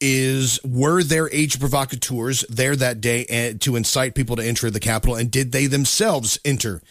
Is 0.00 0.58
were 0.64 1.02
there 1.02 1.28
agent 1.32 1.60
provocateurs 1.60 2.46
there 2.48 2.76
that 2.76 3.00
day 3.00 3.26
eh, 3.28 3.52
to 3.60 3.76
incite 3.76 4.14
people 4.14 4.36
to 4.36 4.44
enter 4.44 4.70
the 4.70 4.80
Capitol, 4.80 5.16
and 5.16 5.30
did 5.30 5.52
they 5.52 5.66
themselves 5.66 6.38
enter 6.44 6.82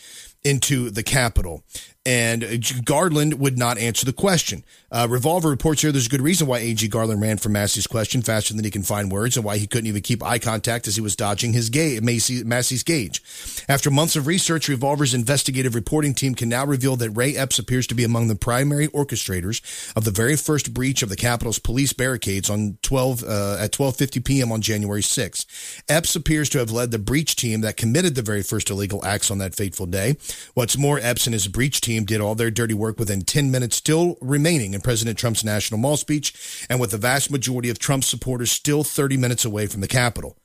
into 0.43 0.91
the 0.91 1.03
Capitol? 1.03 1.63
And 2.05 2.65
Garland 2.83 3.39
would 3.39 3.57
not 3.57 3.77
answer 3.77 4.05
the 4.05 4.11
question. 4.11 4.65
Uh, 4.91 5.07
Revolver 5.09 5.49
reports 5.49 5.81
here 5.81 5.91
there's 5.91 6.07
a 6.07 6.09
good 6.09 6.21
reason 6.21 6.47
why 6.47 6.59
A.G. 6.59 6.89
Garland 6.89 7.21
ran 7.21 7.37
from 7.37 7.53
Massie's 7.53 7.87
question 7.87 8.21
faster 8.21 8.53
than 8.53 8.65
he 8.65 8.69
can 8.69 8.83
find 8.83 9.09
words 9.09 9.37
and 9.37 9.45
why 9.45 9.57
he 9.57 9.67
couldn't 9.67 9.87
even 9.87 10.01
keep 10.01 10.21
eye 10.21 10.37
contact 10.37 10.85
as 10.85 10.95
he 10.95 11.01
was 11.01 11.15
dodging 11.15 11.53
his 11.53 11.69
ga- 11.69 12.01
Massie, 12.01 12.43
Massie's 12.43 12.83
gauge. 12.83 13.23
After 13.69 13.89
months 13.89 14.17
of 14.17 14.27
research, 14.27 14.67
Revolver's 14.67 15.13
investigative 15.13 15.75
reporting 15.75 16.13
team 16.13 16.35
can 16.35 16.49
now 16.49 16.65
reveal 16.65 16.97
that 16.97 17.09
Ray 17.11 17.37
Epps 17.37 17.57
appears 17.57 17.87
to 17.87 17.95
be 17.95 18.03
among 18.03 18.27
the 18.27 18.35
primary 18.35 18.89
orchestrators 18.89 19.61
of 19.95 20.03
the 20.03 20.11
very 20.11 20.35
first 20.35 20.73
breach 20.73 21.03
of 21.03 21.09
the 21.09 21.15
Capitol's 21.15 21.59
police 21.59 21.93
barricades 21.93 22.49
on 22.49 22.77
12 22.81 23.23
uh, 23.23 23.57
at 23.59 23.71
12:50 23.71 24.25
p.m. 24.25 24.51
on 24.51 24.61
January 24.61 25.01
6. 25.01 25.45
Epps 25.87 26.15
appears 26.17 26.49
to 26.49 26.59
have 26.59 26.69
led 26.69 26.91
the 26.91 26.99
breach 26.99 27.37
team 27.37 27.61
that 27.61 27.77
committed 27.77 28.15
the 28.15 28.21
very 28.21 28.43
first 28.43 28.69
illegal 28.69 29.03
acts 29.05 29.31
on 29.31 29.37
that 29.37 29.55
fateful 29.55 29.85
day. 29.85 30.17
What's 30.53 30.77
more, 30.77 30.99
Epps 30.99 31.25
and 31.27 31.33
his 31.33 31.47
breach 31.47 31.79
team 31.81 31.92
team 31.93 32.05
did 32.05 32.21
all 32.21 32.35
their 32.35 32.51
dirty 32.51 32.73
work 32.73 32.99
within 32.99 33.21
10 33.21 33.51
minutes 33.51 33.75
still 33.75 34.17
remaining 34.21 34.73
in 34.73 34.81
President 34.81 35.17
Trump's 35.17 35.43
National 35.43 35.79
Mall 35.79 35.97
speech, 35.97 36.65
and 36.69 36.79
with 36.79 36.91
the 36.91 36.97
vast 36.97 37.31
majority 37.31 37.69
of 37.69 37.79
Trump's 37.79 38.07
supporters 38.07 38.51
still 38.51 38.83
30 38.83 39.17
minutes 39.17 39.45
away 39.45 39.67
from 39.67 39.81
the 39.81 39.87
Capitol. 39.87 40.37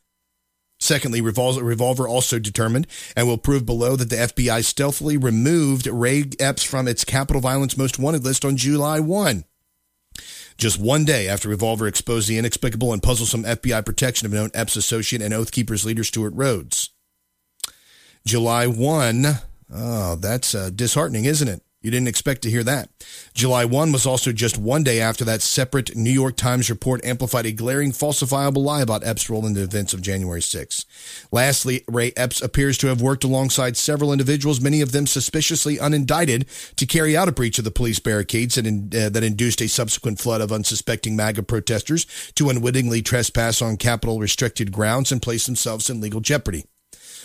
Secondly, 0.80 1.20
Revolver 1.20 2.06
also 2.06 2.38
determined 2.38 2.86
and 3.16 3.26
will 3.26 3.38
prove 3.38 3.66
below 3.66 3.96
that 3.96 4.10
the 4.10 4.16
FBI 4.16 4.64
stealthily 4.64 5.16
removed 5.16 5.88
Ray 5.88 6.24
Epps 6.38 6.62
from 6.62 6.86
its 6.86 7.04
Capitol 7.04 7.40
Violence 7.40 7.76
Most 7.76 7.98
Wanted 7.98 8.24
list 8.24 8.44
on 8.44 8.56
July 8.56 9.00
1. 9.00 9.44
Just 10.56 10.78
one 10.80 11.04
day 11.04 11.28
after 11.28 11.48
Revolver 11.48 11.88
exposed 11.88 12.28
the 12.28 12.38
inexplicable 12.38 12.92
and 12.92 13.02
puzzlesome 13.02 13.44
FBI 13.44 13.84
protection 13.84 14.26
of 14.26 14.32
known 14.32 14.50
Epps 14.54 14.76
associate 14.76 15.22
and 15.22 15.34
Oath 15.34 15.50
Keepers 15.50 15.84
leader 15.84 16.04
Stewart 16.04 16.32
Rhodes. 16.34 16.90
July 18.24 18.66
1, 18.66 19.38
Oh, 19.72 20.16
that's 20.16 20.54
uh, 20.54 20.70
disheartening, 20.74 21.24
isn't 21.24 21.48
it? 21.48 21.62
You 21.80 21.92
didn't 21.92 22.08
expect 22.08 22.42
to 22.42 22.50
hear 22.50 22.64
that. 22.64 22.88
July 23.34 23.64
1 23.64 23.92
was 23.92 24.04
also 24.04 24.32
just 24.32 24.58
one 24.58 24.82
day 24.82 25.00
after 25.00 25.24
that 25.24 25.42
separate 25.42 25.94
New 25.94 26.10
York 26.10 26.36
Times 26.36 26.68
report 26.68 27.04
amplified 27.04 27.46
a 27.46 27.52
glaring 27.52 27.92
falsifiable 27.92 28.64
lie 28.64 28.82
about 28.82 29.06
Epps' 29.06 29.30
role 29.30 29.46
in 29.46 29.52
the 29.52 29.62
events 29.62 29.94
of 29.94 30.02
January 30.02 30.42
6. 30.42 30.84
Lastly, 31.30 31.84
Ray 31.86 32.12
Epps 32.16 32.42
appears 32.42 32.78
to 32.78 32.88
have 32.88 33.00
worked 33.00 33.22
alongside 33.22 33.76
several 33.76 34.12
individuals, 34.12 34.60
many 34.60 34.80
of 34.80 34.90
them 34.90 35.06
suspiciously 35.06 35.76
unindicted, 35.76 36.74
to 36.74 36.84
carry 36.84 37.16
out 37.16 37.28
a 37.28 37.32
breach 37.32 37.58
of 37.58 37.64
the 37.64 37.70
police 37.70 38.00
barricades 38.00 38.56
that, 38.56 38.66
in, 38.66 38.90
uh, 38.92 39.08
that 39.10 39.22
induced 39.22 39.60
a 39.60 39.68
subsequent 39.68 40.18
flood 40.18 40.40
of 40.40 40.50
unsuspecting 40.50 41.14
MAGA 41.14 41.44
protesters 41.44 42.06
to 42.34 42.50
unwittingly 42.50 43.02
trespass 43.02 43.62
on 43.62 43.76
Capitol 43.76 44.18
restricted 44.18 44.72
grounds 44.72 45.12
and 45.12 45.22
place 45.22 45.46
themselves 45.46 45.88
in 45.88 46.00
legal 46.00 46.20
jeopardy. 46.20 46.64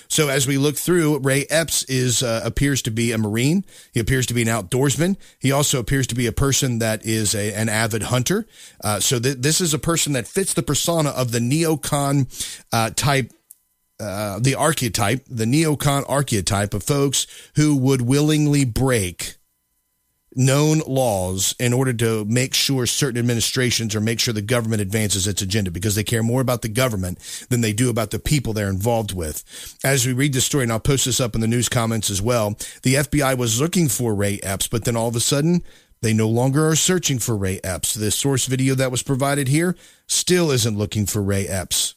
So 0.08 0.30
as 0.30 0.48
we 0.48 0.58
look 0.58 0.76
through, 0.76 1.20
Ray 1.20 1.46
Epps 1.50 1.84
is 1.84 2.24
uh, 2.24 2.42
appears 2.44 2.82
to 2.84 2.92
be 2.92 3.12
a 3.12 3.18
Marine. 3.18 3.66
He 3.94 4.00
appears 4.00 4.26
to 4.28 4.34
be 4.34 4.42
an 4.42 4.48
outdoorsman. 4.48 5.18
He 5.40 5.52
also 5.52 5.80
appears 5.80 6.08
to 6.08 6.16
be 6.16 6.28
a 6.28 6.32
person 6.32 6.80
that 6.80 7.06
is 7.06 7.34
a, 7.36 7.54
an 7.54 7.70
avid 7.70 8.04
hunter. 8.04 8.46
Uh, 8.84 9.00
so 9.00 9.20
th- 9.20 9.38
this 9.38 9.62
is 9.62 9.74
a 9.74 9.80
person 9.80 10.14
that 10.14 10.28
fits 10.28 10.54
the 10.54 10.64
persona 10.64 11.10
of 11.10 11.32
the 11.32 11.40
neocon 11.40 12.28
uh, 12.72 12.92
type 12.92 13.32
uh, 14.00 14.40
the 14.40 14.56
archetype, 14.56 15.24
the 15.30 15.46
neocon 15.46 16.04
archetype 16.10 16.74
of 16.74 16.84
folks 16.84 17.28
who 17.56 17.78
would 17.78 18.02
willingly 18.02 18.66
break 18.66 19.38
known 20.36 20.80
laws 20.88 21.56
in 21.60 21.74
order 21.74 21.94
to 21.94 22.26
make 22.26 22.54
sure 22.54 22.86
certain 22.86 23.20
administrations 23.20 23.96
or 23.96 24.02
make 24.02 24.20
sure 24.20 24.34
the 24.34 24.42
government 24.42 24.82
advances 24.82 25.28
its 25.28 25.42
agenda 25.42 25.72
because 25.72 25.96
they 25.96 26.04
care 26.04 26.24
more 26.24 26.42
about 26.42 26.62
the 26.62 26.70
government 26.70 27.20
than 27.50 27.62
they 27.62 27.74
do 27.74 27.90
about 27.90 28.12
the 28.12 28.20
people 28.20 28.54
they're 28.54 28.70
involved 28.70 29.14
with. 29.14 29.44
As 29.84 30.06
we 30.06 30.14
read 30.14 30.34
this 30.34 30.46
story, 30.46 30.64
and 30.64 30.72
I'll 30.72 30.80
post 30.80 31.06
this 31.06 31.20
up 31.20 31.36
in 31.36 31.42
the 31.42 31.48
news 31.48 31.70
comments 31.70 32.10
as 32.10 32.22
well, 32.22 32.58
the 32.84 32.96
FBI 32.96 33.38
was 33.38 33.62
looking 33.62 33.88
for 33.88 34.16
Ray 34.16 34.40
Epps, 34.42 34.68
but 34.68 34.86
then 34.86 34.96
all 34.96 35.08
of 35.08 35.16
a 35.16 35.20
sudden, 35.20 35.64
they 36.02 36.14
no 36.14 36.28
longer 36.28 36.68
are 36.68 36.76
searching 36.76 37.18
for 37.18 37.36
Ray 37.36 37.62
Epps. 37.64 37.94
The 37.94 38.12
source 38.12 38.46
video 38.46 38.76
that 38.76 38.92
was 38.92 39.04
provided 39.04 39.48
here 39.48 39.76
still 40.08 40.52
isn't 40.52 40.78
looking 40.78 41.06
for 41.06 41.22
Ray 41.22 41.48
Epps. 41.48 41.96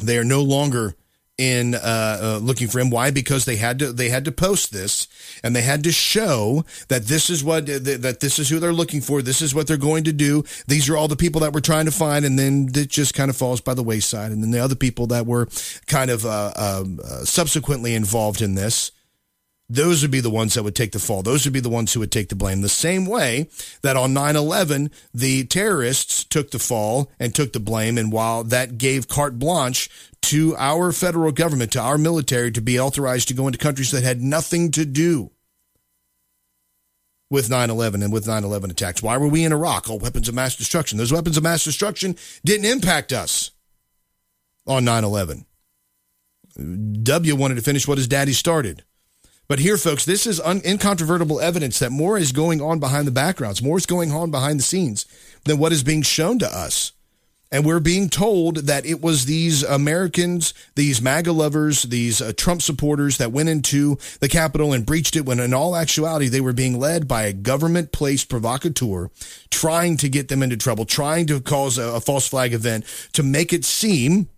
They 0.00 0.18
are 0.18 0.24
no 0.24 0.40
longer 0.40 0.94
in 1.38 1.74
uh, 1.74 2.18
uh, 2.22 2.38
looking 2.42 2.68
for 2.68 2.78
him. 2.78 2.90
Why? 2.90 3.10
Because 3.10 3.44
they 3.44 3.56
had 3.56 3.78
to 3.78 3.92
they 3.92 4.08
had 4.08 4.24
to 4.26 4.32
post 4.32 4.72
this 4.72 5.08
and 5.42 5.56
they 5.56 5.62
had 5.62 5.82
to 5.84 5.92
show 5.92 6.64
that 6.88 7.04
this 7.06 7.30
is 7.30 7.42
what 7.42 7.66
that 7.66 8.18
this 8.20 8.38
is 8.38 8.48
who 8.48 8.58
they're 8.58 8.72
looking 8.72 9.00
for. 9.00 9.22
This 9.22 9.40
is 9.42 9.54
what 9.54 9.66
they're 9.66 9.76
going 9.76 10.04
to 10.04 10.12
do. 10.12 10.44
These 10.66 10.88
are 10.88 10.96
all 10.96 11.08
the 11.08 11.16
people 11.16 11.40
that 11.40 11.52
we're 11.52 11.60
trying 11.60 11.86
to 11.86 11.90
find, 11.90 12.24
and 12.24 12.38
then 12.38 12.68
it 12.74 12.88
just 12.88 13.14
kind 13.14 13.30
of 13.30 13.36
falls 13.36 13.60
by 13.60 13.74
the 13.74 13.82
wayside. 13.82 14.32
And 14.32 14.42
then 14.42 14.50
the 14.50 14.60
other 14.60 14.74
people 14.74 15.06
that 15.08 15.26
were 15.26 15.48
kind 15.86 16.10
of 16.10 16.26
uh, 16.26 16.52
um, 16.56 17.00
uh, 17.02 17.24
subsequently 17.24 17.94
involved 17.94 18.42
in 18.42 18.54
this 18.54 18.92
those 19.72 20.02
would 20.02 20.10
be 20.10 20.20
the 20.20 20.28
ones 20.28 20.52
that 20.54 20.62
would 20.62 20.74
take 20.74 20.92
the 20.92 20.98
fall. 20.98 21.22
Those 21.22 21.46
would 21.46 21.54
be 21.54 21.60
the 21.60 21.70
ones 21.70 21.92
who 21.92 22.00
would 22.00 22.12
take 22.12 22.28
the 22.28 22.36
blame. 22.36 22.60
The 22.60 22.68
same 22.68 23.06
way 23.06 23.48
that 23.80 23.96
on 23.96 24.12
9 24.12 24.36
11, 24.36 24.90
the 25.14 25.44
terrorists 25.44 26.24
took 26.24 26.50
the 26.50 26.58
fall 26.58 27.10
and 27.18 27.34
took 27.34 27.54
the 27.54 27.60
blame. 27.60 27.96
And 27.96 28.12
while 28.12 28.44
that 28.44 28.76
gave 28.76 29.08
carte 29.08 29.38
blanche 29.38 29.88
to 30.22 30.56
our 30.56 30.92
federal 30.92 31.32
government, 31.32 31.72
to 31.72 31.80
our 31.80 31.98
military, 31.98 32.50
to 32.52 32.60
be 32.60 32.78
authorized 32.78 33.28
to 33.28 33.34
go 33.34 33.46
into 33.46 33.58
countries 33.58 33.90
that 33.90 34.02
had 34.02 34.20
nothing 34.20 34.70
to 34.72 34.84
do 34.84 35.30
with 37.30 37.48
9 37.48 37.70
11 37.70 38.02
and 38.02 38.12
with 38.12 38.26
9 38.26 38.44
11 38.44 38.70
attacks. 38.70 39.02
Why 39.02 39.16
were 39.16 39.28
we 39.28 39.44
in 39.44 39.52
Iraq? 39.52 39.88
All 39.88 39.98
weapons 39.98 40.28
of 40.28 40.34
mass 40.34 40.54
destruction. 40.56 40.98
Those 40.98 41.12
weapons 41.12 41.36
of 41.36 41.42
mass 41.42 41.64
destruction 41.64 42.16
didn't 42.44 42.66
impact 42.66 43.12
us 43.12 43.50
on 44.66 44.84
9 44.84 45.04
11. 45.04 45.46
W 47.02 47.36
wanted 47.36 47.54
to 47.54 47.62
finish 47.62 47.88
what 47.88 47.98
his 47.98 48.08
daddy 48.08 48.32
started. 48.32 48.84
But 49.48 49.58
here, 49.58 49.76
folks, 49.76 50.04
this 50.04 50.26
is 50.26 50.40
un- 50.40 50.62
incontrovertible 50.64 51.40
evidence 51.40 51.78
that 51.78 51.90
more 51.90 52.16
is 52.16 52.32
going 52.32 52.60
on 52.60 52.78
behind 52.78 53.06
the 53.06 53.12
backgrounds, 53.12 53.62
more 53.62 53.76
is 53.76 53.86
going 53.86 54.12
on 54.12 54.30
behind 54.30 54.58
the 54.58 54.64
scenes 54.64 55.04
than 55.44 55.58
what 55.58 55.72
is 55.72 55.82
being 55.82 56.02
shown 56.02 56.38
to 56.38 56.46
us. 56.46 56.92
And 57.52 57.66
we're 57.66 57.80
being 57.80 58.08
told 58.08 58.56
that 58.56 58.86
it 58.86 59.02
was 59.02 59.26
these 59.26 59.62
Americans, 59.62 60.54
these 60.74 61.02
MAGA 61.02 61.32
lovers, 61.32 61.82
these 61.82 62.22
uh, 62.22 62.32
Trump 62.34 62.62
supporters 62.62 63.18
that 63.18 63.30
went 63.30 63.50
into 63.50 63.98
the 64.20 64.28
Capitol 64.28 64.72
and 64.72 64.86
breached 64.86 65.16
it 65.16 65.26
when 65.26 65.38
in 65.38 65.52
all 65.52 65.76
actuality 65.76 66.28
they 66.28 66.40
were 66.40 66.54
being 66.54 66.80
led 66.80 67.06
by 67.06 67.24
a 67.24 67.32
government 67.34 67.92
placed 67.92 68.30
provocateur 68.30 69.10
trying 69.50 69.98
to 69.98 70.08
get 70.08 70.28
them 70.28 70.42
into 70.42 70.56
trouble, 70.56 70.86
trying 70.86 71.26
to 71.26 71.42
cause 71.42 71.76
a, 71.76 71.82
a 71.82 72.00
false 72.00 72.26
flag 72.26 72.54
event 72.54 72.86
to 73.12 73.22
make 73.22 73.52
it 73.52 73.66
seem 73.66 74.30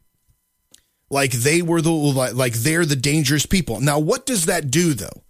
like 1.09 1.31
they 1.31 1.63
were 1.63 1.81
the 1.81 1.93
like, 1.93 2.55
they're 2.55 2.85
the 2.85 2.97
dangerous 2.97 3.47
people. 3.47 3.81
Now, 3.81 4.01
what 4.01 4.27
does 4.27 4.47
that 4.47 4.73
do 4.73 4.93
though? 4.93 5.23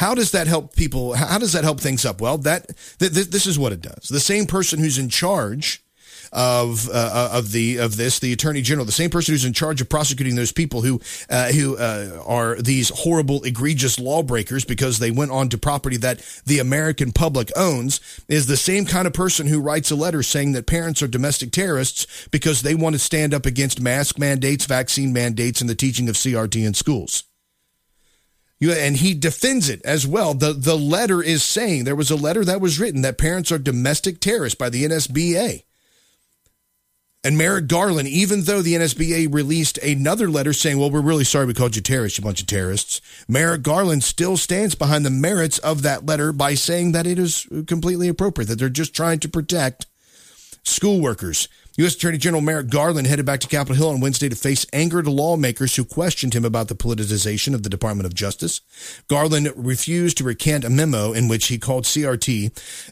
How 0.00 0.14
does 0.16 0.32
that 0.32 0.48
help 0.48 0.74
people? 0.74 1.14
How 1.14 1.38
does 1.38 1.52
that 1.52 1.62
help 1.62 1.78
things 1.78 2.04
up? 2.04 2.20
Well, 2.20 2.38
that 2.38 2.66
th- 2.98 3.12
th- 3.12 3.30
this 3.30 3.46
is 3.46 3.58
what 3.58 3.72
it 3.72 3.80
does. 3.80 4.08
The 4.08 4.18
same 4.18 4.46
person 4.46 4.80
who's 4.80 4.98
in 4.98 5.08
charge 5.08 5.84
of 6.32 6.88
uh, 6.88 7.30
of 7.32 7.52
the 7.52 7.78
of 7.78 7.96
this, 7.96 8.18
the 8.18 8.32
attorney 8.32 8.62
general, 8.62 8.84
the 8.84 8.92
same 8.92 9.10
person 9.10 9.34
who's 9.34 9.44
in 9.44 9.52
charge 9.52 9.80
of 9.80 9.88
prosecuting 9.88 10.36
those 10.36 10.52
people 10.52 10.82
who 10.82 11.00
uh, 11.30 11.52
who 11.52 11.76
uh, 11.76 12.22
are 12.26 12.56
these 12.56 12.90
horrible, 12.90 13.42
egregious 13.44 13.98
lawbreakers 13.98 14.64
because 14.64 14.98
they 14.98 15.10
went 15.10 15.30
onto 15.30 15.56
property 15.56 15.96
that 15.96 16.20
the 16.46 16.58
American 16.58 17.12
public 17.12 17.50
owns, 17.56 18.00
is 18.28 18.46
the 18.46 18.56
same 18.56 18.84
kind 18.84 19.06
of 19.06 19.12
person 19.12 19.46
who 19.46 19.60
writes 19.60 19.90
a 19.90 19.96
letter 19.96 20.22
saying 20.22 20.52
that 20.52 20.66
parents 20.66 21.02
are 21.02 21.08
domestic 21.08 21.52
terrorists 21.52 22.28
because 22.30 22.62
they 22.62 22.74
want 22.74 22.94
to 22.94 22.98
stand 22.98 23.34
up 23.34 23.46
against 23.46 23.80
mask 23.80 24.18
mandates, 24.18 24.66
vaccine 24.66 25.12
mandates, 25.12 25.60
and 25.60 25.70
the 25.70 25.74
teaching 25.74 26.08
of 26.08 26.14
CRT 26.14 26.66
in 26.66 26.74
schools. 26.74 27.24
You, 28.60 28.72
and 28.72 28.96
he 28.96 29.14
defends 29.14 29.68
it 29.68 29.80
as 29.84 30.06
well. 30.06 30.34
The 30.34 30.52
the 30.52 30.76
letter 30.76 31.22
is 31.22 31.44
saying 31.44 31.84
there 31.84 31.94
was 31.94 32.10
a 32.10 32.16
letter 32.16 32.44
that 32.44 32.60
was 32.60 32.80
written 32.80 33.02
that 33.02 33.16
parents 33.16 33.52
are 33.52 33.58
domestic 33.58 34.20
terrorists 34.20 34.58
by 34.58 34.68
the 34.68 34.84
NSBA. 34.84 35.62
And 37.24 37.36
Merrick 37.36 37.66
Garland, 37.66 38.08
even 38.08 38.42
though 38.42 38.62
the 38.62 38.74
NSBA 38.74 39.34
released 39.34 39.76
another 39.78 40.30
letter 40.30 40.52
saying, 40.52 40.78
well, 40.78 40.90
we're 40.90 41.00
really 41.00 41.24
sorry 41.24 41.46
we 41.46 41.54
called 41.54 41.74
you 41.74 41.82
terrorists, 41.82 42.16
you 42.16 42.24
bunch 42.24 42.40
of 42.40 42.46
terrorists, 42.46 43.00
Merrick 43.26 43.62
Garland 43.62 44.04
still 44.04 44.36
stands 44.36 44.76
behind 44.76 45.04
the 45.04 45.10
merits 45.10 45.58
of 45.58 45.82
that 45.82 46.06
letter 46.06 46.32
by 46.32 46.54
saying 46.54 46.92
that 46.92 47.08
it 47.08 47.18
is 47.18 47.46
completely 47.66 48.06
appropriate, 48.06 48.46
that 48.46 48.58
they're 48.60 48.68
just 48.68 48.94
trying 48.94 49.18
to 49.18 49.28
protect 49.28 49.86
school 50.62 51.00
workers. 51.00 51.48
U.S. 51.78 51.94
Attorney 51.94 52.18
General 52.18 52.42
Merrick 52.42 52.70
Garland 52.70 53.06
headed 53.06 53.24
back 53.24 53.38
to 53.38 53.46
Capitol 53.46 53.76
Hill 53.76 53.90
on 53.90 54.00
Wednesday 54.00 54.28
to 54.28 54.34
face 54.34 54.66
angered 54.72 55.06
lawmakers 55.06 55.76
who 55.76 55.84
questioned 55.84 56.34
him 56.34 56.44
about 56.44 56.66
the 56.66 56.74
politicization 56.74 57.54
of 57.54 57.62
the 57.62 57.68
Department 57.68 58.04
of 58.04 58.14
Justice. 58.14 58.62
Garland 59.06 59.52
refused 59.54 60.18
to 60.18 60.24
recant 60.24 60.64
a 60.64 60.70
memo 60.70 61.12
in 61.12 61.28
which 61.28 61.46
he 61.46 61.56
called 61.56 61.84
CRT 61.84 62.46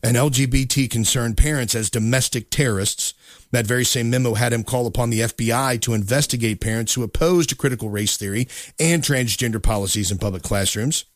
and 0.04 0.16
LGBT 0.16 0.88
concerned 0.88 1.36
parents 1.36 1.74
as 1.74 1.90
domestic 1.90 2.48
terrorists. 2.48 3.14
That 3.50 3.66
very 3.66 3.84
same 3.84 4.08
memo 4.08 4.34
had 4.34 4.52
him 4.52 4.62
call 4.62 4.86
upon 4.86 5.10
the 5.10 5.22
FBI 5.22 5.80
to 5.80 5.92
investigate 5.92 6.60
parents 6.60 6.94
who 6.94 7.02
opposed 7.02 7.58
critical 7.58 7.90
race 7.90 8.16
theory 8.16 8.46
and 8.78 9.02
transgender 9.02 9.60
policies 9.60 10.12
in 10.12 10.18
public 10.18 10.44
classrooms. 10.44 11.06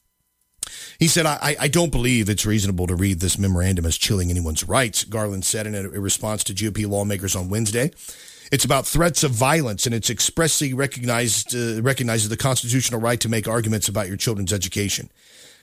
He 0.99 1.09
said, 1.09 1.27
I, 1.27 1.57
I 1.59 1.69
don't 1.69 1.91
believe 1.91 2.29
it's 2.29 2.47
reasonable 2.47 2.87
to 2.87 2.95
read 2.95 3.21
this 3.21 3.39
memorandum 3.39 3.87
as 3.87 3.97
chilling 3.97 4.31
anyone's 4.31 4.65
rights, 4.65 5.05
Garland 5.05 5.45
said 5.45 5.67
in 5.67 5.75
a 5.75 5.89
response 5.89 6.45
to 6.45 6.55
GOP 6.55 6.89
lawmakers 6.89 7.37
on 7.37 7.49
Wednesday. 7.49 7.91
It's 8.51 8.65
about 8.65 8.87
threats 8.87 9.23
of 9.23 9.31
violence, 9.31 9.87
and 9.87 9.95
it's 9.95 10.11
expressly 10.11 10.75
recognized 10.75 11.55
uh, 11.55 11.81
recognizes 11.83 12.29
the 12.29 12.37
constitutional 12.37 13.01
right 13.01 13.21
to 13.21 13.29
make 13.29 13.47
arguments 13.47 13.89
about 13.89 14.09
your 14.09 14.17
children's 14.17 14.53
education. 14.53 15.09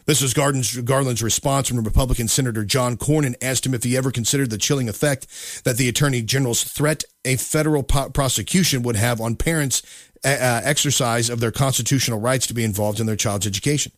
This 0.07 0.21
was 0.21 0.33
Garland's, 0.33 1.21
response 1.21 1.69
when 1.69 1.83
Republican 1.83 2.29
Senator 2.29 2.63
John 2.63 2.95
Cornyn 2.95 3.35
asked 3.41 3.65
him 3.65 3.73
if 3.73 3.83
he 3.83 3.97
ever 3.97 4.09
considered 4.09 4.49
the 4.49 4.57
chilling 4.57 4.87
effect 4.87 5.27
that 5.65 5.75
the 5.75 5.89
Attorney 5.89 6.21
General's 6.21 6.63
threat 6.63 7.03
a 7.25 7.35
federal 7.35 7.83
po- 7.83 8.09
prosecution 8.09 8.83
would 8.83 8.95
have 8.95 9.19
on 9.19 9.35
parents' 9.35 9.81
uh, 10.23 10.61
exercise 10.63 11.29
of 11.29 11.41
their 11.41 11.51
constitutional 11.51 12.21
rights 12.21 12.47
to 12.47 12.53
be 12.53 12.63
involved 12.63 13.01
in 13.01 13.05
their 13.05 13.17
child's 13.17 13.45
education. 13.45 13.91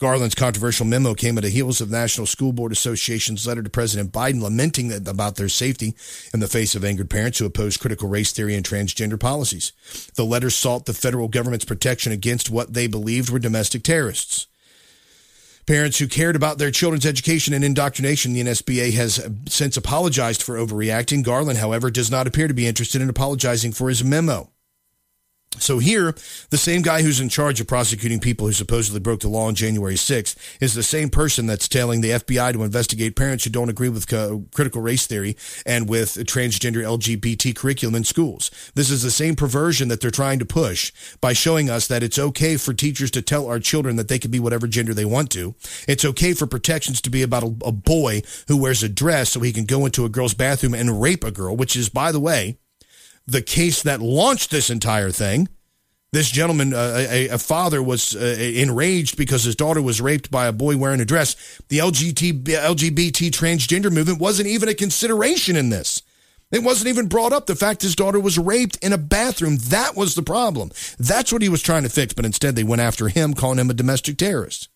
Garland's 0.00 0.34
controversial 0.34 0.86
memo 0.86 1.12
came 1.12 1.36
at 1.36 1.44
the 1.44 1.50
heels 1.50 1.82
of 1.82 1.90
National 1.90 2.26
School 2.26 2.54
Board 2.54 2.72
Association's 2.72 3.46
letter 3.46 3.62
to 3.62 3.68
President 3.68 4.12
Biden 4.12 4.40
lamenting 4.40 4.90
about 5.06 5.36
their 5.36 5.50
safety 5.50 5.94
in 6.32 6.40
the 6.40 6.48
face 6.48 6.74
of 6.74 6.86
angered 6.86 7.10
parents 7.10 7.38
who 7.38 7.44
oppose 7.44 7.76
critical 7.76 8.08
race 8.08 8.32
theory 8.32 8.54
and 8.54 8.64
transgender 8.64 9.20
policies. 9.20 9.72
The 10.14 10.24
letter 10.24 10.48
sought 10.48 10.86
the 10.86 10.94
federal 10.94 11.28
government's 11.28 11.66
protection 11.66 12.12
against 12.12 12.48
what 12.48 12.72
they 12.72 12.86
believed 12.86 13.28
were 13.28 13.38
domestic 13.38 13.82
terrorists. 13.82 14.46
Parents 15.66 15.98
who 15.98 16.08
cared 16.08 16.34
about 16.34 16.56
their 16.56 16.70
children's 16.70 17.04
education 17.04 17.52
and 17.52 17.62
indoctrination, 17.62 18.32
the 18.32 18.42
NSBA 18.42 18.94
has 18.94 19.22
since 19.50 19.76
apologized 19.76 20.42
for 20.42 20.56
overreacting. 20.56 21.22
Garland, 21.22 21.58
however, 21.58 21.90
does 21.90 22.10
not 22.10 22.26
appear 22.26 22.48
to 22.48 22.54
be 22.54 22.66
interested 22.66 23.02
in 23.02 23.10
apologizing 23.10 23.72
for 23.72 23.90
his 23.90 24.02
memo. 24.02 24.50
So 25.58 25.80
here, 25.80 26.14
the 26.50 26.56
same 26.56 26.80
guy 26.80 27.02
who's 27.02 27.18
in 27.18 27.28
charge 27.28 27.60
of 27.60 27.66
prosecuting 27.66 28.20
people 28.20 28.46
who 28.46 28.52
supposedly 28.52 29.00
broke 29.00 29.20
the 29.20 29.28
law 29.28 29.46
on 29.46 29.56
January 29.56 29.96
6th 29.96 30.36
is 30.60 30.74
the 30.74 30.82
same 30.82 31.10
person 31.10 31.46
that's 31.46 31.66
telling 31.66 32.00
the 32.00 32.10
FBI 32.10 32.52
to 32.52 32.62
investigate 32.62 33.16
parents 33.16 33.44
who 33.44 33.50
don't 33.50 33.68
agree 33.68 33.88
with 33.88 34.06
co- 34.06 34.44
critical 34.54 34.80
race 34.80 35.08
theory 35.08 35.36
and 35.66 35.88
with 35.88 36.14
transgender 36.26 36.84
LGBT 36.84 37.54
curriculum 37.56 37.96
in 37.96 38.04
schools. 38.04 38.50
This 38.74 38.90
is 38.90 39.02
the 39.02 39.10
same 39.10 39.34
perversion 39.34 39.88
that 39.88 40.00
they're 40.00 40.12
trying 40.12 40.38
to 40.38 40.46
push 40.46 40.92
by 41.20 41.32
showing 41.32 41.68
us 41.68 41.88
that 41.88 42.04
it's 42.04 42.18
okay 42.18 42.56
for 42.56 42.72
teachers 42.72 43.10
to 43.10 43.20
tell 43.20 43.48
our 43.48 43.58
children 43.58 43.96
that 43.96 44.06
they 44.06 44.20
can 44.20 44.30
be 44.30 44.40
whatever 44.40 44.68
gender 44.68 44.94
they 44.94 45.04
want 45.04 45.30
to. 45.32 45.56
It's 45.88 46.04
okay 46.04 46.32
for 46.32 46.46
protections 46.46 47.00
to 47.02 47.10
be 47.10 47.22
about 47.22 47.42
a, 47.42 47.54
a 47.66 47.72
boy 47.72 48.22
who 48.46 48.56
wears 48.56 48.84
a 48.84 48.88
dress 48.88 49.30
so 49.30 49.40
he 49.40 49.52
can 49.52 49.64
go 49.64 49.84
into 49.84 50.04
a 50.04 50.08
girl's 50.08 50.34
bathroom 50.34 50.74
and 50.74 51.02
rape 51.02 51.24
a 51.24 51.32
girl, 51.32 51.56
which 51.56 51.74
is, 51.74 51.88
by 51.88 52.12
the 52.12 52.20
way, 52.20 52.56
the 53.30 53.42
case 53.42 53.82
that 53.82 54.00
launched 54.00 54.50
this 54.50 54.70
entire 54.70 55.10
thing. 55.10 55.48
This 56.12 56.28
gentleman, 56.28 56.74
uh, 56.74 57.06
a, 57.08 57.28
a, 57.28 57.38
father, 57.38 57.80
was 57.80 58.16
uh, 58.16 58.18
enraged 58.18 59.16
because 59.16 59.44
his 59.44 59.54
daughter 59.54 59.80
was 59.80 60.00
raped 60.00 60.28
by 60.28 60.46
a 60.46 60.52
boy 60.52 60.76
wearing 60.76 61.00
a 61.00 61.04
dress. 61.04 61.36
The 61.68 61.78
LGBT, 61.78 62.42
LGBT 62.42 63.30
transgender 63.30 63.92
movement 63.92 64.18
wasn't 64.18 64.48
even 64.48 64.68
a 64.68 64.74
consideration 64.74 65.54
in 65.54 65.70
this. 65.70 66.02
It 66.50 66.64
wasn't 66.64 66.88
even 66.88 67.06
brought 67.06 67.32
up. 67.32 67.46
The 67.46 67.54
fact 67.54 67.82
his 67.82 67.94
daughter 67.94 68.18
was 68.18 68.40
raped 68.40 68.76
in 68.82 68.92
a 68.92 68.98
bathroom. 68.98 69.58
That 69.68 69.96
was 69.96 70.16
the 70.16 70.22
problem. 70.22 70.72
That's 70.98 71.32
what 71.32 71.42
he 71.42 71.48
was 71.48 71.62
trying 71.62 71.84
to 71.84 71.88
fix. 71.88 72.12
But 72.12 72.24
instead, 72.24 72.56
they 72.56 72.64
went 72.64 72.82
after 72.82 73.08
him, 73.08 73.34
calling 73.34 73.60
him 73.60 73.70
a 73.70 73.74
domestic 73.74 74.18
terrorist. 74.18 74.68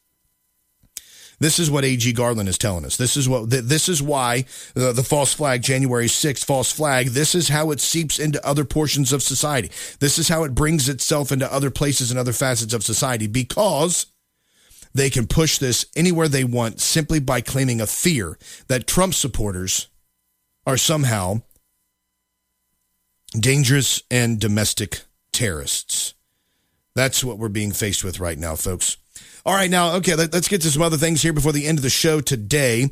This 1.38 1.58
is 1.58 1.70
what 1.70 1.84
AG 1.84 2.12
Garland 2.12 2.48
is 2.48 2.58
telling 2.58 2.84
us. 2.84 2.96
This 2.96 3.16
is 3.16 3.28
what 3.28 3.50
this 3.50 3.88
is 3.88 4.02
why 4.02 4.44
the, 4.74 4.92
the 4.92 5.02
false 5.02 5.34
flag 5.34 5.62
January 5.62 6.06
6th 6.06 6.44
false 6.44 6.72
flag. 6.72 7.08
This 7.08 7.34
is 7.34 7.48
how 7.48 7.70
it 7.70 7.80
seeps 7.80 8.18
into 8.18 8.44
other 8.46 8.64
portions 8.64 9.12
of 9.12 9.22
society. 9.22 9.70
This 10.00 10.18
is 10.18 10.28
how 10.28 10.44
it 10.44 10.54
brings 10.54 10.88
itself 10.88 11.32
into 11.32 11.52
other 11.52 11.70
places 11.70 12.10
and 12.10 12.18
other 12.18 12.32
facets 12.32 12.72
of 12.72 12.84
society 12.84 13.26
because 13.26 14.06
they 14.94 15.10
can 15.10 15.26
push 15.26 15.58
this 15.58 15.86
anywhere 15.96 16.28
they 16.28 16.44
want 16.44 16.80
simply 16.80 17.18
by 17.18 17.40
claiming 17.40 17.80
a 17.80 17.86
fear 17.86 18.38
that 18.68 18.86
Trump 18.86 19.12
supporters 19.12 19.88
are 20.66 20.76
somehow 20.76 21.42
dangerous 23.38 24.02
and 24.10 24.38
domestic 24.38 25.02
terrorists. 25.32 26.14
That's 26.94 27.24
what 27.24 27.38
we're 27.38 27.48
being 27.48 27.72
faced 27.72 28.04
with 28.04 28.20
right 28.20 28.38
now, 28.38 28.54
folks. 28.54 28.96
All 29.46 29.52
right, 29.52 29.70
now, 29.70 29.96
okay, 29.96 30.14
let, 30.14 30.34
us 30.34 30.48
get 30.48 30.62
to 30.62 30.70
some 30.70 30.80
other 30.80 30.96
things 30.96 31.20
here 31.20 31.34
before 31.34 31.52
the 31.52 31.66
end 31.66 31.76
of 31.76 31.82
the 31.82 31.90
show 31.90 32.22
today. 32.22 32.90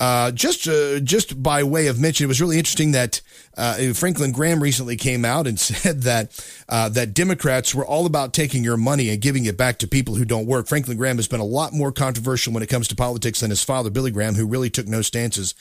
Uh, 0.00 0.32
just, 0.32 0.66
uh, 0.66 0.98
just 0.98 1.40
by 1.40 1.62
way 1.62 1.86
of 1.86 2.00
mention, 2.00 2.24
it 2.24 2.26
was 2.26 2.40
really 2.40 2.58
interesting 2.58 2.90
that 2.90 3.20
uh, 3.56 3.92
Franklin 3.92 4.32
Graham 4.32 4.60
recently 4.60 4.96
came 4.96 5.24
out 5.24 5.46
and 5.46 5.60
said 5.60 6.02
that 6.02 6.44
uh, 6.68 6.88
that 6.88 7.14
Democrats 7.14 7.72
were 7.72 7.86
all 7.86 8.04
about 8.04 8.34
taking 8.34 8.64
your 8.64 8.76
money 8.76 9.10
and 9.10 9.20
giving 9.20 9.44
it 9.44 9.56
back 9.56 9.78
to 9.78 9.86
people 9.86 10.16
who 10.16 10.24
don't 10.24 10.46
work. 10.46 10.66
Franklin 10.66 10.96
Graham 10.96 11.18
has 11.18 11.28
been 11.28 11.38
a 11.38 11.44
lot 11.44 11.72
more 11.72 11.92
controversial 11.92 12.52
when 12.52 12.64
it 12.64 12.68
comes 12.68 12.88
to 12.88 12.96
politics 12.96 13.38
than 13.38 13.50
his 13.50 13.62
father, 13.62 13.88
Billy 13.88 14.10
Graham, 14.10 14.34
who 14.34 14.44
really 14.44 14.70
took 14.70 14.88
no 14.88 15.02
stances 15.02 15.54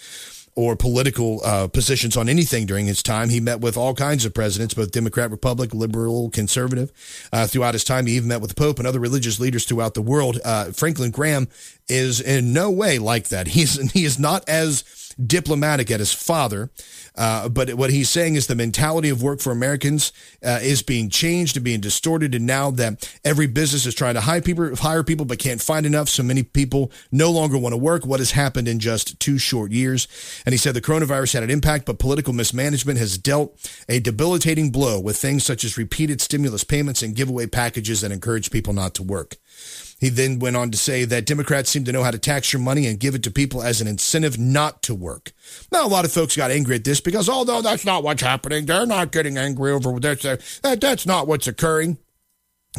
or 0.56 0.76
political 0.76 1.42
uh, 1.44 1.68
positions 1.68 2.18
on 2.18 2.28
anything 2.28 2.66
during 2.66 2.86
his 2.86 3.02
time. 3.02 3.30
He 3.30 3.40
met 3.40 3.62
with 3.62 3.78
all 3.78 3.94
kinds 3.94 4.26
of 4.26 4.34
presidents, 4.34 4.74
both 4.74 4.92
Democrat, 4.92 5.32
Republic, 5.32 5.74
liberal, 5.74 6.30
conservative. 6.30 6.92
Uh, 7.32 7.48
throughout 7.48 7.74
his 7.74 7.84
time, 7.84 8.06
he 8.06 8.16
even 8.16 8.28
met 8.28 8.42
with 8.42 8.50
the 8.50 8.56
Pope 8.56 8.78
and 8.80 8.88
other 8.88 9.00
religious 9.00 9.40
leaders 9.40 9.66
throughout 9.66 9.94
the 9.94 10.02
world. 10.02 10.40
Uh, 10.44 10.66
Franklin 10.72 11.12
Graham 11.12 11.48
is 11.88 12.20
in 12.20 12.54
no 12.54 12.70
way 12.70 13.00
like 13.00 13.30
that. 13.30 13.48
He's 13.48 13.92
he 13.92 14.06
is 14.06 14.20
not 14.20 14.48
as 14.48 14.84
diplomatic 15.28 15.92
at 15.92 16.00
his 16.00 16.14
father. 16.14 16.70
Uh, 17.16 17.50
but 17.50 17.74
what 17.74 17.90
he's 17.90 18.10
saying 18.10 18.36
is 18.36 18.48
the 18.48 18.56
mentality 18.56 19.10
of 19.10 19.22
work 19.22 19.42
for 19.42 19.52
Americans 19.52 20.14
uh, 20.44 20.60
is 20.62 20.82
being 20.82 21.10
changed 21.10 21.58
and 21.58 21.64
being 21.64 21.82
distorted. 21.82 22.34
And 22.34 22.46
now 22.46 22.72
that 22.72 23.12
every 23.26 23.48
business 23.48 23.86
is 23.86 23.96
trying 23.96 24.16
to 24.16 24.22
hire 24.22 24.42
people, 24.42 24.76
hire 24.78 25.04
people, 25.04 25.26
but 25.26 25.40
can't 25.40 25.62
find 25.62 25.86
enough, 25.86 26.10
so 26.10 26.24
many 26.24 26.44
people 26.44 26.92
no 27.12 27.32
longer 27.32 27.58
want 27.58 27.74
to 27.74 27.78
work. 27.78 28.06
What 28.06 28.20
has 28.20 28.32
happened 28.32 28.68
in 28.68 28.80
just 28.80 29.20
two 29.20 29.38
short 29.38 29.72
years? 29.72 30.08
And 30.46 30.54
he 30.54 30.58
said 30.58 30.74
the 30.74 30.82
coronavirus 30.82 31.34
had 31.34 31.44
an 31.44 31.50
impact, 31.50 31.86
but 31.86 32.00
political 32.00 32.34
mismanagement 32.34 33.00
has 33.00 33.18
dealt 33.18 33.58
a 33.90 34.00
debilitating 34.00 34.72
blow 34.72 35.00
with 35.00 35.18
things 35.18 35.44
such 35.44 35.64
as 35.64 35.78
repeated 35.78 36.22
stimulus 36.22 36.64
payments 36.64 37.02
and 37.02 37.16
giveaway 37.16 37.48
packages 37.48 38.02
that 38.02 38.12
encourage 38.12 38.52
people 38.52 38.74
not 38.74 38.94
to 38.96 39.04
work. 39.04 39.38
He 40.02 40.10
then 40.10 40.40
went 40.40 40.58
on 40.58 40.72
to 40.72 40.78
say 40.80 41.06
that 41.06 41.28
Democrats 41.28 41.70
seem 41.70 41.84
to 41.86 41.92
know 41.92 42.04
how 42.04 42.10
to 42.10 42.18
tax 42.18 42.52
your 42.52 42.60
money 42.60 42.88
and 42.88 43.00
give 43.00 43.14
it 43.14 43.22
to 43.22 43.32
people 43.32 43.62
as 43.62 43.82
an 43.82 43.88
incentive 43.88 44.40
not 44.40 44.82
to 44.84 44.96
work. 44.96 45.32
Now, 45.72 45.86
a 45.86 45.88
lot 45.88 46.06
of 46.06 46.12
folks 46.12 46.36
got 46.36 46.50
angry 46.50 46.76
at 46.76 46.84
this 46.84 47.00
because, 47.00 47.30
although 47.30 47.62
that's 47.62 47.86
not 47.86 48.04
what's 48.04 48.24
happening, 48.24 48.66
they're 48.66 48.88
not 48.88 49.12
getting 49.12 49.38
angry 49.38 49.72
over 49.72 50.00
this. 50.00 50.24
That, 50.64 50.82
that's 50.82 51.06
not 51.06 51.28
what's 51.28 51.48
occurring. 51.48 52.00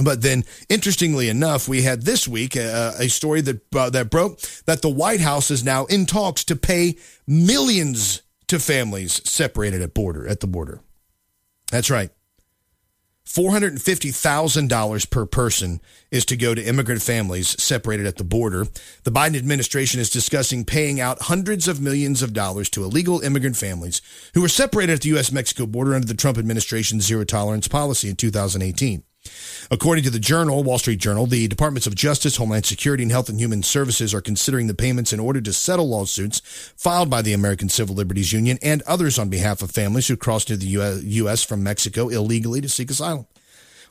But 0.02 0.22
then, 0.22 0.42
interestingly 0.68 1.28
enough, 1.28 1.68
we 1.68 1.82
had 1.82 2.02
this 2.02 2.26
week 2.26 2.56
uh, 2.56 2.92
a 2.98 3.08
story 3.08 3.40
that 3.42 3.74
uh, 3.74 3.90
that 3.90 4.10
broke 4.10 4.40
that 4.66 4.82
the 4.82 4.88
White 4.88 5.20
House 5.20 5.50
is 5.50 5.62
now 5.62 5.84
in 5.84 6.06
talks 6.06 6.42
to 6.44 6.56
pay 6.56 6.96
millions 7.26 8.22
to 8.48 8.58
families 8.58 9.20
separated 9.30 9.80
at 9.80 9.94
border 9.94 10.26
at 10.26 10.40
the 10.40 10.46
border. 10.46 10.80
That's 11.70 11.90
right. 11.90 12.10
$450,000 13.32 15.10
per 15.10 15.24
person 15.24 15.80
is 16.10 16.26
to 16.26 16.36
go 16.36 16.54
to 16.54 16.62
immigrant 16.62 17.00
families 17.00 17.60
separated 17.62 18.04
at 18.04 18.16
the 18.16 18.24
border. 18.24 18.66
The 19.04 19.10
Biden 19.10 19.38
administration 19.38 20.00
is 20.00 20.10
discussing 20.10 20.66
paying 20.66 21.00
out 21.00 21.22
hundreds 21.22 21.66
of 21.66 21.80
millions 21.80 22.20
of 22.20 22.34
dollars 22.34 22.68
to 22.70 22.84
illegal 22.84 23.20
immigrant 23.20 23.56
families 23.56 24.02
who 24.34 24.42
were 24.42 24.48
separated 24.48 24.92
at 24.92 25.00
the 25.00 25.08
U.S. 25.10 25.32
Mexico 25.32 25.64
border 25.64 25.94
under 25.94 26.06
the 26.06 26.14
Trump 26.14 26.36
administration's 26.36 27.06
zero 27.06 27.24
tolerance 27.24 27.68
policy 27.68 28.10
in 28.10 28.16
2018. 28.16 29.02
According 29.70 30.04
to 30.04 30.10
the 30.10 30.18
Journal, 30.18 30.62
Wall 30.62 30.78
Street 30.78 30.98
Journal, 30.98 31.26
the 31.26 31.48
Departments 31.48 31.86
of 31.86 31.94
Justice, 31.94 32.36
Homeland 32.36 32.66
Security, 32.66 33.04
and 33.04 33.10
Health 33.10 33.30
and 33.30 33.40
Human 33.40 33.62
Services 33.62 34.12
are 34.12 34.20
considering 34.20 34.66
the 34.66 34.74
payments 34.74 35.14
in 35.14 35.20
order 35.20 35.40
to 35.40 35.52
settle 35.52 35.88
lawsuits 35.88 36.40
filed 36.76 37.08
by 37.08 37.22
the 37.22 37.32
American 37.32 37.70
Civil 37.70 37.94
Liberties 37.94 38.34
Union 38.34 38.58
and 38.60 38.82
others 38.82 39.18
on 39.18 39.30
behalf 39.30 39.62
of 39.62 39.70
families 39.70 40.08
who 40.08 40.16
crossed 40.16 40.50
into 40.50 40.66
the 40.66 41.00
U.S. 41.02 41.42
from 41.42 41.62
Mexico 41.62 42.08
illegally 42.08 42.60
to 42.60 42.68
seek 42.68 42.90
asylum. 42.90 43.26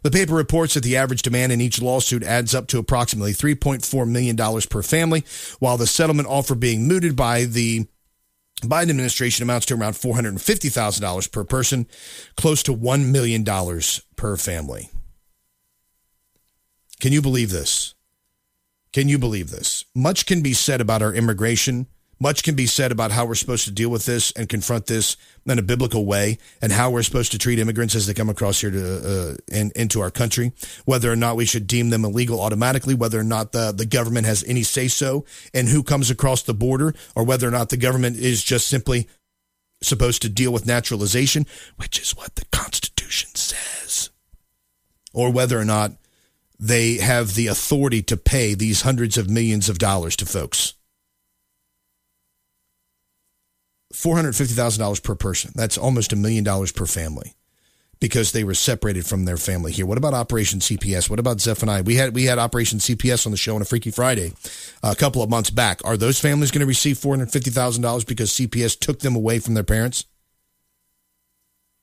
The 0.03 0.11
paper 0.11 0.35
reports 0.35 0.75
that 0.75 0.83
the 0.83 0.97
average 0.97 1.23
demand 1.23 1.51
in 1.51 1.61
each 1.61 1.81
lawsuit 1.81 2.23
adds 2.23 2.53
up 2.53 2.67
to 2.67 2.77
approximately 2.77 3.33
$3.4 3.33 4.07
million 4.07 4.37
per 4.69 4.83
family, 4.83 5.23
while 5.59 5.77
the 5.77 5.87
settlement 5.87 6.27
offer 6.27 6.53
being 6.53 6.87
mooted 6.87 7.15
by 7.15 7.45
the 7.45 7.87
Biden 8.61 8.91
administration 8.91 9.41
amounts 9.41 9.65
to 9.67 9.75
around 9.75 9.93
$450,000 9.93 11.31
per 11.31 11.43
person, 11.43 11.87
close 12.35 12.61
to 12.63 12.75
$1 12.75 13.11
million 13.11 13.43
per 14.15 14.37
family. 14.37 14.91
Can 17.01 17.11
you 17.11 17.21
believe 17.21 17.49
this? 17.49 17.95
Can 18.93 19.09
you 19.09 19.17
believe 19.17 19.49
this? 19.49 19.85
Much 19.95 20.27
can 20.27 20.43
be 20.43 20.53
said 20.53 20.79
about 20.79 21.01
our 21.01 21.11
immigration. 21.11 21.87
Much 22.19 22.43
can 22.43 22.53
be 22.53 22.67
said 22.67 22.91
about 22.91 23.11
how 23.11 23.25
we're 23.25 23.33
supposed 23.33 23.65
to 23.65 23.71
deal 23.71 23.89
with 23.89 24.05
this 24.05 24.31
and 24.33 24.47
confront 24.47 24.85
this 24.85 25.17
in 25.47 25.57
a 25.57 25.63
biblical 25.63 26.05
way, 26.05 26.37
and 26.61 26.71
how 26.71 26.91
we're 26.91 27.01
supposed 27.01 27.31
to 27.31 27.39
treat 27.39 27.57
immigrants 27.57 27.95
as 27.95 28.05
they 28.05 28.13
come 28.13 28.29
across 28.29 28.61
here 28.61 28.69
to 28.69 29.31
uh, 29.31 29.35
in, 29.51 29.71
into 29.75 29.99
our 29.99 30.11
country. 30.11 30.51
Whether 30.85 31.11
or 31.11 31.15
not 31.15 31.35
we 31.35 31.45
should 31.45 31.65
deem 31.65 31.89
them 31.89 32.05
illegal 32.05 32.39
automatically, 32.39 32.93
whether 32.93 33.19
or 33.19 33.23
not 33.23 33.51
the 33.51 33.71
the 33.71 33.87
government 33.87 34.27
has 34.27 34.43
any 34.43 34.61
say 34.61 34.87
so 34.87 35.25
and 35.55 35.69
who 35.69 35.81
comes 35.81 36.11
across 36.11 36.43
the 36.43 36.53
border, 36.53 36.93
or 37.15 37.23
whether 37.23 37.47
or 37.47 37.51
not 37.51 37.69
the 37.69 37.77
government 37.77 38.17
is 38.17 38.43
just 38.43 38.67
simply 38.67 39.07
supposed 39.81 40.21
to 40.21 40.29
deal 40.29 40.53
with 40.53 40.67
naturalization, 40.67 41.47
which 41.77 41.99
is 41.99 42.15
what 42.15 42.35
the 42.35 42.45
Constitution 42.51 43.33
says, 43.33 44.11
or 45.11 45.31
whether 45.31 45.57
or 45.57 45.65
not 45.65 45.93
they 46.61 46.97
have 46.97 47.33
the 47.33 47.47
authority 47.47 48.03
to 48.03 48.15
pay 48.15 48.53
these 48.53 48.83
hundreds 48.83 49.17
of 49.17 49.29
millions 49.29 49.67
of 49.67 49.79
dollars 49.79 50.15
to 50.17 50.27
folks. 50.27 50.75
$450,000 53.93 55.03
per 55.03 55.15
person. 55.15 55.51
That's 55.55 55.77
almost 55.77 56.13
a 56.13 56.15
million 56.15 56.43
dollars 56.43 56.71
per 56.71 56.85
family 56.85 57.33
because 57.99 58.31
they 58.31 58.43
were 58.43 58.53
separated 58.53 59.05
from 59.05 59.25
their 59.25 59.37
family 59.37 59.71
here. 59.71 59.85
What 59.85 59.97
about 59.97 60.13
Operation 60.13 60.59
CPS? 60.59 61.09
What 61.09 61.19
about 61.19 61.41
Zephaniah? 61.41 61.83
We 61.83 61.95
had 61.95 62.15
we 62.15 62.25
had 62.25 62.39
Operation 62.39 62.79
CPS 62.79 63.25
on 63.25 63.31
the 63.31 63.37
show 63.37 63.55
on 63.55 63.61
a 63.61 63.65
Freaky 63.65 63.91
Friday 63.91 64.33
uh, 64.81 64.91
a 64.91 64.95
couple 64.95 65.21
of 65.21 65.29
months 65.29 65.49
back. 65.49 65.81
Are 65.83 65.97
those 65.97 66.19
families 66.19 66.51
going 66.51 66.61
to 66.61 66.65
receive 66.65 66.97
$450,000 66.97 68.07
because 68.07 68.31
CPS 68.31 68.79
took 68.79 68.99
them 68.99 69.15
away 69.15 69.39
from 69.39 69.55
their 69.55 69.63
parents? 69.63 70.05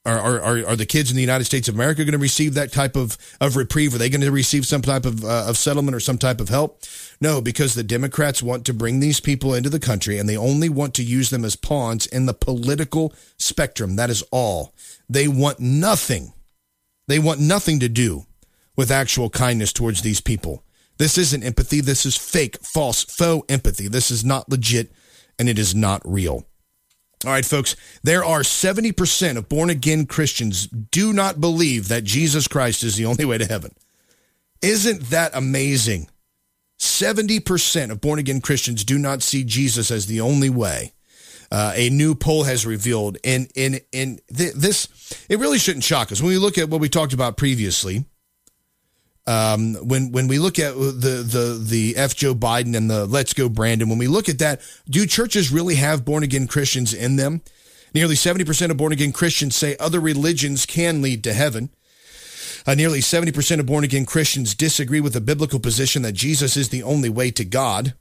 Are, 0.09 0.41
are, 0.41 0.67
are, 0.69 0.77
the 0.77 0.87
kids 0.87 1.11
in 1.11 1.17
the 1.17 1.23
United 1.23 1.45
States 1.45 1.69
of 1.69 1.75
America 1.75 2.03
going 2.03 2.13
to 2.13 2.19
receive 2.19 2.55
that 2.55 2.73
type 2.73 2.97
of, 2.97 3.19
of 3.43 3.57
reprieve? 3.57 3.95
Are 3.95 3.99
they 3.99 4.09
going 4.09 4.23
to 4.23 4.31
receive 4.31 4.65
some 4.65 4.81
type 4.81 5.05
of, 5.05 5.23
uh, 5.23 5.45
of 5.47 5.59
settlement 5.59 5.95
or 5.95 6.01
some 6.01 6.17
type 6.17 6.41
of 6.41 6.49
help? 6.49 6.83
No, 7.21 7.43
because 7.43 7.75
the 7.75 7.83
Democrats 7.83 8.43
want 8.43 8.65
to 8.67 8.73
bring 8.73 9.01
these 9.01 9.21
people 9.21 9.53
into 9.53 9.69
the 9.69 9.79
country 9.79 10.17
and 10.19 10.27
they 10.27 10.37
only 10.37 10.71
want 10.71 10.95
to 10.95 11.03
use 11.03 11.29
them 11.29 11.45
as 11.45 11.57
pawns 11.57 12.07
in 12.07 12.25
the 12.25 12.33
political 12.33 13.13
spectrum. 13.37 13.97
That 13.97 14.09
is 14.09 14.23
all. 14.31 14.73
They 15.11 15.29
want 15.29 15.61
nothing. 15.61 16.33
They 17.07 17.19
want 17.19 17.41
nothing 17.41 17.79
to 17.81 17.89
do 17.89 18.25
with 18.77 18.91
actual 18.91 19.29
kindness 19.29 19.75
towards 19.75 20.01
these 20.01 20.23
people. 20.23 20.65
This 20.97 21.19
isn't 21.19 21.43
empathy. 21.43 21.83
This 21.83 22.07
is 22.07 22.17
fake, 22.17 22.57
false, 22.63 23.05
faux 23.05 23.45
empathy. 23.53 23.89
This 23.89 24.11
is 24.11 24.25
not 24.25 24.49
legit 24.49 24.91
and 25.39 25.49
it 25.51 25.59
is 25.59 25.75
not 25.75 26.01
real. 26.05 26.47
All 27.25 27.33
right, 27.33 27.45
folks, 27.45 27.75
there 28.03 28.25
are 28.25 28.41
70% 28.41 29.37
of 29.37 29.49
born 29.49 29.71
again 29.71 30.07
Christians 30.07 30.69
do 30.69 31.13
not 31.13 31.41
believe 31.41 31.89
that 31.89 32.05
Jesus 32.05 32.47
Christ 32.47 32.85
is 32.85 32.97
the 32.97 33.07
only 33.07 33.25
way 33.25 33.39
to 33.39 33.47
heaven. 33.47 33.75
Isn't 34.63 35.03
that 35.11 35.33
amazing? 35.35 36.09
70% 36.79 37.91
of 37.91 38.01
born 38.01 38.21
again 38.21 38.41
Christians 38.41 38.85
do 38.85 38.99
not 38.99 39.23
see 39.23 39.43
Jesus 39.43 39.91
as 39.91 40.07
the 40.07 40.21
only 40.21 40.49
way. 40.49 40.93
Uh, 41.51 41.73
a 41.75 41.91
new 41.91 42.15
poll 42.15 42.45
has 42.45 42.67
revealed, 42.67 43.17
and 43.25 43.51
in 43.55 43.81
in 43.91 44.21
th- 44.35 44.53
this, 44.53 44.87
it 45.31 45.39
really 45.39 45.59
shouldn't 45.59 45.83
shock 45.83 46.13
us 46.13 46.21
when 46.21 46.29
we 46.29 46.37
look 46.37 46.59
at 46.59 46.69
what 46.69 46.81
we 46.81 46.91
talked 46.91 47.15
about 47.15 47.39
previously. 47.39 48.05
Um, 49.29 49.75
when 49.75 50.11
when 50.11 50.27
we 50.27 50.39
look 50.39 50.59
at 50.59 50.75
the 50.75 51.23
the 51.23 51.63
the 51.63 51.97
F 51.99 52.17
Joe 52.17 52.35
Biden 52.35 52.75
and 52.75 52.91
the 52.91 53.05
Let's 53.05 53.35
Go 53.35 53.51
Brandon, 53.51 53.91
when 53.91 53.99
we 53.99 54.07
look 54.07 54.31
at 54.31 54.39
that, 54.39 54.63
do 54.89 55.05
churches 55.07 55.53
really 55.53 55.75
have 55.75 56.07
born 56.07 56.23
again 56.23 56.47
Christians 56.47 56.95
in 56.95 57.17
them? 57.17 57.43
Nearly 57.93 58.15
seventy 58.15 58.47
percent 58.47 58.73
of 58.73 58.79
born 58.79 58.93
again 58.93 59.13
Christians 59.13 59.55
say 59.55 59.77
other 59.79 60.01
religions 60.01 60.65
can 60.65 61.03
lead 61.03 61.23
to 61.25 61.35
heaven. 61.35 61.69
Uh, 62.67 62.75
nearly 62.75 63.03
seventy 63.03 63.31
percent 63.31 63.61
of 63.61 63.67
born 63.67 63.85
again 63.85 64.07
Christians 64.07 64.55
disagree 64.55 65.01
with 65.01 65.13
the 65.13 65.21
biblical 65.21 65.61
position 65.61 66.01
that 66.03 66.13
Jesus 66.13 66.57
is 66.57 66.71
the 66.71 66.83
only 66.83 67.11
way 67.11 67.31
to 67.33 67.45
God. 67.45 67.93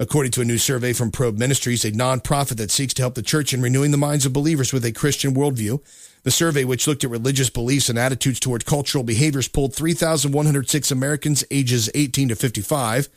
According 0.00 0.32
to 0.32 0.42
a 0.42 0.44
new 0.44 0.58
survey 0.58 0.92
from 0.92 1.10
Probe 1.10 1.38
Ministries, 1.38 1.84
a 1.84 1.90
nonprofit 1.90 2.56
that 2.58 2.70
seeks 2.70 2.94
to 2.94 3.02
help 3.02 3.14
the 3.14 3.22
church 3.22 3.52
in 3.54 3.62
renewing 3.62 3.90
the 3.90 3.96
minds 3.96 4.26
of 4.26 4.32
believers 4.32 4.72
with 4.72 4.84
a 4.84 4.92
Christian 4.92 5.34
worldview, 5.34 5.82
the 6.22 6.30
survey, 6.30 6.64
which 6.64 6.86
looked 6.86 7.04
at 7.04 7.10
religious 7.10 7.50
beliefs 7.50 7.88
and 7.88 7.98
attitudes 7.98 8.40
toward 8.40 8.66
cultural 8.66 9.04
behaviors, 9.04 9.48
polled 9.48 9.74
3,106 9.74 10.90
Americans 10.90 11.44
ages 11.50 11.90
18 11.94 12.28
to 12.28 12.36
55, 12.36 13.08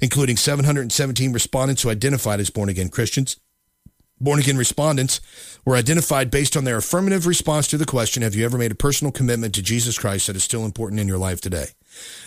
including 0.00 0.36
717 0.36 1.32
respondents 1.32 1.82
who 1.82 1.90
identified 1.90 2.40
as 2.40 2.50
born 2.50 2.68
again 2.68 2.88
Christians. 2.88 3.36
Born 4.22 4.38
again 4.38 4.56
respondents 4.56 5.20
were 5.64 5.74
identified 5.74 6.30
based 6.30 6.56
on 6.56 6.62
their 6.62 6.76
affirmative 6.76 7.26
response 7.26 7.66
to 7.68 7.76
the 7.76 7.84
question 7.84 8.22
Have 8.22 8.36
you 8.36 8.44
ever 8.44 8.56
made 8.56 8.70
a 8.70 8.76
personal 8.76 9.10
commitment 9.10 9.52
to 9.56 9.62
Jesus 9.62 9.98
Christ 9.98 10.28
that 10.28 10.36
is 10.36 10.44
still 10.44 10.64
important 10.64 11.00
in 11.00 11.08
your 11.08 11.18
life 11.18 11.40
today? 11.40 11.66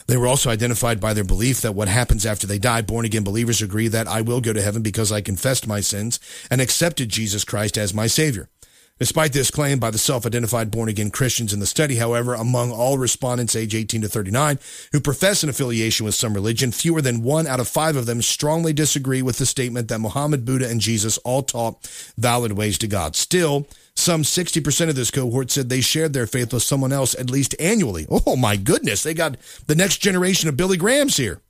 They 0.07 0.17
were 0.17 0.27
also 0.27 0.49
identified 0.49 0.99
by 0.99 1.13
their 1.13 1.23
belief 1.23 1.61
that 1.61 1.73
what 1.73 1.87
happens 1.87 2.25
after 2.25 2.45
they 2.45 2.59
die. 2.59 2.81
Born 2.81 3.05
again 3.05 3.23
believers 3.23 3.61
agree 3.61 3.87
that 3.87 4.07
I 4.07 4.19
will 4.21 4.41
go 4.41 4.51
to 4.51 4.61
heaven 4.61 4.81
because 4.81 5.11
I 5.11 5.21
confessed 5.21 5.67
my 5.67 5.79
sins 5.79 6.19
and 6.51 6.59
accepted 6.59 7.07
Jesus 7.07 7.45
Christ 7.45 7.77
as 7.77 7.93
my 7.93 8.07
Savior. 8.07 8.49
Despite 8.97 9.33
this 9.33 9.51
claim 9.51 9.77
by 9.77 9.91
the 9.91 9.97
self-identified 9.97 10.71
born-again 10.71 11.11
Christians 11.11 11.51
in 11.51 11.59
the 11.59 11.65
study, 11.65 11.97
however, 11.97 12.33
among 12.33 12.71
all 12.71 12.97
respondents 12.97 13.53
age 13.53 13.75
18 13.75 14.03
to 14.03 14.07
39 14.07 14.57
who 14.93 15.01
profess 15.01 15.43
an 15.43 15.49
affiliation 15.49 16.05
with 16.05 16.15
some 16.15 16.33
religion, 16.33 16.71
fewer 16.71 17.01
than 17.01 17.21
one 17.21 17.45
out 17.45 17.59
of 17.59 17.67
five 17.67 17.97
of 17.97 18.05
them 18.05 18.21
strongly 18.21 18.71
disagree 18.71 19.21
with 19.21 19.37
the 19.37 19.45
statement 19.45 19.89
that 19.89 19.99
Muhammad, 19.99 20.45
Buddha, 20.45 20.69
and 20.69 20.79
Jesus 20.79 21.17
all 21.19 21.43
taught 21.43 21.85
valid 22.17 22.53
ways 22.53 22.77
to 22.77 22.87
God. 22.87 23.17
Still, 23.17 23.67
some 23.97 24.21
60% 24.21 24.87
of 24.87 24.95
this 24.95 25.11
cohort 25.11 25.51
said 25.51 25.67
they 25.67 25.81
shared 25.81 26.13
their 26.13 26.25
faith 26.25 26.53
with 26.53 26.63
someone 26.63 26.93
else 26.93 27.15
at 27.15 27.29
least 27.29 27.53
annually. 27.59 28.07
Oh 28.09 28.37
my 28.37 28.55
goodness, 28.55 29.03
they 29.03 29.13
got 29.13 29.35
the 29.67 29.75
next 29.75 29.97
generation 29.97 30.47
of 30.47 30.55
Billy 30.55 30.77
Grahams 30.77 31.17
here 31.17 31.41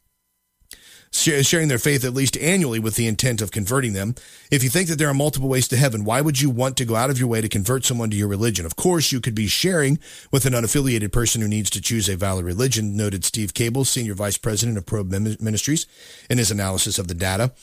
sharing 1.16 1.68
their 1.68 1.80
faith 1.80 2.04
at 2.04 2.14
least 2.14 2.38
annually 2.38 2.80
with 2.80 2.96
the 2.96 3.08
intent 3.08 3.42
of 3.42 3.52
converting 3.52 3.94
them. 3.94 4.16
If 4.52 4.64
you 4.64 4.70
think 4.70 4.90
that 4.90 4.98
there 4.98 5.08
are 5.08 5.14
multiple 5.14 5.50
ways 5.50 5.68
to 5.70 5.78
heaven, 5.78 6.04
why 6.04 6.22
would 6.22 6.42
you 6.42 6.50
want 6.50 6.78
to 6.78 6.86
go 6.86 6.96
out 6.96 7.10
of 7.10 7.18
your 7.18 7.28
way 7.28 7.42
to 7.42 7.50
convert 7.50 7.86
someone 7.86 8.10
to 8.10 8.18
your 8.18 8.28
religion? 8.28 8.66
Of 8.66 8.76
course, 8.76 9.12
you 9.12 9.22
could 9.22 9.36
be 9.36 9.48
sharing 9.48 9.98
with 10.32 10.46
an 10.46 10.54
unaffiliated 10.54 11.12
person 11.12 11.42
who 11.42 11.48
needs 11.48 11.70
to 11.72 11.82
choose 11.82 12.10
a 12.10 12.18
valid 12.18 12.46
religion, 12.46 12.98
noted 12.98 13.24
Steve 13.24 13.54
Cable, 13.54 13.86
Senior 13.86 14.14
Vice 14.14 14.38
President 14.38 14.78
of 14.78 14.86
Probe 14.86 15.10
Ministries, 15.12 15.88
in 16.30 16.38
his 16.38 16.52
analysis 16.52 17.00
of 17.00 17.08
the 17.08 17.14
data. 17.14 17.54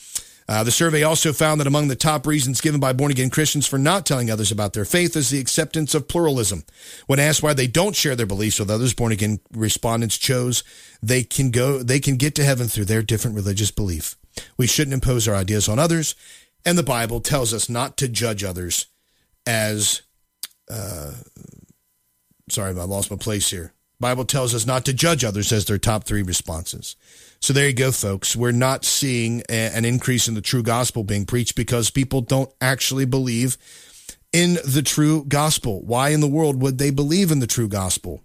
Uh, 0.47 0.63
the 0.63 0.71
survey 0.71 1.03
also 1.03 1.31
found 1.31 1.59
that 1.59 1.67
among 1.67 1.87
the 1.87 1.95
top 1.95 2.27
reasons 2.27 2.61
given 2.61 2.79
by 2.79 2.93
born 2.93 3.11
again 3.11 3.29
Christians 3.29 3.67
for 3.67 3.79
not 3.79 4.05
telling 4.05 4.29
others 4.29 4.51
about 4.51 4.73
their 4.73 4.85
faith 4.85 5.15
is 5.15 5.29
the 5.29 5.39
acceptance 5.39 5.95
of 5.95 6.07
pluralism. 6.07 6.63
When 7.07 7.19
asked 7.19 7.43
why 7.43 7.53
they 7.53 7.67
don't 7.67 7.95
share 7.95 8.15
their 8.15 8.25
beliefs 8.25 8.59
with 8.59 8.69
others, 8.69 8.93
born 8.93 9.11
again 9.11 9.39
respondents 9.51 10.17
chose 10.17 10.63
they 11.01 11.23
can 11.23 11.51
go, 11.51 11.83
they 11.83 11.99
can 11.99 12.17
get 12.17 12.35
to 12.35 12.43
heaven 12.43 12.67
through 12.67 12.85
their 12.85 13.01
different 13.01 13.35
religious 13.35 13.71
belief. 13.71 14.15
We 14.57 14.67
shouldn't 14.67 14.93
impose 14.93 15.27
our 15.27 15.35
ideas 15.35 15.69
on 15.69 15.79
others, 15.79 16.15
and 16.65 16.77
the 16.77 16.83
Bible 16.83 17.19
tells 17.19 17.53
us 17.53 17.69
not 17.69 17.97
to 17.97 18.07
judge 18.07 18.43
others 18.43 18.87
as. 19.45 20.01
Uh, 20.71 21.11
sorry, 22.49 22.69
I 22.71 22.83
lost 22.83 23.11
my 23.11 23.17
place 23.17 23.49
here. 23.49 23.73
Bible 23.99 24.25
tells 24.25 24.53
us 24.53 24.65
not 24.65 24.85
to 24.85 24.93
judge 24.93 25.23
others 25.23 25.51
as 25.51 25.65
their 25.65 25.77
top 25.77 26.03
three 26.03 26.21
responses. 26.21 26.95
So 27.43 27.51
there 27.51 27.67
you 27.67 27.73
go, 27.73 27.91
folks. 27.91 28.37
We're 28.37 28.53
not 28.53 28.85
seeing 28.85 29.41
a, 29.49 29.75
an 29.75 29.83
increase 29.83 30.29
in 30.29 30.33
the 30.33 30.39
true 30.39 30.63
gospel 30.63 31.03
being 31.03 31.25
preached 31.25 31.57
because 31.57 31.89
people 31.89 32.21
don't 32.21 32.49
actually 32.61 33.03
believe 33.03 33.57
in 34.31 34.59
the 34.65 34.81
true 34.81 35.25
gospel. 35.25 35.83
Why 35.83 36.11
in 36.11 36.21
the 36.21 36.27
world 36.29 36.61
would 36.61 36.77
they 36.77 36.89
believe 36.89 37.31
in 37.31 37.39
the 37.39 37.45
true 37.45 37.67
gospel? 37.67 38.23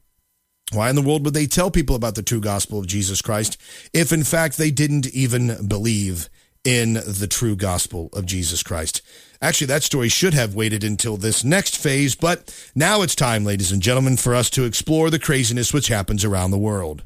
Why 0.71 0.89
in 0.89 0.95
the 0.95 1.03
world 1.03 1.25
would 1.25 1.35
they 1.35 1.47
tell 1.47 1.69
people 1.69 1.97
about 1.97 2.15
the 2.15 2.23
true 2.23 2.41
gospel 2.41 2.79
of 2.79 2.87
Jesus 2.87 3.21
Christ 3.21 3.61
if 3.93 4.13
in 4.13 4.23
fact 4.23 4.57
they 4.57 4.71
didn't 4.71 5.09
even 5.09 5.67
believe 5.67 6.29
in 6.63 6.93
the 6.93 7.29
true 7.29 7.57
gospel 7.57 8.11
of 8.13 8.25
Jesus 8.25 8.63
Christ. 8.63 9.03
Actually, 9.43 9.67
that 9.67 9.83
story 9.83 10.09
should 10.09 10.35
have 10.35 10.55
waited 10.55 10.85
until 10.85 11.17
this 11.17 11.43
next 11.43 11.77
phase, 11.77 12.15
but 12.15 12.71
now 12.77 13.03
it's 13.03 13.17
time, 13.17 13.45
ladies 13.45 13.73
and 13.73 13.83
gentlemen, 13.83 14.17
for 14.17 14.33
us 14.33 14.49
to 14.51 14.65
explore 14.65 15.11
the 15.11 15.19
craziness 15.19 15.73
which 15.73 15.89
happens 15.89 16.25
around 16.25 16.53
the 16.53 16.59
world. 16.59 17.03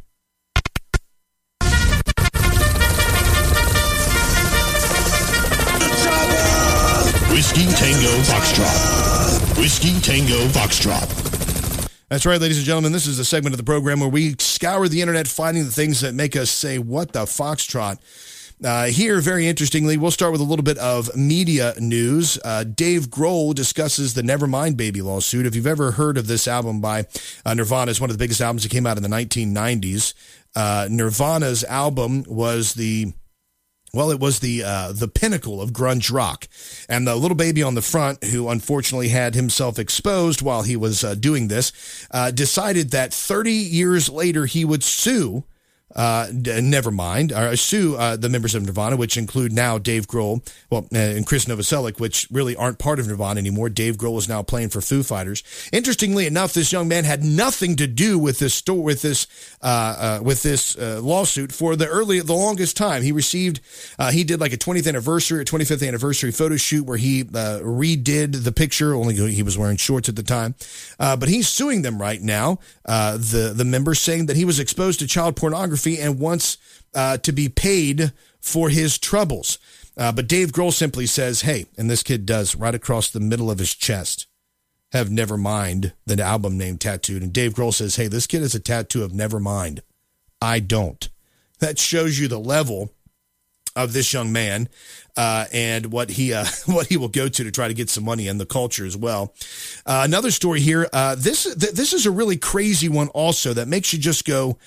Whiskey 7.33 7.65
Tango 7.65 8.11
Foxtrot. 8.25 9.59
Whiskey 9.59 9.99
Tango 10.01 10.49
Foxtrot. 10.49 11.89
That's 12.11 12.27
right, 12.27 12.39
ladies 12.39 12.59
and 12.59 12.67
gentlemen. 12.67 12.93
This 12.93 13.07
is 13.07 13.19
a 13.19 13.25
segment 13.25 13.55
of 13.55 13.57
the 13.57 13.65
program 13.65 14.01
where 14.01 14.09
we 14.11 14.37
scour 14.39 14.87
the 14.87 15.01
internet 15.01 15.27
finding 15.27 15.65
the 15.65 15.71
things 15.71 16.03
that 16.03 16.13
make 16.13 16.37
us 16.37 16.51
say, 16.51 16.79
What 16.79 17.15
the 17.15 17.21
Foxtrot? 17.21 17.97
Uh, 18.63 18.85
here, 18.89 19.19
very 19.23 19.49
interestingly, 19.49 19.97
we'll 19.97 20.11
start 20.11 20.33
with 20.33 20.43
a 20.43 20.45
little 20.45 20.63
bit 20.63 20.77
of 20.77 21.17
media 21.17 21.73
news. 21.79 22.39
Uh, 22.45 22.65
Dave 22.65 23.09
Grohl 23.09 23.55
discusses 23.55 24.13
the 24.13 24.21
Nevermind 24.21 24.77
Baby 24.77 25.01
lawsuit. 25.01 25.47
If 25.47 25.55
you've 25.55 25.67
ever 25.67 25.93
heard 25.93 26.19
of 26.19 26.27
this 26.27 26.47
album 26.47 26.83
by 26.83 27.07
uh, 27.47 27.55
Nirvana, 27.55 27.93
it's 27.93 28.01
one 28.01 28.11
of 28.11 28.19
the 28.19 28.23
biggest 28.23 28.43
albums 28.43 28.63
that 28.65 28.69
came 28.69 28.87
out 28.87 28.99
in 28.99 29.03
the 29.03 29.09
1990s. 29.09 30.13
Uh, 30.55 30.87
Nirvana's 30.91 31.65
album 31.65 32.25
was 32.29 32.75
the 32.75 33.15
well, 33.95 34.11
it 34.11 34.19
was 34.19 34.41
the 34.41 34.65
uh, 34.65 34.93
the 34.93 35.07
pinnacle 35.07 35.61
of 35.61 35.73
grunge 35.73 36.11
rock, 36.11 36.49
and 36.89 37.07
the 37.07 37.15
little 37.15 37.37
baby 37.37 37.63
on 37.63 37.75
the 37.75 37.83
front, 37.83 38.25
who 38.25 38.49
unfortunately 38.49 39.09
had 39.09 39.35
himself 39.35 39.79
exposed 39.79 40.41
while 40.41 40.63
he 40.63 40.77
was 40.77 41.05
uh, 41.05 41.15
doing 41.15 41.49
this, 41.49 41.73
uh, 42.11 42.31
decided 42.31 42.93
that 42.93 43.13
30 43.13 43.53
years 43.53 44.09
later 44.09 44.47
he 44.47 44.65
would 44.65 44.83
sue 44.83 45.45
uh, 45.95 46.29
never 46.33 46.91
mind, 46.91 47.33
or 47.33 47.55
sue 47.57 47.97
uh, 47.97 48.17
the 48.17 48.29
members 48.29 48.55
of 48.55 48.65
Nirvana, 48.65 48.97
which 48.97 49.17
include 49.17 49.53
now 49.53 49.79
Dave 49.79 50.07
Grohl, 50.07 50.47
well, 50.71 50.87
uh, 50.95 50.99
and 50.99 51.27
Chris 51.27 51.45
Novoselic, 51.45 52.01
which 52.01 52.27
really 52.31 52.57
aren't 52.57 52.79
part 52.79 52.99
of 52.99 53.09
Nirvana 53.09 53.39
anymore. 53.39 53.69
Dave 53.69 53.97
Grohl 53.97 54.19
is 54.19 54.29
now 54.29 54.43
playing 54.43 54.71
for 54.71 54.81
Foo 54.81 55.03
Fighters. 55.03 55.43
Interestingly 55.73 56.27
enough, 56.27 56.55
this 56.55 56.73
young 56.73 56.89
man 56.89 57.05
had 57.05 57.23
nothing 57.23 57.77
to 57.77 57.87
do 57.87 58.19
with 58.19 58.39
this 58.39 58.55
store, 58.55 58.83
with 58.83 59.03
this, 59.03 59.27
uh, 59.63 60.19
uh, 60.21 60.23
with 60.23 60.43
this 60.43 60.77
uh, 60.79 61.01
lawsuit 61.03 61.53
for 61.53 61.77
the 61.77 61.87
early, 61.87 62.21
the 62.21 62.33
longest 62.33 62.77
time. 62.77 63.03
He 63.03 63.13
received, 63.13 63.61
he 64.11 64.25
did 64.25 64.41
like 64.41 64.53
a 64.53 64.59
20th 64.59 64.89
anniversary, 64.89 65.43
a 65.43 65.45
25th 65.45 65.87
anniversary 65.87 66.33
photo 66.33 66.57
shoot 66.57 66.85
where 66.85 66.97
he 66.97 67.25
redid 67.25 68.45
the 68.45 68.53
picture. 68.53 68.95
Only 68.95 69.15
he 69.33 69.43
was 69.43 69.59
wearing 69.59 69.77
shorts 69.77 70.09
at 70.09 70.17
the 70.17 70.23
time, 70.23 70.55
but 70.99 71.29
he's 71.29 71.49
suing 71.49 71.83
them 71.83 72.01
right 72.01 72.21
now. 72.21 72.59
the 72.85 73.53
the 73.55 73.65
members 73.65 74.01
saying 74.01 74.27
that 74.27 74.37
he 74.37 74.45
was 74.45 74.59
exposed 74.59 75.01
to 75.01 75.07
child 75.07 75.37
pornography 75.37 75.82
pornography 75.83 76.01
and 76.01 76.19
wants 76.19 76.59
uh, 76.95 77.19
to 77.19 77.33
be 77.33 77.49
paid 77.49 78.13
for 78.41 78.69
his 78.69 78.99
troubles. 78.99 79.59
Uh, 79.97 80.13
but 80.13 80.29
Dave 80.29 80.53
Grohl 80.53 80.73
simply 80.73 81.07
says, 81.07 81.43
hey, 81.43 81.67
and 81.77 81.91
this 81.91 82.03
kid 82.03 82.25
does 82.27 82.57
right 82.57 82.75
across 82.75 83.11
the 83.11 83.21
middle 83.21 83.51
of 83.51 83.59
his 83.59 83.75
chest, 83.75 84.27
have 84.93 85.09
Nevermind, 85.09 85.93
the 86.07 86.23
album 86.23 86.57
name 86.57 86.79
tattooed. 86.79 87.23
And 87.23 87.33
Dave 87.33 87.55
Grohl 87.55 87.75
says, 87.75 87.97
hey, 87.97 88.09
this 88.09 88.27
kid 88.27 88.41
has 88.41 88.55
a 88.55 88.61
tattoo 88.61 89.05
of 89.05 89.13
Nevermind. 89.13 89.81
I 90.41 90.61
don't. 90.61 91.09
That 91.61 91.79
shows 91.79 92.19
you 92.19 92.27
the 92.27 92.41
level 92.41 92.91
of 93.75 93.93
this 93.93 94.13
young 94.13 94.33
man 94.33 94.69
uh, 95.17 95.47
and 95.53 95.87
what 95.87 96.11
he 96.11 96.35
uh, 96.35 96.45
what 96.67 96.89
he 96.89 96.97
will 96.97 97.09
go 97.09 97.29
to 97.29 97.45
to 97.45 97.51
try 97.51 97.69
to 97.69 97.75
get 97.75 97.89
some 97.89 98.05
money 98.05 98.29
and 98.29 98.41
the 98.41 98.47
culture 98.47 98.85
as 98.85 98.97
well. 98.97 99.35
Uh, 99.87 100.03
another 100.05 100.31
story 100.31 100.61
here. 100.61 100.89
Uh, 100.93 101.15
this 101.15 101.45
th- 101.45 101.73
this 101.73 101.93
is 101.93 102.05
a 102.05 102.11
really 102.11 102.37
crazy 102.37 102.89
one 102.89 103.09
also 103.09 103.55
that 103.55 103.69
makes 103.69 103.93
you 103.93 103.99
just 103.99 104.27
go, 104.27 104.59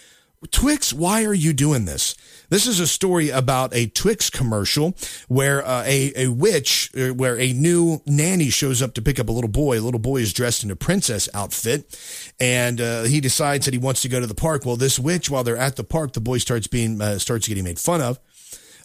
Twix, 0.51 0.93
why 0.93 1.23
are 1.23 1.33
you 1.33 1.53
doing 1.53 1.85
this? 1.85 2.15
This 2.49 2.67
is 2.67 2.79
a 2.79 2.87
story 2.87 3.29
about 3.29 3.73
a 3.73 3.87
Twix 3.87 4.29
commercial 4.29 4.95
where 5.27 5.65
uh, 5.65 5.83
a, 5.85 6.13
a 6.15 6.27
witch, 6.27 6.91
uh, 6.95 7.13
where 7.13 7.39
a 7.39 7.53
new 7.53 8.01
nanny 8.05 8.49
shows 8.49 8.81
up 8.81 8.93
to 8.95 9.01
pick 9.01 9.19
up 9.19 9.29
a 9.29 9.31
little 9.31 9.49
boy. 9.49 9.79
A 9.79 9.81
little 9.81 9.99
boy 9.99 10.17
is 10.17 10.33
dressed 10.33 10.63
in 10.63 10.71
a 10.71 10.75
princess 10.75 11.27
outfit, 11.33 11.97
and 12.39 12.79
uh, 12.79 13.03
he 13.03 13.19
decides 13.19 13.65
that 13.65 13.73
he 13.73 13.79
wants 13.79 14.01
to 14.03 14.09
go 14.09 14.19
to 14.19 14.27
the 14.27 14.35
park. 14.35 14.65
Well, 14.65 14.75
this 14.75 14.99
witch, 14.99 15.29
while 15.29 15.43
they're 15.43 15.57
at 15.57 15.75
the 15.75 15.83
park, 15.83 16.13
the 16.13 16.21
boy 16.21 16.37
starts 16.37 16.67
being 16.67 17.01
uh, 17.01 17.19
starts 17.19 17.47
getting 17.47 17.63
made 17.63 17.79
fun 17.79 18.01
of. 18.01 18.19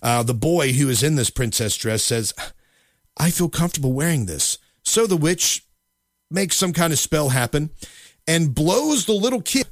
Uh, 0.02 0.22
the 0.22 0.34
boy 0.34 0.72
who 0.72 0.88
is 0.88 1.02
in 1.02 1.16
this 1.16 1.30
princess 1.30 1.76
dress 1.76 2.02
says, 2.02 2.32
"I 3.18 3.30
feel 3.30 3.48
comfortable 3.48 3.92
wearing 3.92 4.26
this." 4.26 4.58
So 4.82 5.06
the 5.06 5.16
witch 5.16 5.66
makes 6.30 6.56
some 6.56 6.72
kind 6.72 6.92
of 6.92 6.98
spell 6.98 7.30
happen 7.30 7.70
and 8.26 8.54
blows 8.54 9.06
the 9.06 9.12
little 9.12 9.42
kid 9.42 9.66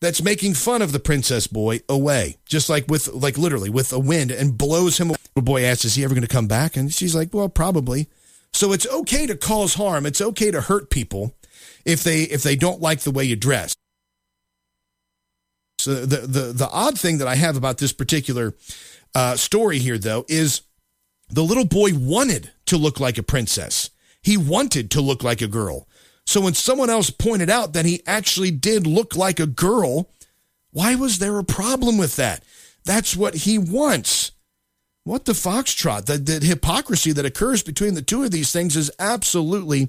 that's 0.00 0.22
making 0.22 0.54
fun 0.54 0.82
of 0.82 0.92
the 0.92 1.00
princess 1.00 1.46
boy 1.46 1.80
away, 1.88 2.36
just 2.46 2.68
like 2.68 2.86
with, 2.88 3.08
like 3.08 3.36
literally 3.36 3.70
with 3.70 3.92
a 3.92 3.98
wind 3.98 4.30
and 4.30 4.56
blows 4.56 4.98
him 4.98 5.10
away. 5.10 5.18
The 5.34 5.42
boy 5.42 5.64
asks, 5.64 5.84
Is 5.84 5.94
he 5.96 6.04
ever 6.04 6.14
going 6.14 6.26
to 6.26 6.28
come 6.28 6.48
back? 6.48 6.76
And 6.76 6.92
she's 6.92 7.14
like, 7.14 7.32
Well, 7.32 7.48
probably. 7.48 8.08
So 8.52 8.72
it's 8.72 8.86
okay 8.88 9.26
to 9.26 9.36
cause 9.36 9.74
harm. 9.74 10.06
It's 10.06 10.20
okay 10.20 10.50
to 10.50 10.60
hurt 10.60 10.90
people 10.90 11.34
if 11.84 12.02
they 12.02 12.22
if 12.22 12.42
they 12.42 12.56
don't 12.56 12.80
like 12.80 13.00
the 13.00 13.10
way 13.10 13.24
you 13.24 13.36
dress. 13.36 13.76
So 15.78 16.06
the 16.06 16.26
the 16.26 16.52
the 16.52 16.68
odd 16.70 16.98
thing 16.98 17.18
that 17.18 17.28
I 17.28 17.36
have 17.36 17.56
about 17.56 17.78
this 17.78 17.92
particular 17.92 18.54
uh, 19.14 19.36
story 19.36 19.78
here, 19.78 19.98
though, 19.98 20.24
is 20.28 20.62
the 21.28 21.44
little 21.44 21.66
boy 21.66 21.90
wanted 21.94 22.50
to 22.66 22.76
look 22.76 23.00
like 23.00 23.18
a 23.18 23.22
princess. 23.22 23.90
He 24.22 24.36
wanted 24.36 24.90
to 24.92 25.00
look 25.00 25.22
like 25.22 25.40
a 25.40 25.46
girl. 25.46 25.86
So 26.28 26.42
when 26.42 26.52
someone 26.52 26.90
else 26.90 27.08
pointed 27.08 27.48
out 27.48 27.72
that 27.72 27.86
he 27.86 28.02
actually 28.06 28.50
did 28.50 28.86
look 28.86 29.16
like 29.16 29.40
a 29.40 29.46
girl, 29.46 30.10
why 30.72 30.94
was 30.94 31.20
there 31.20 31.38
a 31.38 31.42
problem 31.42 31.96
with 31.96 32.16
that? 32.16 32.44
That's 32.84 33.16
what 33.16 33.34
he 33.34 33.56
wants. 33.56 34.32
What 35.04 35.24
the 35.24 35.32
foxtrot? 35.32 36.04
The, 36.04 36.18
the 36.18 36.44
hypocrisy 36.44 37.12
that 37.12 37.24
occurs 37.24 37.62
between 37.62 37.94
the 37.94 38.02
two 38.02 38.24
of 38.24 38.30
these 38.30 38.52
things 38.52 38.76
is 38.76 38.90
absolutely 38.98 39.88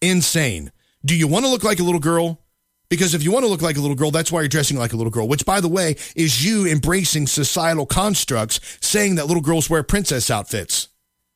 insane. 0.00 0.70
Do 1.04 1.16
you 1.16 1.26
want 1.26 1.44
to 1.44 1.50
look 1.50 1.64
like 1.64 1.80
a 1.80 1.84
little 1.84 1.98
girl? 1.98 2.40
Because 2.88 3.12
if 3.12 3.24
you 3.24 3.32
want 3.32 3.44
to 3.44 3.50
look 3.50 3.60
like 3.60 3.76
a 3.76 3.80
little 3.80 3.96
girl, 3.96 4.12
that's 4.12 4.30
why 4.30 4.42
you're 4.42 4.48
dressing 4.48 4.78
like 4.78 4.92
a 4.92 4.96
little 4.96 5.10
girl, 5.10 5.26
which, 5.26 5.44
by 5.44 5.60
the 5.60 5.66
way, 5.66 5.96
is 6.14 6.44
you 6.44 6.64
embracing 6.64 7.26
societal 7.26 7.86
constructs 7.86 8.60
saying 8.80 9.16
that 9.16 9.26
little 9.26 9.42
girls 9.42 9.68
wear 9.68 9.82
princess 9.82 10.30
outfits. 10.30 10.86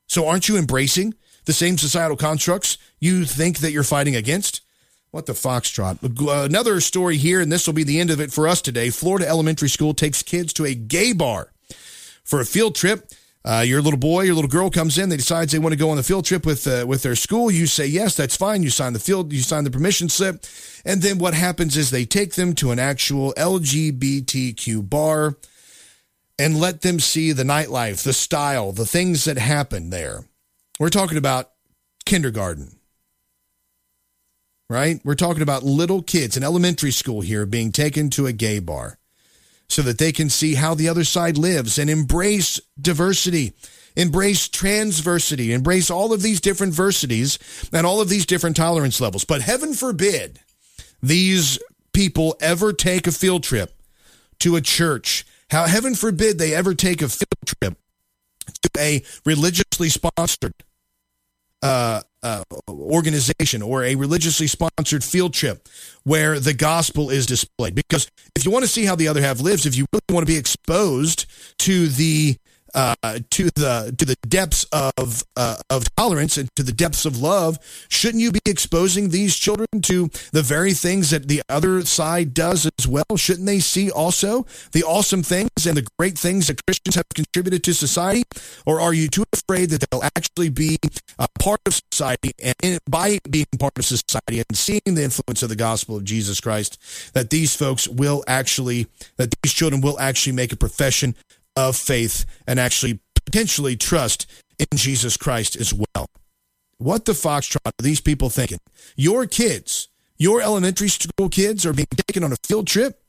So 0.06 0.28
aren't 0.28 0.48
you 0.48 0.56
embracing 0.56 1.14
the 1.44 1.52
same 1.52 1.78
societal 1.78 2.16
constructs 2.16 2.78
you 3.00 3.24
think 3.24 3.58
that 3.58 3.72
you're 3.72 3.82
fighting 3.82 4.16
against? 4.16 4.60
What 5.10 5.26
the 5.26 5.34
foxtrot? 5.34 5.98
Another 6.46 6.80
story 6.80 7.18
here, 7.18 7.40
and 7.40 7.52
this 7.52 7.66
will 7.66 7.74
be 7.74 7.84
the 7.84 8.00
end 8.00 8.10
of 8.10 8.20
it 8.20 8.32
for 8.32 8.48
us 8.48 8.62
today. 8.62 8.88
Florida 8.88 9.28
elementary 9.28 9.68
school 9.68 9.92
takes 9.92 10.22
kids 10.22 10.54
to 10.54 10.64
a 10.64 10.74
gay 10.74 11.12
bar 11.12 11.52
for 12.24 12.40
a 12.40 12.46
field 12.46 12.74
trip. 12.74 13.10
Uh, 13.44 13.64
your 13.66 13.82
little 13.82 13.98
boy, 13.98 14.22
your 14.22 14.34
little 14.34 14.48
girl 14.48 14.70
comes 14.70 14.96
in. 14.96 15.08
They 15.08 15.16
decides 15.16 15.52
they 15.52 15.58
want 15.58 15.72
to 15.72 15.78
go 15.78 15.90
on 15.90 15.96
the 15.96 16.02
field 16.02 16.24
trip 16.24 16.46
with 16.46 16.66
uh, 16.66 16.86
with 16.86 17.02
their 17.02 17.16
school. 17.16 17.50
You 17.50 17.66
say 17.66 17.86
yes, 17.86 18.14
that's 18.16 18.36
fine. 18.36 18.62
You 18.62 18.70
sign 18.70 18.92
the 18.92 19.00
field, 19.00 19.32
you 19.32 19.40
sign 19.40 19.64
the 19.64 19.70
permission 19.70 20.08
slip, 20.08 20.44
and 20.84 21.02
then 21.02 21.18
what 21.18 21.34
happens 21.34 21.76
is 21.76 21.90
they 21.90 22.04
take 22.04 22.34
them 22.34 22.54
to 22.54 22.70
an 22.70 22.78
actual 22.78 23.34
LGBTQ 23.36 24.88
bar 24.88 25.36
and 26.38 26.58
let 26.58 26.82
them 26.82 27.00
see 27.00 27.32
the 27.32 27.42
nightlife, 27.42 28.04
the 28.04 28.12
style, 28.12 28.72
the 28.72 28.86
things 28.86 29.24
that 29.24 29.38
happen 29.38 29.90
there. 29.90 30.24
We're 30.80 30.88
talking 30.88 31.18
about 31.18 31.50
kindergarten, 32.04 32.78
right? 34.68 35.00
We're 35.04 35.14
talking 35.14 35.42
about 35.42 35.62
little 35.62 36.02
kids 36.02 36.36
in 36.36 36.42
elementary 36.42 36.90
school 36.90 37.20
here 37.20 37.46
being 37.46 37.72
taken 37.72 38.10
to 38.10 38.26
a 38.26 38.32
gay 38.32 38.58
bar 38.58 38.98
so 39.68 39.82
that 39.82 39.98
they 39.98 40.12
can 40.12 40.28
see 40.28 40.54
how 40.54 40.74
the 40.74 40.88
other 40.88 41.04
side 41.04 41.38
lives 41.38 41.78
and 41.78 41.88
embrace 41.88 42.60
diversity, 42.80 43.52
embrace 43.96 44.48
transversity, 44.48 45.50
embrace 45.50 45.90
all 45.90 46.12
of 46.12 46.22
these 46.22 46.40
different 46.40 46.74
versities 46.74 47.38
and 47.72 47.86
all 47.86 48.00
of 48.00 48.08
these 48.08 48.26
different 48.26 48.56
tolerance 48.56 49.00
levels. 49.00 49.24
But 49.24 49.42
heaven 49.42 49.74
forbid 49.74 50.40
these 51.02 51.58
people 51.92 52.36
ever 52.40 52.72
take 52.72 53.06
a 53.06 53.12
field 53.12 53.42
trip 53.44 53.72
to 54.40 54.56
a 54.56 54.60
church. 54.60 55.26
How 55.50 55.66
heaven 55.66 55.94
forbid 55.94 56.38
they 56.38 56.54
ever 56.54 56.74
take 56.74 57.02
a 57.02 57.08
field 57.08 57.46
trip 57.46 57.76
to 58.44 58.70
a 58.78 59.02
religiously 59.24 59.88
sponsored 59.88 60.54
uh, 61.62 62.00
uh, 62.22 62.42
organization 62.68 63.62
or 63.62 63.84
a 63.84 63.94
religiously 63.94 64.46
sponsored 64.46 65.04
field 65.04 65.32
trip 65.32 65.68
where 66.02 66.40
the 66.40 66.54
gospel 66.54 67.10
is 67.10 67.26
displayed. 67.26 67.74
Because 67.74 68.10
if 68.34 68.44
you 68.44 68.50
want 68.50 68.64
to 68.64 68.68
see 68.68 68.84
how 68.84 68.96
the 68.96 69.08
other 69.08 69.20
half 69.20 69.40
lives, 69.40 69.66
if 69.66 69.76
you 69.76 69.86
really 69.92 70.02
want 70.10 70.26
to 70.26 70.32
be 70.32 70.38
exposed 70.38 71.26
to 71.58 71.88
the 71.88 72.36
uh, 72.74 72.94
to 73.30 73.44
the 73.50 73.94
to 73.96 74.04
the 74.04 74.16
depths 74.26 74.64
of 74.72 75.24
uh, 75.36 75.56
of 75.70 75.94
tolerance 75.96 76.36
and 76.36 76.48
to 76.56 76.62
the 76.62 76.72
depths 76.72 77.04
of 77.04 77.20
love, 77.20 77.58
shouldn't 77.88 78.22
you 78.22 78.32
be 78.32 78.40
exposing 78.46 79.10
these 79.10 79.36
children 79.36 79.68
to 79.82 80.08
the 80.32 80.42
very 80.42 80.72
things 80.72 81.10
that 81.10 81.28
the 81.28 81.42
other 81.48 81.82
side 81.82 82.34
does 82.34 82.68
as 82.78 82.86
well? 82.86 83.04
Shouldn't 83.16 83.46
they 83.46 83.60
see 83.60 83.90
also 83.90 84.46
the 84.72 84.82
awesome 84.84 85.22
things 85.22 85.50
and 85.66 85.76
the 85.76 85.86
great 85.98 86.18
things 86.18 86.46
that 86.46 86.64
Christians 86.66 86.96
have 86.96 87.08
contributed 87.14 87.62
to 87.64 87.74
society? 87.74 88.24
Or 88.66 88.80
are 88.80 88.94
you 88.94 89.08
too 89.08 89.24
afraid 89.32 89.70
that 89.70 89.84
they'll 89.90 90.02
actually 90.02 90.48
be 90.48 90.78
a 91.18 91.28
part 91.38 91.60
of 91.66 91.80
society 91.92 92.32
and 92.62 92.78
by 92.88 93.18
being 93.28 93.46
part 93.58 93.78
of 93.78 93.84
society 93.84 94.38
and 94.38 94.56
seeing 94.56 94.80
the 94.84 95.02
influence 95.02 95.42
of 95.42 95.48
the 95.48 95.56
gospel 95.56 95.96
of 95.96 96.04
Jesus 96.04 96.40
Christ, 96.40 96.78
that 97.14 97.30
these 97.30 97.54
folks 97.54 97.88
will 97.88 98.24
actually 98.26 98.86
that 99.16 99.34
these 99.42 99.52
children 99.52 99.80
will 99.80 99.98
actually 99.98 100.32
make 100.32 100.52
a 100.52 100.56
profession 100.56 101.14
of 101.56 101.76
faith 101.76 102.24
and 102.46 102.58
actually 102.58 103.00
potentially 103.24 103.76
trust 103.76 104.26
in 104.58 104.66
Jesus 104.76 105.16
Christ 105.16 105.56
as 105.56 105.72
well. 105.72 106.06
What 106.78 107.04
the 107.04 107.12
foxtrot 107.12 107.60
are 107.64 107.72
these 107.82 108.00
people 108.00 108.28
thinking? 108.28 108.58
Your 108.96 109.26
kids, 109.26 109.88
your 110.18 110.42
elementary 110.42 110.88
school 110.88 111.28
kids 111.28 111.64
are 111.64 111.72
being 111.72 111.86
taken 112.08 112.24
on 112.24 112.32
a 112.32 112.36
field 112.44 112.66
trip 112.66 113.00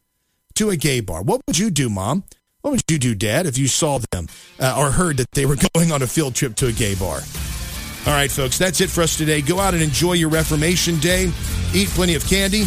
to 0.55 0.69
a 0.69 0.75
gay 0.75 0.99
bar. 0.99 1.23
What 1.23 1.41
would 1.47 1.57
you 1.57 1.71
do, 1.71 1.89
mom? 1.89 2.23
What 2.61 2.71
would 2.71 2.83
you 2.89 2.99
do, 2.99 3.15
dad, 3.15 3.45
if 3.45 3.57
you 3.57 3.67
saw 3.67 3.99
them 4.11 4.27
uh, 4.59 4.75
or 4.77 4.91
heard 4.91 5.17
that 5.17 5.31
they 5.31 5.45
were 5.45 5.57
going 5.73 5.91
on 5.91 6.01
a 6.01 6.07
field 6.07 6.35
trip 6.35 6.55
to 6.57 6.67
a 6.67 6.71
gay 6.71 6.95
bar? 6.95 7.21
All 8.05 8.13
right, 8.13 8.29
folks, 8.29 8.57
that's 8.57 8.81
it 8.81 8.89
for 8.89 9.01
us 9.01 9.17
today. 9.17 9.41
Go 9.41 9.59
out 9.59 9.73
and 9.73 9.81
enjoy 9.81 10.13
your 10.13 10.29
Reformation 10.29 10.99
Day. 10.99 11.31
Eat 11.73 11.87
plenty 11.89 12.15
of 12.15 12.25
candy. 12.27 12.65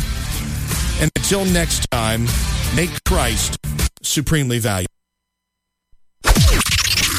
And 0.99 1.11
until 1.17 1.45
next 1.45 1.87
time, 1.91 2.27
make 2.75 2.91
Christ 3.05 3.59
supremely 4.03 4.59
valuable. 4.59 4.96